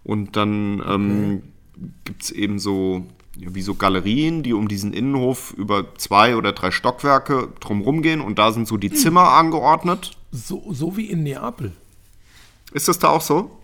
Und 0.03 0.35
dann 0.35 0.83
ähm, 0.87 1.41
gibt 2.05 2.21
es 2.21 2.29
eben 2.29 2.59
so, 2.59 3.07
wie 3.35 3.63
so 3.63 3.73
Galerien, 3.73 4.43
die 4.43 4.53
um 4.53 4.67
diesen 4.67 4.93
Innenhof 4.93 5.55
über 5.57 5.95
zwei 5.95 6.35
oder 6.35 6.51
drei 6.51 6.69
Stockwerke 6.69 7.49
drumherum 7.61 8.03
gehen. 8.03 8.21
Und 8.21 8.37
da 8.37 8.51
sind 8.51 8.67
so 8.67 8.77
die 8.77 8.91
Zimmer 8.91 9.29
angeordnet. 9.29 10.11
So, 10.31 10.63
so 10.69 10.97
wie 10.97 11.07
in 11.07 11.23
Neapel. 11.23 11.71
Ist 12.73 12.89
das 12.89 12.99
da 12.99 13.09
auch 13.09 13.21
so? 13.21 13.57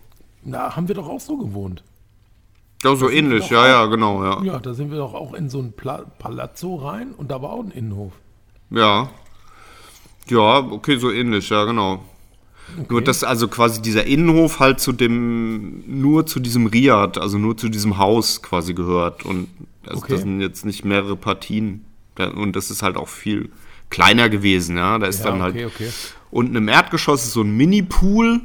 Da 0.51 0.75
haben 0.75 0.87
wir 0.87 0.95
doch 0.95 1.07
auch 1.09 1.19
so 1.19 1.37
gewohnt. 1.37 1.83
Ja, 2.83 2.95
so 2.95 3.09
ähnlich, 3.09 3.49
ja, 3.49 3.67
ja, 3.67 3.85
genau, 3.87 4.23
ja. 4.23 4.43
Ja, 4.43 4.59
da 4.59 4.73
sind 4.73 4.91
wir 4.91 4.97
doch 4.97 5.13
auch 5.13 5.33
in 5.33 5.49
so 5.49 5.59
ein 5.59 5.73
Pla 5.73 6.03
Palazzo 6.19 6.75
rein 6.75 7.11
und 7.11 7.31
da 7.31 7.41
war 7.41 7.51
auch 7.51 7.63
ein 7.63 7.71
Innenhof. 7.71 8.13
Ja. 8.69 9.09
Ja, 10.29 10.59
okay, 10.59 10.97
so 10.97 11.11
ähnlich, 11.11 11.49
ja, 11.49 11.65
genau. 11.65 12.03
Nur 12.89 13.01
dass 13.01 13.23
also 13.23 13.47
quasi 13.47 13.81
dieser 13.81 14.05
Innenhof 14.05 14.59
halt 14.59 14.79
zu 14.79 14.91
dem, 14.91 15.83
nur 15.87 16.25
zu 16.25 16.39
diesem 16.39 16.67
Riad, 16.67 17.17
also 17.17 17.37
nur 17.37 17.55
zu 17.57 17.69
diesem 17.69 17.97
Haus 17.97 18.41
quasi 18.41 18.73
gehört. 18.73 19.25
Und 19.25 19.47
also 19.85 19.99
Okay. 20.03 20.13
das 20.13 20.21
sind 20.21 20.41
jetzt 20.41 20.65
nicht 20.65 20.83
mehrere 20.85 21.15
Partien. 21.15 21.85
Und 22.35 22.55
das 22.55 22.69
ist 22.71 22.83
halt 22.83 22.97
auch 22.97 23.07
viel 23.07 23.51
kleiner 23.89 24.27
gewesen, 24.29 24.75
ja. 24.77 24.99
Da 24.99 25.07
ist 25.07 25.19
Ja, 25.23 25.31
dann 25.31 25.41
halt 25.41 25.55
okay, 25.55 25.65
okay. 25.65 25.89
unten 26.29 26.55
im 26.57 26.67
Erdgeschoss 26.67 27.23
ist 27.23 27.33
so 27.33 27.41
ein 27.41 27.55
Mini-Pool, 27.55 28.41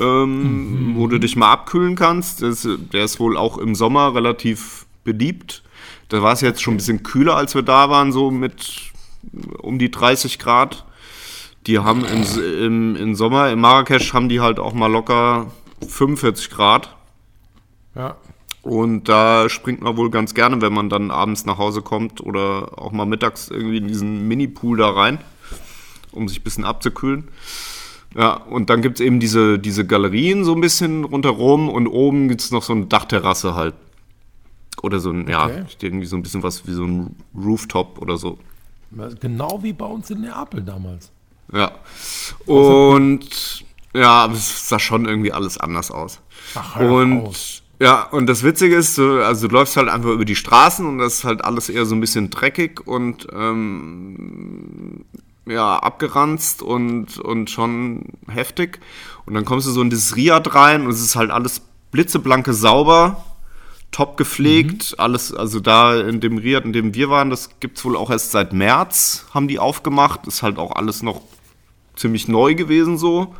ähm, 0.00 0.92
wo 0.96 1.06
du 1.06 1.18
dich 1.18 1.36
mal 1.36 1.52
abkühlen 1.52 1.96
kannst. 1.96 2.42
Das, 2.42 2.66
der 2.92 3.04
ist 3.04 3.20
wohl 3.20 3.36
auch 3.36 3.58
im 3.58 3.74
Sommer 3.74 4.14
relativ 4.14 4.86
beliebt. 5.04 5.62
Da 6.08 6.22
war 6.22 6.32
es 6.32 6.40
jetzt 6.40 6.62
schon 6.62 6.74
ein 6.74 6.78
bisschen 6.78 7.02
kühler, 7.02 7.36
als 7.36 7.54
wir 7.54 7.62
da 7.62 7.90
waren, 7.90 8.12
so 8.12 8.30
mit 8.30 8.92
um 9.58 9.78
die 9.78 9.90
30 9.90 10.38
Grad. 10.38 10.84
Die 11.66 11.78
haben 11.78 12.04
im, 12.04 12.24
im, 12.64 12.96
im 12.96 13.14
Sommer 13.14 13.50
in 13.50 13.60
Marrakesch 13.60 14.14
haben 14.14 14.28
die 14.28 14.40
halt 14.40 14.58
auch 14.58 14.72
mal 14.72 14.90
locker 14.90 15.50
45 15.86 16.50
Grad. 16.50 16.96
Ja. 17.94 18.16
Und 18.62 19.08
da 19.08 19.48
springt 19.48 19.80
man 19.80 19.96
wohl 19.96 20.10
ganz 20.10 20.34
gerne, 20.34 20.60
wenn 20.60 20.72
man 20.72 20.88
dann 20.88 21.10
abends 21.10 21.46
nach 21.46 21.58
Hause 21.58 21.82
kommt 21.82 22.20
oder 22.20 22.78
auch 22.78 22.92
mal 22.92 23.06
mittags 23.06 23.48
irgendwie 23.48 23.78
in 23.78 23.88
diesen 23.88 24.28
Mini-Pool 24.28 24.78
da 24.78 24.90
rein, 24.90 25.18
um 26.12 26.28
sich 26.28 26.40
ein 26.40 26.44
bisschen 26.44 26.64
abzukühlen. 26.64 27.28
Ja, 28.18 28.32
und 28.34 28.68
dann 28.68 28.82
gibt 28.82 28.98
es 28.98 29.06
eben 29.06 29.20
diese, 29.20 29.60
diese 29.60 29.86
Galerien 29.86 30.44
so 30.44 30.52
ein 30.52 30.60
bisschen 30.60 31.04
rundherum 31.04 31.68
und 31.68 31.86
oben 31.86 32.28
gibt 32.28 32.40
es 32.40 32.50
noch 32.50 32.64
so 32.64 32.72
eine 32.72 32.86
Dachterrasse 32.86 33.54
halt. 33.54 33.74
Oder 34.82 34.98
so 34.98 35.10
ein, 35.10 35.28
ja, 35.28 35.44
Okay. 35.46 35.64
irgendwie 35.82 36.06
so 36.06 36.16
ein 36.16 36.22
bisschen 36.22 36.42
was 36.42 36.66
wie 36.66 36.72
so 36.72 36.84
ein 36.84 37.14
Rooftop 37.36 37.98
oder 38.02 38.16
so. 38.16 38.38
Genau 39.20 39.62
wie 39.62 39.72
bei 39.72 39.84
uns 39.86 40.10
in 40.10 40.22
Neapel 40.22 40.62
damals. 40.62 41.12
Ja. 41.52 41.70
Und 42.46 43.64
ja, 43.94 44.10
aber 44.24 44.34
es 44.34 44.68
sah 44.68 44.78
schon 44.78 45.06
irgendwie 45.06 45.32
alles 45.32 45.58
anders 45.58 45.90
aus. 45.90 46.20
Ach, 46.54 46.76
doch 46.78 46.90
und 46.90 47.20
auf. 47.26 47.36
ja, 47.80 48.02
und 48.10 48.26
das 48.26 48.42
Witzige 48.42 48.76
ist, 48.76 48.94
so, 48.96 49.20
also 49.20 49.46
du 49.48 49.54
läufst 49.54 49.76
halt 49.76 49.88
einfach 49.88 50.10
über 50.10 50.24
die 50.24 50.36
Straßen 50.36 50.84
und 50.86 50.98
das 50.98 51.14
ist 51.18 51.24
halt 51.24 51.44
alles 51.44 51.68
eher 51.68 51.86
so 51.86 51.94
ein 51.94 52.00
bisschen 52.00 52.30
dreckig 52.30 52.86
und 52.86 53.26
ähm, 53.32 55.04
ja, 55.48 55.76
abgeranzt 55.76 56.62
und, 56.62 57.18
und 57.18 57.50
schon 57.50 58.04
heftig. 58.28 58.80
Und 59.26 59.34
dann 59.34 59.44
kommst 59.44 59.66
du 59.66 59.70
so 59.70 59.82
in 59.82 59.90
dieses 59.90 60.16
Riad 60.16 60.54
rein 60.54 60.84
und 60.84 60.90
es 60.90 61.00
ist 61.00 61.16
halt 61.16 61.30
alles 61.30 61.62
blitzeblanke 61.90 62.52
sauber, 62.52 63.24
top 63.90 64.16
gepflegt, 64.16 64.94
alles, 64.98 65.32
also 65.34 65.60
da 65.60 65.98
in 65.98 66.20
dem 66.20 66.38
Riad, 66.38 66.64
in 66.64 66.72
dem 66.72 66.94
wir 66.94 67.10
waren, 67.10 67.30
das 67.30 67.60
gibt's 67.60 67.84
wohl 67.84 67.96
auch 67.96 68.10
erst 68.10 68.30
seit 68.30 68.52
März, 68.52 69.26
haben 69.32 69.48
die 69.48 69.58
aufgemacht, 69.58 70.26
ist 70.26 70.42
halt 70.42 70.58
auch 70.58 70.72
alles 70.76 71.02
noch 71.02 71.22
ziemlich 71.96 72.28
neu 72.28 72.54
gewesen 72.54 72.98
so. 72.98 73.34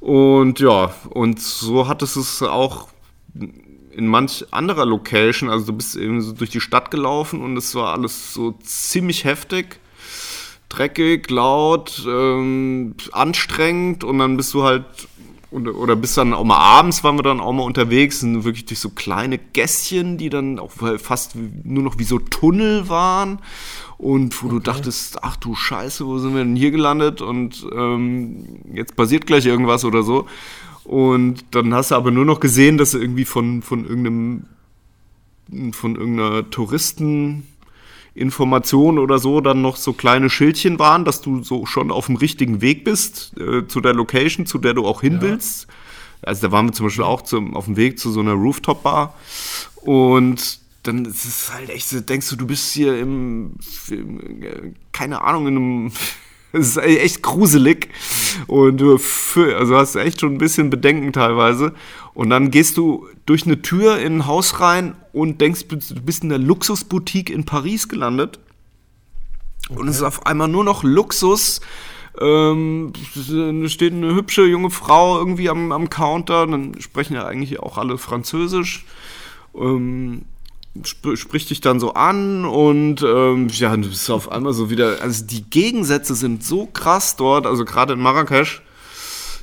Und 0.00 0.58
ja, 0.58 0.92
und 1.10 1.40
so 1.40 1.86
hattest 1.86 2.16
es 2.16 2.42
auch 2.42 2.88
in 3.92 4.06
manch 4.06 4.46
anderer 4.50 4.86
Location, 4.86 5.48
also 5.48 5.66
du 5.66 5.72
bist 5.74 5.96
eben 5.96 6.20
so 6.20 6.32
durch 6.32 6.50
die 6.50 6.60
Stadt 6.60 6.90
gelaufen 6.90 7.40
und 7.40 7.56
es 7.56 7.74
war 7.74 7.92
alles 7.92 8.32
so 8.32 8.52
ziemlich 8.62 9.24
heftig, 9.24 9.78
dreckig, 10.72 11.30
laut, 11.30 12.04
ähm, 12.08 12.94
anstrengend 13.12 14.04
und 14.04 14.18
dann 14.18 14.36
bist 14.36 14.54
du 14.54 14.62
halt 14.62 14.84
oder, 15.52 15.96
bis 15.96 16.14
dann 16.14 16.32
auch 16.32 16.44
mal 16.44 16.56
abends 16.56 17.04
waren 17.04 17.18
wir 17.18 17.22
dann 17.22 17.40
auch 17.40 17.52
mal 17.52 17.64
unterwegs 17.64 18.22
und 18.22 18.44
wirklich 18.44 18.64
durch 18.64 18.80
so 18.80 18.88
kleine 18.88 19.38
Gässchen, 19.38 20.16
die 20.16 20.30
dann 20.30 20.58
auch 20.58 20.70
fast 20.98 21.36
nur 21.36 21.82
noch 21.82 21.98
wie 21.98 22.04
so 22.04 22.18
Tunnel 22.18 22.88
waren 22.88 23.38
und 23.98 24.42
wo 24.42 24.48
du 24.48 24.60
dachtest, 24.60 25.22
ach 25.22 25.36
du 25.36 25.54
Scheiße, 25.54 26.06
wo 26.06 26.18
sind 26.18 26.34
wir 26.34 26.42
denn 26.42 26.56
hier 26.56 26.70
gelandet 26.70 27.20
und 27.20 27.66
ähm, 27.74 28.60
jetzt 28.72 28.96
passiert 28.96 29.26
gleich 29.26 29.44
irgendwas 29.44 29.84
oder 29.84 30.02
so. 30.02 30.26
Und 30.84 31.44
dann 31.50 31.74
hast 31.74 31.90
du 31.90 31.96
aber 31.96 32.10
nur 32.10 32.24
noch 32.24 32.40
gesehen, 32.40 32.78
dass 32.78 32.92
du 32.92 32.98
irgendwie 32.98 33.26
von, 33.26 33.62
von 33.62 33.86
irgendeinem 33.86 34.46
von 35.72 35.96
irgendeiner 35.96 36.48
Touristeninformation 38.14 38.98
oder 38.98 39.18
so 39.18 39.40
dann 39.40 39.62
noch 39.62 39.76
so 39.76 39.92
kleine 39.92 40.30
Schildchen 40.30 40.78
waren, 40.78 41.04
dass 41.04 41.20
du 41.20 41.42
so 41.42 41.66
schon 41.66 41.90
auf 41.90 42.06
dem 42.06 42.16
richtigen 42.16 42.60
Weg 42.60 42.84
bist 42.84 43.32
äh, 43.38 43.66
zu 43.66 43.80
der 43.80 43.94
Location, 43.94 44.46
zu 44.46 44.58
der 44.58 44.74
du 44.74 44.86
auch 44.86 45.00
hin 45.00 45.18
willst. 45.20 45.66
Also 46.22 46.46
da 46.46 46.52
waren 46.52 46.66
wir 46.66 46.72
zum 46.72 46.86
Beispiel 46.86 47.04
auch 47.04 47.22
zum, 47.22 47.56
auf 47.56 47.64
dem 47.64 47.76
Weg 47.76 47.98
zu 47.98 48.10
so 48.12 48.20
einer 48.20 48.32
Rooftop-Bar. 48.34 49.14
Und 49.76 50.60
dann 50.84 51.04
ist 51.04 51.24
es 51.24 51.52
halt 51.52 51.70
echt, 51.70 51.88
so, 51.88 52.00
denkst 52.00 52.28
du, 52.30 52.36
du 52.36 52.46
bist 52.46 52.72
hier 52.72 52.98
im, 52.98 53.54
im 53.90 54.42
äh, 54.42 54.72
keine 54.92 55.22
Ahnung, 55.22 55.48
in 55.48 55.56
einem, 55.56 55.92
es 56.52 56.68
ist 56.68 56.78
echt 56.78 57.22
gruselig. 57.22 57.88
Und 58.46 58.78
du 58.78 58.94
fü- 58.96 59.52
also 59.54 59.76
hast 59.76 59.96
echt 59.96 60.20
schon 60.20 60.34
ein 60.34 60.38
bisschen 60.38 60.70
Bedenken 60.70 61.12
teilweise 61.12 61.74
und 62.14 62.30
dann 62.30 62.50
gehst 62.50 62.76
du 62.76 63.06
durch 63.26 63.46
eine 63.46 63.62
Tür 63.62 63.98
in 63.98 64.18
ein 64.18 64.26
Haus 64.26 64.60
rein 64.60 64.94
und 65.12 65.40
denkst, 65.40 65.66
du 65.68 65.76
bist 66.02 66.22
in 66.22 66.28
der 66.28 66.38
Luxusboutique 66.38 67.30
in 67.30 67.44
Paris 67.44 67.88
gelandet 67.88 68.38
und 69.70 69.88
es 69.88 69.96
ist 69.96 70.02
auf 70.02 70.26
einmal 70.26 70.48
nur 70.48 70.64
noch 70.64 70.82
Luxus. 70.82 71.60
Ähm, 72.20 72.92
steht 73.68 73.92
eine 73.94 74.14
hübsche 74.14 74.44
junge 74.44 74.70
Frau 74.70 75.18
irgendwie 75.18 75.48
am, 75.48 75.72
am 75.72 75.88
Counter, 75.88 76.46
dann 76.46 76.78
sprechen 76.78 77.14
ja 77.14 77.24
eigentlich 77.24 77.60
auch 77.60 77.78
alle 77.78 77.96
Französisch. 77.96 78.84
Ähm, 79.54 80.26
sp 80.84 81.16
spricht 81.16 81.50
dich 81.50 81.60
dann 81.60 81.80
so 81.80 81.94
an 81.94 82.44
und 82.44 83.02
ähm, 83.02 83.48
ja, 83.48 83.74
du 83.76 83.88
bist 83.88 84.10
auf 84.10 84.30
einmal 84.30 84.52
so 84.52 84.68
wieder. 84.68 85.00
Also 85.00 85.24
die 85.24 85.42
Gegensätze 85.48 86.14
sind 86.14 86.44
so 86.44 86.66
krass 86.66 87.16
dort, 87.16 87.46
also 87.46 87.64
gerade 87.64 87.94
in 87.94 88.00
Marrakesch 88.00 88.62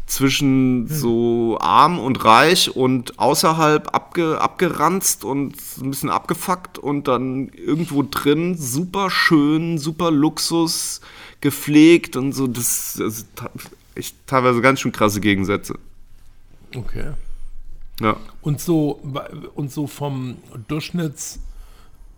zwischen 0.09 0.87
so 0.87 1.57
arm 1.61 1.99
und 1.99 2.23
reich 2.25 2.75
und 2.75 3.19
außerhalb 3.19 3.93
abge, 3.93 4.41
abgeranzt 4.41 5.23
und 5.23 5.55
ein 5.79 5.91
bisschen 5.91 6.09
abgefuckt 6.09 6.79
und 6.79 7.07
dann 7.07 7.49
irgendwo 7.49 8.03
drin 8.03 8.57
super 8.57 9.11
schön, 9.11 9.77
super 9.77 10.09
Luxus, 10.09 11.01
gepflegt 11.41 12.15
und 12.15 12.33
so. 12.33 12.47
Das, 12.47 12.95
das 12.97 13.25
echt 13.93 14.15
teilweise 14.25 14.61
ganz 14.61 14.79
schön 14.79 14.91
krasse 14.91 15.21
Gegensätze. 15.21 15.77
Okay. 16.75 17.11
Ja. 18.01 18.17
Und 18.41 18.59
so, 18.61 18.99
und 19.53 19.71
so 19.71 19.85
vom 19.85 20.37
Durchschnitts 20.67 21.39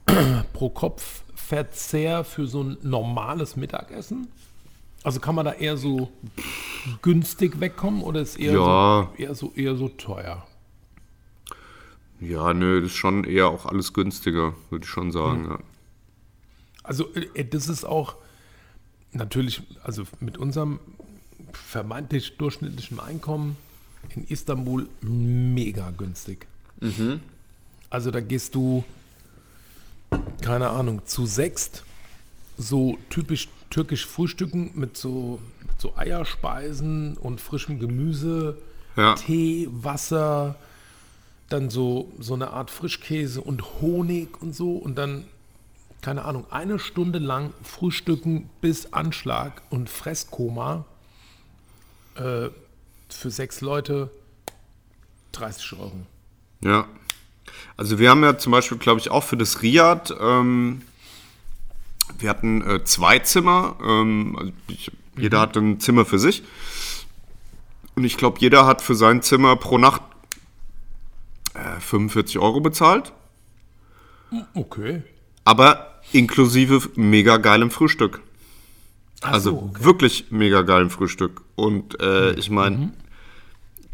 pro 0.54 0.70
Kopf 0.70 1.24
Verzehr 1.36 2.24
für 2.24 2.48
so 2.48 2.64
ein 2.64 2.78
normales 2.84 3.58
Mittagessen? 3.58 4.30
Also 5.04 5.20
kann 5.20 5.36
man 5.36 5.46
da 5.46 5.54
eher 5.54 5.78
so 5.78 6.12
günstig 7.02 7.60
wegkommen 7.60 8.02
oder 8.04 8.22
ist 8.22 8.38
eher, 8.40 8.54
Ja. 8.54 9.10
so, 9.18 9.24
eher 9.24 9.36
so 9.36 9.54
eher 9.56 9.76
so 9.76 9.90
teuer? 9.90 10.46
Ja, 12.20 12.54
nö, 12.54 12.82
das 12.82 12.92
ist 12.92 12.98
schon 12.98 13.24
eher 13.24 13.48
auch 13.48 13.66
alles 13.66 13.94
günstiger, 13.94 14.54
würde 14.70 14.86
ich 14.86 14.90
schon 14.92 15.12
sagen. 15.12 15.48
Ja. 15.50 15.60
Also 16.84 17.12
äh, 17.16 17.44
das 17.46 17.68
ist 17.68 17.84
auch 17.84 18.16
natürlich, 19.12 19.64
also 19.84 20.04
mit 20.20 20.38
unserem 20.38 20.80
vermeintlich 21.54 22.38
durchschnittlichen 22.38 23.00
Einkommen 23.00 23.58
in 24.16 24.24
Istanbul 24.26 24.88
mega 25.02 25.92
günstig. 25.92 26.48
Also 27.90 28.10
da 28.12 28.20
gehst 28.22 28.56
du, 28.56 28.84
keine 30.42 30.70
Ahnung, 30.70 31.06
zu 31.06 31.26
sechst, 31.26 31.84
so 32.58 32.98
typisch 33.10 33.48
türkisch 33.72 34.06
frühstücken 34.06 34.72
mit 34.76 34.96
so, 34.98 35.40
mit 35.66 35.82
so 35.82 35.96
Eierspeisen 35.96 37.18
und 37.18 37.42
frischem 37.42 37.80
Gemüse, 37.80 38.58
Ja. 38.96 39.16
Tee, 39.16 39.68
Wasser, 39.72 40.56
dann 41.50 41.70
so, 41.70 42.12
so 42.20 42.34
eine 42.34 42.52
Art 42.52 42.70
Frischkäse 42.70 43.42
und 43.42 43.82
Honig 43.82 44.42
und 44.42 44.56
so 44.56 44.74
und 44.74 44.96
dann, 44.96 45.26
keine 46.02 46.26
Ahnung, 46.26 46.46
eine 46.52 46.78
Stunde 46.78 47.20
lang 47.20 47.54
frühstücken 47.64 48.50
bis 48.62 48.94
Anschlag 48.94 49.62
und 49.70 49.90
Fresskoma 49.90 50.86
äh, 52.16 52.50
für 53.10 53.30
sechs 53.30 53.62
Leute 53.62 54.12
30 55.32 55.74
Euro. 55.74 55.94
Ja. 56.64 56.88
Also 57.78 58.00
wir 58.00 58.10
haben 58.10 58.24
ja 58.24 58.38
zum 58.38 58.52
Beispiel, 58.52 58.78
glaube 58.78 59.00
ich, 59.00 59.10
auch 59.12 59.24
für 59.24 59.38
das 59.38 59.62
Riad, 59.62 60.14
ähm, 60.20 60.82
wir 62.20 62.30
hatten 62.30 62.62
äh, 62.62 62.84
zwei 62.84 63.20
Zimmer, 63.20 63.76
ähm, 63.84 64.36
also 64.38 64.52
ich, 64.68 64.92
jeder 65.18 65.40
hatte 65.40 65.60
ein 65.60 65.80
Zimmer 65.80 66.06
für 66.06 66.20
sich. 66.20 66.44
Und 67.96 68.04
ich 68.06 68.18
glaube, 68.18 68.40
jeder 68.40 68.66
hat 68.66 68.82
für 68.82 68.96
sein 68.96 69.22
Zimmer 69.22 69.56
pro 69.58 69.78
Nacht 69.78 70.02
äh, 71.54 71.80
45 71.80 72.40
Euro 72.40 72.62
bezahlt, 72.62 73.12
Okay. 74.54 75.04
aber 75.44 76.00
inklusive 76.14 76.82
mega 76.96 77.38
geilem 77.38 77.70
Frühstück. 77.70 78.22
Ach 79.22 79.34
Also 79.34 79.52
so, 79.52 79.58
okay. 79.72 79.84
wirklich 79.84 80.26
mega 80.32 80.62
geilem 80.62 80.90
Frühstück. 80.90 81.42
Und 81.56 82.00
äh, 82.02 82.32
ich 82.34 82.50
meine, 82.50 82.94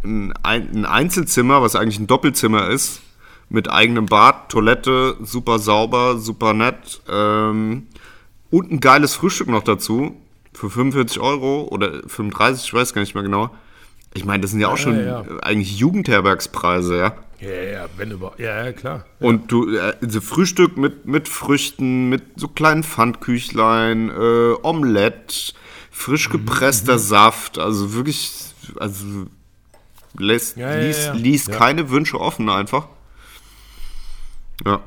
ein, 0.03 0.33
Ein- 0.43 0.69
ein 0.75 0.85
Einzelzimmer, 0.85 1.61
was 1.61 1.75
eigentlich 1.75 1.99
ein 1.99 2.07
Doppelzimmer 2.07 2.69
ist, 2.69 3.01
mit 3.49 3.69
eigenem 3.71 4.05
Bad, 4.07 4.49
Toilette, 4.49 5.15
super 5.21 5.59
sauber, 5.59 6.17
super 6.17 6.53
nett 6.53 7.01
ähm, 7.09 7.87
und 8.51 8.71
ein 8.71 8.79
geiles 8.79 9.15
Frühstück 9.15 9.47
noch 9.47 9.63
dazu 9.63 10.15
für 10.53 10.69
45 10.69 11.19
Euro 11.19 11.67
oder 11.71 12.01
35, 12.07 12.65
ich 12.65 12.73
weiß 12.73 12.93
gar 12.93 13.01
nicht 13.01 13.13
mehr 13.13 13.23
genau. 13.23 13.49
Ich 14.13 14.25
meine, 14.25 14.41
das 14.41 14.51
sind 14.51 14.59
ja 14.61 14.67
auch 14.67 14.71
Ja, 14.71 14.77
schon 14.77 14.99
ja, 14.99 15.21
ja. 15.21 15.39
eigentlich 15.43 15.77
Jugendherbergspreise, 15.77 16.97
ja. 16.97 17.15
Ja, 17.39 17.49
ja, 17.51 17.85
wenn 17.97 18.09
über. 18.09 18.33
Ja, 18.39 18.71
klar. 18.73 19.05
Und 19.19 19.51
du, 19.51 19.69
äh, 19.75 19.93
also 20.01 20.21
Frühstück 20.21 20.75
mit, 20.75 21.05
mit 21.05 21.27
Früchten, 21.27 22.09
mit 22.09 22.23
so 22.35 22.47
kleinen 22.47 22.83
Pfandküchlein, 22.83 24.09
äh, 24.09 24.53
Omelette, 24.63 25.53
frisch 25.91 26.29
gepresster 26.29 26.97
Saft, 26.97 27.59
also 27.59 27.93
wirklich, 27.93 28.31
also 28.79 29.05
lässt, 30.17 30.57
Ja, 30.57 30.73
ließ 31.13 31.47
Ja. 31.47 31.55
keine 31.55 31.89
Wünsche 31.91 32.19
offen 32.19 32.49
einfach. 32.49 32.87
Ja. 34.65 34.79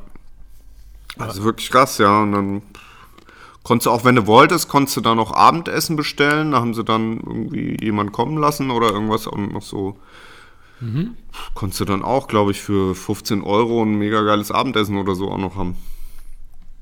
Also 1.19 1.45
wirklich 1.45 1.71
krass, 1.71 1.99
ja. 1.99 2.23
Und 2.23 2.33
dann 2.33 2.63
konntest 3.63 3.87
du 3.87 3.91
auch, 3.91 4.05
wenn 4.05 4.17
du 4.17 4.27
wolltest, 4.27 4.69
konntest 4.69 4.97
du 4.97 5.01
dann 5.01 5.17
noch 5.17 5.33
Abendessen 5.33 5.97
bestellen. 5.97 6.53
Da 6.53 6.61
haben 6.61 6.75
sie 6.75 6.85
dann 6.85 7.19
irgendwie 7.19 7.77
jemanden 7.83 8.13
kommen 8.13 8.39
lassen 8.39 8.71
oder 8.71 8.91
irgendwas 8.91 9.27
auch 9.27 9.37
noch 9.37 9.63
so. 9.63 9.97
Konntest 11.55 11.81
du 11.81 11.85
dann 11.85 12.03
auch, 12.03 12.27
glaube 12.27 12.53
ich, 12.53 12.63
für 12.63 12.95
15 12.95 13.43
Euro 13.43 13.83
ein 13.83 13.97
mega 13.97 14.23
geiles 14.23 14.51
Abendessen 14.51 14.97
oder 14.97 15.15
so 15.15 15.31
auch 15.31 15.39
noch 15.39 15.57
haben. 15.57 15.77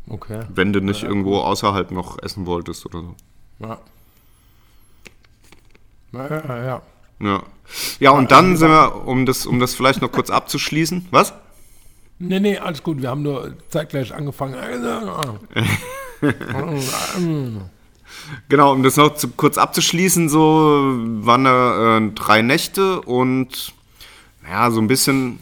Okay. 0.09 0.43
Wenn 0.55 0.73
du 0.73 0.81
nicht 0.81 1.03
irgendwo 1.03 1.39
außerhalb 1.39 1.91
noch 1.91 2.23
essen 2.23 2.47
wolltest 2.47 2.87
oder 2.87 3.01
so. 3.01 3.15
Ja. 3.59 3.79
Ja, 6.13 6.29
ja, 6.29 6.65
ja. 6.65 6.83
Ja. 7.21 7.43
Ja, 7.99 8.11
und 8.13 8.31
dann 8.31 8.57
sind 8.57 8.71
wir, 8.71 9.07
um 9.07 9.27
das, 9.27 9.45
um 9.45 9.59
das 9.59 9.75
vielleicht 9.75 10.01
noch 10.01 10.13
kurz 10.13 10.31
abzuschließen. 10.31 11.09
Was? 11.11 11.35
Nee, 12.19 12.41
nee, 12.41 12.59
alles 12.59 12.83
gut. 12.83 13.01
Wir 13.01 13.11
haben 13.11 13.23
nur 13.23 13.55
zeitgleich 13.69 14.13
angefangen. 14.15 14.57
Genau, 18.49 18.73
um 18.73 18.83
das 18.83 18.97
noch 18.97 19.15
zu, 19.15 19.29
kurz 19.29 19.59
abzuschließen, 19.59 20.29
so 20.29 20.97
waren 21.21 21.45
da 21.45 21.99
äh, 21.99 22.11
drei 22.13 22.43
Nächte 22.43 23.01
und 23.03 23.73
naja, 24.43 24.71
so 24.71 24.81
ein 24.81 24.89
bisschen 24.89 25.39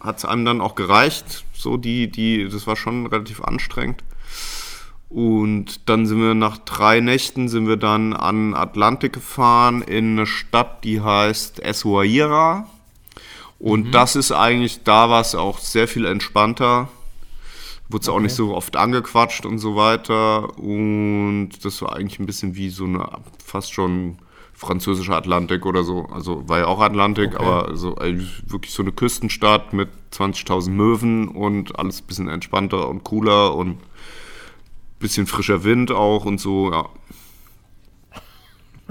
hat 0.00 0.18
es 0.18 0.24
einem 0.24 0.44
dann 0.44 0.60
auch 0.60 0.74
gereicht. 0.74 1.44
So 1.54 1.76
die, 1.76 2.10
die, 2.10 2.48
das 2.48 2.66
war 2.66 2.76
schon 2.76 3.06
relativ 3.06 3.42
anstrengend. 3.42 4.02
Und 5.08 5.88
dann 5.88 6.06
sind 6.06 6.20
wir 6.20 6.34
nach 6.34 6.58
drei 6.58 7.00
Nächten 7.00 7.48
sind 7.48 7.66
wir 7.66 7.76
dann 7.76 8.12
an 8.12 8.54
Atlantik 8.54 9.12
gefahren 9.12 9.82
in 9.82 10.12
eine 10.12 10.26
Stadt, 10.26 10.84
die 10.84 11.00
heißt 11.00 11.60
Essaouira. 11.60 12.68
Und 13.60 13.92
das 13.92 14.16
ist 14.16 14.32
eigentlich, 14.32 14.82
da 14.84 15.10
war 15.10 15.20
es 15.20 15.34
auch 15.34 15.58
sehr 15.58 15.86
viel 15.86 16.06
entspannter. 16.06 16.88
Wurde 17.90 18.02
es 18.02 18.08
auch 18.08 18.20
nicht 18.20 18.34
so 18.34 18.54
oft 18.54 18.76
angequatscht 18.76 19.44
und 19.44 19.58
so 19.58 19.76
weiter. 19.76 20.58
Und 20.58 21.50
das 21.62 21.82
war 21.82 21.94
eigentlich 21.94 22.18
ein 22.18 22.26
bisschen 22.26 22.56
wie 22.56 22.70
so 22.70 22.84
eine 22.84 23.06
fast 23.44 23.72
schon 23.72 24.18
französische 24.54 25.14
Atlantik 25.14 25.66
oder 25.66 25.84
so. 25.84 26.06
Also 26.06 26.48
war 26.48 26.60
ja 26.60 26.66
auch 26.66 26.80
Atlantik, 26.80 27.34
Okay. 27.34 27.44
aber 27.44 27.76
so 27.76 27.96
eigentlich 27.96 28.42
wirklich 28.46 28.72
so 28.72 28.82
eine 28.82 28.92
Küstenstadt 28.92 29.72
mit 29.74 29.88
20.000 30.12 30.70
Möwen 30.70 31.28
und 31.28 31.78
alles 31.78 32.00
ein 32.00 32.06
bisschen 32.06 32.28
entspannter 32.28 32.88
und 32.88 33.04
cooler 33.04 33.54
und 33.54 33.78
bisschen 34.98 35.26
frischer 35.26 35.64
Wind 35.64 35.90
auch 35.90 36.24
und 36.24 36.38
so, 36.38 36.70
ja. 36.70 36.88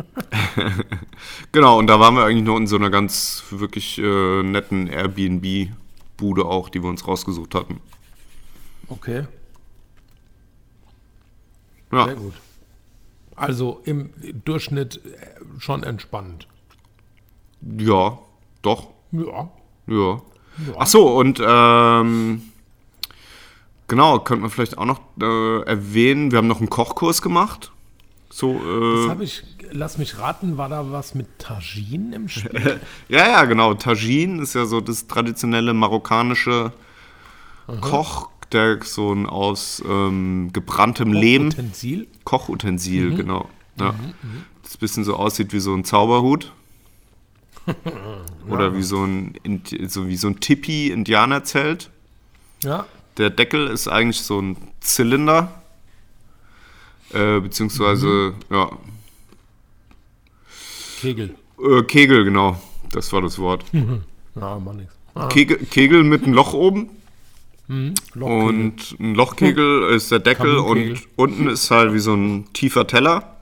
genau, 1.51 1.77
und 1.79 1.87
da 1.87 1.99
waren 1.99 2.15
wir 2.15 2.23
eigentlich 2.25 2.43
noch 2.43 2.57
in 2.57 2.67
so 2.67 2.75
einer 2.75 2.89
ganz 2.89 3.43
wirklich 3.49 3.97
äh, 3.97 4.43
netten 4.43 4.87
Airbnb-Bude 4.87 6.45
auch, 6.45 6.69
die 6.69 6.81
wir 6.81 6.89
uns 6.89 7.07
rausgesucht 7.07 7.55
hatten. 7.55 7.81
Okay, 8.87 9.25
Ja, 11.91 12.05
sehr 12.05 12.15
gut. 12.15 12.33
Also 13.35 13.81
im 13.85 14.09
Durchschnitt 14.45 14.97
äh, 15.05 15.59
schon 15.59 15.83
entspannt. 15.83 16.47
ja 17.61 18.17
doch, 18.61 18.87
Ja. 19.11 19.49
ja. 19.87 20.21
Ach 20.77 20.87
so, 20.87 21.15
und 21.17 21.41
ähm, 21.45 22.41
genau, 23.87 24.19
könnte 24.19 24.41
man 24.41 24.49
vielleicht 24.49 24.77
auch 24.77 24.85
noch 24.85 24.99
äh, 25.21 25.61
erwähnen, 25.63 26.31
wir 26.31 26.37
haben 26.39 26.47
noch 26.47 26.59
einen 26.59 26.69
Kochkurs 26.69 27.21
gemacht. 27.21 27.71
So, 28.29 28.53
Das 28.53 29.05
äh, 29.05 29.09
habe 29.09 29.23
ich, 29.23 29.43
lass 29.71 29.97
mich 29.97 30.17
raten, 30.17 30.57
war 30.57 30.69
da 30.69 30.91
was 30.91 31.15
mit 31.15 31.39
Tagine 31.39 32.15
im 32.15 32.29
Spiel? 32.29 32.79
Ja, 33.09 33.27
ja, 33.27 33.45
genau. 33.45 33.73
Tagine 33.73 34.41
ist 34.41 34.55
ja 34.55 34.65
so 34.65 34.81
das 34.81 35.07
traditionelle 35.07 35.73
marokkanische 35.73 36.71
Koch, 37.81 38.29
der 38.51 38.79
so 38.83 39.13
ein 39.13 39.25
aus 39.25 39.83
ähm, 39.87 40.49
gebranntem 40.53 41.13
Lehm, 41.13 41.47
Utensil? 41.47 42.07
Kochutensil, 42.23 43.15
genau. 43.15 43.49
Ja. 43.79 43.93
Das 44.63 44.75
ein 44.75 44.79
bisschen 44.79 45.03
so 45.03 45.15
aussieht 45.15 45.53
wie 45.53 45.59
so 45.59 45.73
ein 45.73 45.83
Zauberhut. 45.83 46.51
Oder 48.49 48.75
wie 48.75 48.83
so 48.83 49.03
ein, 49.03 49.33
so 49.87 50.07
wie 50.07 50.17
so 50.17 50.27
ein 50.27 50.39
Tipi-Indianerzelt. 50.39 51.89
Ja. 52.63 52.85
Der 53.17 53.29
Deckel 53.29 53.67
ist 53.67 53.87
eigentlich 53.87 54.21
so 54.21 54.41
ein 54.41 54.57
Zylinder. 54.79 55.61
Äh, 57.13 57.39
beziehungsweise, 57.39 58.33
ja, 58.49 58.69
Kegel. 61.01 61.35
äh, 61.63 61.83
Kegel, 61.83 62.23
genau. 62.23 62.59
Das 62.91 63.11
war 63.13 63.21
das 63.21 63.37
Wort. 63.39 63.63
Ja, 64.35 64.57
mach 64.63 64.73
nix. 64.73 64.93
Ah, 65.15 65.27
Kegel, 65.27 65.57
Kegel 65.65 66.03
mit 66.03 66.23
einem 66.23 66.33
Loch 66.33 66.53
oben. 66.53 66.89
Lochkegel. 67.67 68.23
Und 68.23 68.95
ein 68.99 69.15
Lochkegel 69.15 69.89
ist 69.93 70.11
der 70.11 70.19
Deckel 70.19 70.57
und 70.57 71.01
unten 71.17 71.47
ist 71.49 71.69
halt 71.71 71.93
wie 71.93 71.99
so 71.99 72.13
ein 72.13 72.45
tiefer 72.53 72.87
Teller. 72.87 73.35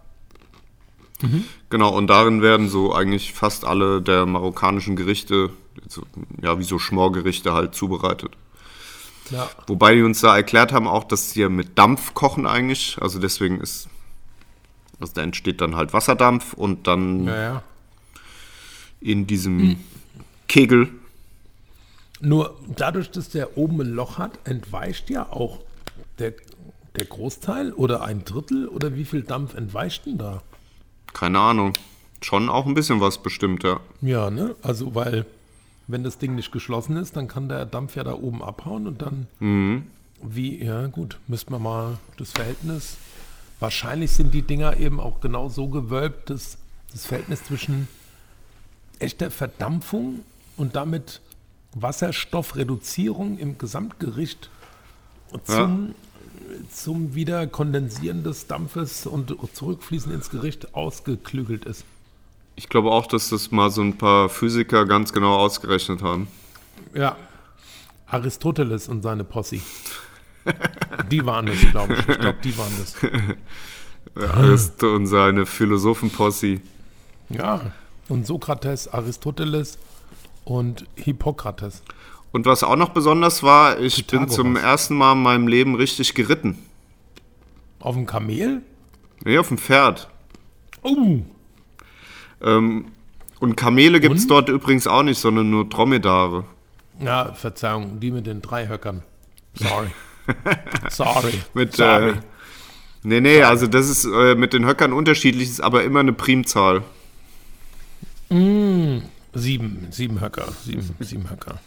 Genau, 1.70 1.96
und 1.96 2.08
darin 2.08 2.42
werden 2.42 2.70
so 2.70 2.94
eigentlich 2.96 3.34
fast 3.34 3.64
alle 3.66 4.02
der 4.02 4.26
marokkanischen 4.26 4.96
Gerichte, 4.96 5.50
ja, 6.42 6.58
wie 6.58 6.64
so 6.64 6.80
Schmorgerichte 6.80 7.54
halt 7.54 7.76
zubereitet. 7.76 8.32
ja. 9.30 9.50
Wobei 9.68 9.96
die 9.96 10.02
uns 10.04 10.22
da 10.22 10.36
erklärt 10.36 10.72
haben 10.74 10.88
auch, 10.88 11.04
dass 11.04 11.32
sie 11.32 11.48
mit 11.50 11.78
Dampf 11.78 12.14
kochen 12.14 12.48
eigentlich. 12.48 12.98
Also 13.02 13.20
deswegen 13.20 13.60
ist, 13.62 13.88
also 15.00 15.14
da 15.14 15.22
entsteht 15.22 15.62
dann 15.62 15.76
halt 15.76 15.94
Wasserdampf 15.94 16.54
und 16.54 16.88
dann 16.88 17.26
ja, 17.26 17.36
ja. 17.36 17.64
in 19.00 19.28
diesem 19.28 19.78
Kegel 20.48 20.90
Nur 22.20 22.56
dadurch, 22.76 23.12
dass 23.12 23.30
der 23.30 23.58
oben 23.58 23.82
ein 23.82 23.94
Loch 23.94 24.18
hat, 24.18 24.40
entweicht 24.46 25.10
ja 25.10 25.32
auch 25.32 25.60
der, 26.20 26.34
der 26.96 27.06
Großteil 27.06 27.74
oder 27.74 28.02
ein 28.04 28.26
Drittel 28.26 28.68
oder 28.68 28.96
wie 28.96 29.06
viel 29.06 29.22
Dampf 29.22 29.54
entweicht 29.54 30.06
denn 30.08 30.18
da? 30.18 30.42
Keine 31.14 31.40
Ahnung. 31.40 31.74
Schon 32.22 32.50
auch 32.50 32.66
ein 32.66 32.74
bisschen 32.74 33.00
was 33.00 33.20
bestimmt, 33.22 33.64
ja. 33.64 33.80
Ja, 34.02 34.32
ne? 34.32 34.56
Also, 34.64 34.96
weil, 34.96 35.28
wenn 35.86 36.04
das 36.04 36.18
Ding 36.18 36.34
nicht 36.34 36.52
geschlossen 36.52 36.98
ist, 36.98 37.16
dann 37.16 37.28
kann 37.28 37.48
der 37.48 37.68
Dampf 37.68 37.96
ja 37.96 38.04
da 38.04 38.14
oben 38.14 38.42
abhauen 38.42 38.88
und 38.88 39.02
dann, 39.04 39.28
wie, 40.24 40.64
ja, 40.64 40.88
gut, 40.88 41.20
müsste 41.28 41.52
man 41.52 41.62
mal 41.62 41.98
das 42.18 42.32
Verhältnis. 42.32 42.98
Wahrscheinlich 43.60 44.12
sind 44.12 44.34
die 44.34 44.44
Dinger 44.44 44.78
eben 44.78 45.00
auch 45.00 45.20
genau 45.20 45.50
so 45.50 45.68
gewölbt, 45.68 46.30
dass 46.30 46.58
das 46.92 47.06
Verhältnis 47.06 47.44
zwischen 47.44 47.88
echter 49.00 49.32
Verdampfung 49.32 50.22
und 50.58 50.76
damit 50.76 51.22
Wasserstoffreduzierung 51.74 53.38
im 53.38 53.58
Gesamtgericht 53.58 54.50
zum, 55.44 55.96
zum 56.72 57.14
Wiederkondensieren 57.16 58.24
des 58.24 58.48
Dampfes 58.48 59.06
und 59.06 59.36
Zurückfließen 59.54 60.12
ins 60.12 60.30
Gericht 60.30 60.74
ausgeklügelt 60.74 61.66
ist. 61.66 61.84
Ich 62.56 62.70
glaube 62.70 62.92
auch, 62.92 63.06
dass 63.06 63.30
das 63.30 63.52
mal 63.52 63.70
so 63.70 63.82
ein 63.82 63.98
paar 63.98 64.30
Physiker 64.30 64.86
ganz 64.86 65.14
genau 65.14 65.36
ausgerechnet 65.36 66.02
haben. 66.02 66.28
Ja. 66.94 67.16
Aristoteles 68.08 68.88
und 68.88 69.02
seine 69.02 69.24
Posse. 69.24 69.60
Die 71.12 71.26
waren 71.26 71.48
es, 71.48 71.62
glaube 71.72 71.94
ich. 71.94 72.00
Ich 72.08 72.20
glaube, 72.20 72.38
die 72.44 72.58
waren 72.58 72.74
es. 72.82 72.96
Aristo 74.16 74.96
und 74.96 75.08
seine 75.08 75.46
Philosophenposse. 75.46 76.60
Ja. 77.30 77.72
Und 78.10 78.26
Sokrates, 78.26 78.88
Aristoteles 78.88 79.78
und 80.46 80.86
Hippokrates. 80.96 81.84
Und 82.32 82.46
was 82.46 82.64
auch 82.64 82.76
noch 82.76 82.90
besonders 82.90 83.44
war, 83.44 83.80
ich 83.80 83.96
bin 84.08 84.20
Pythagoras. 84.22 84.36
zum 84.36 84.56
ersten 84.56 84.96
Mal 84.96 85.14
in 85.14 85.24
meinem 85.24 85.48
Leben 85.48 85.76
richtig 85.76 86.14
geritten. 86.14 86.58
Auf 87.80 87.96
dem 87.96 88.06
Kamel? 88.06 88.62
Nee, 89.24 89.38
auf 89.38 89.48
dem 89.50 89.58
Pferd. 89.58 90.10
Oh, 90.84 91.20
Ähm, 92.42 92.86
und 93.40 93.56
Kamele 93.56 94.00
gibt 94.00 94.16
es 94.16 94.28
dort 94.28 94.50
übrigens 94.50 94.88
auch 94.88 95.04
nicht, 95.04 95.20
sondern 95.20 95.50
nur 95.50 95.68
Dromedare. 95.70 96.44
ja, 97.00 97.34
Verzeihung, 97.34 98.00
die 98.00 98.12
mit 98.12 98.26
den 98.26 98.42
drei 98.42 98.68
Höckern. 98.68 99.04
Sorry. 99.56 99.88
Sorry. 100.90 101.42
Mit, 101.54 101.76
Sorry. 101.76 102.12
äh, 102.12 102.16
Nee, 103.04 103.22
nee, 103.22 103.42
also 103.42 103.68
das 103.68 103.88
ist 103.88 104.06
äh, 104.06 104.36
mit 104.36 104.52
den 104.52 104.66
Höckern 104.66 104.92
unterschiedlich, 104.92 105.50
ist 105.50 105.62
aber 105.62 105.84
immer 105.86 106.02
eine 106.02 106.12
Primzahl. 106.12 106.84
sieben, 108.30 109.88
sieben 109.92 110.20
Höcker. 110.20 110.52
Sieben, 110.66 110.94
sieben 111.00 111.30
Höcker. 111.30 111.60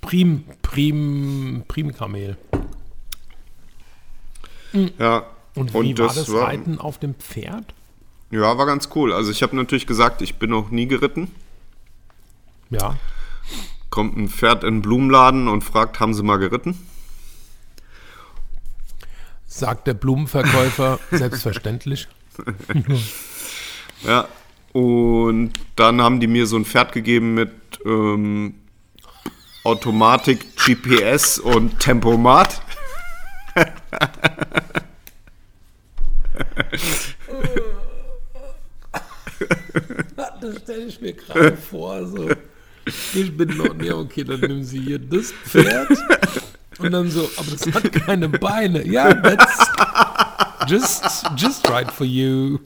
Prim, 0.00 0.44
Prim, 0.62 1.64
Primkamel. 1.68 2.38
Ja. 4.98 5.26
Und 5.54 5.74
wie 5.74 5.98
war 5.98 6.14
das 6.14 6.32
Reiten 6.32 6.78
auf 6.78 6.98
dem 6.98 7.14
Pferd? 7.16 7.74
Ja, 8.30 8.56
war 8.56 8.64
ganz 8.66 8.88
cool. 8.94 9.12
Also 9.12 9.30
ich 9.30 9.42
habe 9.42 9.56
natürlich 9.56 9.86
gesagt, 9.86 10.22
ich 10.22 10.36
bin 10.36 10.50
noch 10.50 10.70
nie 10.70 10.86
geritten. 10.86 11.30
Ja. 12.70 12.96
Kommt 13.90 14.16
ein 14.16 14.28
Pferd 14.28 14.64
in 14.64 14.76
den 14.76 14.82
Blumenladen 14.82 15.48
und 15.48 15.62
fragt, 15.62 16.00
haben 16.00 16.14
Sie 16.14 16.22
mal 16.22 16.38
geritten? 16.38 16.78
Sagt 19.56 19.86
der 19.86 19.94
Blumenverkäufer, 19.94 20.98
selbstverständlich. 21.10 22.08
Ja. 24.04 24.28
Und 24.74 25.54
dann 25.76 26.02
haben 26.02 26.20
die 26.20 26.26
mir 26.26 26.46
so 26.46 26.56
ein 26.56 26.66
Pferd 26.66 26.92
gegeben 26.92 27.32
mit 27.32 27.50
ähm, 27.86 28.56
Automatik, 29.64 30.56
GPS 30.56 31.38
und 31.38 31.80
Tempomat. 31.80 32.60
Das 40.38 40.58
stelle 40.62 40.84
ich 40.84 41.00
mir 41.00 41.12
gerade 41.12 41.56
vor, 41.56 42.06
so. 42.06 42.28
Ich 43.14 43.36
bin 43.36 43.56
noch, 43.56 43.74
ja, 43.82 43.96
okay, 43.96 44.22
dann 44.22 44.38
nehmen 44.40 44.62
Sie 44.62 44.80
hier 44.80 44.98
das 44.98 45.32
Pferd. 45.32 45.88
Und 46.78 46.92
dann 46.92 47.10
so, 47.10 47.28
aber 47.36 47.50
das 47.50 47.74
hat 47.74 47.92
keine 47.92 48.28
Beine. 48.28 48.86
Ja, 48.86 49.14
that's 49.14 49.66
just, 50.68 51.24
just 51.36 51.68
right 51.70 51.90
for 51.90 52.06
you. 52.06 52.58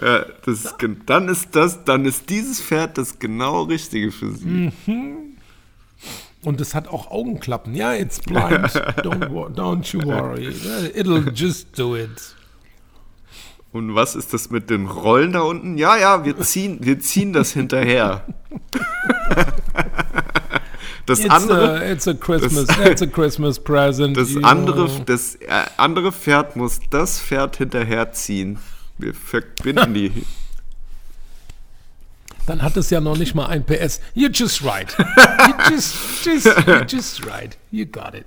Ja, 0.00 0.24
das 0.44 0.64
ist, 0.64 0.74
dann 1.06 1.28
ist 1.28 1.54
das, 1.56 1.84
dann 1.84 2.04
ist 2.04 2.30
dieses 2.30 2.60
Pferd 2.60 2.98
das 2.98 3.18
genau 3.18 3.62
Richtige 3.62 4.12
für 4.12 4.32
sie. 4.32 4.72
Und 6.42 6.60
es 6.60 6.74
hat 6.74 6.88
auch 6.88 7.10
Augenklappen. 7.10 7.74
Ja, 7.74 7.94
it's 7.94 8.20
blind. 8.20 8.68
Don't, 9.02 9.54
don't 9.54 9.92
you 9.92 10.02
worry. 10.04 10.54
It'll 10.94 11.30
just 11.34 11.76
do 11.76 11.96
it. 11.96 12.36
Und 13.78 13.94
was 13.94 14.16
ist 14.16 14.34
das 14.34 14.50
mit 14.50 14.70
den 14.70 14.88
Rollen 14.88 15.34
da 15.34 15.42
unten? 15.42 15.78
Ja, 15.78 15.96
ja, 15.96 16.24
wir 16.24 16.36
ziehen, 16.40 16.78
wir 16.80 16.98
ziehen 16.98 17.32
das 17.32 17.52
hinterher. 17.52 18.24
Das 21.06 21.20
It's, 21.20 21.30
andere, 21.30 21.80
a, 21.80 21.90
it's 21.90 22.06
a 22.06 22.12
Christmas, 22.12 22.66
it's 22.84 23.00
a 23.00 23.06
Christmas 23.06 23.58
present. 23.58 24.14
das 24.14 24.36
andere, 24.42 24.88
know. 24.88 25.04
das 25.06 25.36
äh, 25.36 25.64
andere 25.78 26.12
Pferd 26.12 26.54
muss 26.54 26.80
das 26.90 27.18
Pferd 27.18 27.56
hinterherziehen. 27.56 28.58
Wir 28.98 29.14
verbinden 29.14 29.94
die. 29.94 30.26
Dann 32.44 32.60
hat 32.60 32.76
es 32.76 32.90
ja 32.90 33.00
noch 33.00 33.16
nicht 33.16 33.34
mal 33.34 33.46
ein 33.46 33.64
PS. 33.64 34.02
You're 34.14 34.30
just 34.30 34.62
right. 34.62 34.94
You 34.98 35.54
just, 35.70 35.96
just, 36.26 36.46
you're 36.46 36.84
just 36.86 37.24
right. 37.24 37.56
You 37.70 37.86
got 37.86 38.12
it. 38.14 38.26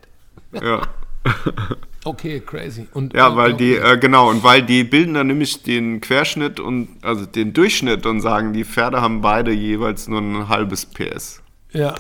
Ja. 0.52 0.82
Okay, 2.04 2.40
crazy. 2.40 2.88
Und, 2.94 3.14
Ja, 3.14 3.36
weil 3.36 3.54
die, 3.54 3.76
äh, 3.76 3.96
genau, 3.98 4.30
und 4.32 4.44
weil 4.44 4.64
die 4.64 4.84
bilden 4.84 5.14
dann 5.14 5.28
nämlich 5.28 5.62
den 5.62 6.02
Querschnitt 6.02 6.60
und, 6.60 6.90
also 7.04 7.28
den 7.28 7.54
Durchschnitt 7.54 8.08
und 8.08 8.22
sagen, 8.22 8.54
die 8.54 8.66
Pferde 8.66 9.02
haben 9.02 9.22
beide 9.22 9.52
jeweils 9.52 10.08
nur 10.08 10.20
ein 10.20 10.50
halbes 10.50 10.88
PS. 10.88 11.44
Ja, 11.72 11.94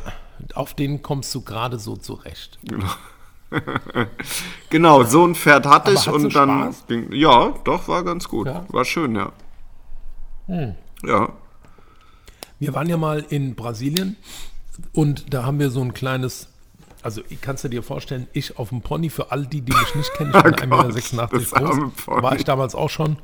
auf 0.55 0.73
den 0.73 1.03
kommst 1.03 1.35
du 1.35 1.41
gerade 1.41 1.77
so 1.79 1.95
zurecht. 1.95 2.57
Genau, 4.69 5.03
so 5.03 5.27
ein 5.27 5.35
Pferd 5.35 5.65
hatte 5.65 5.91
Aber 5.91 5.99
ich 5.99 6.07
und 6.07 6.33
dann, 6.33 6.73
ging, 6.87 7.11
ja, 7.11 7.53
doch, 7.65 7.89
war 7.89 8.01
ganz 8.01 8.29
gut. 8.29 8.47
Ja? 8.47 8.59
Hm. 8.59 8.65
War 8.69 8.85
schön, 8.85 9.13
ja. 9.13 9.33
Ja, 11.03 11.29
Wir 12.59 12.73
waren 12.73 12.87
ja 12.87 12.95
mal 12.95 13.25
in 13.29 13.55
Brasilien 13.55 14.15
und 14.93 15.33
da 15.33 15.43
haben 15.43 15.59
wir 15.59 15.69
so 15.69 15.81
ein 15.81 15.93
kleines, 15.93 16.47
also 17.03 17.21
ich 17.29 17.41
kannst 17.41 17.63
du 17.63 17.67
dir 17.69 17.83
vorstellen, 17.83 18.27
ich 18.33 18.57
auf 18.57 18.69
dem 18.69 18.81
Pony, 18.81 19.09
für 19.09 19.31
all 19.31 19.45
die, 19.45 19.61
die 19.61 19.73
mich 19.73 19.95
nicht 19.95 20.13
kennen, 20.13 20.33
ich 20.35 20.55
bin 20.55 20.71
Oh 20.71 20.77
Gott, 20.77 20.91
1,86 20.91 21.15
Meter 21.15 21.37
groß, 21.37 22.07
war 22.07 22.35
ich 22.35 22.43
damals 22.43 22.75
auch 22.75 22.89
schon, 22.89 23.17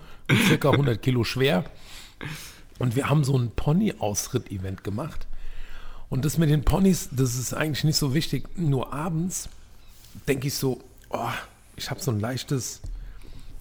circa 0.48 0.72
100 0.72 1.02
Kilo 1.02 1.24
schwer. 1.24 1.66
Und 2.80 2.96
wir 2.96 3.10
haben 3.10 3.24
so 3.24 3.38
ein 3.38 3.52
Pony-Ausritt-Event 3.52 4.84
gemacht. 4.84 5.28
Und 6.10 6.26
das 6.26 6.38
mit 6.38 6.50
den 6.50 6.64
Ponys, 6.64 7.10
das 7.12 7.36
ist 7.36 7.54
eigentlich 7.54 7.84
nicht 7.84 7.98
so 7.98 8.14
wichtig. 8.14 8.48
Nur 8.58 8.94
abends 8.94 9.50
denke 10.28 10.48
ich 10.48 10.56
so, 10.56 10.82
oh, 11.10 11.30
ich 11.76 11.90
habe 11.90 12.00
so 12.00 12.12
ein 12.12 12.20
leichtes, 12.20 12.82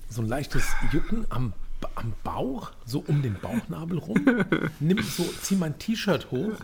so 0.09 0.23
ein 0.23 0.29
leichtes 0.29 0.65
Jucken 0.93 1.27
am, 1.31 1.53
am 1.95 2.13
Bauch, 2.23 2.73
so 2.85 3.03
um 3.07 3.23
den 3.23 3.35
Bauchnabel 3.41 3.99
rum. 3.99 4.45
Nimm 4.81 5.03
so, 5.03 5.25
zieh 5.43 5.57
mein 5.57 5.79
T-Shirt 5.79 6.31
hoch 6.31 6.55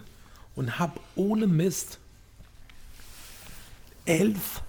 und 0.54 0.78
hab 0.78 1.00
ohne 1.16 1.46
Mist 1.46 1.98
elf. 4.06 4.62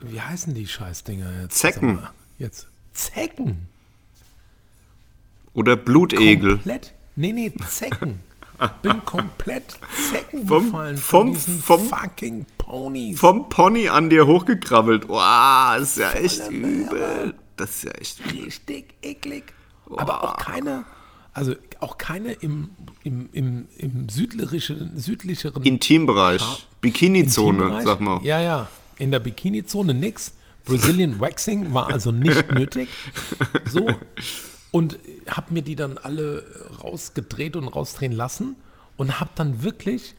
Wie 0.00 0.20
heißen 0.20 0.54
die 0.54 0.66
Scheißdinger 0.66 1.42
jetzt? 1.42 1.58
Zecken. 1.58 2.00
Jetzt. 2.38 2.66
Zecken. 2.94 3.68
oder 5.54 5.76
Blutegel. 5.76 6.52
Komplett. 6.56 6.94
Nee, 7.16 7.32
nee, 7.32 7.52
Zecken. 7.68 8.20
Bin 8.82 9.04
komplett 9.04 9.76
Zecken 10.10 10.46
Vom- 10.46 10.64
gefallen 10.66 10.96
vom- 10.96 11.26
von 11.26 11.32
diesen 11.34 11.60
vom- 11.62 11.88
fucking 11.88 12.46
Ponys. 12.58 13.18
Vom 13.18 13.48
Pony 13.48 13.88
an 13.88 14.08
dir 14.10 14.26
hochgekrabbelt. 14.26 15.08
Wow, 15.08 15.80
ist 15.80 15.96
ja 15.96 16.10
echt 16.12 16.42
Voller 16.42 16.58
übel. 16.58 17.34
Das 17.56 17.70
ist 17.70 17.82
ja 17.84 17.90
echt 17.92 18.20
übel. 18.20 18.44
Richtig 18.44 18.94
eklig. 19.02 19.52
Aber 19.96 20.22
auch 20.24 20.36
keine, 20.38 20.84
also 21.32 21.54
auch 21.80 21.98
keine 21.98 22.32
im, 22.32 22.70
im, 23.04 23.28
im, 23.32 23.68
im 23.76 24.08
südlicheren, 24.08 24.98
südlicheren 24.98 25.62
Intimbereich. 25.62 26.66
Bikini-Zone, 26.80 27.58
Intimbereich. 27.58 27.84
sag 27.84 28.00
mal. 28.00 28.20
Ja, 28.24 28.40
ja. 28.40 28.68
In 28.98 29.10
der 29.10 29.20
Bikini-Zone 29.20 29.94
nix. 29.94 30.32
Brazilian 30.64 31.18
Waxing 31.20 31.72
war 31.72 31.88
also 31.88 32.12
nicht 32.12 32.52
nötig. 32.52 32.88
So. 33.64 33.88
Und 34.70 34.98
habe 35.28 35.54
mir 35.54 35.62
die 35.62 35.76
dann 35.76 35.96
alle 35.96 36.44
rausgedreht 36.82 37.56
und 37.56 37.68
rausdrehen 37.68 38.12
lassen 38.12 38.56
und 38.96 39.18
habe 39.20 39.30
dann 39.34 39.62
wirklich 39.62 40.14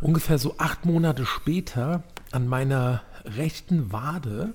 ungefähr 0.00 0.38
so 0.38 0.56
acht 0.58 0.84
Monate 0.84 1.24
später 1.24 2.02
an 2.32 2.48
meiner 2.48 3.02
rechten 3.24 3.92
Wade 3.92 4.52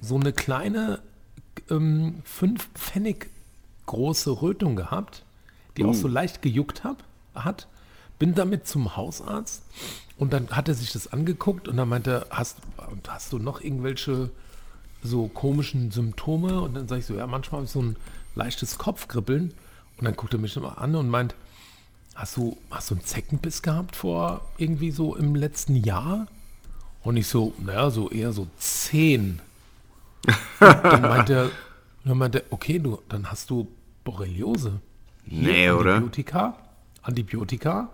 so 0.00 0.16
eine 0.16 0.32
kleine 0.32 1.00
ähm, 1.70 2.22
fünf 2.24 2.68
Pfennig 2.74 3.30
große 3.86 4.42
Rötung 4.42 4.76
gehabt, 4.76 5.24
die 5.76 5.84
auch 5.84 5.94
so 5.94 6.08
leicht 6.08 6.42
gejuckt 6.42 6.84
hab, 6.84 7.04
hat. 7.34 7.68
Bin 8.18 8.34
damit 8.34 8.66
zum 8.66 8.96
Hausarzt 8.96 9.62
und 10.16 10.32
dann 10.32 10.48
hat 10.50 10.68
er 10.68 10.74
sich 10.74 10.92
das 10.92 11.12
angeguckt 11.12 11.66
und 11.68 11.76
dann 11.76 11.88
meinte 11.88 12.10
er, 12.10 12.26
hast, 12.30 12.58
hast 13.08 13.32
du 13.32 13.38
noch 13.38 13.60
irgendwelche 13.60 14.30
so 15.02 15.28
komischen 15.28 15.90
Symptome? 15.90 16.60
Und 16.60 16.74
dann 16.74 16.88
sage 16.88 17.00
ich 17.00 17.06
so, 17.06 17.14
ja, 17.14 17.26
manchmal 17.26 17.58
habe 17.58 17.66
ich 17.66 17.72
so 17.72 17.82
ein 17.82 17.96
leichtes 18.34 18.78
Kopfkribbeln. 18.78 19.52
Und 19.98 20.04
dann 20.04 20.16
guckt 20.16 20.32
er 20.32 20.40
mich 20.40 20.56
nochmal 20.56 20.76
an 20.78 20.94
und 20.96 21.08
meint, 21.08 21.34
hast 22.14 22.36
du, 22.36 22.56
hast 22.70 22.90
du 22.90 22.94
einen 22.94 23.04
Zeckenbiss 23.04 23.62
gehabt 23.62 23.96
vor 23.96 24.42
irgendwie 24.56 24.90
so 24.90 25.14
im 25.14 25.34
letzten 25.34 25.76
Jahr? 25.76 26.26
Und 27.02 27.16
ich 27.16 27.26
so, 27.26 27.52
naja, 27.58 27.90
so 27.90 28.10
eher 28.10 28.32
so 28.32 28.48
zehn. 28.58 29.40
dann 30.58 31.02
meinte 31.02 31.34
er, 31.34 31.50
dann 32.04 32.18
meinte 32.18 32.44
okay, 32.50 32.78
du, 32.78 33.00
dann 33.08 33.30
hast 33.30 33.50
du 33.50 33.68
Borreliose. 34.04 34.80
Hier, 35.26 35.42
Nee, 35.52 35.70
oder? 35.70 35.94
Antibiotika, 35.94 36.58
Antibiotika, 37.02 37.88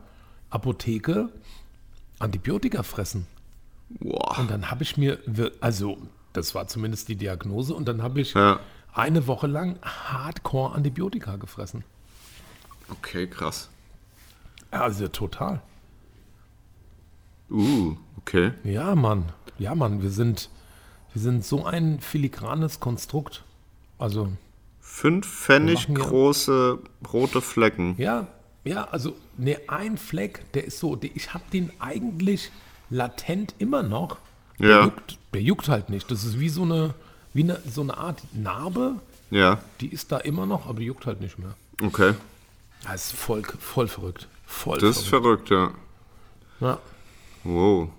Apotheke, 0.50 1.28
Antibiotika 2.18 2.82
fressen. 2.82 3.26
Boah. 3.88 4.38
Und 4.38 4.50
dann 4.50 4.70
habe 4.70 4.82
ich 4.82 4.96
mir, 4.96 5.18
also 5.60 5.98
das 6.32 6.54
war 6.54 6.66
zumindest 6.68 7.08
die 7.08 7.16
Diagnose, 7.16 7.74
und 7.74 7.86
dann 7.86 8.02
habe 8.02 8.20
ich 8.20 8.34
Ja. 8.34 8.60
eine 8.92 9.26
Woche 9.26 9.46
lang 9.46 9.78
Hardcore 9.82 10.74
Antibiotika 10.74 11.36
gefressen. 11.36 11.84
Okay, 12.88 13.26
krass. 13.28 13.68
Also 14.72 15.08
total. 15.08 15.60
Uh, 17.50 17.96
okay. 18.18 18.52
Ja, 18.64 18.94
Mann. 18.94 19.32
Ja, 19.58 19.74
Mann, 19.74 20.02
wir 20.02 20.10
sind, 20.10 20.48
wir 21.12 21.20
sind 21.22 21.44
so 21.44 21.64
ein 21.64 22.00
filigranes 22.00 22.78
Konstrukt. 22.80 23.44
Also, 24.00 24.28
Fünf 24.80 25.26
Pfennig 25.26 25.86
große 25.94 26.78
rote 27.12 27.40
Flecken. 27.40 27.94
ja, 27.98 28.26
ja, 28.64 28.84
also, 28.90 29.14
ne, 29.38 29.58
ein 29.68 29.96
Fleck, 29.96 30.52
der 30.52 30.64
ist 30.64 30.78
so, 30.80 30.94
der, 30.96 31.10
ich 31.14 31.32
habe 31.32 31.44
den 31.52 31.70
eigentlich 31.78 32.50
latent 32.90 33.54
immer 33.58 33.82
noch. 33.82 34.18
Der, 34.58 34.68
Ja. 34.68 34.84
juckt, 34.84 35.18
der 35.32 35.40
juckt 35.42 35.68
halt 35.68 35.88
nicht. 35.88 36.10
Das 36.10 36.24
ist 36.24 36.38
wie 36.40 36.48
so 36.50 36.62
eine, 36.64 36.94
wie 37.32 37.44
eine, 37.44 37.60
so 37.70 37.80
eine 37.82 37.96
Art 37.96 38.20
Narbe, 38.34 38.96
Ja, 39.30 39.60
die 39.80 39.86
ist 39.88 40.10
da 40.12 40.18
immer 40.18 40.44
noch, 40.44 40.66
aber 40.66 40.80
die 40.80 40.86
juckt 40.86 41.06
halt 41.06 41.20
nicht 41.20 41.38
mehr. 41.38 41.54
okay. 41.82 42.14
Das 42.84 43.12
ist 43.12 43.12
voll, 43.16 43.42
voll 43.58 43.88
verrückt. 43.88 44.26
Voll 44.46 44.78
Das 44.78 44.96
ist 44.98 45.06
verrückt. 45.08 45.48
verrückt, 45.48 45.74
ja. 46.60 46.66
Ja, 46.68 46.78
Wow. 47.44 47.90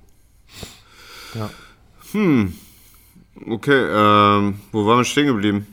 ja. 1.36 1.50
Okay, 3.48 3.86
ähm, 3.90 4.60
wo 4.72 4.86
waren 4.86 4.98
wir 5.00 5.06
stehen 5.06 5.28
geblieben? 5.28 5.66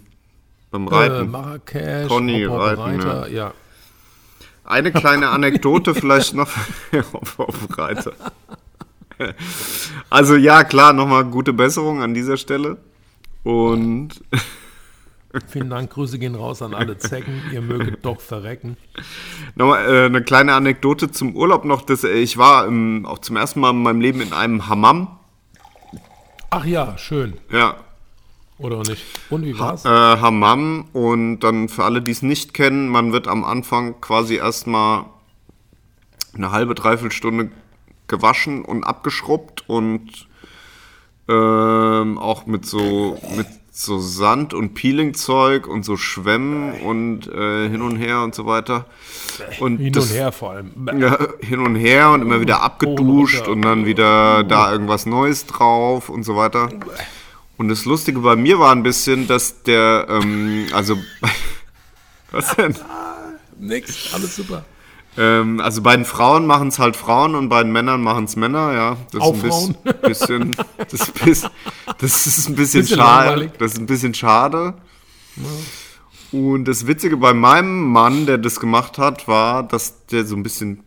Beim 0.71 0.87
Äh, 0.89 0.95
Reiten. 0.95 1.31
Marrakesch, 1.31 2.09
Pony, 2.09 2.45
Hop, 2.45 2.53
Hop, 2.53 2.61
Reiten, 2.61 2.81
Reiter, 3.01 3.29
ja. 3.31 3.53
Eine 4.65 4.93
kleine 4.93 5.31
Anekdote 5.31 5.95
vielleicht 5.95 6.35
noch 6.35 6.51
auf, 7.13 7.39
auf 7.39 7.79
Reiter. 7.79 8.13
Also 10.11 10.37
ja, 10.37 10.63
klar, 10.65 10.93
nochmal 10.93 11.25
gute 11.25 11.53
Besserung 11.53 12.03
an 12.03 12.15
dieser 12.15 12.37
Stelle. 12.37 12.77
Und 13.45 14.11
Vielen 15.49 15.69
Dank, 15.71 15.91
Grüße 15.91 16.19
gehen 16.19 16.35
raus 16.35 16.63
an 16.63 16.75
alle 16.75 16.97
Zecken. 16.99 17.43
Ihr 17.53 17.61
möget 17.61 18.05
doch 18.05 18.21
verrecken. 18.21 18.77
nochmal 19.57 19.85
äh, 19.87 20.07
eine 20.07 20.23
kleine 20.23 20.55
Anekdote 20.55 21.11
zum 21.11 21.37
Urlaub 21.37 21.65
noch. 21.65 21.83
Dass, 21.83 22.03
äh, 22.05 22.13
ich 22.13 22.39
war 22.39 22.67
ähm, 22.67 23.05
auch 23.07 23.19
zum 23.19 23.37
ersten 23.37 23.61
Mal 23.61 23.71
in 23.71 23.83
meinem 23.83 24.01
Leben 24.01 24.21
in 24.21 24.33
einem 24.33 24.69
Hammam. 24.69 25.19
Ach 26.51 26.65
ja, 26.65 26.97
schön. 26.97 27.35
Ja, 27.53 27.77
Oder 28.59 28.79
nicht? 28.79 29.05
Und 29.31 29.45
wie 29.45 29.59
war's? 29.59 29.85
äh, 29.85 29.89
Hammam. 29.89 30.87
Und 30.93 31.41
dann 31.41 31.69
für 31.69 31.85
alle, 31.85 32.03
die 32.03 32.11
es 32.11 32.23
nicht 32.23 32.55
kennen, 32.55 32.89
man 32.89 33.13
wird 33.13 33.29
am 33.29 33.45
Anfang 33.45 34.01
quasi 34.01 34.37
erstmal 34.37 35.05
eine 36.35 36.51
halbe, 36.51 36.75
dreiviertel 36.75 37.13
Stunde 37.13 37.51
gewaschen 38.09 38.65
und 38.65 38.85
abgeschrubbt 38.85 39.69
und 39.69 40.29
ähm, 41.29 42.19
auch 42.19 42.47
mit 42.47 42.65
so 42.65 43.21
mit 43.37 43.47
so 43.71 44.01
Sand 44.01 44.55
und 44.55 44.75
Peelingzeug 44.75 45.69
und 45.69 45.85
so 45.85 45.97
Schwämmen 45.97 46.81
und 46.81 47.29
äh, 47.29 47.69
hin 47.69 47.81
und 47.81 47.97
her 47.97 48.23
und 48.23 48.35
so 48.35 48.45
weiter. 48.45 48.87
Und 49.61 49.79
Hin 49.79 49.93
das, 49.93 50.11
und 50.11 50.17
her 50.17 50.33
vor 50.33 50.51
allem. 50.53 50.73
Ja, 50.99 51.17
hin 51.41 51.61
und 51.61 51.77
her 51.77 52.11
und 52.11 52.23
immer 52.23 52.41
wieder 52.41 52.63
abgeduscht 52.63 53.47
und 53.47 53.63
dann 53.63 53.87
wieder 53.87 54.43
da 54.43 54.73
irgendwas 54.73 55.07
Neues 55.07 55.47
drauf 55.47 56.09
und 56.09 56.25
so 56.25 56.35
weiter. 56.35 56.71
Und 57.59 57.69
das 57.69 57.85
Lustige 57.85 58.21
bei 58.21 58.37
mir 58.37 58.61
war 58.61 58.73
ein 58.73 58.85
bisschen, 58.85 59.27
dass 59.27 59.65
der, 59.65 60.07
ähm, 60.09 60.67
also, 60.73 60.97
was 62.31 62.55
denn? 62.55 62.75
Nix, 63.59 64.15
alles 64.15 64.37
super. 64.37 64.65
Ähm, 65.17 65.59
also 65.59 65.83
bei 65.83 65.97
den 65.97 66.05
Frauen 66.05 66.47
machen 66.47 66.69
es 66.69 66.79
halt 66.79 66.97
Frauen 66.97 67.35
und 67.35 67.49
bei 67.49 67.65
den 67.65 67.73
Männern 67.73 68.01
machen 68.01 68.25
es 68.27 68.37
Männer, 68.37 68.73
ja. 68.73 68.97
Das 69.11 69.21
Auch 69.21 69.35
ist 69.35 69.43
ein 69.43 69.51
Frauen. 69.51 69.77
bisschen, 70.03 70.57
das, 70.89 71.09
ist, 71.27 71.51
das 71.99 72.27
ist 72.29 72.49
ein 72.49 72.55
bisschen, 72.55 72.83
Bisschen 72.83 72.97
schade. 72.97 73.53
Das 73.59 73.73
ist 73.73 73.79
ein 73.81 73.87
bisschen 73.87 74.15
schade. 74.15 74.75
Und 76.31 76.65
das 76.67 76.87
Witzige 76.87 77.17
bei 77.17 77.35
meinem 77.35 77.91
Mann, 77.91 78.27
der 78.27 78.39
das 78.39 78.61
gemacht 78.61 78.99
hat, 78.99 79.27
war, 79.27 79.65
dass 79.65 80.07
der 80.07 80.25
so 80.25 80.37
ein 80.37 80.45
bisschen, 80.45 80.85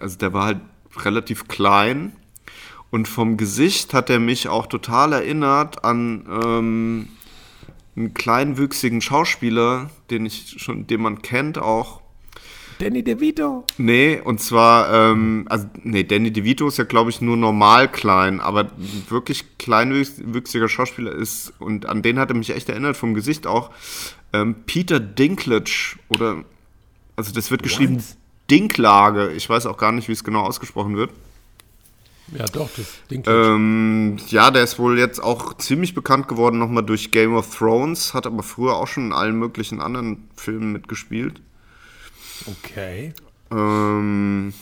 also 0.00 0.16
der 0.16 0.32
war 0.32 0.44
halt 0.44 0.60
relativ 0.98 1.48
klein 1.48 2.12
und 2.96 3.06
vom 3.08 3.36
Gesicht 3.36 3.92
hat 3.92 4.08
er 4.08 4.18
mich 4.18 4.48
auch 4.48 4.66
total 4.66 5.12
erinnert 5.12 5.84
an 5.84 6.24
ähm, 6.30 7.08
einen 7.94 8.14
kleinwüchsigen 8.14 9.02
Schauspieler, 9.02 9.90
den 10.08 10.24
ich 10.24 10.54
schon, 10.56 10.86
den 10.86 11.02
man 11.02 11.20
kennt 11.20 11.58
auch. 11.58 12.00
Danny 12.78 13.04
DeVito. 13.04 13.64
Nee, 13.76 14.18
und 14.24 14.40
zwar, 14.40 14.92
ähm, 14.94 15.44
also, 15.50 15.66
nee, 15.82 16.04
Danny 16.04 16.30
DeVito 16.30 16.68
ist 16.68 16.78
ja, 16.78 16.84
glaube 16.84 17.10
ich, 17.10 17.20
nur 17.20 17.36
normal 17.36 17.92
klein, 17.92 18.40
aber 18.40 18.70
wirklich 19.10 19.58
kleinwüchsiger 19.58 20.70
Schauspieler 20.70 21.12
ist, 21.12 21.52
und 21.58 21.84
an 21.84 22.00
den 22.00 22.18
hat 22.18 22.30
er 22.30 22.36
mich 22.36 22.48
echt 22.48 22.70
erinnert, 22.70 22.96
vom 22.96 23.12
Gesicht 23.12 23.46
auch, 23.46 23.72
ähm, 24.32 24.54
Peter 24.64 25.00
Dinklage, 25.00 25.98
oder, 26.08 26.44
also 27.14 27.30
das 27.34 27.50
wird 27.50 27.62
geschrieben 27.62 28.02
Dinklage, 28.50 29.32
ich 29.32 29.46
weiß 29.50 29.66
auch 29.66 29.76
gar 29.76 29.92
nicht, 29.92 30.08
wie 30.08 30.12
es 30.12 30.24
genau 30.24 30.44
ausgesprochen 30.44 30.96
wird. 30.96 31.10
Ja, 32.32 32.44
doch, 32.46 32.68
das 32.76 32.86
Ding. 33.10 33.22
Ähm, 33.26 34.16
ja, 34.28 34.50
der 34.50 34.64
ist 34.64 34.78
wohl 34.78 34.98
jetzt 34.98 35.22
auch 35.22 35.56
ziemlich 35.58 35.94
bekannt 35.94 36.26
geworden 36.26 36.58
nochmal 36.58 36.84
durch 36.84 37.12
Game 37.12 37.34
of 37.34 37.56
Thrones, 37.56 38.14
hat 38.14 38.26
aber 38.26 38.42
früher 38.42 38.74
auch 38.74 38.88
schon 38.88 39.06
in 39.06 39.12
allen 39.12 39.38
möglichen 39.38 39.80
anderen 39.80 40.28
Filmen 40.36 40.72
mitgespielt. 40.72 41.40
okay. 42.46 43.14
Ähm, 43.50 44.52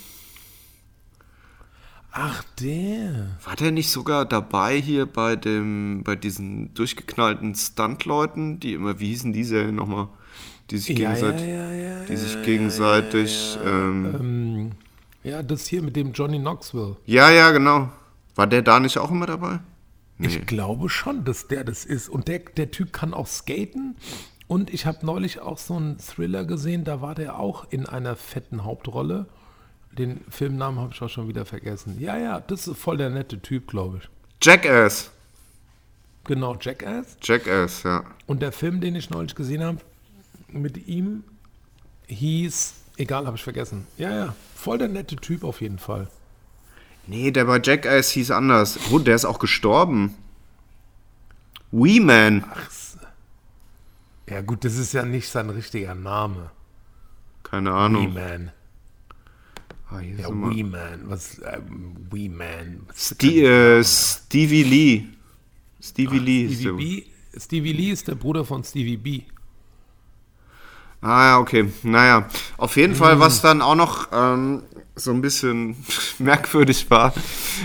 Ach, 2.16 2.44
der. 2.60 3.38
War 3.44 3.56
der 3.56 3.72
nicht 3.72 3.90
sogar 3.90 4.24
dabei 4.24 4.76
hier 4.80 5.06
bei 5.06 5.34
dem, 5.34 6.02
bei 6.04 6.14
diesen 6.14 6.72
durchgeknallten 6.74 7.54
Stunt-Leuten, 7.56 8.60
die 8.60 8.74
immer, 8.74 9.00
wie 9.00 9.08
hießen 9.08 9.32
diese 9.32 9.72
nochmal, 9.72 10.08
die 10.70 10.78
sich 10.78 10.96
Ja, 10.96 11.12
ja, 11.14 11.14
gegenseitig, 11.14 11.48
ja, 11.48 11.72
ja. 11.72 12.04
die 12.04 12.16
sich 12.16 12.42
gegenseitig, 12.44 13.58
ähm, 13.64 14.14
Ähm, 14.20 14.72
ja, 15.24 15.42
das 15.42 15.66
hier 15.66 15.82
mit 15.82 15.96
dem 15.96 16.12
Johnny 16.12 16.38
Knoxville. 16.38 16.96
ja, 17.06 17.30
ja, 17.30 17.50
genau. 17.50 17.90
War 18.36 18.46
der 18.46 18.62
da 18.62 18.80
nicht 18.80 18.98
auch 18.98 19.10
immer 19.10 19.26
dabei? 19.26 19.60
Ich 20.18 20.46
glaube 20.46 20.88
schon, 20.88 21.24
dass 21.24 21.48
der 21.48 21.64
das 21.64 21.84
ist. 21.84 22.08
Und 22.08 22.28
der, 22.28 22.40
der 22.40 22.70
Typ 22.70 22.92
kann 22.92 23.14
auch 23.14 23.26
skaten. 23.26 23.96
Und 24.46 24.72
ich 24.72 24.86
habe 24.86 25.04
neulich 25.04 25.40
auch 25.40 25.58
so 25.58 25.76
einen 25.76 25.98
Thriller 25.98 26.44
gesehen, 26.44 26.84
da 26.84 27.00
war 27.00 27.14
der 27.14 27.38
auch 27.38 27.66
in 27.70 27.86
einer 27.86 28.14
fetten 28.14 28.64
Hauptrolle. 28.64 29.26
Den 29.92 30.20
Filmnamen 30.28 30.80
habe 30.80 30.92
ich 30.92 31.00
auch 31.02 31.08
schon 31.08 31.28
wieder 31.28 31.46
vergessen. 31.46 31.96
Ja, 32.00 32.16
ja, 32.18 32.40
das 32.40 32.68
ist 32.68 32.78
voll 32.78 32.96
der 32.96 33.10
nette 33.10 33.40
Typ, 33.40 33.68
glaube 33.68 33.98
ich. 33.98 34.08
Jackass. 34.42 35.10
Genau, 36.24 36.56
Jackass. 36.60 37.16
Jackass, 37.22 37.82
ja. 37.84 38.04
Und 38.26 38.42
der 38.42 38.52
Film, 38.52 38.80
den 38.80 38.96
ich 38.96 39.10
neulich 39.10 39.34
gesehen 39.34 39.62
habe, 39.62 39.78
mit 40.48 40.86
ihm 40.86 41.24
hieß, 42.06 42.74
egal, 42.96 43.26
habe 43.26 43.36
ich 43.36 43.42
vergessen. 43.42 43.86
Ja, 43.98 44.14
ja, 44.14 44.36
voll 44.54 44.78
der 44.78 44.88
nette 44.88 45.16
Typ 45.16 45.44
auf 45.44 45.60
jeden 45.60 45.78
Fall. 45.78 46.08
Nee, 47.06 47.30
der 47.30 47.44
bei 47.44 47.60
Jackass 47.62 48.10
hieß 48.10 48.30
anders. 48.30 48.78
Oh, 48.90 48.98
der 48.98 49.14
ist 49.14 49.24
auch 49.24 49.38
gestorben. 49.38 50.14
Wee 51.70 52.00
Man. 52.00 52.44
Ja 54.28 54.40
gut, 54.40 54.64
das 54.64 54.76
ist 54.76 54.94
ja 54.94 55.04
nicht 55.04 55.28
sein 55.28 55.50
richtiger 55.50 55.94
Name. 55.94 56.50
Keine 57.42 57.70
Wee 57.70 57.74
Ahnung. 57.74 58.14
Man. 58.14 58.52
Ah, 59.90 59.98
hier 59.98 60.16
Ja. 60.18 60.28
Wee 60.30 60.62
Man. 60.62 61.10
Was, 61.10 61.40
ähm, 61.44 61.96
Wee 62.10 62.28
Man. 62.28 62.86
Die, 63.20 63.42
äh, 63.42 63.84
Stevie 63.84 64.62
Lee. 64.62 65.04
Stevie 65.80 66.18
Lee 66.18 66.44
ist 66.44 66.60
Stevie 66.60 66.64
der. 66.64 66.72
B. 66.72 67.04
Stevie 67.38 67.72
Lee 67.72 67.90
ist 67.90 68.08
der 68.08 68.14
Bruder 68.14 68.44
von 68.44 68.64
Stevie 68.64 68.96
B. 68.96 69.22
Ah 71.04 71.24
ja, 71.26 71.38
okay. 71.38 71.70
Naja, 71.82 72.26
auf 72.56 72.78
jeden 72.78 72.94
Fall, 72.94 73.20
was 73.20 73.42
dann 73.42 73.60
auch 73.60 73.74
noch 73.74 74.08
ähm, 74.10 74.62
so 74.96 75.10
ein 75.10 75.20
bisschen 75.20 75.76
merkwürdig 76.18 76.90
war, 76.90 77.12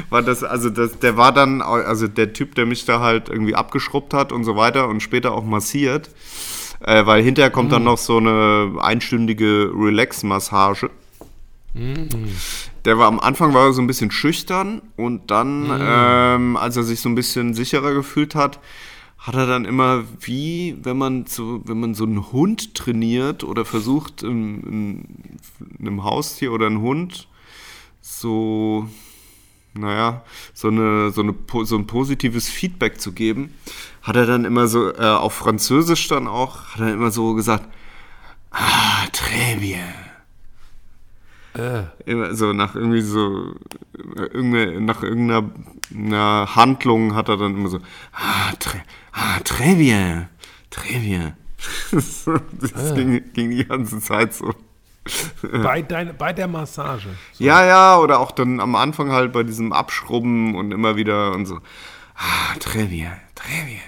war 0.09 0.21
das, 0.21 0.43
also 0.43 0.69
das, 0.69 0.99
der 0.99 1.15
war 1.15 1.31
dann, 1.31 1.61
also 1.61 2.09
der 2.09 2.33
Typ, 2.33 2.55
der 2.55 2.65
mich 2.65 2.83
da 2.83 2.99
halt 2.99 3.29
irgendwie 3.29 3.55
abgeschrubbt 3.55 4.13
hat 4.13 4.33
und 4.33 4.43
so 4.43 4.57
weiter 4.57 4.89
und 4.89 5.01
später 5.01 5.31
auch 5.31 5.45
massiert, 5.45 6.09
äh, 6.81 7.05
weil 7.05 7.23
hinterher 7.23 7.49
kommt 7.49 7.71
dann 7.71 7.85
noch 7.85 7.97
so 7.97 8.17
eine 8.17 8.73
einstündige 8.81 9.71
Relax-Massage. 9.73 10.89
Der 12.83 12.97
war 12.97 13.07
am 13.07 13.21
Anfang 13.21 13.53
war 13.53 13.67
er 13.67 13.73
so 13.73 13.81
ein 13.81 13.87
bisschen 13.87 14.11
schüchtern 14.11 14.81
und 14.97 15.31
dann, 15.31 15.69
ähm, 15.79 16.57
als 16.57 16.75
er 16.75 16.83
sich 16.83 16.99
so 16.99 17.07
ein 17.07 17.15
bisschen 17.15 17.53
sicherer 17.53 17.93
gefühlt 17.93 18.35
hat, 18.35 18.59
hat 19.19 19.35
er 19.35 19.45
dann 19.47 19.65
immer 19.65 20.03
wie, 20.21 20.77
wenn 20.81 20.97
man 20.97 21.25
so, 21.25 21.61
wenn 21.65 21.79
man 21.79 21.93
so 21.93 22.05
einen 22.05 22.31
Hund 22.31 22.73
trainiert 22.73 23.43
oder 23.43 23.65
versucht, 23.65 24.23
in, 24.23 24.63
in, 24.63 25.05
einem 25.79 26.03
Haustier 26.03 26.53
oder 26.53 26.67
einen 26.67 26.79
Hund 26.81 27.27
so, 28.01 28.87
naja, 29.73 30.23
so, 30.53 30.69
eine, 30.69 31.11
so, 31.11 31.21
eine, 31.21 31.35
so 31.65 31.75
ein 31.77 31.85
positives 31.85 32.47
Feedback 32.49 32.99
zu 33.01 33.11
geben, 33.11 33.53
hat 34.03 34.15
er 34.15 34.25
dann 34.25 34.45
immer 34.45 34.67
so, 34.67 34.93
äh, 34.93 35.01
auf 35.05 35.33
Französisch 35.33 36.07
dann 36.07 36.27
auch, 36.27 36.69
hat 36.73 36.81
er 36.81 36.93
immer 36.93 37.11
so 37.11 37.33
gesagt, 37.33 37.67
ah, 38.51 39.05
très 39.11 39.57
bien. 39.59 39.79
Äh, 41.55 41.83
Immer 42.05 42.35
so 42.35 42.53
nach 42.53 42.75
irgendwie 42.75 43.01
so, 43.01 43.53
äh, 44.15 44.21
irgende- 44.31 44.79
nach 44.79 45.01
irgendeiner 45.03 45.49
einer 45.93 46.55
Handlung 46.55 47.15
hat 47.15 47.27
er 47.27 47.37
dann 47.37 47.55
immer 47.57 47.69
so, 47.69 47.79
ah, 48.13 48.51
très, 48.59 48.81
ah, 49.13 49.39
très 49.43 49.75
bien, 49.75 50.29
très 50.69 50.99
bien. 50.99 51.33
das 51.91 52.95
ging, 52.95 53.21
ging 53.33 53.49
die 53.51 53.65
ganze 53.65 53.99
Zeit 53.99 54.33
so. 54.33 54.53
bei, 55.41 55.81
dein, 55.81 56.15
bei 56.17 56.33
der 56.33 56.47
Massage. 56.47 57.09
Ja, 57.37 57.65
ja, 57.65 57.97
oder 57.99 58.19
auch 58.19 58.31
dann 58.31 58.59
am 58.59 58.75
Anfang 58.75 59.11
halt 59.11 59.33
bei 59.33 59.43
diesem 59.43 59.73
Abschrubben 59.73 60.55
und 60.55 60.71
immer 60.71 60.95
wieder 60.95 61.33
und 61.33 61.45
so, 61.45 61.59
ah, 62.15 62.55
très 62.59 62.85
bien, 62.85 63.11
très 63.35 63.65
bien. 63.65 63.81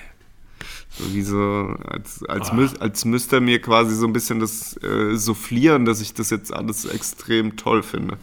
So 0.89 1.13
wie 1.13 1.21
so, 1.21 1.75
als, 1.87 2.23
als, 2.25 2.51
müß, 2.51 2.81
als 2.81 3.05
müsste 3.05 3.37
er 3.37 3.41
mir 3.41 3.61
quasi 3.61 3.95
so 3.95 4.05
ein 4.05 4.13
bisschen 4.13 4.39
das 4.39 4.75
äh, 4.83 5.15
soufflieren, 5.15 5.85
dass 5.85 6.01
ich 6.01 6.13
das 6.13 6.29
jetzt 6.29 6.53
alles 6.53 6.85
extrem 6.85 7.55
toll 7.55 7.81
finde. 7.81 8.17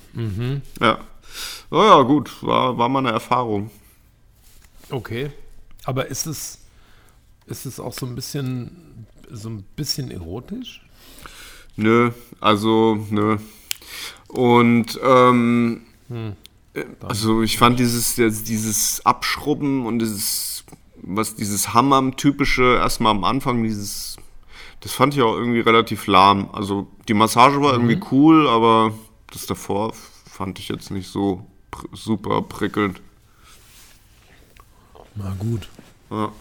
Ja. 0.80 0.98
Oh 1.70 1.82
ja, 1.82 2.02
gut, 2.02 2.42
war, 2.42 2.76
war 2.76 2.88
mal 2.88 3.00
eine 3.00 3.10
Erfahrung. 3.10 3.70
Okay. 4.90 5.30
Aber 5.84 6.06
ist 6.06 6.26
es, 6.26 6.57
ist 7.48 7.66
es 7.66 7.80
auch 7.80 7.92
so 7.92 8.06
ein 8.06 8.14
bisschen, 8.14 9.06
so 9.30 9.48
ein 9.48 9.64
bisschen 9.76 10.10
erotisch? 10.10 10.82
Nö, 11.76 12.10
also, 12.40 13.06
nö. 13.10 13.38
Und, 14.28 14.98
ähm, 15.02 15.82
äh, 16.74 16.84
also 17.02 17.42
ich 17.42 17.58
fand 17.58 17.78
dieses, 17.78 18.14
dieses 18.16 19.04
Abschrubben 19.06 19.86
und 19.86 20.00
dieses, 20.00 20.64
was 21.02 21.34
dieses 21.34 21.72
Hammam-typische 21.74 22.76
erstmal 22.76 23.12
am 23.12 23.24
Anfang, 23.24 23.62
dieses, 23.62 24.16
das 24.80 24.92
fand 24.92 25.14
ich 25.14 25.22
auch 25.22 25.34
irgendwie 25.34 25.60
relativ 25.60 26.06
lahm. 26.06 26.50
Also 26.52 26.88
die 27.08 27.14
Massage 27.14 27.60
war 27.62 27.72
irgendwie 27.72 28.00
cool, 28.10 28.48
aber 28.48 28.92
das 29.32 29.46
davor 29.46 29.94
fand 30.30 30.58
ich 30.58 30.68
jetzt 30.68 30.90
nicht 30.90 31.08
so 31.08 31.46
pr 31.70 31.84
super 31.92 32.42
prickelnd. 32.42 33.00
Na 35.14 35.34
gut. 35.38 35.68
Ja. 36.10 36.32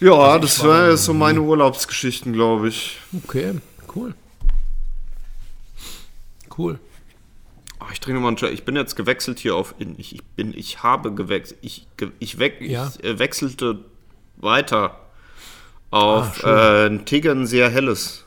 Ja, 0.00 0.38
das 0.38 0.62
war 0.64 0.96
so 0.96 1.12
meine 1.12 1.40
Urlaubsgeschichten, 1.40 2.32
glaube 2.32 2.68
ich. 2.68 2.98
Okay, 3.24 3.54
cool. 3.94 4.14
Cool. 6.56 6.78
Oh, 7.80 7.84
ich 7.92 8.00
trinke 8.00 8.20
mal 8.20 8.28
einen 8.28 8.36
Chai. 8.36 8.50
Ich 8.50 8.64
bin 8.64 8.76
jetzt 8.76 8.96
gewechselt 8.96 9.38
hier 9.38 9.54
auf. 9.56 9.74
in- 9.78 9.98
Ich, 9.98 10.14
ich 10.14 10.24
bin, 10.24 10.52
ich 10.56 10.82
habe 10.82 11.12
gewechselt. 11.14 11.58
Ich, 11.62 11.86
ich, 12.18 12.38
weg, 12.38 12.58
Ja. 12.60 12.88
ich 12.96 13.04
äh, 13.04 13.18
wechselte 13.18 13.84
weiter 14.36 14.98
auf 15.90 16.38
schön. 16.38 16.48
äh, 16.48 16.86
ein 16.86 17.46
sehr 17.46 17.70
helles. 17.70 18.24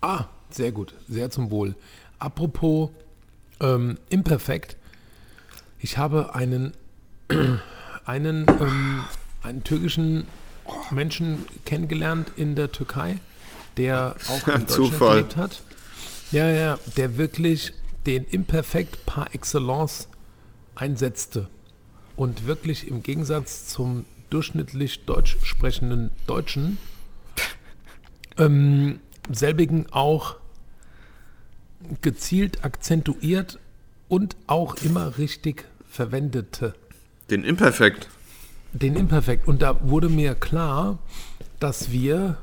Ah, 0.00 0.24
sehr 0.50 0.72
gut. 0.72 0.94
Sehr 1.08 1.30
zum 1.30 1.50
Wohl. 1.50 1.74
Apropos 2.18 2.90
ähm, 3.60 3.98
Imperfekt. 4.08 4.76
Ich 5.80 5.98
habe 5.98 6.34
einen, 6.34 6.72
einen, 8.04 8.46
ähm, 8.60 9.04
einen 9.42 9.62
türkischen 9.64 10.26
Menschen 10.90 11.44
kennengelernt 11.64 12.32
in 12.36 12.54
der 12.54 12.72
Türkei, 12.72 13.18
der 13.76 14.16
auch 14.28 14.46
in 14.48 14.66
Deutschland 14.66 14.70
Zufall. 14.70 15.16
gelebt 15.16 15.36
hat. 15.36 15.62
Ja, 16.32 16.48
ja, 16.50 16.78
der 16.96 17.16
wirklich 17.18 17.72
den 18.06 18.24
Imperfekt 18.24 19.06
par 19.06 19.34
excellence 19.34 20.08
einsetzte. 20.74 21.48
und 22.16 22.46
wirklich 22.46 22.88
im 22.88 23.02
Gegensatz 23.02 23.68
zum 23.68 24.06
durchschnittlich 24.30 25.04
deutsch 25.04 25.36
sprechenden 25.42 26.10
Deutschen 26.26 26.78
ähm, 28.38 29.00
selbigen 29.30 29.86
auch 29.92 30.36
gezielt 32.00 32.64
akzentuiert 32.64 33.58
und 34.08 34.36
auch 34.46 34.76
immer 34.76 35.18
richtig 35.18 35.66
verwendete. 35.88 36.74
Den 37.30 37.44
Imperfekt. 37.44 38.08
Den 38.78 38.96
Imperfekt. 38.96 39.46
Und 39.48 39.62
da 39.62 39.78
wurde 39.88 40.08
mir 40.08 40.34
klar, 40.34 40.98
dass 41.60 41.90
wir 41.90 42.36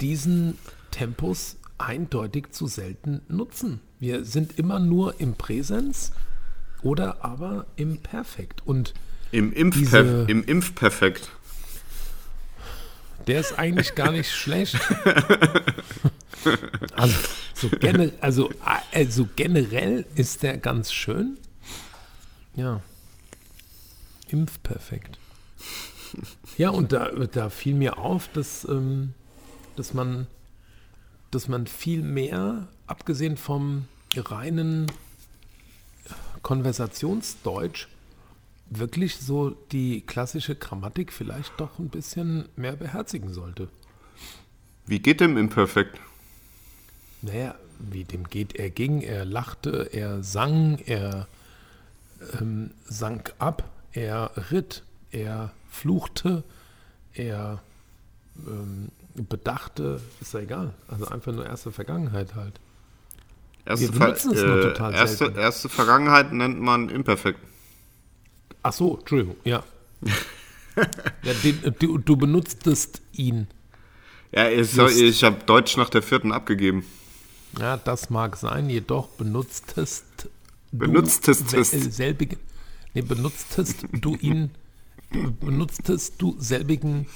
diesen 0.00 0.56
Tempus 0.90 1.56
eindeutig 1.78 2.50
zu 2.52 2.66
selten 2.66 3.20
nutzen. 3.28 3.80
Wir 3.98 4.24
sind 4.24 4.58
immer 4.58 4.78
nur 4.78 5.20
im 5.20 5.34
Präsens 5.34 6.12
oder 6.82 7.24
aber 7.24 7.66
im 7.76 7.98
Perfekt. 7.98 8.62
Und 8.66 8.94
Im, 9.32 9.52
Impfper 9.52 9.78
Diese- 9.80 10.24
Im 10.28 10.44
Impfperfekt. 10.44 11.28
der 13.26 13.40
ist 13.40 13.58
eigentlich 13.58 13.94
gar 13.94 14.12
nicht 14.12 14.30
schlecht. 14.30 14.76
Also, 16.96 17.16
so 17.54 17.68
gene, 17.68 18.14
also, 18.22 18.50
also 18.94 19.28
generell 19.36 20.06
ist 20.14 20.42
der 20.42 20.56
ganz 20.56 20.90
schön. 20.90 21.36
Ja. 22.56 22.80
Impfperfekt. 24.28 25.18
Ja, 26.60 26.68
und 26.68 26.92
da, 26.92 27.08
da 27.08 27.48
fiel 27.48 27.74
mir 27.74 27.96
auf, 27.96 28.28
dass, 28.28 28.68
ähm, 28.68 29.14
dass, 29.76 29.94
man, 29.94 30.26
dass 31.30 31.48
man 31.48 31.66
viel 31.66 32.02
mehr, 32.02 32.68
abgesehen 32.86 33.38
vom 33.38 33.86
reinen 34.14 34.92
Konversationsdeutsch, 36.42 37.88
wirklich 38.66 39.16
so 39.16 39.56
die 39.72 40.02
klassische 40.02 40.54
Grammatik 40.54 41.14
vielleicht 41.14 41.58
doch 41.58 41.78
ein 41.78 41.88
bisschen 41.88 42.46
mehr 42.56 42.76
beherzigen 42.76 43.32
sollte. 43.32 43.70
Wie 44.84 44.98
geht 44.98 45.22
dem 45.22 45.38
Imperfekt? 45.38 45.98
Naja, 47.22 47.54
wie 47.78 48.04
dem 48.04 48.24
geht, 48.24 48.56
er 48.56 48.68
ging, 48.68 49.00
er 49.00 49.24
lachte, 49.24 49.94
er 49.94 50.22
sang, 50.22 50.78
er 50.84 51.26
ähm, 52.38 52.72
sank 52.84 53.32
ab, 53.38 53.66
er 53.92 54.32
ritt, 54.50 54.82
er 55.10 55.54
fluchte, 55.70 56.44
er 57.14 57.62
ähm, 58.46 58.88
bedachte, 59.14 60.00
ist 60.20 60.34
ja 60.34 60.40
egal. 60.40 60.74
Also 60.88 61.06
einfach 61.08 61.32
nur 61.32 61.46
erste 61.46 61.72
Vergangenheit 61.72 62.34
halt. 62.34 62.60
Erste, 63.64 63.92
Wir 63.92 63.98
benutzen 63.98 64.32
es 64.32 64.42
nur 64.42 64.60
total 64.60 64.94
erste, 64.94 65.32
erste 65.36 65.68
Vergangenheit 65.68 66.32
nennt 66.32 66.60
man 66.60 66.88
Imperfekt. 66.88 67.38
Ach 68.62 68.72
so, 68.72 68.98
Entschuldigung, 68.98 69.36
ja. 69.44 69.62
ja 71.22 71.32
den, 71.42 71.74
du, 71.78 71.98
du 71.98 72.16
benutztest 72.16 73.02
ihn. 73.12 73.46
Ja, 74.32 74.48
ich, 74.48 74.76
ich 74.78 75.24
habe 75.24 75.44
Deutsch 75.44 75.76
nach 75.76 75.90
der 75.90 76.02
vierten 76.02 76.32
abgegeben. 76.32 76.84
Ja, 77.58 77.76
das 77.76 78.10
mag 78.10 78.36
sein, 78.36 78.70
jedoch 78.70 79.08
benutztest 79.08 80.04
Benutztest 80.72 81.52
du 81.52 81.58
es. 81.60 81.70
sel- 81.72 81.90
selbigen, 81.90 82.38
nee, 82.94 83.02
benutztest 83.02 83.86
du 83.92 84.14
ihn, 84.16 84.50
benutztest 85.40 86.20
du 86.22 86.36
selbigen 86.38 87.06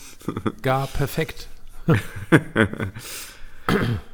gar 0.63 0.87
perfekt. 0.87 1.49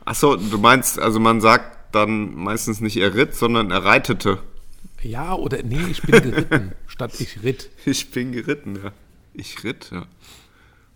Achso, 0.04 0.36
du 0.36 0.58
meinst, 0.58 0.98
also 0.98 1.18
man 1.20 1.40
sagt 1.40 1.94
dann 1.94 2.34
meistens 2.34 2.80
nicht 2.80 2.96
er 2.96 3.14
ritt, 3.14 3.34
sondern 3.34 3.70
er 3.70 3.84
reitete. 3.84 4.38
Ja, 5.02 5.34
oder 5.34 5.62
nee, 5.62 5.80
ich 5.90 6.02
bin 6.02 6.22
geritten, 6.22 6.72
statt 6.86 7.18
ich 7.20 7.42
ritt. 7.42 7.70
Ich 7.86 8.10
bin 8.10 8.32
geritten, 8.32 8.76
ja. 8.82 8.92
Ich 9.32 9.64
ritt, 9.64 9.90
ja. 9.92 10.04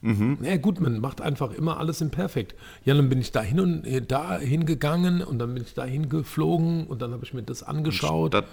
Na 0.03 0.49
ja, 0.51 0.59
gut, 0.59 0.81
man 0.83 1.01
macht 1.01 1.23
einfach 1.23 1.51
immer 1.53 1.79
alles 1.79 2.03
im 2.03 2.11
Perfekt. 2.11 2.55
Ja, 2.85 2.93
dann 2.95 3.09
bin 3.09 3.23
ich 3.23 3.33
da 3.33 3.41
hin 3.41 3.59
und 3.59 3.87
äh, 3.87 4.03
da 4.03 4.37
hingegangen 4.39 5.23
und 5.23 5.39
dann 5.39 5.55
bin 5.55 5.63
ich 5.63 5.73
da 5.73 5.85
hingeflogen 5.85 6.87
und 6.87 7.01
dann 7.01 7.13
habe 7.13 7.25
ich 7.25 7.33
mir 7.33 7.43
das 7.43 7.63
angeschaut. 7.63 8.33
Statt 8.35 8.47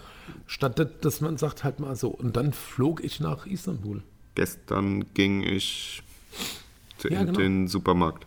Statt 0.47 0.79
das- 0.79 0.87
dass 1.01 1.19
man 1.21 1.35
sagt 1.37 1.65
halt 1.65 1.81
mal 1.81 1.97
so. 1.97 2.07
Und 2.07 2.37
dann 2.37 2.53
flog 2.53 3.03
ich 3.03 3.19
nach 3.19 3.45
Istanbul. 3.45 4.01
Gestern 4.35 5.05
ging 5.13 5.43
ich 5.43 6.01
zu- 6.97 7.09
Ja, 7.09 7.21
in 7.21 7.27
genau. 7.27 7.39
den 7.39 7.67
Supermarkt. 7.67 8.25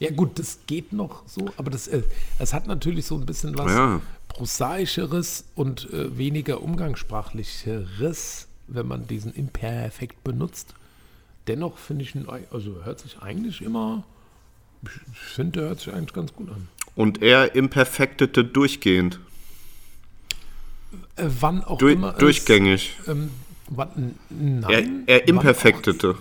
Ja 0.00 0.10
gut, 0.12 0.38
das 0.38 0.60
geht 0.68 0.92
noch 0.92 1.24
so, 1.26 1.50
aber 1.56 1.70
das, 1.70 1.88
äh, 1.88 2.02
das 2.38 2.52
hat 2.52 2.66
natürlich 2.68 3.04
so 3.06 3.16
ein 3.16 3.26
bisschen 3.26 3.58
was 3.58 3.72
Ja. 3.72 4.00
prosaischeres 4.28 5.44
und 5.56 5.92
äh, 5.92 6.16
weniger 6.16 6.62
umgangssprachlicheres, 6.62 8.46
wenn 8.68 8.86
man 8.86 9.06
diesen 9.08 9.34
Imperfekt 9.34 10.22
benutzt. 10.22 10.74
Dennoch 11.48 11.78
finde 11.78 12.04
ich 12.04 12.14
also 12.52 12.84
hört 12.84 13.00
sich 13.00 13.18
eigentlich 13.20 13.60
immer, 13.62 14.04
ich 14.84 15.18
finde, 15.18 15.60
der 15.60 15.68
hört 15.70 15.80
sich 15.80 15.92
eigentlich 15.92 16.12
ganz 16.12 16.32
gut 16.32 16.48
an. 16.50 16.68
Und 16.94 17.20
er 17.22 17.54
imperfektete 17.56 18.44
durchgehend. 18.44 19.18
Äh, 21.16 21.24
wann 21.40 21.64
auch 21.64 21.78
Du, 21.78 21.88
immer 21.88 22.12
es, 22.12 22.18
durchgängig. 22.18 22.96
ähm, 23.08 23.30
wann, 23.68 24.14
Er, 24.30 24.82
nein, 24.82 25.04
er 25.06 25.22
auch 25.22 25.28
imperfektete. 25.28 26.16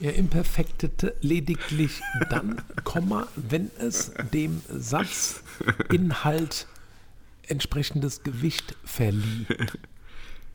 Er 0.00 0.14
imperfektete 0.14 1.16
lediglich 1.20 2.00
dann, 2.30 2.62
Komma, 2.84 3.26
wenn 3.34 3.70
es 3.78 4.12
dem 4.32 4.62
Satzinhalt 4.68 6.66
entsprechendes 7.48 8.22
Gewicht 8.22 8.76
verlieh. 8.84 9.46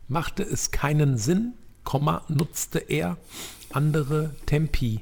Machte 0.08 0.44
es 0.44 0.72
keinen 0.72 1.18
Sinn, 1.18 1.54
Komma, 1.84 2.24
nutzte 2.30 2.80
er 2.80 3.18
andere 3.72 4.34
Tempi, 4.46 5.02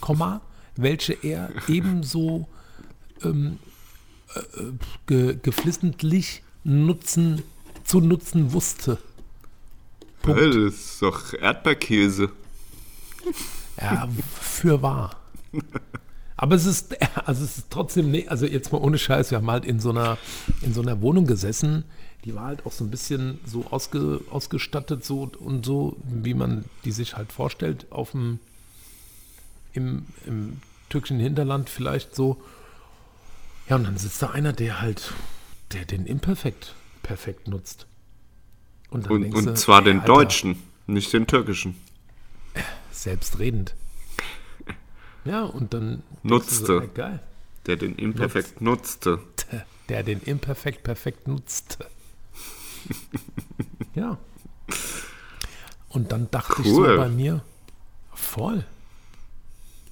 Komma, 0.00 0.40
welche 0.76 1.12
er 1.12 1.50
ebenso 1.68 2.48
ähm, 3.22 3.58
äh, 4.34 4.40
ge, 5.06 5.36
geflissentlich 5.42 6.42
nutzen, 6.64 7.42
zu 7.84 8.00
nutzen 8.00 8.52
wusste. 8.52 8.98
Punkt. 10.26 10.54
Das 10.54 10.74
ist 10.74 11.02
doch 11.02 11.32
Erdbeerkäse. 11.34 12.30
Ja, 13.80 14.08
für 14.40 14.82
wahr. 14.82 15.16
Aber 16.36 16.54
es 16.54 16.66
ist, 16.66 16.96
also 17.26 17.44
es 17.44 17.58
ist 17.58 17.70
trotzdem, 17.70 18.10
nee, 18.10 18.28
also 18.28 18.46
jetzt 18.46 18.72
mal 18.72 18.78
ohne 18.78 18.98
Scheiß, 18.98 19.30
wir 19.30 19.38
haben 19.38 19.50
halt 19.50 19.64
in 19.64 19.80
so 19.80 19.90
einer, 19.90 20.18
in 20.60 20.74
so 20.74 20.82
einer 20.82 21.00
Wohnung 21.00 21.26
gesessen, 21.26 21.84
die 22.24 22.34
war 22.34 22.46
halt 22.46 22.66
auch 22.66 22.72
so 22.72 22.84
ein 22.84 22.90
bisschen 22.90 23.38
so 23.46 23.66
ausge, 23.70 24.20
ausgestattet 24.30 25.04
so 25.04 25.30
und 25.38 25.64
so, 25.64 25.96
wie 26.04 26.34
man 26.34 26.64
die 26.84 26.92
sich 26.92 27.16
halt 27.16 27.32
vorstellt, 27.32 27.86
auf 27.90 28.10
dem, 28.10 28.40
im, 29.72 30.06
im 30.26 30.60
türkischen 30.88 31.20
Hinterland 31.20 31.70
vielleicht 31.70 32.14
so. 32.14 32.42
Ja, 33.68 33.76
und 33.76 33.84
dann 33.84 33.96
sitzt 33.96 34.22
da 34.22 34.30
einer, 34.30 34.52
der 34.52 34.80
halt, 34.80 35.12
der 35.72 35.84
den 35.84 36.06
Imperfekt 36.06 36.74
perfekt 37.02 37.48
nutzt. 37.48 37.86
Dann 39.02 39.12
Und, 39.12 39.22
denkst 39.22 39.42
du, 39.42 39.50
und 39.50 39.56
zwar 39.58 39.82
den 39.82 40.00
Alter, 40.00 40.12
deutschen, 40.14 40.62
nicht 40.86 41.12
den 41.12 41.26
türkischen. 41.26 41.76
Selbstredend. 42.90 43.74
Ja, 45.24 45.42
und 45.42 45.74
dann 45.74 46.04
Nutzte. 46.22 46.66
So, 46.66 46.82
geil. 46.94 47.18
Der 47.66 47.74
den 47.74 47.96
imperfekt 47.96 48.60
nutzte. 48.60 49.18
Der 49.88 50.04
den 50.04 50.20
Imperfekt 50.20 50.84
perfekt 50.84 51.26
nutzte. 51.26 51.86
ja. 53.96 54.18
Und 55.88 56.12
dann 56.12 56.30
dachte 56.30 56.62
ich 56.62 56.68
so 56.68 56.82
Cool. 56.82 56.96
bei 56.96 57.08
mir, 57.08 57.42
voll. 58.14 58.64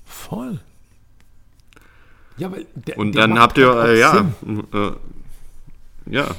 Voll. 0.04 0.60
Ja, 2.36 2.52
weil 2.52 2.66
der, 2.74 2.98
Und 2.98 3.16
der 3.16 3.26
dann 3.26 3.38
habt 3.38 3.58
ihr, 3.58 3.72
halt 3.74 3.90
äh, 3.90 4.00
ja, 4.00 4.32
äh, 4.72 4.92
ja. 6.14 6.34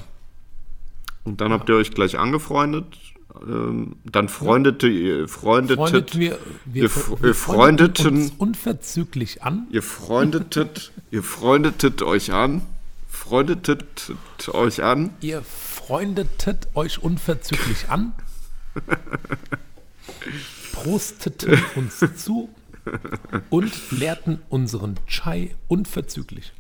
Und 1.26 1.42
dann 1.42 1.52
habt 1.52 1.68
ihr 1.70 1.76
euch 1.76 1.92
gleich 1.92 2.18
angefreundet. 2.18 2.86
Ähm, 3.46 3.98
dann 4.06 4.30
freundete 4.30 4.88
ihr, 4.88 5.28
freundetet, 5.28 5.78
Freundet 5.78 6.18
wir, 6.18 6.40
wir, 6.66 6.84
ihr 6.84 6.90
fr- 6.90 7.22
wir 7.22 7.30
ihr 7.30 7.36
freundeten- 7.36 8.08
uns 8.08 8.32
unverzüglich 8.38 9.44
an. 9.44 9.68
ihr 9.72 9.82
freundetet, 9.84 10.94
ihr 11.12 11.22
freundetet 11.24 12.02
euch 12.02 12.32
an, 12.32 12.62
freundetet 13.10 14.14
euch 14.48 14.84
an. 14.84 15.10
Ihr 15.20 15.42
freundetet 15.42 16.70
euch 16.76 17.04
unverzüglich 17.04 17.90
an, 17.90 18.14
prosteten 20.72 21.60
uns 21.76 22.00
zu 22.16 22.50
und 23.50 23.74
leerten 23.92 24.40
unseren 24.50 24.96
Chai 25.08 25.56
unverzüglich. 25.68 26.54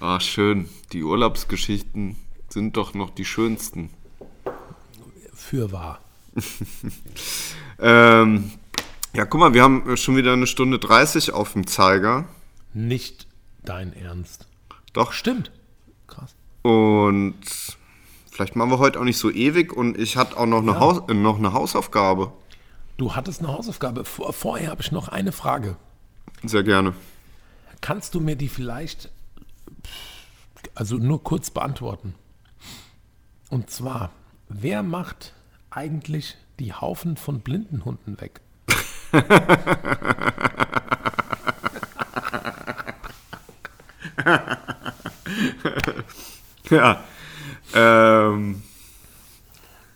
Ah, 0.00 0.18
schön. 0.20 0.68
Die 0.92 1.04
Urlaubsgeschichten 1.04 2.16
sind 2.54 2.76
doch 2.76 2.94
noch 2.94 3.10
die 3.10 3.24
schönsten. 3.24 3.90
Für 5.34 5.72
wahr. 5.72 6.00
Ähm, 7.76 8.52
ja, 9.14 9.24
guck 9.26 9.40
mal, 9.40 9.52
wir 9.52 9.64
haben 9.64 9.96
schon 9.96 10.16
wieder 10.16 10.32
eine 10.32 10.46
Stunde 10.46 10.78
30 10.78 11.32
auf 11.32 11.54
dem 11.54 11.66
Zeiger. 11.66 12.28
Nicht 12.72 13.26
dein 13.64 13.92
Ernst. 13.92 14.46
Doch, 14.92 15.10
Stimmt. 15.10 15.50
Krass. 16.06 16.36
Und 16.62 17.34
Vielleicht 18.30 18.56
machen 18.56 18.70
wir 18.70 18.78
heute 18.78 18.98
auch 19.00 19.04
nicht 19.04 19.18
so 19.18 19.30
ewig 19.30 19.72
und 19.72 19.98
ich 19.98 20.16
hatte 20.16 20.36
auch 20.36 20.46
noch 20.46 20.62
eine, 20.62 20.80
Haus, 20.80 21.02
äh, 21.08 21.14
noch 21.14 21.38
eine 21.38 21.52
Hausaufgabe. 21.52 22.32
Du 22.96 23.14
hattest 23.14 23.40
eine 23.40 23.52
Hausaufgabe. 23.52 24.04
Vor, 24.04 24.32
vorher 24.32 24.70
habe 24.70 24.82
ich 24.82 24.92
noch 24.92 25.08
eine 25.08 25.30
Frage. 25.30 25.76
Sehr 26.44 26.62
gerne. 26.62 26.94
Kannst 27.80 28.14
du 28.14 28.20
mir 28.20 28.34
die 28.34 28.48
vielleicht, 28.48 29.10
also 30.74 30.96
nur 30.96 31.22
kurz 31.22 31.50
beantworten? 31.50 32.14
Und 33.54 33.70
zwar, 33.70 34.10
wer 34.48 34.82
macht 34.82 35.32
eigentlich 35.70 36.36
die 36.58 36.72
Haufen 36.72 37.16
von 37.16 37.38
Blindenhunden 37.38 38.20
weg? 38.20 38.40
Ja. 46.68 47.04
Ähm, 47.74 48.62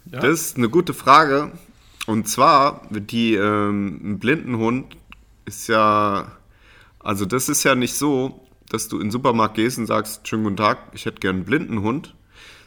Ja? 0.05 0.21
Das 0.21 0.41
ist 0.41 0.57
eine 0.57 0.69
gute 0.69 0.95
Frage. 0.95 1.51
Und 2.07 2.29
zwar, 2.29 2.87
die 2.91 3.35
ähm, 3.35 4.01
ein 4.05 4.19
Blindenhund 4.21 4.97
ist 5.47 5.67
ja, 5.67 6.31
also 7.01 7.25
das 7.25 7.49
ist 7.49 7.65
ja 7.65 7.75
nicht 7.75 7.95
so, 7.97 8.47
dass 8.69 8.87
du 8.87 8.99
in 8.99 9.07
den 9.07 9.11
Supermarkt 9.11 9.57
gehst 9.57 9.79
und 9.79 9.87
sagst, 9.87 10.29
schönen 10.29 10.45
guten 10.45 10.57
Tag, 10.59 10.79
ich 10.93 11.07
hätte 11.07 11.19
gern 11.19 11.37
einen 11.37 11.45
Blindenhund, 11.45 12.15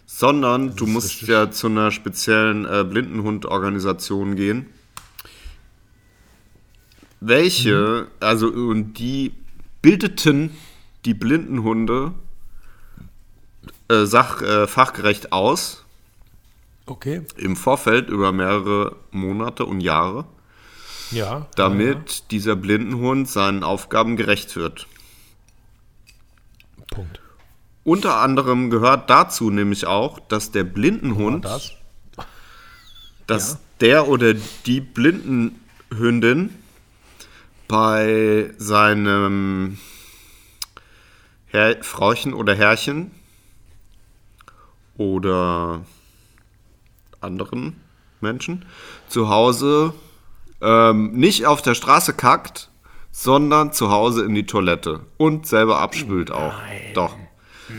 sondern 0.05 0.75
du 0.75 0.85
musst 0.87 1.11
richtig. 1.11 1.29
ja 1.29 1.51
zu 1.51 1.67
einer 1.67 1.91
speziellen 1.91 2.65
äh, 2.65 2.83
Blindenhundorganisation 2.83 4.35
gehen. 4.35 4.67
Welche, 7.19 8.07
also 8.19 8.47
und 8.47 8.93
die 8.93 9.31
bildeten 9.81 10.51
die 11.05 11.13
Blindenhunde 11.13 12.13
äh, 13.89 14.05
sach, 14.05 14.41
äh, 14.41 14.67
fachgerecht 14.67 15.31
aus 15.31 15.85
Okay. 16.87 17.21
im 17.37 17.55
Vorfeld 17.55 18.09
über 18.09 18.31
mehrere 18.31 18.95
Monate 19.11 19.65
und 19.65 19.81
Jahre, 19.81 20.25
Ja. 21.11 21.47
damit 21.55 22.31
dieser 22.31 22.55
Blindenhund 22.55 23.29
seinen 23.29 23.63
Aufgaben 23.63 24.17
gerecht 24.17 24.55
wird. 24.55 24.87
Ja, 26.77 26.85
Punkt. 26.89 27.20
Unter 27.83 28.17
anderem 28.17 28.69
gehört 28.69 29.09
dazu 29.09 29.49
nämlich 29.49 29.87
auch, 29.87 30.19
dass 30.19 30.51
der 30.51 30.63
Blindenhund, 30.63 31.45
Das? 31.45 31.71
dass 33.27 33.53
Ja. 33.53 33.59
der 33.81 34.07
oder 34.07 34.33
die 34.65 34.81
Blindenhündin 34.81 36.55
bei 37.67 38.53
seinem 38.57 39.79
Herr, 41.47 41.83
Frauchen 41.83 42.33
oder 42.33 42.53
Herrchen 42.53 43.11
oder 44.97 45.81
anderen 47.19 47.81
Menschen 48.19 48.65
zu 49.07 49.29
Hause 49.29 49.93
ähm, 50.61 51.13
nicht 51.13 51.45
auf 51.47 51.61
der 51.61 51.73
Straße 51.73 52.13
kackt, 52.13 52.69
sondern 53.11 53.73
zu 53.73 53.89
Hause 53.89 54.23
in 54.23 54.35
die 54.35 54.45
Toilette 54.45 55.01
und 55.17 55.47
selber 55.47 55.79
abspült 55.79 56.31
auch. 56.31 56.53
Doch. 56.93 57.15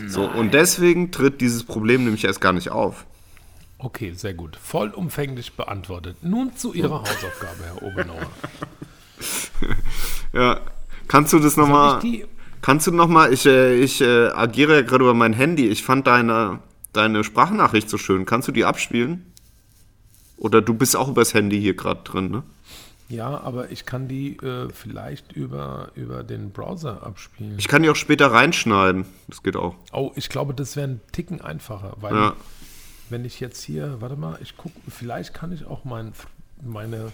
So, 0.07 0.29
und 0.29 0.53
deswegen 0.53 1.11
tritt 1.11 1.41
dieses 1.41 1.63
Problem 1.63 2.03
nämlich 2.03 2.23
erst 2.23 2.41
gar 2.41 2.53
nicht 2.53 2.69
auf. 2.69 3.05
Okay, 3.77 4.13
sehr 4.13 4.33
gut. 4.33 4.55
Vollumfänglich 4.55 5.53
beantwortet. 5.53 6.17
Nun 6.21 6.55
zu 6.55 6.73
Ihrer 6.73 7.01
Hausaufgabe, 7.01 7.63
Herr 7.65 7.83
Obenauer. 7.83 8.27
Ja. 10.33 10.59
Kannst 11.07 11.31
du 11.31 11.39
das 11.39 11.57
nochmal. 11.57 12.01
Kannst 12.61 12.87
du 12.87 12.91
nochmal, 12.91 13.33
ich, 13.33 13.45
äh, 13.45 13.75
ich 13.75 14.01
äh, 14.01 14.27
agiere 14.29 14.75
ja 14.75 14.81
gerade 14.81 15.03
über 15.03 15.13
mein 15.13 15.33
Handy. 15.33 15.67
Ich 15.67 15.83
fand 15.83 16.07
deine, 16.07 16.59
deine 16.93 17.23
Sprachnachricht 17.23 17.89
so 17.89 17.97
schön. 17.97 18.25
Kannst 18.25 18.47
du 18.47 18.53
die 18.53 18.63
abspielen? 18.63 19.31
Oder 20.37 20.61
du 20.61 20.73
bist 20.73 20.95
auch 20.95 21.09
übers 21.09 21.33
Handy 21.33 21.59
hier 21.59 21.75
gerade 21.75 22.01
drin, 22.03 22.31
ne? 22.31 22.43
Ja, 23.09 23.39
aber 23.41 23.69
ich 23.71 23.85
kann 23.85 24.07
die 24.07 24.37
äh, 24.37 24.69
vielleicht 24.71 25.33
über, 25.33 25.91
über 25.95 26.23
den 26.23 26.51
Browser 26.51 27.03
abspielen. 27.03 27.59
Ich 27.59 27.67
kann 27.67 27.83
die 27.83 27.89
auch 27.89 27.95
später 27.95 28.31
reinschneiden. 28.31 29.05
Das 29.27 29.43
geht 29.43 29.55
auch. 29.55 29.75
Oh, 29.91 30.11
ich 30.15 30.29
glaube, 30.29 30.53
das 30.53 30.75
wäre 30.75 30.87
ein 30.87 31.01
Ticken 31.11 31.41
einfacher, 31.41 31.95
weil 31.99 32.13
Ja. 32.15 32.35
wenn 33.09 33.25
ich 33.25 33.39
jetzt 33.39 33.61
hier, 33.63 34.01
warte 34.01 34.15
mal, 34.15 34.39
ich 34.41 34.57
gucke, 34.57 34.79
vielleicht 34.89 35.33
kann 35.33 35.51
ich 35.51 35.65
auch 35.65 35.83
mein, 35.85 36.13
meine 36.61 37.11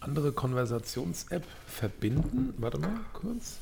andere 0.00 0.32
Konversations-App 0.32 1.44
verbinden. 1.66 2.54
Warte 2.58 2.78
mal 2.78 3.00
kurz. 3.12 3.58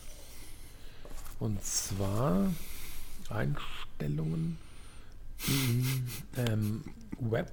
Und 1.41 1.65
zwar 1.65 2.53
Einstellungen 3.31 4.59
im 5.49 6.07
ähm, 6.37 6.85
Web. 7.19 7.51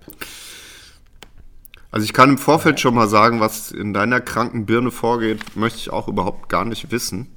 Also 1.92 2.06
ich 2.06 2.14
kann 2.14 2.30
im 2.32 2.38
Vorfeld 2.38 2.80
schon 2.80 2.94
mal 2.94 3.08
sagen, 3.08 3.40
was 3.40 3.72
in 3.72 3.94
deiner 3.94 4.22
kranken 4.22 4.66
Birne 4.66 4.92
vorgeht, 4.92 5.56
möchte 5.56 5.80
ich 5.80 5.90
auch 5.90 6.08
überhaupt 6.08 6.50
gar 6.50 6.66
nicht 6.66 6.92
wissen. 6.92 7.28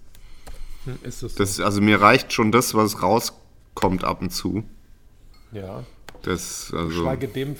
Hm, 0.84 0.98
Ist 1.02 1.22
das, 1.22 1.34
Das, 1.34 1.60
also 1.60 1.80
mir 1.80 2.00
reicht 2.00 2.32
schon 2.32 2.52
das, 2.52 2.74
was 2.74 3.02
rauskommt 3.02 4.04
ab 4.04 4.20
und 4.20 4.30
zu. 4.30 4.64
so? 5.52 5.58
Ja. 5.58 5.84
Das, 6.22 6.72
also 6.74 6.88
Geschweige 6.88 7.28
dem 7.28 7.56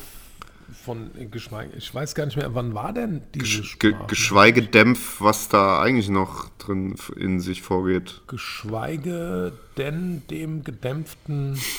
von 0.85 1.11
geschweige, 1.31 1.77
ich 1.77 1.95
weiß 1.95 2.15
gar 2.15 2.25
nicht 2.27 2.37
mehr, 2.37 2.55
wann 2.55 2.75
war 2.75 2.93
denn 2.93 3.23
diese 3.35 3.63
ge, 3.79 3.95
geschweige 4.09 4.63
dämpf, 4.63 5.21
was 5.21 5.49
da 5.49 5.81
eigentlich 5.83 6.09
noch 6.09 6.49
drin 6.59 6.95
in 7.17 7.41
sich 7.41 7.63
vorgeht. 7.63 8.23
Geschweige 8.27 9.53
denn 9.77 10.23
dem 10.31 10.65
gedämpften. 10.65 11.59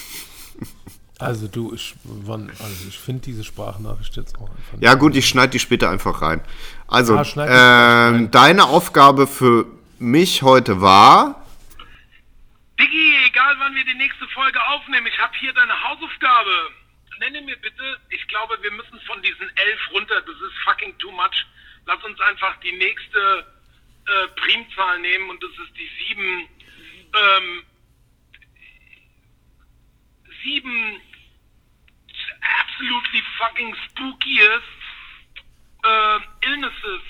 Also 1.23 1.47
du, 1.47 1.73
ich, 1.73 1.95
wann, 2.03 2.49
also 2.49 2.87
ich 2.87 2.97
finde 2.99 3.21
diese 3.23 3.43
Sprachnachricht 3.43 4.15
jetzt 4.15 4.35
auch 4.37 4.49
einfach. 4.49 4.77
Ja 4.81 4.93
gut, 4.95 5.15
ich 5.15 5.27
schneide 5.27 5.51
die 5.51 5.59
später 5.59 5.89
einfach 5.89 6.21
rein. 6.21 6.41
Also, 6.87 7.17
Ah, 7.17 7.23
die 7.23 7.39
rein. 7.39 8.15
ähm, 8.15 8.31
deine 8.31 8.65
Aufgabe 8.65 9.27
für 9.27 9.65
mich 9.99 10.41
heute 10.43 10.81
war, 10.81 11.39
Diggi, 12.79 13.13
egal 13.27 13.55
wann 13.59 13.75
wir 13.75 13.85
die 13.85 13.93
nächste 13.93 14.27
Folge 14.29 14.59
aufnehmen, 14.67 15.07
ich 15.07 15.19
habe 15.19 15.33
hier 15.39 15.53
deine 15.53 15.73
Hausaufgabe. 15.83 16.49
Nenne 17.19 17.41
mir 17.41 17.55
bitte, 17.57 17.83
ich 18.09 18.27
glaube, 18.27 18.57
wir 18.61 18.71
müssen 18.71 18.99
von 19.07 19.21
diesen 19.21 19.47
elf 19.55 19.79
runter, 19.93 20.19
das 20.21 20.35
ist 20.35 20.57
fucking 20.65 20.97
too 20.97 21.11
much. 21.11 21.45
Lass 21.85 22.03
uns 22.03 22.19
einfach 22.21 22.57
die 22.61 22.71
nächste 22.73 23.45
äh, 24.05 24.27
Primzahl 24.41 24.99
nehmen 24.99 25.29
und 25.29 25.41
das 25.41 25.51
ist 25.51 25.77
die 25.77 25.89
sieben, 26.03 26.47
ähm, 27.13 27.63
sieben 30.43 30.99
absolutely 32.43 33.21
fucking 33.37 33.75
spookiest 33.89 34.63
äh, 35.83 36.19
illnesses, 36.41 37.01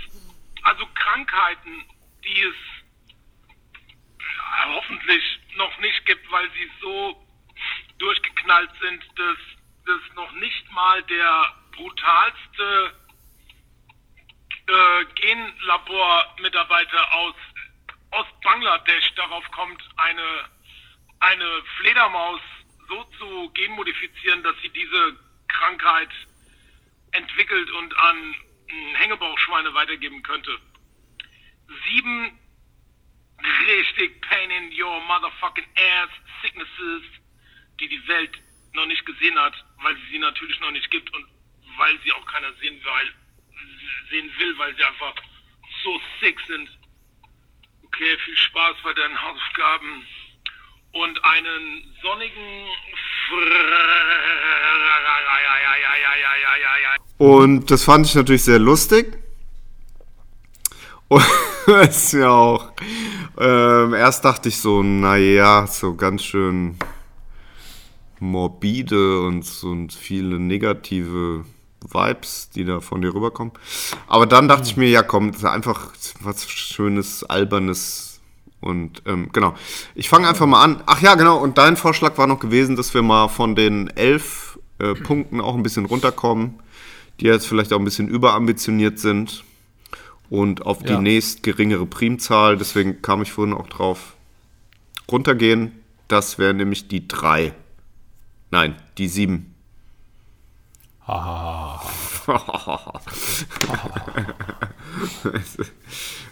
also 0.64 0.86
Krankheiten, 0.96 1.86
die 2.24 2.42
es 2.42 2.56
ja, 4.20 4.66
hoffentlich 4.76 5.24
noch 5.56 5.78
nicht 5.80 6.06
gibt, 6.06 6.30
weil 6.32 6.50
sie 6.52 6.72
so 6.82 7.28
durchgeknallt 8.00 8.72
sind, 8.82 9.04
dass 9.16 9.38
das 9.86 10.16
noch 10.16 10.32
nicht 10.34 10.72
mal 10.72 11.04
der 11.04 11.54
brutalste 11.76 12.94
äh, 14.68 15.06
Genlabormitarbeiter 15.16 17.14
aus 17.14 17.36
Ostbangladesch 18.12 19.14
darauf 19.16 19.50
kommt, 19.52 19.84
eine, 19.98 20.50
eine 21.20 21.64
Fledermaus 21.78 22.42
so 22.88 23.04
zu 23.18 23.50
genmodifizieren, 23.54 24.44
dass 24.44 24.56
sie 24.62 24.70
diese 24.70 25.18
Krankheit 25.54 26.10
entwickelt 27.12 27.70
und 27.72 27.98
an 27.98 28.36
mh, 28.68 28.98
Hängebauchschweine 29.00 29.74
weitergeben 29.74 30.22
könnte. 30.24 30.60
Sieben 31.88 32.40
richtig 33.68 34.22
pain 34.22 34.52
in 34.52 34.72
your 34.82 35.00
motherfucking 35.02 35.66
ass 35.76 36.10
sicknesses, 36.42 37.04
die 37.80 37.88
die 37.88 38.08
Welt 38.08 38.32
noch 38.74 38.86
nicht 38.86 39.06
gesehen 39.06 39.38
hat, 39.40 39.54
weil 39.82 39.96
sie 39.96 40.12
sie 40.12 40.20
natürlich 40.20 40.60
noch 40.60 40.72
nicht 40.72 40.90
gibt 40.92 41.14
und 41.14 41.26
weil 41.78 42.00
sie 42.04 42.12
auch 42.14 42.26
keiner 42.26 42.54
sehen 42.54 42.80
will, 42.84 43.14
sehen 44.10 44.32
will, 44.38 44.58
weil 44.58 44.76
sie 44.76 44.84
einfach 44.84 45.16
so 45.84 46.02
sick 46.22 46.40
sind. 46.48 46.70
Okay, 47.86 48.18
viel 48.26 48.38
Spaß 48.38 48.78
bei 48.84 48.94
deinen 48.94 49.22
Hausaufgaben 49.22 50.08
und 50.94 51.24
einen 51.24 51.98
sonnigen 52.02 52.68
und 57.18 57.72
das 57.72 57.84
fand 57.84 58.06
ich 58.06 58.16
natürlich 58.16 58.44
sehr 58.44 58.60
lustig. 58.60 59.18
Und 61.08 61.24
ist 61.90 62.14
ja 62.14 62.30
auch, 62.30 62.72
ähm, 63.38 63.94
erst 63.94 64.26
dachte 64.26 64.50
ich 64.50 64.58
so, 64.58 64.84
naja, 64.84 65.68
so 65.68 65.96
ganz 65.96 66.24
schön 66.24 66.78
morbide 68.20 69.22
und, 69.22 69.46
und 69.64 69.94
viele 69.94 70.40
negative 70.40 71.46
Vibes, 71.82 72.50
die 72.56 72.66
da 72.66 72.80
von 72.80 73.02
dir 73.02 73.14
rüberkommen. 73.14 73.54
Aber 74.08 74.26
dann 74.26 74.48
dachte 74.48 74.68
ich 74.68 74.78
mir, 74.78 74.90
ja 74.90 75.04
komm, 75.04 75.34
einfach 75.44 75.92
was 76.22 76.50
Schönes, 76.50 77.24
Albernes 77.24 78.13
und 78.64 79.04
ähm, 79.06 79.30
genau. 79.34 79.54
Ich 79.96 80.10
fange 80.10 80.28
einfach 80.28 80.46
mal 80.46 80.64
an. 80.64 80.82
Ach 80.86 81.02
ja, 81.02 81.16
genau, 81.16 81.38
und 81.38 81.58
dein 81.58 81.78
Vorschlag 81.78 82.18
war 82.18 82.28
noch 82.28 82.40
gewesen, 82.40 82.76
dass 82.76 82.94
wir 82.94 83.02
mal 83.02 83.28
von 83.28 83.56
den 83.56 83.88
elf 83.90 84.58
äh, 84.80 84.94
Punkten 84.94 85.42
auch 85.42 85.56
ein 85.56 85.64
bisschen 85.64 85.86
runterkommen, 85.86 86.60
die 87.20 87.26
jetzt 87.26 87.48
vielleicht 87.48 87.74
auch 87.74 87.80
ein 87.80 87.86
bisschen 87.86 88.08
überambitioniert 88.08 89.00
sind 89.00 89.44
und 90.30 90.66
auf 90.66 90.80
die 90.84 90.94
Ja. 90.94 91.02
nächst 91.02 91.44
geringere 91.44 91.86
Primzahl, 91.86 92.58
deswegen 92.58 93.02
kam 93.02 93.22
ich 93.22 93.32
vorhin 93.32 93.54
auch 93.54 93.68
drauf, 93.68 94.14
runtergehen. 95.12 95.74
Das 96.08 96.38
wäre 96.40 96.54
nämlich 96.54 96.88
die 96.88 97.08
3. 97.08 97.54
Nein, 98.52 98.76
die 98.98 99.08
7. 99.08 99.50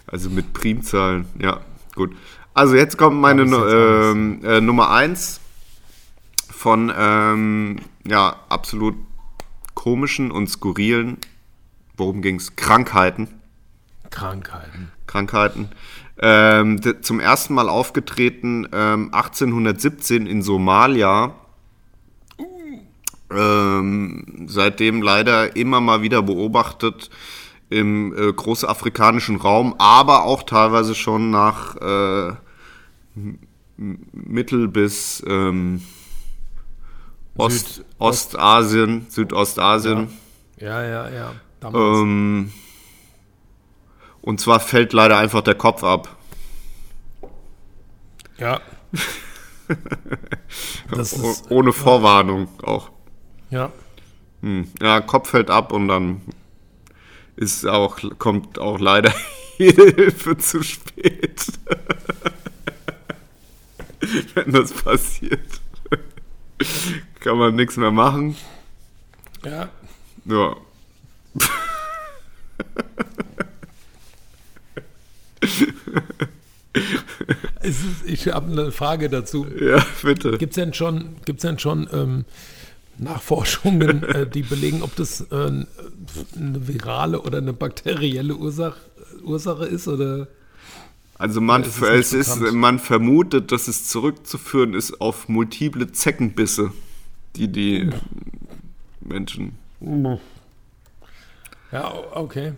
also 0.07 0.29
mit 0.29 0.53
Primzahlen, 0.53 1.25
ja, 1.39 1.59
gut. 2.01 2.15
Also 2.53 2.75
jetzt 2.75 2.97
kommt 2.97 3.19
meine 3.21 3.43
jetzt 3.43 3.53
ähm, 3.53 4.41
äh, 4.43 4.59
Nummer 4.59 4.89
1 4.91 5.39
von 6.49 6.91
ähm, 6.95 7.77
ja, 8.05 8.35
absolut 8.49 8.95
komischen 9.73 10.31
und 10.31 10.47
skurrilen, 10.47 11.17
worum 11.95 12.21
ging 12.21 12.35
es? 12.35 12.55
Krankheiten. 12.55 13.27
Krankheiten. 14.09 14.91
Krankheiten. 15.07 15.69
Ähm, 16.21 16.81
zum 17.01 17.19
ersten 17.19 17.53
Mal 17.53 17.69
aufgetreten 17.69 18.67
ähm, 18.73 19.13
1817 19.13 20.27
in 20.27 20.41
Somalia. 20.41 21.35
Ähm, 23.33 24.45
seitdem 24.47 25.01
leider 25.01 25.55
immer 25.55 25.79
mal 25.79 26.01
wieder 26.01 26.21
beobachtet 26.21 27.09
im 27.71 28.13
äh, 28.15 28.31
großafrikanischen 28.33 29.37
Raum, 29.37 29.73
aber 29.79 30.23
auch 30.25 30.43
teilweise 30.43 30.93
schon 30.93 31.31
nach 31.31 31.75
äh, 31.77 32.33
Mittel- 33.77 34.67
bis 34.67 35.23
ähm, 35.27 35.81
Ost, 37.37 37.67
Süd- 37.77 37.85
Ostasien, 37.97 39.05
Südostasien. 39.09 40.09
Ja, 40.57 40.83
ja, 40.83 41.09
ja. 41.09 41.31
Damals. 41.61 41.99
Ähm, 41.99 42.51
und 44.21 44.39
zwar 44.39 44.59
fällt 44.59 44.93
leider 44.93 45.17
einfach 45.17 45.41
der 45.41 45.55
Kopf 45.55 45.83
ab. 45.83 46.15
ja. 48.37 48.59
Ist, 50.97 51.49
ohne 51.49 51.71
Vorwarnung 51.71 52.49
auch. 52.63 52.89
ja. 53.49 53.71
Hm. 54.41 54.67
Ja, 54.81 54.99
Kopf 55.01 55.29
fällt 55.29 55.49
ab 55.49 55.71
und 55.71 55.87
dann 55.87 56.21
ist 57.35 57.65
auch, 57.65 57.97
kommt 58.17 58.59
auch 58.59 58.79
leider 58.79 59.13
Hilfe 59.57 60.37
zu 60.37 60.63
spät. 60.63 61.45
Wenn 64.33 64.51
das 64.51 64.73
passiert. 64.73 65.61
Kann 67.19 67.37
man 67.37 67.55
nichts 67.55 67.77
mehr 67.77 67.91
machen. 67.91 68.35
Ja. 69.43 69.69
Ja. 70.25 70.55
Ist, 77.61 77.79
ich 78.05 78.27
habe 78.29 78.51
eine 78.51 78.71
Frage 78.71 79.09
dazu. 79.09 79.45
Ja, 79.59 79.85
bitte. 80.01 80.37
Gibt 80.37 80.53
es 80.53 80.55
denn 80.55 80.73
schon, 80.73 81.17
gibt's 81.25 81.43
denn 81.43 81.59
schon 81.59 81.87
ähm, 81.91 82.25
Nachforschungen, 83.01 84.03
äh, 84.03 84.29
die 84.29 84.43
belegen, 84.43 84.81
ob 84.83 84.95
das 84.95 85.21
äh, 85.31 85.35
eine 85.35 85.67
virale 86.35 87.21
oder 87.21 87.39
eine 87.39 87.53
bakterielle 87.53 88.35
Ursache, 88.35 88.79
Ursache 89.23 89.65
ist? 89.65 89.87
Oder? 89.87 90.27
Also 91.15 91.41
man, 91.41 91.63
ist 91.63 91.81
es 91.81 92.13
es 92.13 92.29
ist, 92.29 92.53
man 92.53 92.79
vermutet, 92.79 93.51
dass 93.51 93.67
es 93.67 93.87
zurückzuführen 93.87 94.73
ist 94.73 95.01
auf 95.01 95.27
multiple 95.29 95.91
Zeckenbisse, 95.91 96.71
die 97.35 97.47
die 97.47 97.89
Menschen. 99.01 99.53
Ja, 101.71 101.93
okay. 102.13 102.53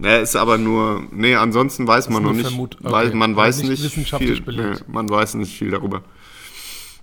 Ne, 0.00 0.18
ist 0.18 0.34
aber 0.34 0.58
nur. 0.58 1.04
Nee, 1.12 1.36
ansonsten 1.36 1.86
weiß 1.86 2.08
man 2.08 2.22
noch 2.24 2.32
nicht. 2.32 2.48
Vermut- 2.48 2.76
Weiß, 2.80 3.08
okay. 3.08 3.16
man 3.16 3.36
weiß 3.36 3.58
nicht 3.58 3.68
nicht, 3.70 3.84
wissenschaftlich 3.84 4.42
viel. 4.42 4.56
Nee, 4.72 4.76
man 4.88 5.08
weiß 5.08 5.34
nicht 5.34 5.56
viel 5.56 5.70
darüber. 5.70 6.02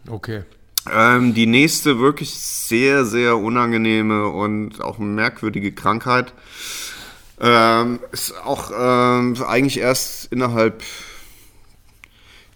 Okay. 0.09 0.43
Ähm, 0.89 1.33
die 1.33 1.45
nächste 1.45 1.99
wirklich 1.99 2.33
sehr, 2.33 3.05
sehr 3.05 3.37
unangenehme 3.37 4.27
und 4.27 4.81
auch 4.81 4.97
merkwürdige 4.97 5.71
Krankheit 5.73 6.33
ähm, 7.39 7.99
ist 8.11 8.33
auch 8.43 8.71
ähm, 8.75 9.35
eigentlich 9.47 9.79
erst 9.79 10.31
innerhalb 10.31 10.83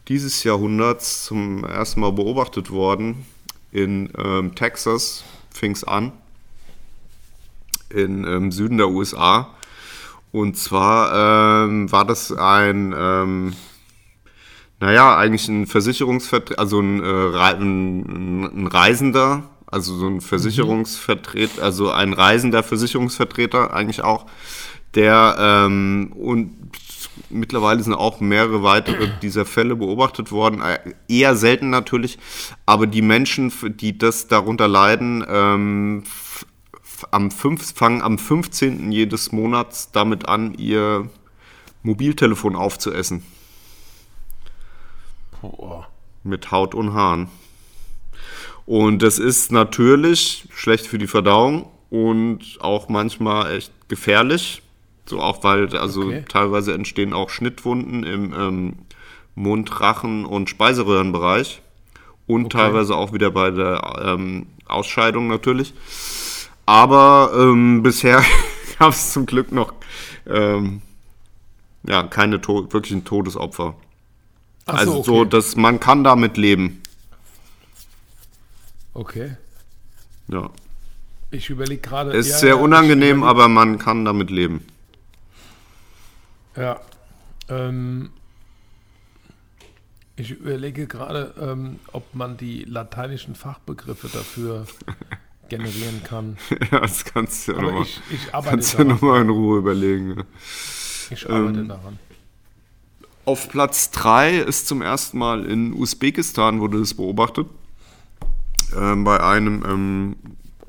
dieses 0.07 0.43
Jahrhunderts 0.43 1.25
zum 1.25 1.63
ersten 1.63 1.99
Mal 1.99 2.11
beobachtet 2.11 2.69
worden. 2.71 3.25
In 3.71 4.11
ähm, 4.17 4.55
Texas 4.55 5.23
fing 5.51 5.71
es 5.71 5.83
an, 5.83 6.11
in 7.89 8.25
ähm, 8.25 8.51
Süden 8.51 8.77
der 8.77 8.89
USA. 8.89 9.49
Und 10.31 10.57
zwar 10.57 11.65
ähm, 11.65 11.91
war 11.91 12.05
das 12.05 12.31
ein, 12.31 12.93
naja, 14.85 15.17
eigentlich 15.17 15.47
ein 15.47 15.65
Versicherungsvertreter, 15.65 16.59
also 16.59 16.79
ein, 16.79 17.03
äh, 17.03 17.37
ein, 17.39 18.67
Reisender, 18.67 19.49
also 19.65 19.95
so 19.95 20.05
ein 20.05 20.21
Versicherungsvertreter, 20.21 21.63
also 21.63 21.89
ein 21.89 22.13
reisender 22.13 22.61
Versicherungsvertreter 22.61 23.73
eigentlich 23.73 24.03
auch, 24.03 24.27
der 24.93 25.37
ähm, 25.39 26.13
und 26.15 26.69
mittlerweile 27.31 27.81
sind 27.81 27.95
auch 27.95 28.19
mehrere 28.19 28.61
weitere 28.61 29.09
dieser 29.23 29.45
Fälle 29.45 29.75
beobachtet 29.75 30.31
worden, 30.31 30.61
äh, 30.61 30.77
eher 31.07 31.35
selten 31.35 31.71
natürlich, 31.71 32.19
aber 32.67 32.85
die 32.85 33.01
Menschen, 33.01 33.51
die 33.77 33.97
das 33.97 34.27
darunter 34.27 34.67
leiden, 34.67 35.25
ähm, 35.27 36.03
am 37.09 37.31
fünf, 37.31 37.73
fangen 37.73 38.03
am 38.03 38.19
15. 38.19 38.91
jedes 38.91 39.31
Monats 39.31 39.91
damit 39.91 40.29
an, 40.29 40.53
ihr 40.53 41.09
Mobiltelefon 41.81 42.55
aufzuessen 42.55 43.23
Boah. 45.41 45.87
mit 46.23 46.51
Haut 46.51 46.73
und 46.75 46.93
Haaren. 46.93 47.29
Und 48.65 49.01
das 49.03 49.19
ist 49.19 49.51
natürlich 49.51 50.47
schlecht 50.53 50.87
für 50.87 50.97
die 50.97 51.07
Verdauung 51.07 51.69
und 51.89 52.57
auch 52.61 52.89
manchmal 52.89 53.55
echt 53.55 53.71
gefährlich. 53.89 54.63
So 55.05 55.21
auch 55.21 55.43
weil, 55.43 55.75
also 55.77 56.01
Okay. 56.05 56.25
teilweise 56.27 56.73
entstehen 56.73 57.13
auch 57.13 57.29
Schnittwunden 57.29 58.03
im 58.03 58.33
ähm, 58.33 58.73
Mund-, 59.35 59.79
Rachen- 59.81 60.25
und 60.25 60.49
Speiseröhrenbereich. 60.49 61.61
Und 62.27 62.51
teilweise 62.53 62.95
auch 62.95 63.13
wieder 63.13 63.29
bei 63.29 63.51
der 63.51 64.01
ähm, 64.03 64.47
Ausscheidung 64.65 65.27
natürlich. 65.27 65.75
Aber 66.65 67.31
ähm, 67.35 67.83
bisher 67.83 68.23
gab 68.79 68.89
es 68.93 69.13
zum 69.13 69.27
Glück 69.27 69.51
noch 69.51 69.73
ähm, 70.27 70.81
ja, 71.87 72.01
keine 72.01 72.41
to 72.41 72.73
wirklichen 72.73 73.05
Todesopfer. 73.05 73.75
Ach 74.65 74.73
Also 74.75 74.97
so, 74.97 75.03
so, 75.03 75.15
okay. 75.21 75.29
dass 75.29 75.55
man 75.55 75.79
kann 75.79 76.03
damit 76.03 76.37
leben. 76.37 76.81
okay. 78.93 79.37
Ja. 80.27 80.49
Ich 81.31 81.49
überlege 81.49 81.81
gerade. 81.81 82.11
Ist 82.13 82.29
ja, 82.29 82.37
sehr 82.37 82.49
ja, 82.55 82.55
unangenehm, 82.55 83.23
aber 83.23 83.47
man 83.47 83.77
kann 83.77 84.05
damit 84.05 84.31
leben. 84.31 84.65
Ja. 86.55 86.79
Ähm, 87.49 88.09
ich 90.15 90.31
überlege 90.31 90.87
gerade, 90.87 91.33
ähm, 91.39 91.79
ob 91.91 92.15
man 92.15 92.37
die 92.37 92.63
lateinischen 92.63 93.35
Fachbegriffe 93.35 94.07
dafür 94.07 94.65
generieren 95.49 96.01
kann. 96.03 96.37
ja, 96.71 96.79
das 96.79 97.03
kannst 97.05 97.47
du 97.47 97.53
ja 97.53 97.61
nochmal 97.61 97.83
ich, 97.83 98.01
ich 98.09 98.33
arbeite 98.33 98.49
kannst 98.51 98.73
du 98.73 98.77
ja 98.77 98.83
daran. 98.85 98.95
noch 98.95 99.01
mal 99.01 99.21
in 99.21 99.29
Ruhe 99.29 99.59
überlegen. 99.59 100.23
Ich 101.09 101.29
arbeite 101.29 101.59
ähm, 101.59 101.67
daran. 101.67 101.99
Auf 103.25 103.49
Platz 103.49 103.89
3 103.89 104.37
ist 104.37 104.67
zum 104.67 104.83
ersten 104.83 105.17
Mal 105.17 105.45
in 105.45 105.73
Usbekistan 105.73 106.59
wurde 106.59 106.79
das 106.79 106.93
beobachtet. 106.93 107.47
Ähm, 108.77 109.03
bei 109.03 109.19
einem 109.19 109.63
ähm, 109.65 110.15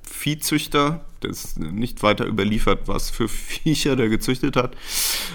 Viehzüchter, 0.03 1.05
das 1.21 1.45
ist 1.45 1.59
nicht 1.59 2.03
weiter 2.03 2.25
überliefert, 2.25 2.89
was 2.89 3.11
für 3.11 3.29
Viecher 3.29 3.95
der 3.95 4.09
gezüchtet 4.09 4.57
hat. 4.57 4.75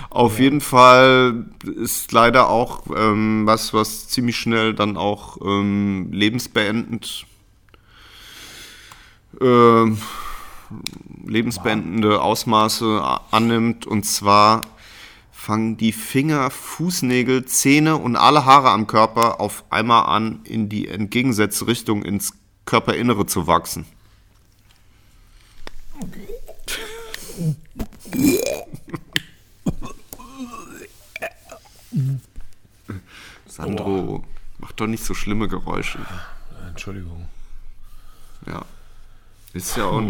Auf 0.10 0.39
jeden 0.39 0.61
Fall 0.61 1.45
ist 1.64 2.11
leider 2.11 2.49
auch 2.49 2.88
ähm, 2.95 3.43
was, 3.45 3.72
was 3.72 4.07
ziemlich 4.07 4.38
schnell 4.38 4.73
dann 4.73 4.98
auch 4.98 5.38
ähm, 5.45 6.11
lebensbeendend 6.11 7.27
ähm, 9.39 9.99
lebensbeendende 11.27 12.19
Ausmaße 12.19 13.03
annimmt. 13.30 13.85
Und 13.85 14.06
zwar 14.06 14.64
fangen 15.41 15.76
die 15.76 15.91
Finger, 15.91 16.51
Fußnägel, 16.51 17.45
Zähne 17.45 17.97
und 17.97 18.15
alle 18.15 18.45
Haare 18.45 18.69
am 18.69 18.85
Körper 18.85 19.41
auf 19.41 19.63
einmal 19.72 20.05
an, 20.05 20.41
in 20.43 20.69
die 20.69 20.88
entgegengesetzte 20.88 21.65
Richtung 21.65 22.03
ins 22.03 22.34
Körperinnere 22.65 23.26
zu 23.26 23.47
wachsen. 23.47 23.88
Sandro, 33.47 34.23
mach 34.59 34.72
doch 34.73 34.85
nicht 34.85 35.03
so 35.03 35.15
schlimme 35.15 35.47
Geräusche. 35.47 36.05
Entschuldigung. 36.68 37.27
Ja. 38.45 38.63
Ist 39.53 39.76
ja 39.76 39.85
auch. 39.85 40.03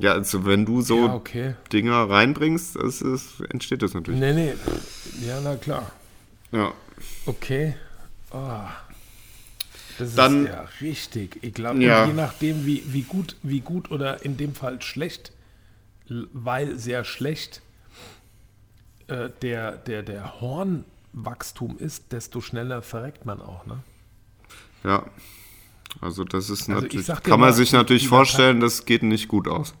Ja, 0.00 0.12
also 0.12 0.44
wenn 0.46 0.64
du 0.64 0.80
so 0.80 1.06
Ja, 1.06 1.14
okay. 1.14 1.54
Dinger 1.72 2.08
reinbringst, 2.08 2.76
das 2.76 3.00
ist, 3.02 3.40
entsteht 3.50 3.82
das 3.82 3.94
natürlich. 3.94 4.20
Nee, 4.20 4.32
nee. 4.32 4.54
Ja, 5.26 5.40
na 5.42 5.56
klar. 5.56 5.90
Ja. 6.52 6.72
Okay. 7.26 7.74
Ah. 8.30 8.70
Das 9.98 10.14
Dann- 10.14 10.44
ist 10.46 10.52
ja 10.52 10.68
richtig. 10.80 11.38
Ich 11.42 11.54
glaube, 11.54 11.82
Ja. 11.82 12.06
je 12.06 12.12
nachdem, 12.12 12.64
wie, 12.66 12.82
wie, 12.86 13.02
gut, 13.02 13.36
wie 13.42 13.60
gut 13.60 13.90
oder 13.90 14.24
in 14.24 14.36
dem 14.36 14.54
Fall 14.54 14.80
schlecht, 14.82 15.32
weil 16.08 16.78
sehr 16.78 17.04
schlecht 17.04 17.60
äh, 19.08 19.30
der, 19.42 19.72
der, 19.72 20.02
der 20.02 20.40
Hornwachstum 20.40 21.78
ist, 21.78 22.12
desto 22.12 22.40
schneller 22.40 22.82
verreckt 22.82 23.26
man 23.26 23.40
auch. 23.42 23.66
Ne? 23.66 23.78
Ja. 24.84 25.06
Also 26.00 26.22
das 26.24 26.50
ist 26.50 26.68
Also 26.68 26.86
ich 26.86 26.94
natürlich, 26.94 27.06
kann 27.06 27.22
man 27.30 27.40
mal, 27.40 27.52
sich 27.52 27.72
natürlich 27.72 28.06
vorstellen, 28.08 28.60
das 28.60 28.84
geht 28.84 29.02
nicht 29.02 29.26
gut 29.26 29.48
aus. 29.48 29.74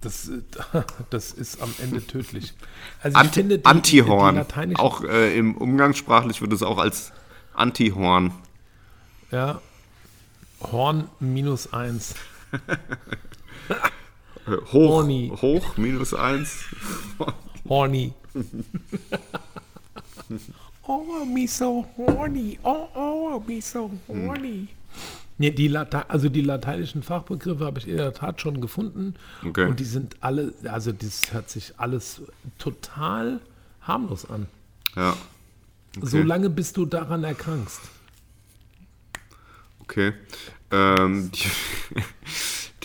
Das, 0.00 0.30
das 1.10 1.32
ist 1.32 1.60
am 1.60 1.74
Ende 1.82 2.06
tödlich. 2.06 2.52
Also 3.02 3.14
ich 3.16 3.16
Anti 3.20 3.40
finde, 3.40 3.58
die- 3.58 3.64
Antihorn. 3.64 4.46
Die 4.68 4.76
Auch 4.76 5.02
äh, 5.04 5.36
im 5.38 5.56
Umgangssprachlich 5.56 6.40
wird 6.40 6.52
es 6.52 6.62
auch 6.62 6.78
als 6.78 7.12
Antihorn. 7.54 8.32
ja, 9.30 9.60
Horn 10.72 11.08
minus 11.20 11.72
eins. 11.72 12.14
Hoch, 14.48 14.72
Horny. 14.72 15.30
hoch, 15.40 15.76
minus 15.76 16.14
eins. 16.14 16.64
Horny. 17.68 18.14
oh, 20.86 21.24
me 21.26 21.46
so 21.46 21.86
horny. 21.96 22.58
Oh, 22.62 22.88
oh, 22.94 23.42
me 23.46 23.60
so 23.60 23.90
horny. 24.08 24.68
Nee, 25.40 25.52
die 25.52 25.68
Late 25.68 26.10
also 26.10 26.28
die 26.28 26.40
lateinischen 26.40 27.02
Fachbegriffe 27.04 27.64
habe 27.64 27.78
ich 27.78 27.86
in 27.86 27.96
der 27.96 28.12
Tat 28.12 28.40
schon 28.40 28.60
gefunden. 28.60 29.14
Okay. 29.46 29.66
Und 29.68 29.78
die 29.78 29.84
sind 29.84 30.16
alle, 30.20 30.52
also 30.64 30.90
das 30.90 31.32
hört 31.32 31.48
sich 31.48 31.74
alles 31.78 32.22
total 32.58 33.40
harmlos 33.80 34.28
an. 34.28 34.46
Ja. 34.96 35.16
Solange 36.00 36.50
bis 36.50 36.72
du 36.72 36.86
daran 36.86 37.22
erkrankst. 37.24 37.80
Okay. 39.80 40.12
Ähm, 40.70 41.30
die, 41.32 41.48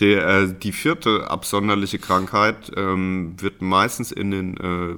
der, 0.00 0.26
äh, 0.26 0.54
die 0.54 0.72
vierte 0.72 1.28
absonderliche 1.30 1.98
Krankheit 1.98 2.70
ähm, 2.76 3.34
wird 3.38 3.62
meistens 3.62 4.12
in 4.12 4.30
den 4.30 4.56
äh, 4.56 4.96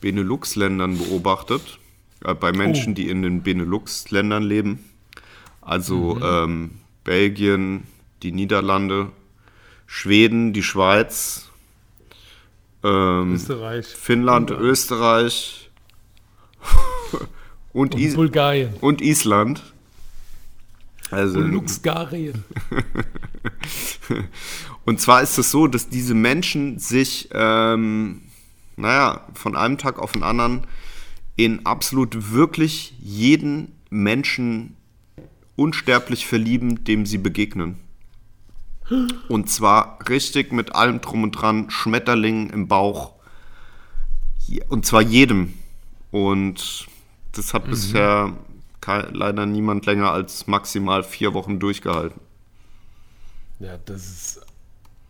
Benelux-Ländern 0.00 0.98
beobachtet. 0.98 1.78
Äh, 2.24 2.34
bei 2.34 2.52
Menschen, 2.52 2.92
Oh. 2.92 2.94
die 2.94 3.08
in 3.08 3.22
den 3.22 3.42
Benelux-Ländern 3.42 4.42
leben. 4.42 4.84
Also 5.68 6.14
Mhm. 6.14 6.22
ähm, 6.24 6.70
Belgien, 7.04 7.82
die 8.22 8.32
Niederlande, 8.32 9.10
Schweden, 9.86 10.54
die 10.54 10.62
Schweiz, 10.62 11.48
ähm, 12.82 13.34
Österreich. 13.34 13.86
Finnland, 13.86 14.50
Ungarn. 14.50 14.66
Österreich 14.66 15.70
und, 17.74 17.94
Und 17.94 18.14
Bulgarien. 18.14 18.72
und 18.80 19.02
Island. 19.02 19.62
Also, 21.10 21.38
Und 21.38 21.52
Luxgarien. 21.52 22.44
Und 24.84 25.00
zwar 25.00 25.22
ist 25.22 25.36
es 25.38 25.50
so, 25.50 25.66
dass 25.66 25.88
diese 25.90 26.14
Menschen 26.14 26.78
sich, 26.78 27.28
ähm, 27.32 28.22
naja, 28.76 29.26
von 29.34 29.54
einem 29.56 29.76
Tag 29.76 29.98
auf 29.98 30.12
den 30.12 30.22
anderen 30.22 30.66
in 31.36 31.66
absolut 31.66 32.32
wirklich 32.32 32.94
jeden 33.00 33.72
Menschen 33.90 34.76
unsterblich 35.58 36.26
verlieben, 36.26 36.84
dem 36.84 37.04
sie 37.04 37.18
begegnen. 37.18 37.78
Und 39.28 39.50
zwar 39.50 39.98
richtig 40.08 40.52
mit 40.52 40.74
allem 40.74 41.00
drum 41.02 41.24
und 41.24 41.32
dran, 41.32 41.68
Schmetterlingen 41.70 42.48
im 42.50 42.68
Bauch. 42.68 43.12
Und 44.68 44.86
zwar 44.86 45.02
jedem. 45.02 45.52
Und 46.10 46.86
das 47.32 47.52
hat 47.52 47.66
bisher 47.66 48.32
kei- 48.80 49.08
leider 49.12 49.44
niemand 49.44 49.84
länger 49.84 50.10
als 50.10 50.46
maximal 50.46 51.02
vier 51.02 51.34
Wochen 51.34 51.58
durchgehalten. 51.58 52.18
Ja, 53.58 53.76
das 53.84 54.06
ist. 54.08 54.40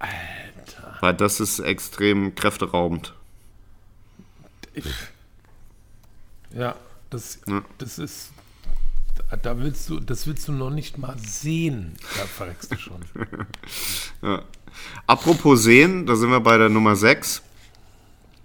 Alter. 0.00 0.96
Weil 1.00 1.14
das 1.14 1.38
ist 1.38 1.58
extrem 1.60 2.34
kräfteraubend. 2.34 3.14
Ich, 4.74 4.84
ja, 6.52 6.74
das, 7.10 7.40
Ja. 7.46 7.62
das 7.78 7.98
ist. 7.98 8.30
Da, 9.42 9.58
willst 9.58 9.90
du, 9.90 10.00
das 10.00 10.26
willst 10.26 10.48
du 10.48 10.52
noch 10.52 10.70
nicht 10.70 10.96
mal 10.96 11.16
sehen. 11.18 11.94
Da 12.16 12.24
verreckst 12.24 12.72
du 12.72 12.78
schon. 12.78 13.02
Apropos 15.06 15.62
sehen, 15.62 16.06
da 16.06 16.16
sind 16.16 16.30
wir 16.30 16.40
bei 16.40 16.56
der 16.56 16.70
Nummer 16.70 16.96
6. 16.96 17.42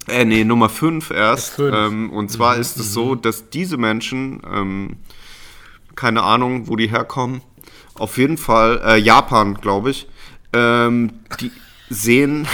Äh, 0.07 0.25
nee, 0.25 0.43
Nummer 0.43 0.67
5 0.67 1.11
erst. 1.11 1.53
Fünf. 1.53 1.75
Ähm, 1.75 2.11
und 2.11 2.29
zwar 2.29 2.57
ist 2.57 2.77
es 2.77 2.91
so, 2.91 3.15
dass 3.15 3.49
diese 3.49 3.77
Menschen, 3.77 4.41
ähm, 4.51 4.97
keine 5.95 6.23
Ahnung, 6.23 6.67
wo 6.67 6.75
die 6.75 6.87
herkommen, 6.87 7.41
auf 7.95 8.17
jeden 8.17 8.37
Fall, 8.37 8.81
äh, 8.83 8.97
Japan, 8.97 9.55
glaube 9.55 9.91
ich, 9.91 10.07
ähm, 10.51 11.13
die 11.39 11.51
sehen, 11.89 12.47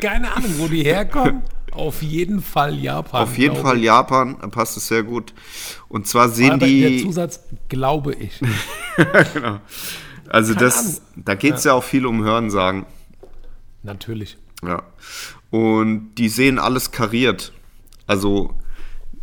keine 0.00 0.32
Ahnung, 0.34 0.54
wo 0.58 0.68
die 0.68 0.82
herkommen. 0.82 1.42
Auf 1.72 2.02
jeden 2.02 2.42
Fall 2.42 2.78
Japan. 2.78 3.22
auf 3.22 3.38
jeden 3.38 3.56
Fall 3.56 3.78
ich. 3.78 3.84
Japan, 3.84 4.36
da 4.40 4.48
passt 4.48 4.76
es 4.76 4.88
sehr 4.88 5.02
gut. 5.02 5.32
Und 5.88 6.06
zwar 6.06 6.28
sehen 6.28 6.52
Aber 6.52 6.66
der 6.66 6.68
die, 6.68 7.02
Zusatz, 7.04 7.40
glaube 7.68 8.14
ich. 8.14 8.40
also 10.28 10.54
keine 10.54 10.66
das, 10.66 11.00
Ahnung. 11.00 11.22
da 11.24 11.34
geht 11.34 11.54
es 11.54 11.64
ja 11.64 11.72
auch 11.74 11.84
viel 11.84 12.06
um 12.06 12.22
Hörensagen. 12.22 12.86
Natürlich. 13.82 14.36
Ja. 14.64 14.82
Und 15.50 16.14
die 16.16 16.28
sehen 16.28 16.58
alles 16.58 16.90
kariert. 16.90 17.52
Also 18.06 18.54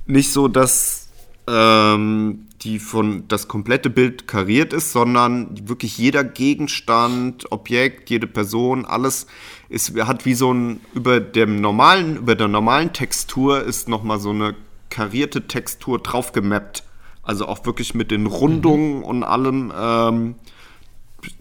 nicht 0.06 0.32
so, 0.32 0.48
dass 0.48 1.10
ähm, 1.48 2.47
die 2.62 2.80
von 2.80 3.28
das 3.28 3.48
komplette 3.48 3.90
Bild 3.90 4.28
kariert 4.28 4.74
ist, 4.74 4.92
sondern 4.92 5.68
wirklich 5.68 5.98
jeder 5.98 6.24
Gegenstand, 6.24 7.52
Objekt, 7.52 8.10
jede 8.10 8.28
Person, 8.28 8.86
alles 8.86 9.28
ist, 9.70 9.96
hat 10.06 10.26
wie 10.26 10.34
so 10.34 10.54
ein 10.54 10.80
über 10.94 11.20
dem 11.20 11.62
normalen, 11.62 12.18
über 12.18 12.36
der 12.36 12.48
normalen 12.48 12.94
Textur 12.94 13.62
ist 13.62 13.88
nochmal 13.88 14.20
so 14.20 14.32
eine 14.32 14.56
karierte 14.90 15.48
Textur 15.48 16.00
drauf 16.00 16.32
gemappt. 16.32 16.84
Also 17.22 17.48
auch 17.48 17.66
wirklich 17.66 17.94
mit 17.94 18.10
den 18.10 18.26
Rundungen 18.26 19.04
und 19.04 19.24
allem. 19.24 19.72
Ähm, 19.78 20.36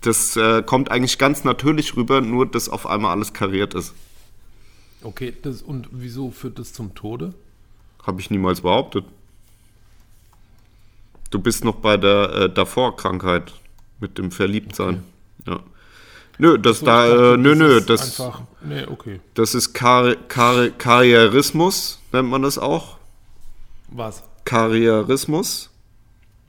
das 0.00 0.36
äh, 0.36 0.62
kommt 0.62 0.90
eigentlich 0.90 1.18
ganz 1.18 1.44
natürlich 1.44 1.96
rüber, 1.96 2.20
nur 2.20 2.46
dass 2.46 2.68
auf 2.68 2.86
einmal 2.86 3.12
alles 3.12 3.32
kariert 3.32 3.74
ist. 3.74 3.94
Okay, 5.02 5.32
das, 5.42 5.62
und 5.62 5.88
wieso 5.92 6.30
führt 6.30 6.58
das 6.58 6.72
zum 6.72 6.94
Tode? 6.94 7.34
Habe 8.02 8.20
ich 8.20 8.30
niemals 8.30 8.62
behauptet. 8.62 9.04
Du 11.30 11.38
bist 11.38 11.64
noch 11.64 11.76
bei 11.76 11.96
der 11.96 12.32
äh, 12.32 12.50
Davor-Krankheit 12.50 13.52
mit 14.00 14.18
dem 14.18 14.30
Verliebtsein. 14.30 15.04
Ja. 15.46 15.60
Nö, 16.38 16.58
das 16.58 16.80
So, 16.80 16.86
da, 16.86 17.06
ich 17.06 17.10
dachte, 17.12 17.34
äh, 17.34 17.36
nö, 17.38 17.54
nö, 17.54 17.78
ist 17.78 17.90
das, 17.90 18.20
Einfach, 18.20 18.42
nee, 18.62 18.84
okay. 18.86 19.20
das 19.34 19.54
ist 19.54 19.72
Kar 19.72 20.14
Kar 20.28 20.68
Karrierismus, 20.70 21.98
nennt 22.12 22.28
man 22.28 22.42
das 22.42 22.58
auch. 22.58 22.98
Was? 23.88 24.22
Karrierismus. 24.44 25.70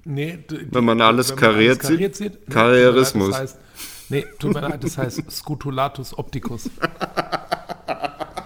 Nee, 0.03 0.39
Wenn 0.71 0.85
man 0.85 1.01
alles 1.01 1.31
wenn 1.31 1.37
kariert 1.37 1.81
sieht? 1.81 1.91
kariert 1.91 2.15
sieht? 2.15 2.47
Nee, 2.47 2.53
Karrierismus. 2.53 3.31
Das 3.31 3.57
nee, 4.09 4.25
tut 4.39 4.53
mir 4.53 4.61
leid, 4.61 4.83
das 4.83 4.97
heißt 4.97 5.31
Scutulatus 5.31 6.17
opticus. 6.17 6.69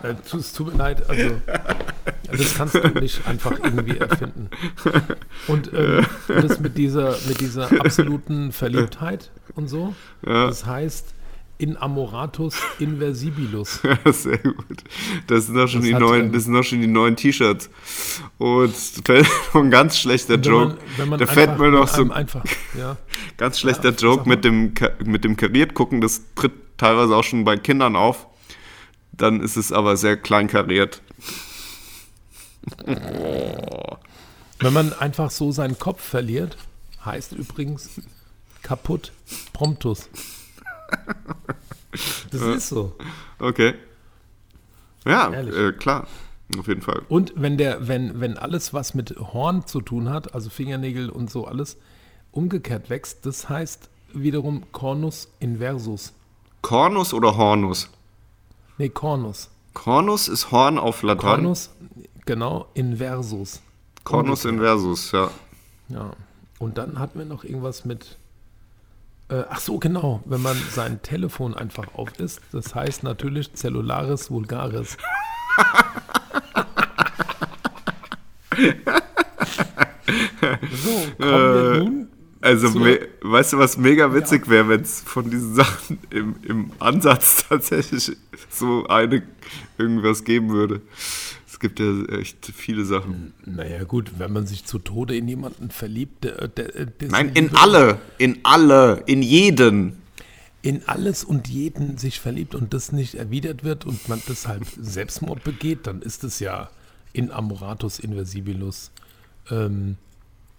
Äh, 0.04 0.16
Es 0.36 0.54
tut 0.54 0.72
mir 0.74 0.78
leid, 0.78 1.10
also 1.10 1.32
das 2.32 2.56
kannst 2.56 2.76
du 2.76 2.88
nicht 3.00 3.28
einfach 3.28 3.52
irgendwie 3.64 3.98
erfinden. 3.98 4.50
Und 5.48 5.72
ähm, 5.74 6.06
das 6.28 6.60
mit 6.60 6.78
dieser, 6.78 7.16
mit 7.28 7.40
dieser 7.42 7.72
absoluten 7.80 8.52
Verliebtheit 8.52 9.32
und 9.56 9.68
so, 9.68 9.94
das 10.22 10.66
heißt 10.66 11.14
in 11.58 11.78
amoratus 11.78 12.56
inversibilus. 12.80 13.82
Ja, 14.06 14.12
sehr 14.12 14.40
gut. 14.40 14.84
Das 15.28 15.46
sind 15.46 15.56
doch 15.56 15.68
schon, 15.68 15.82
Das 15.82 15.90
die, 15.90 15.94
neuen, 15.94 16.32
das 16.32 16.46
sind 16.46 16.54
doch 16.56 16.64
schon 16.64 16.82
die 16.82 16.88
neuen 16.88 17.16
T-Shirts. 17.16 17.70
Und 18.40 18.74
ein 19.54 19.70
ganz 19.70 20.00
schlechter 20.00 20.36
Wenn 20.36 20.42
Joke. 20.42 20.78
man, 21.06 21.20
da 21.20 21.28
fällt 21.28 21.60
mir 21.60 21.70
noch 21.70 21.88
so 21.88 22.10
einfach, 22.10 22.44
ja. 22.76 22.98
Ganz 23.38 23.60
schlechter 23.60 23.90
Ja, 23.92 23.96
Joke 23.96 24.28
mit 24.28 24.44
dem, 24.44 24.74
mit 25.06 25.24
dem 25.24 25.38
kariert 25.38 25.76
gucken, 25.76 26.02
das 26.02 26.22
tritt 26.34 26.54
teilweise 26.78 27.16
auch 27.16 27.24
schon 27.24 27.44
bei 27.44 27.58
Kindern 27.58 27.96
auf. 27.96 28.26
Dann 29.12 29.42
ist 29.42 29.58
es 29.58 29.72
aber 29.72 29.98
sehr 29.98 30.18
klein 30.18 30.48
kariert. 30.48 31.02
Wenn 34.60 34.74
man 34.74 34.94
einfach 34.94 35.32
so 35.32 35.52
seinen 35.52 35.78
Kopf 35.80 36.02
verliert, 36.02 36.58
heißt 37.04 37.34
übrigens 37.34 38.02
kaputt 38.62 39.12
promptus. 39.54 40.10
Das 42.32 42.42
ist 42.42 42.70
so. 42.70 42.96
Okay. 43.40 43.74
Ja, 45.06 45.32
äh, 45.34 45.74
klar. 45.74 46.08
Auf 46.58 46.68
jeden 46.68 46.82
Fall. 46.82 47.02
Und 47.08 47.34
wenn 47.36 47.58
der, 47.58 47.88
wenn, 47.88 48.20
wenn 48.20 48.38
alles, 48.38 48.74
was 48.74 48.94
mit 48.94 49.16
Horn 49.18 49.66
zu 49.66 49.82
tun 49.82 50.10
hat, 50.10 50.34
also 50.36 50.50
Fingernägel 50.50 51.10
und 51.10 51.30
so 51.30 51.46
alles, 51.46 51.78
umgekehrt 52.32 52.90
wächst, 52.90 53.26
das 53.26 53.50
heißt 53.50 53.90
wiederum 54.14 54.72
Cornus 54.72 55.30
inversus. 55.40 56.14
Cornus 56.62 57.14
oder 57.14 57.38
Hornus? 57.38 57.90
Nee, 58.78 58.90
Cornus. 58.90 59.50
Cornus 59.74 60.28
ist 60.28 60.52
Horn 60.52 60.78
auf 60.78 61.02
Latein. 61.04 61.22
Cornus, 61.36 61.70
genau, 62.26 62.68
inversus. 62.74 63.62
Cornus 64.04 64.46
inversus, 64.46 65.12
ja. 65.12 65.32
Ja. 65.90 66.12
Und 66.60 66.78
dann 66.78 67.00
hatten 67.00 67.20
wir 67.20 67.26
noch 67.26 67.44
irgendwas 67.44 67.86
mit. 67.86 68.18
Äh, 69.30 69.44
ach 69.50 69.60
so, 69.60 69.80
genau. 69.80 70.22
Wenn 70.26 70.42
man 70.42 70.58
sein 70.72 71.02
Telefon 71.02 71.54
einfach 71.56 71.94
auf 71.96 72.20
ist, 72.20 72.42
das 72.52 72.76
heißt 72.76 73.04
natürlich 73.04 73.54
Cellularis 73.54 74.30
vulgaris. 74.30 74.98
so, 80.72 80.92
kommen 81.18 81.54
wir 81.54 81.74
Äh, 81.74 81.80
nun. 81.80 82.11
Also, 82.42 82.70
So. 82.70 82.80
me 82.80 83.00
weißt 83.22 83.54
du, 83.54 83.58
was 83.60 83.78
mega 83.78 84.14
witzig 84.14 84.50
wäre, 84.50 84.68
wenn 84.70 84.82
es 84.82 85.02
von 85.02 85.30
diesen 85.30 85.54
Sachen 85.56 86.00
im, 86.10 86.36
im 86.48 86.72
Ansatz 86.80 87.46
tatsächlich 87.50 88.18
so 88.50 88.88
eine 88.88 89.22
irgendwas 89.78 90.24
geben 90.24 90.50
würde? 90.50 90.82
Es 91.48 91.60
gibt 91.60 91.80
ja 91.80 92.06
echt 92.18 92.52
viele 92.56 92.84
Sachen. 92.86 93.34
Naja, 93.46 93.84
gut, 93.84 94.14
wenn 94.18 94.34
man 94.34 94.48
sich 94.48 94.66
zu 94.66 94.80
Tode 94.80 95.16
in 95.16 95.28
jemanden 95.28 95.70
verliebt, 95.70 96.24
der, 96.24 96.48
der, 96.48 96.86
dessen 96.88 97.12
Nein, 97.12 97.32
in 97.36 97.56
alle, 97.56 98.00
in 98.18 98.40
alle, 98.44 99.04
in 99.06 99.22
jeden. 99.22 99.98
in 100.64 100.82
alles 100.88 101.24
und 101.24 101.48
jeden 101.48 101.98
sich 102.00 102.20
verliebt 102.20 102.56
und 102.56 102.74
das 102.74 102.92
nicht 102.92 103.14
erwidert 103.16 103.64
wird 103.64 103.86
und 103.86 104.10
man 104.10 104.20
deshalb 104.28 104.64
Selbstmord 104.82 105.44
begeht, 105.44 105.86
dann 105.86 106.02
ist 106.02 106.24
es 106.24 106.40
ja 106.40 106.72
in 107.14 107.30
Amoratus 107.32 108.00
inversibilus 108.00 108.90
ähm, 109.52 109.98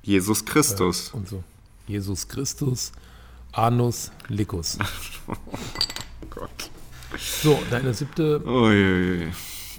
Jesus 0.03 0.45
Christus. 0.45 1.09
und 1.13 1.29
so. 1.29 1.43
Jesus 1.87 2.29
Christus, 2.29 2.93
Anus 3.53 4.11
Licus. 4.29 4.79
Oh 5.29 6.27
Gott. 6.31 6.71
So, 7.19 7.63
deine 7.71 7.93
siebte 7.93 8.41
Uiuiui. 8.45 9.33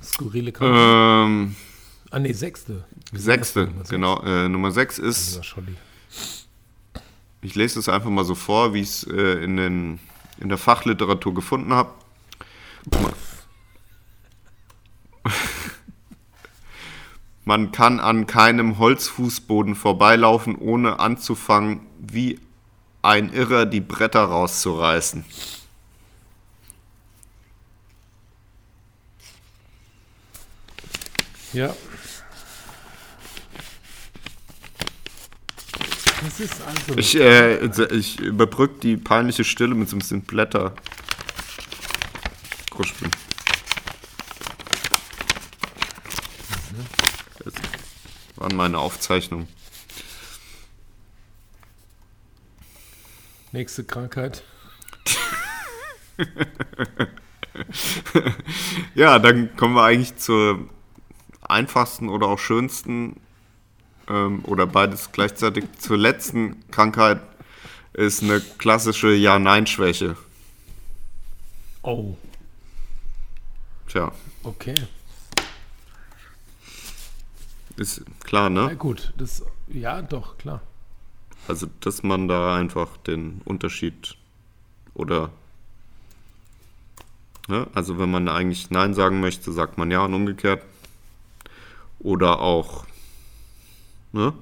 skurrile 0.03 0.51
Karte. 0.51 0.73
Ähm, 0.73 1.55
ah, 2.11 2.19
nee, 2.19 2.31
sechste. 2.33 2.85
sechste, 3.11 3.65
Nummer 3.65 3.83
genau. 3.89 4.21
Äh, 4.23 4.49
Nummer 4.49 4.71
sechs 4.71 4.99
ist, 4.99 5.41
ich 7.41 7.55
lese 7.55 7.79
es 7.79 7.89
einfach 7.89 8.09
mal 8.09 8.23
so 8.23 8.35
vor, 8.35 8.73
wie 8.73 8.81
ich 8.81 8.89
es 8.89 9.03
äh, 9.05 9.43
in, 9.43 9.57
den, 9.57 9.99
in 10.39 10.49
der 10.49 10.57
Fachliteratur 10.57 11.33
gefunden 11.33 11.73
habe. 11.73 11.91
Man 17.45 17.71
kann 17.71 17.99
an 17.99 18.25
keinem 18.25 18.77
Holzfußboden 18.77 19.75
vorbeilaufen, 19.75 20.55
ohne 20.55 20.99
anzufangen, 20.99 21.81
wie 21.99 22.39
ein 23.01 23.33
Irrer 23.33 23.65
die 23.65 23.81
Bretter 23.81 24.23
rauszureißen. 24.23 25.25
Ja. 31.51 31.75
Das 36.23 36.39
ist 36.39 36.61
also. 36.61 36.97
Ich, 36.97 37.15
äh, 37.19 37.95
ich 37.95 38.19
überbrück 38.19 38.79
die 38.81 38.97
peinliche 38.97 39.43
Stille 39.43 39.75
mit 39.75 39.89
so 39.89 39.97
ein 39.97 39.99
bisschen 39.99 40.21
Blätter. 40.21 40.73
Kruspeln. 42.71 43.11
Das 47.43 47.53
waren 48.43 48.55
meine 48.57 48.77
Aufzeichnungen. 48.77 49.47
nächste 53.51 53.83
Krankheit. 53.83 54.43
Ja, 58.95 59.19
dann 59.19 59.55
kommen 59.55 59.75
wir 59.75 59.83
eigentlich 59.83 60.15
zur 60.15 60.67
einfachsten 61.41 62.09
oder 62.09 62.27
auch 62.27 62.39
schönsten 62.39 63.19
ähm, 64.09 64.43
oder 64.45 64.65
beides 64.65 65.11
gleichzeitig 65.11 65.65
zur 65.77 65.97
letzten 65.97 66.67
Krankheit 66.71 67.21
ist 67.93 68.23
eine 68.23 68.39
klassische 68.39 69.13
Ja-Nein-Schwäche. 69.13 70.17
Oh, 71.83 72.17
Tja, 73.87 74.11
okay. 74.41 74.73
Ist 77.77 78.03
klar, 78.23 78.49
Na 78.49 78.67
ne? 78.67 78.75
gut, 78.75 79.13
das. 79.17 79.43
Ja, 79.67 80.01
doch, 80.01 80.37
klar. 80.37 80.61
Also, 81.47 81.67
dass 81.79 82.03
man 82.03 82.27
da 82.27 82.55
einfach 82.55 82.97
den 82.97 83.41
Unterschied 83.45 84.15
oder. 84.93 85.29
Ne? 87.47 87.67
Also, 87.73 87.99
wenn 87.99 88.11
man 88.11 88.29
eigentlich 88.29 88.69
Nein 88.69 88.93
sagen 88.93 89.19
möchte, 89.19 89.51
sagt 89.51 89.77
man 89.77 89.91
Ja 89.91 90.05
und 90.05 90.13
umgekehrt. 90.13 90.63
Oder 91.99 92.39
auch. 92.39 92.85
Ne? 94.11 94.33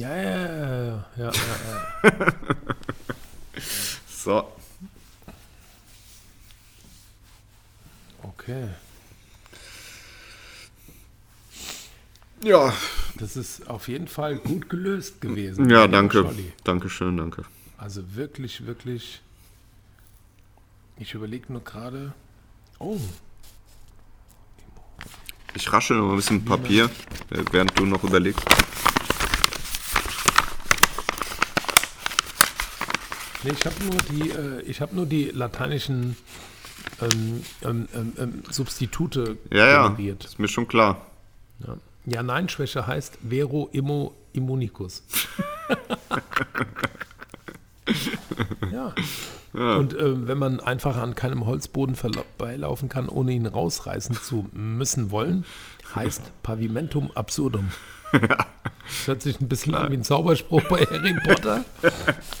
Ja, 0.00 0.16
ja, 0.16 0.30
ja, 0.30 0.46
ja, 0.56 1.04
ja, 1.16 1.32
ja, 1.32 1.32
ja. 2.02 2.32
So. 4.08 4.52
Okay. 8.22 8.68
Ja. 12.42 12.72
Das 13.16 13.36
ist 13.36 13.68
auf 13.68 13.88
jeden 13.88 14.06
Fall 14.08 14.36
gut 14.36 14.68
gelöst 14.68 15.20
gewesen. 15.20 15.68
Ja, 15.70 15.86
danke. 15.88 16.22
Scholli. 16.22 16.52
Dankeschön, 16.64 17.16
danke. 17.16 17.44
Also 17.76 18.02
wirklich, 18.14 18.66
wirklich. 18.66 19.20
Ich 20.98 21.14
überlege 21.14 21.52
nur 21.52 21.62
gerade. 21.62 22.12
Oh, 22.78 22.98
Ich 25.54 25.72
rasche 25.72 25.94
noch 25.94 26.10
ein 26.10 26.16
bisschen 26.16 26.44
Papier, 26.44 26.84
äh, 27.30 27.42
während 27.50 27.76
du 27.78 27.86
noch 27.86 28.04
überlegst. 28.04 28.44
nee, 33.44 33.50
ich 33.52 33.64
habe 33.66 33.74
nur 33.84 33.96
die, 34.10 34.30
äh, 34.30 34.62
ich 34.62 34.80
habe 34.80 34.94
nur 34.94 35.06
die 35.06 35.26
lateinischen 35.26 36.16
ähm, 37.00 37.42
ähm, 37.62 37.88
ähm, 37.94 38.12
ähm, 38.18 38.42
Substitute 38.50 39.36
Ja, 39.52 39.66
ja, 39.66 39.88
generiert. 39.88 40.24
ist 40.24 40.38
mir 40.38 40.48
schon 40.48 40.66
klar. 40.68 41.06
Ja. 41.66 41.76
Ja, 42.10 42.22
nein, 42.22 42.48
Schwäche 42.48 42.86
heißt 42.86 43.18
Vero 43.28 43.68
immo 43.72 44.14
immunicus. 44.32 45.02
ja. 48.72 48.94
Und 49.52 49.94
äh, 49.94 50.28
wenn 50.28 50.38
man 50.38 50.60
einfach 50.60 50.96
an 50.96 51.14
keinem 51.14 51.46
Holzboden 51.46 51.96
vorbeilaufen 51.96 52.88
kann, 52.88 53.08
ohne 53.08 53.32
ihn 53.32 53.46
rausreißen 53.46 54.16
zu 54.16 54.48
müssen 54.52 55.10
wollen, 55.10 55.44
heißt 55.94 56.42
Pavimentum 56.42 57.10
absurdum. 57.12 57.70
Das 58.12 58.28
hört 59.06 59.22
sich 59.22 59.40
ein 59.40 59.48
bisschen 59.48 59.74
an 59.74 59.90
wie 59.90 59.96
ein 59.96 60.04
Zauberspruch 60.04 60.62
bei 60.64 60.84
Harry 60.84 61.14
Potter, 61.24 61.64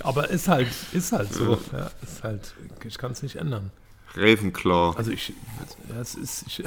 aber 0.02 0.30
ist 0.30 0.48
halt, 0.48 0.68
ist 0.92 1.12
halt 1.12 1.32
so. 1.32 1.58
Ja, 1.72 1.90
ist 2.02 2.22
halt, 2.22 2.54
ich 2.84 2.98
kann 2.98 3.12
es 3.12 3.22
nicht 3.22 3.36
ändern. 3.36 3.70
Ravenclaw. 4.14 4.96
Also 4.96 5.10
ich, 5.10 5.32
ja, 5.90 6.00
es 6.00 6.14
ist 6.14 6.44
ich, 6.46 6.62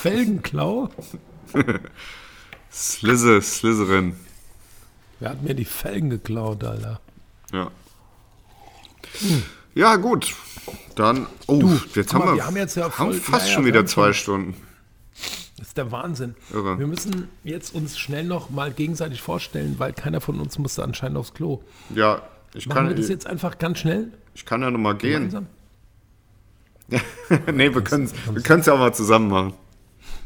Felgenklau. 0.00 0.88
Slither, 2.72 3.42
Slytherin. 3.42 4.16
Wer 5.18 5.30
hat 5.30 5.42
mir 5.42 5.54
die 5.54 5.64
Felgen 5.64 6.08
geklaut, 6.08 6.64
Alter? 6.64 7.00
Ja. 7.52 7.70
Ja, 9.74 9.96
gut. 9.96 10.34
Dann, 10.94 11.26
oh, 11.46 11.62
jetzt 11.94 12.10
guck 12.10 12.14
haben 12.14 12.18
mal, 12.20 12.26
wir, 12.32 12.36
wir 12.36 12.46
haben 12.46 12.56
jetzt 12.56 12.76
ja 12.76 12.90
haben 12.96 13.12
fast 13.12 13.48
ja, 13.48 13.54
schon 13.54 13.64
wir 13.64 13.74
wieder 13.74 13.86
zwei 13.86 14.12
Stunden. 14.12 14.54
Das 15.58 15.68
ist 15.68 15.76
der 15.76 15.92
Wahnsinn. 15.92 16.34
Irre. 16.50 16.78
Wir 16.78 16.86
müssen 16.86 17.28
jetzt 17.44 17.74
uns 17.74 17.98
schnell 17.98 18.24
noch 18.24 18.48
mal 18.48 18.72
gegenseitig 18.72 19.20
vorstellen, 19.20 19.74
weil 19.78 19.92
keiner 19.92 20.22
von 20.22 20.40
uns 20.40 20.58
musste 20.58 20.82
anscheinend 20.82 21.18
aufs 21.18 21.34
Klo. 21.34 21.62
Ja, 21.94 22.22
ich 22.54 22.66
Machen 22.66 22.84
wir 22.84 22.88
kann, 22.88 22.96
das 22.96 23.08
jetzt 23.08 23.26
einfach 23.26 23.58
ganz 23.58 23.80
schnell? 23.80 24.12
ich 24.34 24.46
kann 24.46 24.62
ja 24.62 24.70
noch 24.70 24.78
mal 24.78 24.94
gehen. 24.94 25.30
Gemeinsam? 25.30 25.46
nee, 27.54 27.72
wir 27.74 27.82
können 27.82 28.04
es 28.04 28.14
wir 28.26 28.58
ja 28.66 28.72
auch 28.72 28.78
mal 28.78 28.94
zusammen 28.94 29.28
machen. 29.28 29.54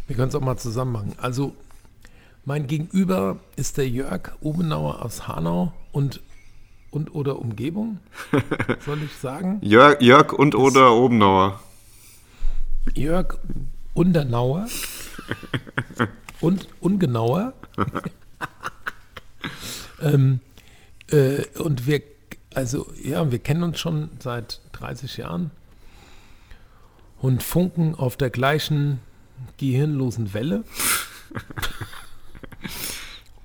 Wir 0.06 0.16
können 0.16 0.28
es 0.28 0.34
auch 0.34 0.40
mal 0.40 0.56
zusammen 0.56 0.92
machen. 0.92 1.14
Also, 1.16 1.54
mein 2.44 2.66
Gegenüber 2.66 3.38
ist 3.56 3.78
der 3.78 3.88
Jörg 3.88 4.32
Obenauer 4.40 5.02
aus 5.02 5.26
Hanau 5.26 5.72
und, 5.92 6.20
und 6.90 7.14
oder 7.14 7.38
Umgebung, 7.38 8.00
soll 8.84 9.02
ich 9.02 9.14
sagen. 9.14 9.60
Jörg, 9.62 10.02
Jörg 10.02 10.32
und 10.32 10.54
oder 10.54 10.92
Obenauer. 10.92 11.60
Jörg 12.94 13.38
Undernauer 13.94 14.66
und 16.40 16.68
ungenauer. 16.80 17.54
ähm, 20.02 20.40
äh, 21.10 21.44
und 21.58 21.86
wir, 21.86 22.02
also 22.54 22.86
ja, 23.02 23.30
wir 23.30 23.38
kennen 23.38 23.62
uns 23.62 23.78
schon 23.80 24.10
seit 24.18 24.60
30 24.72 25.16
Jahren 25.16 25.50
und 27.20 27.42
funken 27.42 27.94
auf 27.94 28.18
der 28.18 28.28
gleichen 28.28 29.00
gehirnlosen 29.58 30.34
Welle. 30.34 30.64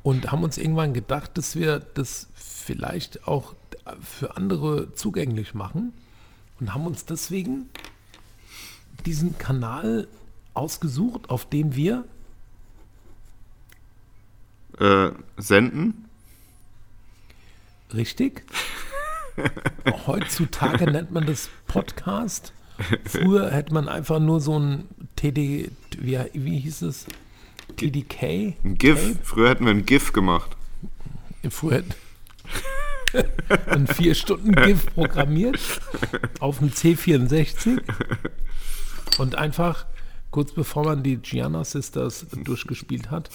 und 0.03 0.31
haben 0.31 0.43
uns 0.43 0.57
irgendwann 0.57 0.93
gedacht, 0.93 1.37
dass 1.37 1.55
wir 1.55 1.79
das 1.79 2.27
vielleicht 2.35 3.27
auch 3.27 3.55
für 4.01 4.37
andere 4.37 4.93
zugänglich 4.93 5.53
machen 5.53 5.93
und 6.59 6.73
haben 6.73 6.85
uns 6.85 7.05
deswegen 7.05 7.69
diesen 9.05 9.37
Kanal 9.37 10.07
ausgesucht, 10.53 11.29
auf 11.29 11.49
dem 11.49 11.75
wir 11.75 12.05
Äh, 14.79 15.11
senden? 15.35 16.05
Richtig. 17.93 18.45
Heutzutage 20.07 20.89
nennt 20.89 21.11
man 21.11 21.25
das 21.25 21.49
Podcast. 21.67 22.53
Früher 23.03 23.51
hätte 23.51 23.73
man 23.73 23.89
einfach 23.89 24.19
nur 24.19 24.39
so 24.39 24.57
ein 24.57 24.87
TD, 25.17 25.69
wie, 25.99 26.19
wie 26.33 26.59
hieß 26.59 26.83
es? 26.83 27.05
TDK? 27.77 28.55
Ein 28.63 28.77
GIF. 28.77 29.17
Früher 29.23 29.49
hätten 29.49 29.65
wir 29.65 29.71
ein 29.71 29.85
GIF 29.85 30.13
gemacht. 30.13 30.55
Früher 31.49 31.77
hätte 31.77 31.95
ein 33.69 33.87
vier 33.87 34.15
Stunden 34.15 34.51
GIF 34.51 34.93
programmiert 34.93 35.59
auf 36.39 36.59
dem 36.59 36.69
C64 36.69 37.81
und 39.17 39.35
einfach 39.35 39.85
kurz 40.31 40.51
bevor 40.51 40.85
man 40.85 41.03
die 41.03 41.17
Gianna 41.17 41.63
Sisters 41.63 42.25
durchgespielt 42.43 43.09
hat, 43.09 43.29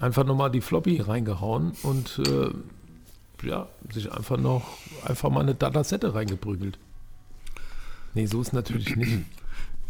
einfach 0.00 0.24
nochmal 0.24 0.50
die 0.50 0.60
Floppy 0.60 1.00
reingehauen 1.00 1.72
und 1.82 2.20
äh, 2.26 3.46
ja, 3.46 3.68
sich 3.92 4.10
einfach 4.12 4.38
noch 4.38 4.66
einfach 5.04 5.30
mal 5.30 5.40
eine 5.40 5.54
Datasette 5.54 6.14
reingeprügelt. 6.14 6.78
Nee, 8.14 8.26
so 8.26 8.40
ist 8.40 8.54
natürlich 8.54 8.96
nicht. 8.96 9.18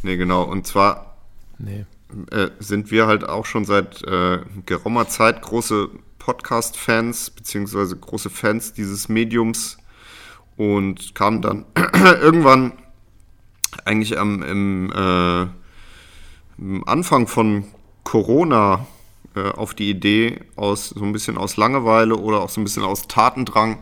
Nee, 0.03 0.17
genau. 0.17 0.43
Und 0.43 0.67
zwar 0.67 1.16
Nee. 1.59 1.87
äh, 2.31 2.51
sind 2.59 2.91
wir 2.91 3.07
halt 3.07 3.28
auch 3.28 3.47
schon 3.47 3.65
seit 3.65 4.03
äh, 4.05 4.41
geraumer 4.66 5.09
Zeit 5.09 5.43
große 5.43 5.89
Podcast-Fans, 6.19 7.31
beziehungsweise 7.31 7.97
große 7.97 8.31
Fans 8.31 8.73
dieses 8.73 9.09
Mediums 9.09 9.78
und 10.57 11.15
kamen 11.15 11.43
dann 11.43 11.66
irgendwann 12.20 12.73
eigentlich 13.85 14.19
am, 14.19 14.43
im, 14.43 14.93
äh, 14.93 15.43
im 16.59 16.89
Anfang 16.89 17.27
von 17.27 17.65
Corona 18.05 18.87
äh, 19.35 19.51
auf 19.51 19.74
die 19.74 19.91
Idee, 19.91 20.41
aus 20.57 20.89
so 20.91 21.05
ein 21.05 21.12
bisschen 21.12 21.39
aus 21.39 21.57
Langeweile 21.57 22.16
oder 22.16 22.41
auch 22.41 22.49
so 22.49 22.61
ein 22.61 22.65
bisschen 22.65 22.85
aus 22.85 23.07
Tatendrang, 23.07 23.78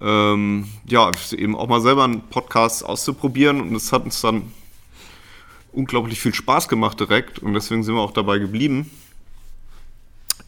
ähm, 0.00 0.66
ja, 0.86 1.12
eben 1.32 1.54
auch 1.54 1.68
mal 1.68 1.80
selber 1.80 2.04
einen 2.04 2.28
Podcast 2.28 2.84
auszuprobieren 2.84 3.60
und 3.60 3.74
es 3.74 3.92
hat 3.92 4.04
uns 4.04 4.20
dann 4.20 4.50
unglaublich 5.72 6.20
viel 6.20 6.34
Spaß 6.34 6.68
gemacht 6.68 7.00
direkt 7.00 7.38
und 7.38 7.54
deswegen 7.54 7.82
sind 7.82 7.94
wir 7.94 8.02
auch 8.02 8.12
dabei 8.12 8.38
geblieben. 8.38 8.90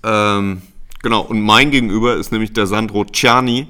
Ähm, 0.02 0.62
genau, 1.02 1.22
und 1.22 1.40
mein 1.40 1.70
Gegenüber 1.70 2.16
ist 2.16 2.30
nämlich 2.30 2.52
der 2.52 2.66
Sandro 2.66 3.04
Ciani, 3.06 3.68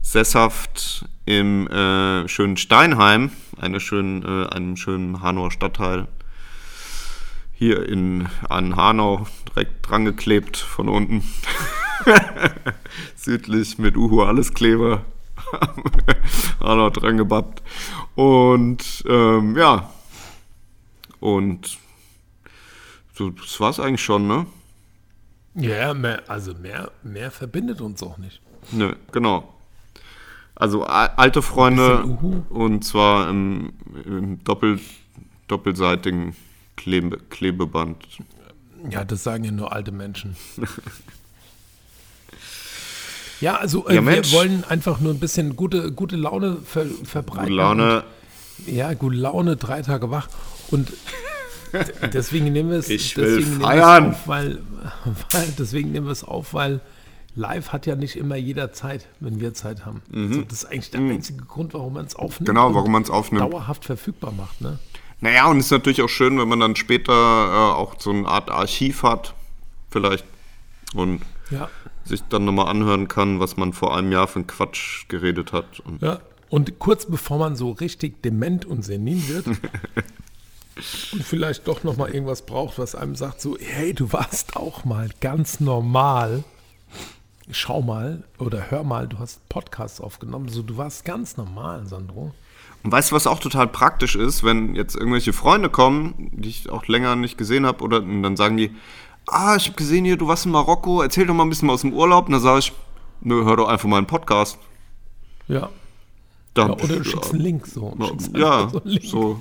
sesshaft 0.00 1.06
im 1.26 1.66
äh, 1.68 2.28
schönen 2.28 2.56
Steinheim, 2.56 3.30
eine 3.58 3.80
schönen, 3.80 4.22
äh, 4.22 4.48
einem 4.48 4.76
schönen 4.76 5.22
Hanauer 5.22 5.50
Stadtteil. 5.50 6.06
Hier 7.52 7.88
in, 7.88 8.28
an 8.48 8.76
Hanau 8.76 9.26
direkt 9.48 9.88
dran 9.88 10.04
geklebt 10.04 10.56
von 10.56 10.88
unten. 10.88 11.22
Südlich 13.16 13.78
mit 13.78 13.96
Uhu 13.96 14.22
alles 14.22 14.52
Kleber. 14.52 15.04
Hanau 16.60 16.90
dran 16.90 17.16
gebappt. 17.16 17.62
Und 18.16 19.04
ähm, 19.08 19.56
ja, 19.56 19.93
und 21.24 21.78
so, 23.14 23.30
das 23.30 23.58
war's 23.58 23.80
eigentlich 23.80 24.02
schon, 24.02 24.26
ne? 24.28 24.44
Ja, 25.54 25.94
mehr, 25.94 26.22
also 26.28 26.52
mehr, 26.52 26.90
mehr 27.02 27.30
verbindet 27.30 27.80
uns 27.80 28.02
auch 28.02 28.18
nicht. 28.18 28.42
Ne, 28.72 28.94
genau. 29.10 29.54
Also 30.54 30.84
alte 30.84 31.40
Freunde 31.40 32.02
und 32.50 32.84
zwar 32.84 33.30
im, 33.30 33.72
im 34.04 34.44
doppel, 34.44 34.78
doppelseitigen 35.48 36.36
Klebe, 36.76 37.16
Klebeband. 37.30 38.04
Ja, 38.90 39.04
das 39.04 39.24
sagen 39.24 39.44
ja 39.44 39.50
nur 39.50 39.72
alte 39.72 39.92
Menschen. 39.92 40.36
Ja, 43.40 43.56
also 43.56 43.86
äh, 43.88 43.96
Ja, 43.96 44.06
wir 44.06 44.32
wollen 44.32 44.64
einfach 44.64 45.00
nur 45.00 45.12
ein 45.12 45.18
bisschen 45.18 45.56
gute, 45.56 45.92
gute 45.92 46.16
Laune 46.16 46.56
ver 46.64 46.86
verbreiten. 46.86 47.48
Gute 47.48 47.56
Laune. 47.56 48.04
Und, 48.58 48.74
ja, 48.74 48.94
gute 48.94 49.16
Laune, 49.16 49.56
drei 49.56 49.82
Tage 49.82 50.10
wach. 50.10 50.28
Und 50.74 50.92
deswegen 52.12 52.52
nehmen 52.52 52.70
wir 52.70 52.78
es 52.78 52.88
Ich 52.90 53.16
will 53.16 53.42
feiern. 53.42 54.10
auf, 54.10 54.28
weil, 54.28 54.58
weil 55.32 55.48
deswegen 55.58 55.92
nehmen 55.92 56.06
wir 56.06 56.12
es 56.12 56.24
auf, 56.24 56.54
weil 56.54 56.80
live 57.36 57.68
hat 57.72 57.86
ja 57.86 57.96
nicht 57.96 58.16
immer 58.16 58.36
jeder 58.36 58.72
Zeit, 58.72 59.06
wenn 59.20 59.40
wir 59.40 59.54
Zeit 59.54 59.84
haben. 59.86 60.02
Also 60.14 60.42
das 60.42 60.62
ist 60.62 60.64
eigentlich 60.66 60.90
der 60.90 61.00
einzige 61.00 61.44
Grund, 61.44 61.74
warum 61.74 61.94
man 61.94 62.06
es 62.06 62.14
aufnimmt. 62.16 62.40
Mhm. 62.42 62.44
Genau, 62.54 62.66
und 62.68 62.74
warum 62.74 62.92
man 62.92 63.02
es 63.02 63.10
aufnimmt. 63.10 63.52
Dauerhaft 63.52 63.84
verfügbar 63.84 64.32
macht, 64.32 64.60
ne? 64.60 64.78
Naja, 65.20 65.46
und 65.46 65.58
es 65.58 65.66
ist 65.66 65.70
natürlich 65.70 66.02
auch 66.02 66.08
schön, 66.08 66.38
wenn 66.38 66.48
man 66.48 66.60
dann 66.60 66.76
später 66.76 67.12
äh, 67.12 67.74
auch 67.74 67.94
so 67.98 68.10
eine 68.10 68.28
Art 68.28 68.50
Archiv 68.50 69.02
hat, 69.02 69.34
vielleicht. 69.90 70.24
Und 70.94 71.22
Ja. 71.50 71.68
sich 72.04 72.22
dann 72.28 72.44
nochmal 72.44 72.68
anhören 72.68 73.08
kann, 73.08 73.40
was 73.40 73.56
man 73.56 73.72
vor 73.72 73.96
einem 73.96 74.12
Jahr 74.12 74.26
für 74.28 74.36
einen 74.40 74.46
Quatsch 74.46 75.08
geredet 75.08 75.52
hat. 75.52 75.80
Und 75.80 76.02
Ja, 76.02 76.20
und 76.50 76.78
kurz 76.78 77.06
bevor 77.06 77.38
man 77.38 77.56
so 77.56 77.70
richtig 77.72 78.22
dement 78.22 78.64
und 78.64 78.84
senil 78.84 79.26
wird 79.28 79.46
und 81.12 81.22
vielleicht 81.22 81.68
doch 81.68 81.84
noch 81.84 81.96
mal 81.96 82.10
irgendwas 82.10 82.42
braucht, 82.42 82.78
was 82.78 82.94
einem 82.94 83.16
sagt 83.16 83.40
so, 83.40 83.56
hey, 83.60 83.94
du 83.94 84.12
warst 84.12 84.56
auch 84.56 84.84
mal 84.84 85.08
ganz 85.20 85.60
normal. 85.60 86.44
Schau 87.50 87.82
mal 87.82 88.24
oder 88.38 88.70
hör 88.70 88.84
mal, 88.84 89.06
du 89.06 89.18
hast 89.18 89.48
Podcasts 89.48 90.00
aufgenommen, 90.00 90.48
so 90.48 90.62
du 90.62 90.76
warst 90.76 91.04
ganz 91.04 91.36
normal, 91.36 91.86
Sandro. 91.86 92.32
Und 92.82 92.92
weißt 92.92 93.10
du, 93.10 93.16
was 93.16 93.26
auch 93.26 93.38
total 93.38 93.66
praktisch 93.66 94.16
ist, 94.16 94.44
wenn 94.44 94.74
jetzt 94.74 94.94
irgendwelche 94.94 95.32
Freunde 95.32 95.70
kommen, 95.70 96.30
die 96.32 96.48
ich 96.48 96.70
auch 96.70 96.86
länger 96.86 97.16
nicht 97.16 97.38
gesehen 97.38 97.66
habe, 97.66 97.82
oder 97.82 97.98
und 97.98 98.22
dann 98.22 98.36
sagen 98.36 98.56
die, 98.56 98.74
ah, 99.26 99.56
ich 99.56 99.66
habe 99.66 99.76
gesehen 99.76 100.04
hier, 100.04 100.16
du 100.16 100.28
warst 100.28 100.46
in 100.46 100.52
Marokko, 100.52 101.02
erzähl 101.02 101.26
doch 101.26 101.34
mal 101.34 101.44
ein 101.44 101.48
bisschen 101.48 101.70
aus 101.70 101.82
dem 101.82 101.92
Urlaub. 101.92 102.26
Und 102.26 102.32
dann 102.32 102.40
sage 102.40 102.60
ich, 102.60 102.72
nö, 103.20 103.44
hör 103.44 103.56
doch 103.56 103.68
einfach 103.68 103.88
mal 103.88 103.98
einen 103.98 104.06
Podcast. 104.06 104.58
Ja. 105.48 105.70
Da, 106.52 106.66
ja 106.66 106.72
oder 106.72 106.96
du 106.96 107.04
schickst 107.04 107.32
einen 107.32 107.42
Link 107.42 107.66
so. 107.66 107.96
Ja, 108.34 108.68
so 108.68 108.80
einen 108.80 108.90
Link. 108.90 109.04
so. 109.04 109.40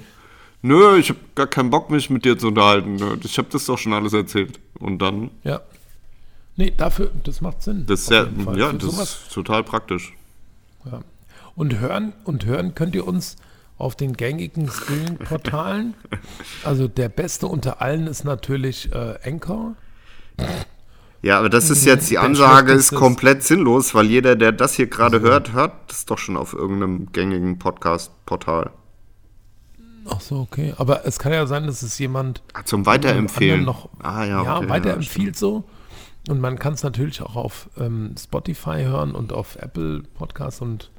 Nö, 0.65 0.95
ich 0.97 1.09
habe 1.09 1.19
gar 1.35 1.47
keinen 1.47 1.69
Bock, 1.69 1.89
mich 1.89 2.09
mit 2.09 2.23
dir 2.23 2.37
zu 2.37 2.47
unterhalten. 2.47 2.95
Nö, 2.95 3.17
Ich 3.23 3.37
habe 3.37 3.49
das 3.51 3.65
doch 3.65 3.77
schon 3.77 3.91
alles 3.93 4.13
erzählt. 4.13 4.59
Und 4.79 4.99
dann, 4.99 5.29
Ja. 5.43 5.61
Nee, 6.55 6.71
dafür, 6.75 7.11
das 7.23 7.41
macht 7.41 7.63
Sinn. 7.63 7.85
das 7.87 8.01
ist 8.01 8.11
ja, 8.11 8.25
Für 8.25 8.55
das 8.55 8.81
sowas 8.83 9.19
ist 9.25 9.33
total 9.33 9.63
praktisch. 9.63 10.13
Ja. 10.85 11.01
Und 11.55 11.79
hören 11.79 12.13
und 12.23 12.45
hören 12.45 12.75
könnt 12.75 12.95
ihr 12.95 13.05
uns 13.07 13.35
auf 13.77 13.95
den 13.95 14.13
gängigen 14.13 14.69
Streaming-Portalen. 14.69 15.95
Also 16.63 16.87
der 16.87 17.09
beste 17.09 17.47
unter 17.47 17.81
allen 17.81 18.07
ist 18.07 18.23
natürlich 18.23 18.89
äh, 18.93 19.15
Anchor. 19.25 19.75
Ja, 21.21 21.39
aber 21.39 21.49
das 21.49 21.69
ist 21.69 21.85
jetzt, 21.85 22.09
die 22.09 22.17
Ansage 22.19 22.71
ist 22.71 22.93
komplett 22.93 23.43
sinnlos, 23.43 23.93
weil 23.93 24.05
jeder, 24.05 24.35
der 24.35 24.51
das 24.53 24.75
hier 24.75 24.87
gerade 24.87 25.19
hört, 25.21 25.51
hört 25.51 25.73
das 25.89 26.05
doch 26.05 26.17
schon 26.17 26.37
auf 26.37 26.53
irgendeinem 26.53 27.11
gängigen 27.11 27.59
Podcast-Portal. 27.59 28.71
Ach 30.09 30.21
so, 30.21 30.37
okay. 30.39 30.73
Aber 30.77 31.05
es 31.05 31.19
kann 31.19 31.31
ja 31.31 31.45
sein, 31.45 31.65
dass 31.67 31.81
es 31.81 31.97
jemand 31.99 32.41
Ah, 32.53 32.63
Zum 32.63 32.85
Weiterempfehlen. 32.85 33.63
noch 33.63 33.89
ah, 33.99 34.23
ja, 34.23 34.43
ja, 34.43 34.57
okay, 34.57 34.69
weiterempfiehlt 34.69 35.35
so. 35.37 35.63
Und 36.29 36.39
man 36.39 36.57
kann 36.57 36.73
es 36.73 36.83
natürlich 36.83 37.21
auch 37.21 37.35
auf 37.35 37.69
ähm, 37.77 38.15
Spotify 38.17 38.83
hören 38.83 39.13
und 39.13 39.33
auf 39.33 39.55
Apple 39.57 40.03
Podcasts 40.13 40.61
und 40.61 40.89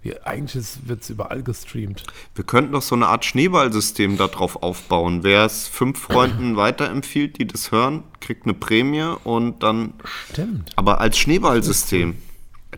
wir, 0.00 0.26
eigentlich 0.28 0.64
wird 0.86 1.02
es 1.02 1.10
überall 1.10 1.42
gestreamt. 1.42 2.04
Wir 2.36 2.44
könnten 2.44 2.70
doch 2.72 2.82
so 2.82 2.94
eine 2.94 3.08
Art 3.08 3.24
Schneeballsystem 3.24 4.16
darauf 4.16 4.62
aufbauen. 4.62 5.24
Wer 5.24 5.44
es 5.44 5.66
fünf 5.66 5.98
Freunden 5.98 6.56
weiterempfiehlt, 6.56 7.38
die 7.40 7.46
das 7.48 7.72
hören, 7.72 8.04
kriegt 8.20 8.44
eine 8.44 8.54
Prämie 8.54 9.16
und 9.24 9.64
dann, 9.64 9.94
Stimmt. 10.30 10.70
aber 10.76 11.00
als 11.00 11.18
Schneeballsystem. 11.18 12.16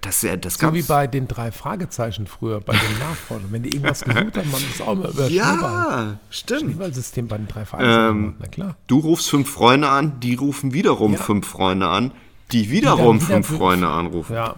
Das, 0.02 0.16
ist 0.16 0.22
ja- 0.22 0.36
das 0.36 0.54
So 0.54 0.72
wie 0.72 0.82
bei 0.82 1.06
den 1.06 1.28
drei 1.28 1.52
Fragezeichen 1.52 2.26
früher, 2.26 2.60
bei 2.60 2.72
den 2.72 2.98
Nachforschern. 2.98 3.52
Wenn 3.52 3.62
die 3.62 3.70
irgendwas 3.70 4.00
gesucht 4.04 4.36
haben, 4.36 4.50
man 4.50 4.62
das 4.70 4.80
auch 4.80 4.92
immer 4.92 5.08
über 5.08 5.26
Schneeball. 5.28 5.34
Ja, 5.34 6.16
stimmt. 6.30 6.60
Schneeballsystem 6.62 7.28
bei 7.28 7.36
den 7.38 7.48
drei 7.48 7.64
Fragezeichen. 7.64 8.08
Ähm. 8.10 8.34
Na 8.38 8.46
klar. 8.46 8.76
Du 8.86 8.98
rufst 9.00 9.28
fünf 9.28 9.50
Freunde 9.50 9.88
an, 9.88 10.20
die 10.20 10.34
rufen 10.34 10.72
wiederum 10.72 11.12
Ja. 11.14 11.18
fünf 11.18 11.46
Freunde 11.46 11.88
an, 11.88 12.12
die 12.52 12.70
wiederum 12.70 13.16
wieder 13.20 13.26
fünf 13.26 13.46
Freunde 13.48 13.88
anrufen. 13.88 14.32
Ja. 14.34 14.56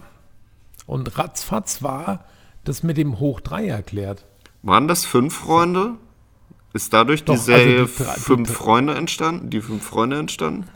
Und 0.85 1.17
ratzfatz 1.17 1.81
war 1.83 2.25
das 2.63 2.83
mit 2.83 2.97
dem 2.97 3.19
Hoch 3.19 3.39
3 3.41 3.67
erklärt. 3.67 4.25
Waren 4.61 4.87
das 4.87 5.05
fünf 5.05 5.35
Freunde? 5.35 5.95
Ist 6.73 6.93
dadurch 6.93 7.23
Doch, 7.25 7.33
die 7.35 7.39
Serie 7.41 7.81
also 7.81 7.93
die 7.97 8.03
drei- 8.03 8.13
die 8.15 8.19
Fünf 8.21 8.47
drei- 8.47 8.55
Freunde 8.55 8.95
entstanden? 8.95 9.49
Die 9.49 9.61
fünf 9.61 9.83
Freunde 9.85 10.17
entstanden? 10.17 10.67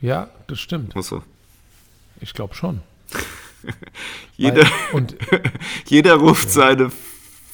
Ja, 0.00 0.28
das 0.48 0.58
stimmt. 0.58 0.96
Achso. 0.96 1.22
Ich 2.20 2.32
glaube 2.34 2.54
schon. 2.54 2.80
Jeder, 4.36 4.66
und 4.92 5.16
jeder 5.86 6.14
ruft 6.14 6.50
seine 6.50 6.90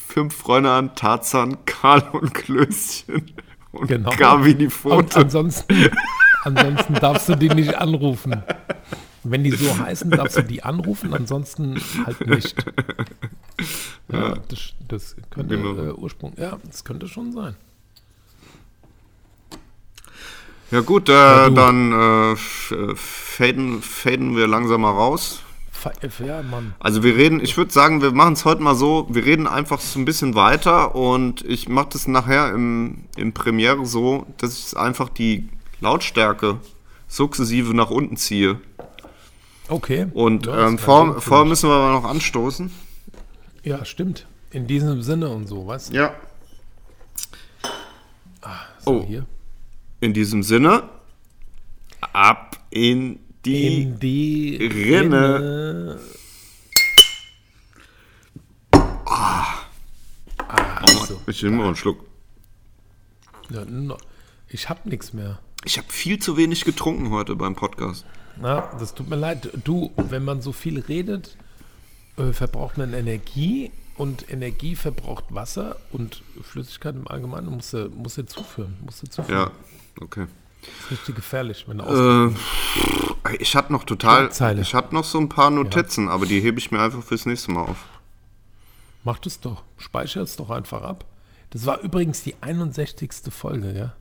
fünf 0.07 0.35
Freunde 0.35 0.71
an, 0.71 0.95
Tarzan, 0.95 1.65
Karl 1.67 2.03
und 2.13 2.35
Klößchen 2.35 3.31
und 3.73 3.89
Genau. 3.89 4.11
Gabi 4.17 4.55
die 4.55 4.65
Und 4.67 4.73
Pfote. 4.73 5.17
ansonsten, 5.21 5.91
Ansonsten 6.45 6.95
darfst 6.95 7.29
du 7.29 7.35
die 7.35 7.49
nicht 7.49 7.75
anrufen. 7.75 8.43
Wenn 9.25 9.45
die 9.45 9.51
so 9.51 9.79
heißen, 9.79 10.11
darfst 10.11 10.37
du 10.39 10.43
die 10.43 10.63
anrufen, 10.63 11.13
ansonsten 11.13 11.81
halt 12.07 12.27
nicht. 12.27 12.55
Ja, 14.11 14.37
das, 14.49 14.73
das 14.87 15.17
könnte 15.31 15.57
äh, 15.57 15.93
Ursprung. 15.93 16.33
Ja, 16.39 16.59
das 16.65 16.85
könnte 16.85 17.09
schon 17.09 17.33
sein. 17.33 17.57
Ja 20.71 20.81
gut, 20.81 21.09
äh, 21.09 21.49
du. 21.49 21.51
dann 21.55 21.93
äh, 21.93 22.33
äh, 22.33 22.95
faden, 22.95 23.83
faden 23.83 24.37
wir 24.37 24.47
langsam 24.47 24.83
mal 24.83 24.93
raus. 24.93 25.43
Ja, 26.27 26.43
Mann. 26.43 26.75
Also 26.81 27.03
wir 27.03 27.15
reden, 27.17 27.41
ich 27.41 27.57
würde 27.57 27.73
sagen, 27.73 28.03
wir 28.03 28.13
machen 28.13 28.33
es 28.35 28.45
heute 28.45 28.63
mal 28.63 28.75
so, 28.75 29.07
wir 29.11 29.25
reden 29.25 29.47
einfach 29.47 29.81
so 29.81 29.99
ein 29.99 30.05
bisschen 30.05 30.35
weiter 30.35 30.95
und 30.95 31.45
ich 31.45 31.69
mache 31.69 31.91
das 31.93 32.09
nachher 32.09 32.53
im, 32.53 33.05
im 33.17 33.33
Premiere 33.33 33.87
so, 33.87 34.27
dass 34.39 34.59
ich 34.73 34.77
einfach 34.77 35.09
die 35.09 35.49
Lautstärke 35.81 36.59
sukzessive 37.07 37.75
nach 37.75 37.91
unten 37.91 38.17
ziehe. 38.17 38.61
Okay. 39.69 40.07
Und 40.15 40.47
Ja, 40.47 40.67
ähm, 40.67 40.79
vor, 40.79 41.21
vorher 41.21 41.45
mich. 41.45 41.51
müssen 41.51 41.69
wir 41.71 41.75
aber 41.77 41.93
noch 41.93 42.05
anstoßen. 42.09 42.71
Ja, 43.63 43.85
stimmt. 43.85 44.27
In 44.51 44.67
diesem 44.67 45.03
Sinne 45.03 45.29
und 45.29 45.47
so, 45.47 45.67
weißt 45.67 45.91
du? 45.91 45.95
Ja. 45.97 46.15
So, 48.81 48.91
Oh. 49.03 49.05
hier. 49.07 49.27
In 50.01 50.15
diesem 50.15 50.43
Sinne, 50.43 50.85
ab 52.13 52.57
in 52.71 53.19
die... 53.49 53.83
In 53.83 53.99
die 53.99 54.57
Rinne. 54.67 55.39
Rinne. 55.39 56.01
Ah, 59.07 60.87
so. 61.07 61.21
Ich 61.27 61.43
nehme 61.43 61.57
mal 61.57 61.67
einen 61.67 61.77
Schluck. 61.77 62.05
Ja. 63.51 63.65
Ich 64.49 64.69
hab 64.69 64.87
nichts 64.87 65.13
mehr. 65.13 65.39
Ich 65.65 65.79
habe 65.79 65.89
viel 65.91 66.19
zu 66.19 66.37
wenig 66.37 66.65
getrunken 66.65 67.11
heute 67.11 67.35
beim 67.37 67.55
Podcast. 67.55 68.05
Na, 68.41 68.71
das 68.79 68.95
tut 68.95 69.09
mir 69.09 69.17
leid. 69.17 69.51
Du, 69.65 69.91
wenn 69.97 70.25
man 70.25 70.41
so 70.43 70.53
viel 70.53 70.79
redet, 70.81 71.37
äh, 72.17 72.33
verbraucht 72.33 72.79
man 72.79 72.95
Energie 72.95 73.73
und 73.97 74.31
Energie 74.31 74.77
verbraucht 74.77 75.25
Wasser 75.31 75.77
und 75.91 76.23
Flüssigkeit 76.43 76.95
im 76.95 77.09
Allgemeinen 77.09 77.49
musst 77.49 77.73
du, 77.73 77.89
musst 77.91 78.19
du 78.19 78.27
zuführen. 78.27 78.77
Musst 78.85 79.03
du 79.03 79.09
zuführen. 79.09 79.41
Ja, 79.41 79.51
okay. 80.01 80.27
Das 80.61 80.71
ist 80.85 80.91
richtig 80.91 81.17
gefährlich, 81.17 81.65
wenn 81.69 81.79
du 81.79 82.35
Äh, 83.25 83.37
ich 83.39 83.55
hatte 83.55 83.73
noch 83.73 83.85
total, 83.85 84.31
ich 84.61 84.75
hatte 84.75 84.95
noch 84.95 85.05
so 85.05 85.19
ein 85.19 85.29
paar 85.29 85.51
Notizen, 85.51 86.09
aber 86.09 86.27
die 86.27 86.41
hebe 86.41 86.59
ich 86.59 86.71
mir 86.71 86.81
einfach 86.81 87.03
fürs 87.03 87.27
nächste 87.27 87.53
Mal 87.53 87.63
auf. 87.63 87.77
Mach 89.05 89.19
das 89.19 89.41
doch. 89.41 89.63
Speicher 89.77 90.23
es 90.23 90.37
doch 90.37 90.51
einfach 90.51 90.83
ab. 90.83 91.05
Das 91.51 91.65
war 91.65 91.81
übrigens 91.81 92.23
die 92.23 92.35
61. 92.41 93.11
Folge, 93.31 93.73
ja? 93.73 93.95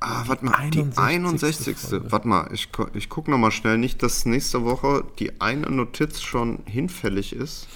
Ah, 0.00 0.24
warte 0.26 0.44
mal, 0.44 0.70
die 0.70 0.80
61. 0.80 0.98
61. 0.98 1.76
Folge. 1.76 2.12
Warte 2.12 2.28
mal, 2.28 2.48
ich, 2.52 2.68
ich 2.94 3.08
gucke 3.08 3.30
nochmal 3.30 3.52
schnell, 3.52 3.78
nicht, 3.78 4.02
dass 4.02 4.26
nächste 4.26 4.64
Woche 4.64 5.04
die 5.18 5.40
eine 5.40 5.70
Notiz 5.70 6.20
schon 6.20 6.60
hinfällig 6.66 7.34
ist. 7.34 7.68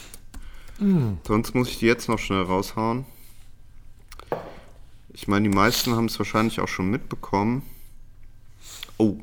Mm. 0.79 1.15
Sonst 1.27 1.55
muss 1.55 1.69
ich 1.69 1.79
die 1.79 1.87
jetzt 1.87 2.09
noch 2.09 2.19
schnell 2.19 2.43
raushauen. 2.43 3.05
Ich 5.13 5.29
meine, 5.29 5.49
die 5.49 5.55
meisten 5.55 5.95
haben 5.95 6.07
es 6.07 6.19
wahrscheinlich 6.19 6.61
auch 6.61 6.69
schon 6.69 6.91
mitbekommen. 6.91 7.63
Oh, 9.01 9.17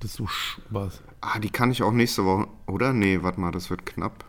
Das 0.00 0.10
ist 0.10 0.16
so 0.18 0.28
was. 0.68 1.00
ah, 1.22 1.38
die 1.38 1.48
kann 1.50 1.70
ich 1.70 1.82
auch 1.82 1.92
nächste 1.92 2.24
Woche, 2.26 2.48
oder? 2.66 2.92
Nee, 2.92 3.22
warte 3.22 3.40
mal, 3.40 3.50
das 3.50 3.70
wird 3.70 3.86
knapp. 3.86 4.24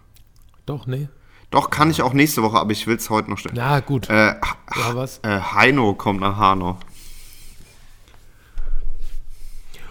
Doch, 0.65 0.87
nee. 0.87 1.09
Doch, 1.49 1.69
kann 1.69 1.89
ich 1.91 2.01
auch 2.01 2.13
nächste 2.13 2.41
Woche, 2.41 2.57
aber 2.57 2.71
ich 2.71 2.87
will 2.87 2.95
es 2.95 3.09
heute 3.09 3.29
noch 3.29 3.37
stellen. 3.37 3.55
Na 3.57 3.79
gut. 3.81 4.09
Äh, 4.09 4.35
ja, 4.35 4.95
was? 4.95 5.19
äh, 5.23 5.39
Heino 5.39 5.93
kommt 5.93 6.21
nach 6.21 6.37
Hanau. 6.37 6.77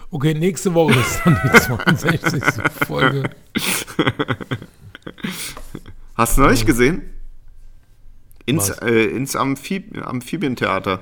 Okay, 0.09 0.33
nächste 0.33 0.73
Woche 0.73 0.93
ist 0.99 1.21
dann 1.23 1.39
die 1.43 1.59
62. 1.59 2.43
Folge. 2.87 3.29
Hast 6.15 6.37
du 6.37 6.41
noch 6.41 6.49
nicht 6.51 6.65
gesehen? 6.65 7.03
Ins, 8.45 8.69
äh, 8.69 9.05
ins 9.05 9.35
Amphib 9.35 9.97
Amphibientheater. 10.05 11.01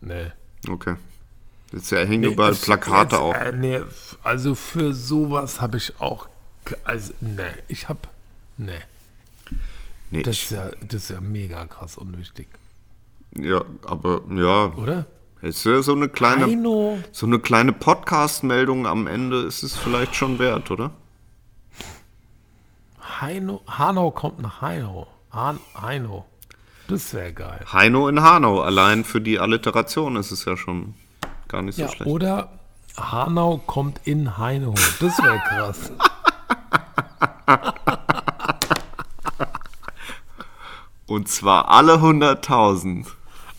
Nee. 0.00 0.32
Okay. 0.68 0.94
Jetzt 1.72 1.90
ja, 1.90 1.98
hängen 2.00 2.32
überall 2.32 2.52
Ist 2.52 2.64
Plakate 2.64 3.18
auf. 3.18 3.34
Äh, 3.34 3.52
nee, 3.52 3.80
also 4.22 4.54
für 4.54 4.92
sowas 4.92 5.60
habe 5.60 5.78
ich 5.78 6.00
auch. 6.00 6.28
Also, 6.84 7.12
nee, 7.20 7.42
ich 7.68 7.88
habe. 7.88 8.00
Nee. 8.58 8.72
Nee, 10.10 10.22
Das 10.22 10.36
ist, 10.36 10.50
ja, 10.50 10.70
das 10.82 11.04
ist 11.04 11.10
ja 11.10 11.20
mega 11.20 11.64
krass 11.66 11.96
unwichtig. 11.96 12.46
ja, 13.34 13.64
aber 13.86 14.20
ja, 14.30 14.66
Oder? 14.76 15.06
ist 15.40 15.64
ja 15.64 15.80
so 15.80 15.92
eine 15.94 16.10
kleine, 16.10 16.44
Heino. 16.44 16.98
so 17.10 17.24
eine 17.24 17.38
kleine 17.40 17.72
Podcast-Meldung 17.72 18.86
am 18.86 19.06
Ende 19.06 19.40
ist 19.42 19.62
es 19.62 19.74
vielleicht 19.74 20.14
schon 20.14 20.38
wert, 20.38 20.70
oder? 20.70 20.90
Heino. 23.20 23.62
Hanau 23.66 24.10
kommt 24.10 24.40
nach 24.40 24.60
Heino. 24.60 25.06
Han, 25.32 25.58
Heino. 25.80 26.26
Das 26.88 27.14
wäre 27.14 27.32
geil. 27.32 27.64
Heino 27.72 28.08
in 28.08 28.20
Hanau, 28.22 28.60
allein 28.60 29.04
für 29.04 29.20
die 29.22 29.38
Alliteration 29.38 30.16
ist 30.16 30.30
es 30.30 30.44
ja 30.44 30.56
schon 30.56 30.94
gar 31.52 31.62
nicht 31.62 31.76
so 31.76 31.82
Ja, 31.82 31.88
schlecht. 31.88 32.10
oder 32.10 32.48
Hanau 32.96 33.58
kommt 33.66 34.00
in 34.04 34.36
Heino. 34.38 34.74
Das 35.00 35.18
wäre 35.22 35.38
krass. 35.48 35.92
Und 41.06 41.28
zwar 41.28 41.68
alle 41.68 41.94
100.000. 41.94 43.06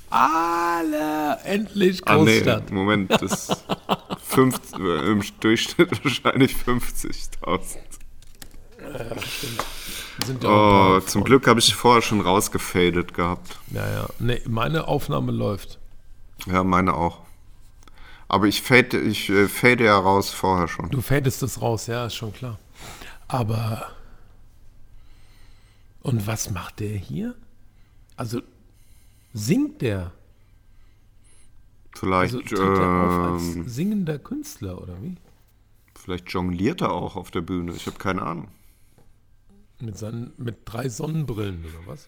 Alle 0.09 1.37
endlich 1.43 2.01
Ah, 2.07 2.17
nee, 2.17 2.39
Großstadt. 2.41 2.71
Moment, 2.71 3.11
das 3.11 3.63
50, 4.27 4.79
äh, 4.79 5.11
im 5.11 5.23
Durchschnitt 5.39 6.03
wahrscheinlich 6.03 6.55
50.000. 6.55 7.77
Sind 10.25 10.43
ja 10.43 10.49
Oh, 10.49 10.99
zum. 10.99 11.23
Glück 11.23 11.47
habe 11.47 11.59
ich 11.59 11.73
vorher 11.73 12.01
schon 12.01 12.21
rausgefadet 12.21 13.13
gehabt. 13.13 13.57
Ja, 13.71 13.87
ja. 13.89 14.05
Nee, 14.19 14.41
meine 14.47 14.87
Aufnahme 14.87 15.31
läuft. 15.31 15.79
Ja, 16.45 16.63
meine 16.63 16.93
auch. 16.93 17.19
Aber 18.33 18.47
ich 18.47 18.63
fade, 18.63 18.99
ich 18.99 19.29
äh, 19.29 19.47
fade 19.47 19.83
ja 19.83 19.95
raus 19.95 20.31
vorher 20.31 20.67
schon. 20.67 20.89
Du 20.89 21.01
fädest 21.01 21.43
das 21.43 21.61
raus, 21.61 21.85
ja, 21.85 22.07
ist 22.07 22.15
schon 22.15 22.33
klar. 22.33 22.57
Aber. 23.27 23.91
Und 26.01 26.25
was 26.25 26.49
macht 26.49 26.79
der 26.79 26.97
hier? 26.97 27.35
Also, 28.15 28.41
singt 29.33 29.83
der? 29.83 30.13
Vielleicht, 31.95 32.33
Also 32.33 32.39
tritt 32.39 32.57
er 32.57 33.05
auf 33.05 33.33
als 33.33 33.55
ähm, 33.55 33.69
singender 33.69 34.17
Künstler, 34.17 34.81
oder 34.81 34.99
wie? 35.03 35.15
vielleicht 35.93 36.27
jongliert 36.31 36.81
er 36.81 36.91
auch 36.91 37.15
auf 37.15 37.29
der 37.29 37.41
Bühne. 37.41 37.73
Ich 37.73 37.85
habe 37.85 37.99
keine 37.99 38.23
Ahnung. 38.23 38.47
Mit, 39.79 39.95
seinen, 39.95 40.33
mit 40.37 40.57
drei 40.65 40.89
Sonnenbrillen, 40.89 41.63
oder 41.65 41.85
was? 41.85 42.07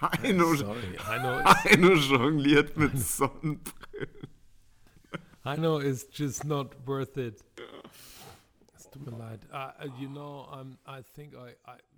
Heino, 0.00 0.54
Sorry, 0.56 0.98
Heino 1.06 1.38
ist, 1.38 1.64
Heino 1.64 1.94
jongliert 1.94 2.76
mit 2.76 2.98
Sonnenbrillen. 2.98 4.28
Heino 5.44 5.78
is 5.78 6.08
just 6.12 6.44
not 6.44 6.74
worth 6.86 7.16
it. 7.16 7.44
Tut 8.92 9.06
mir 9.06 9.16
leid. 9.16 9.40
Uh, 9.50 9.56
uh, 9.56 9.88
you 9.98 10.08
know, 10.08 10.46
I'm, 10.52 10.76
I 10.86 11.00
think 11.14 11.34
I, 11.34 11.54
I, 11.64 11.76
know, 11.76 11.91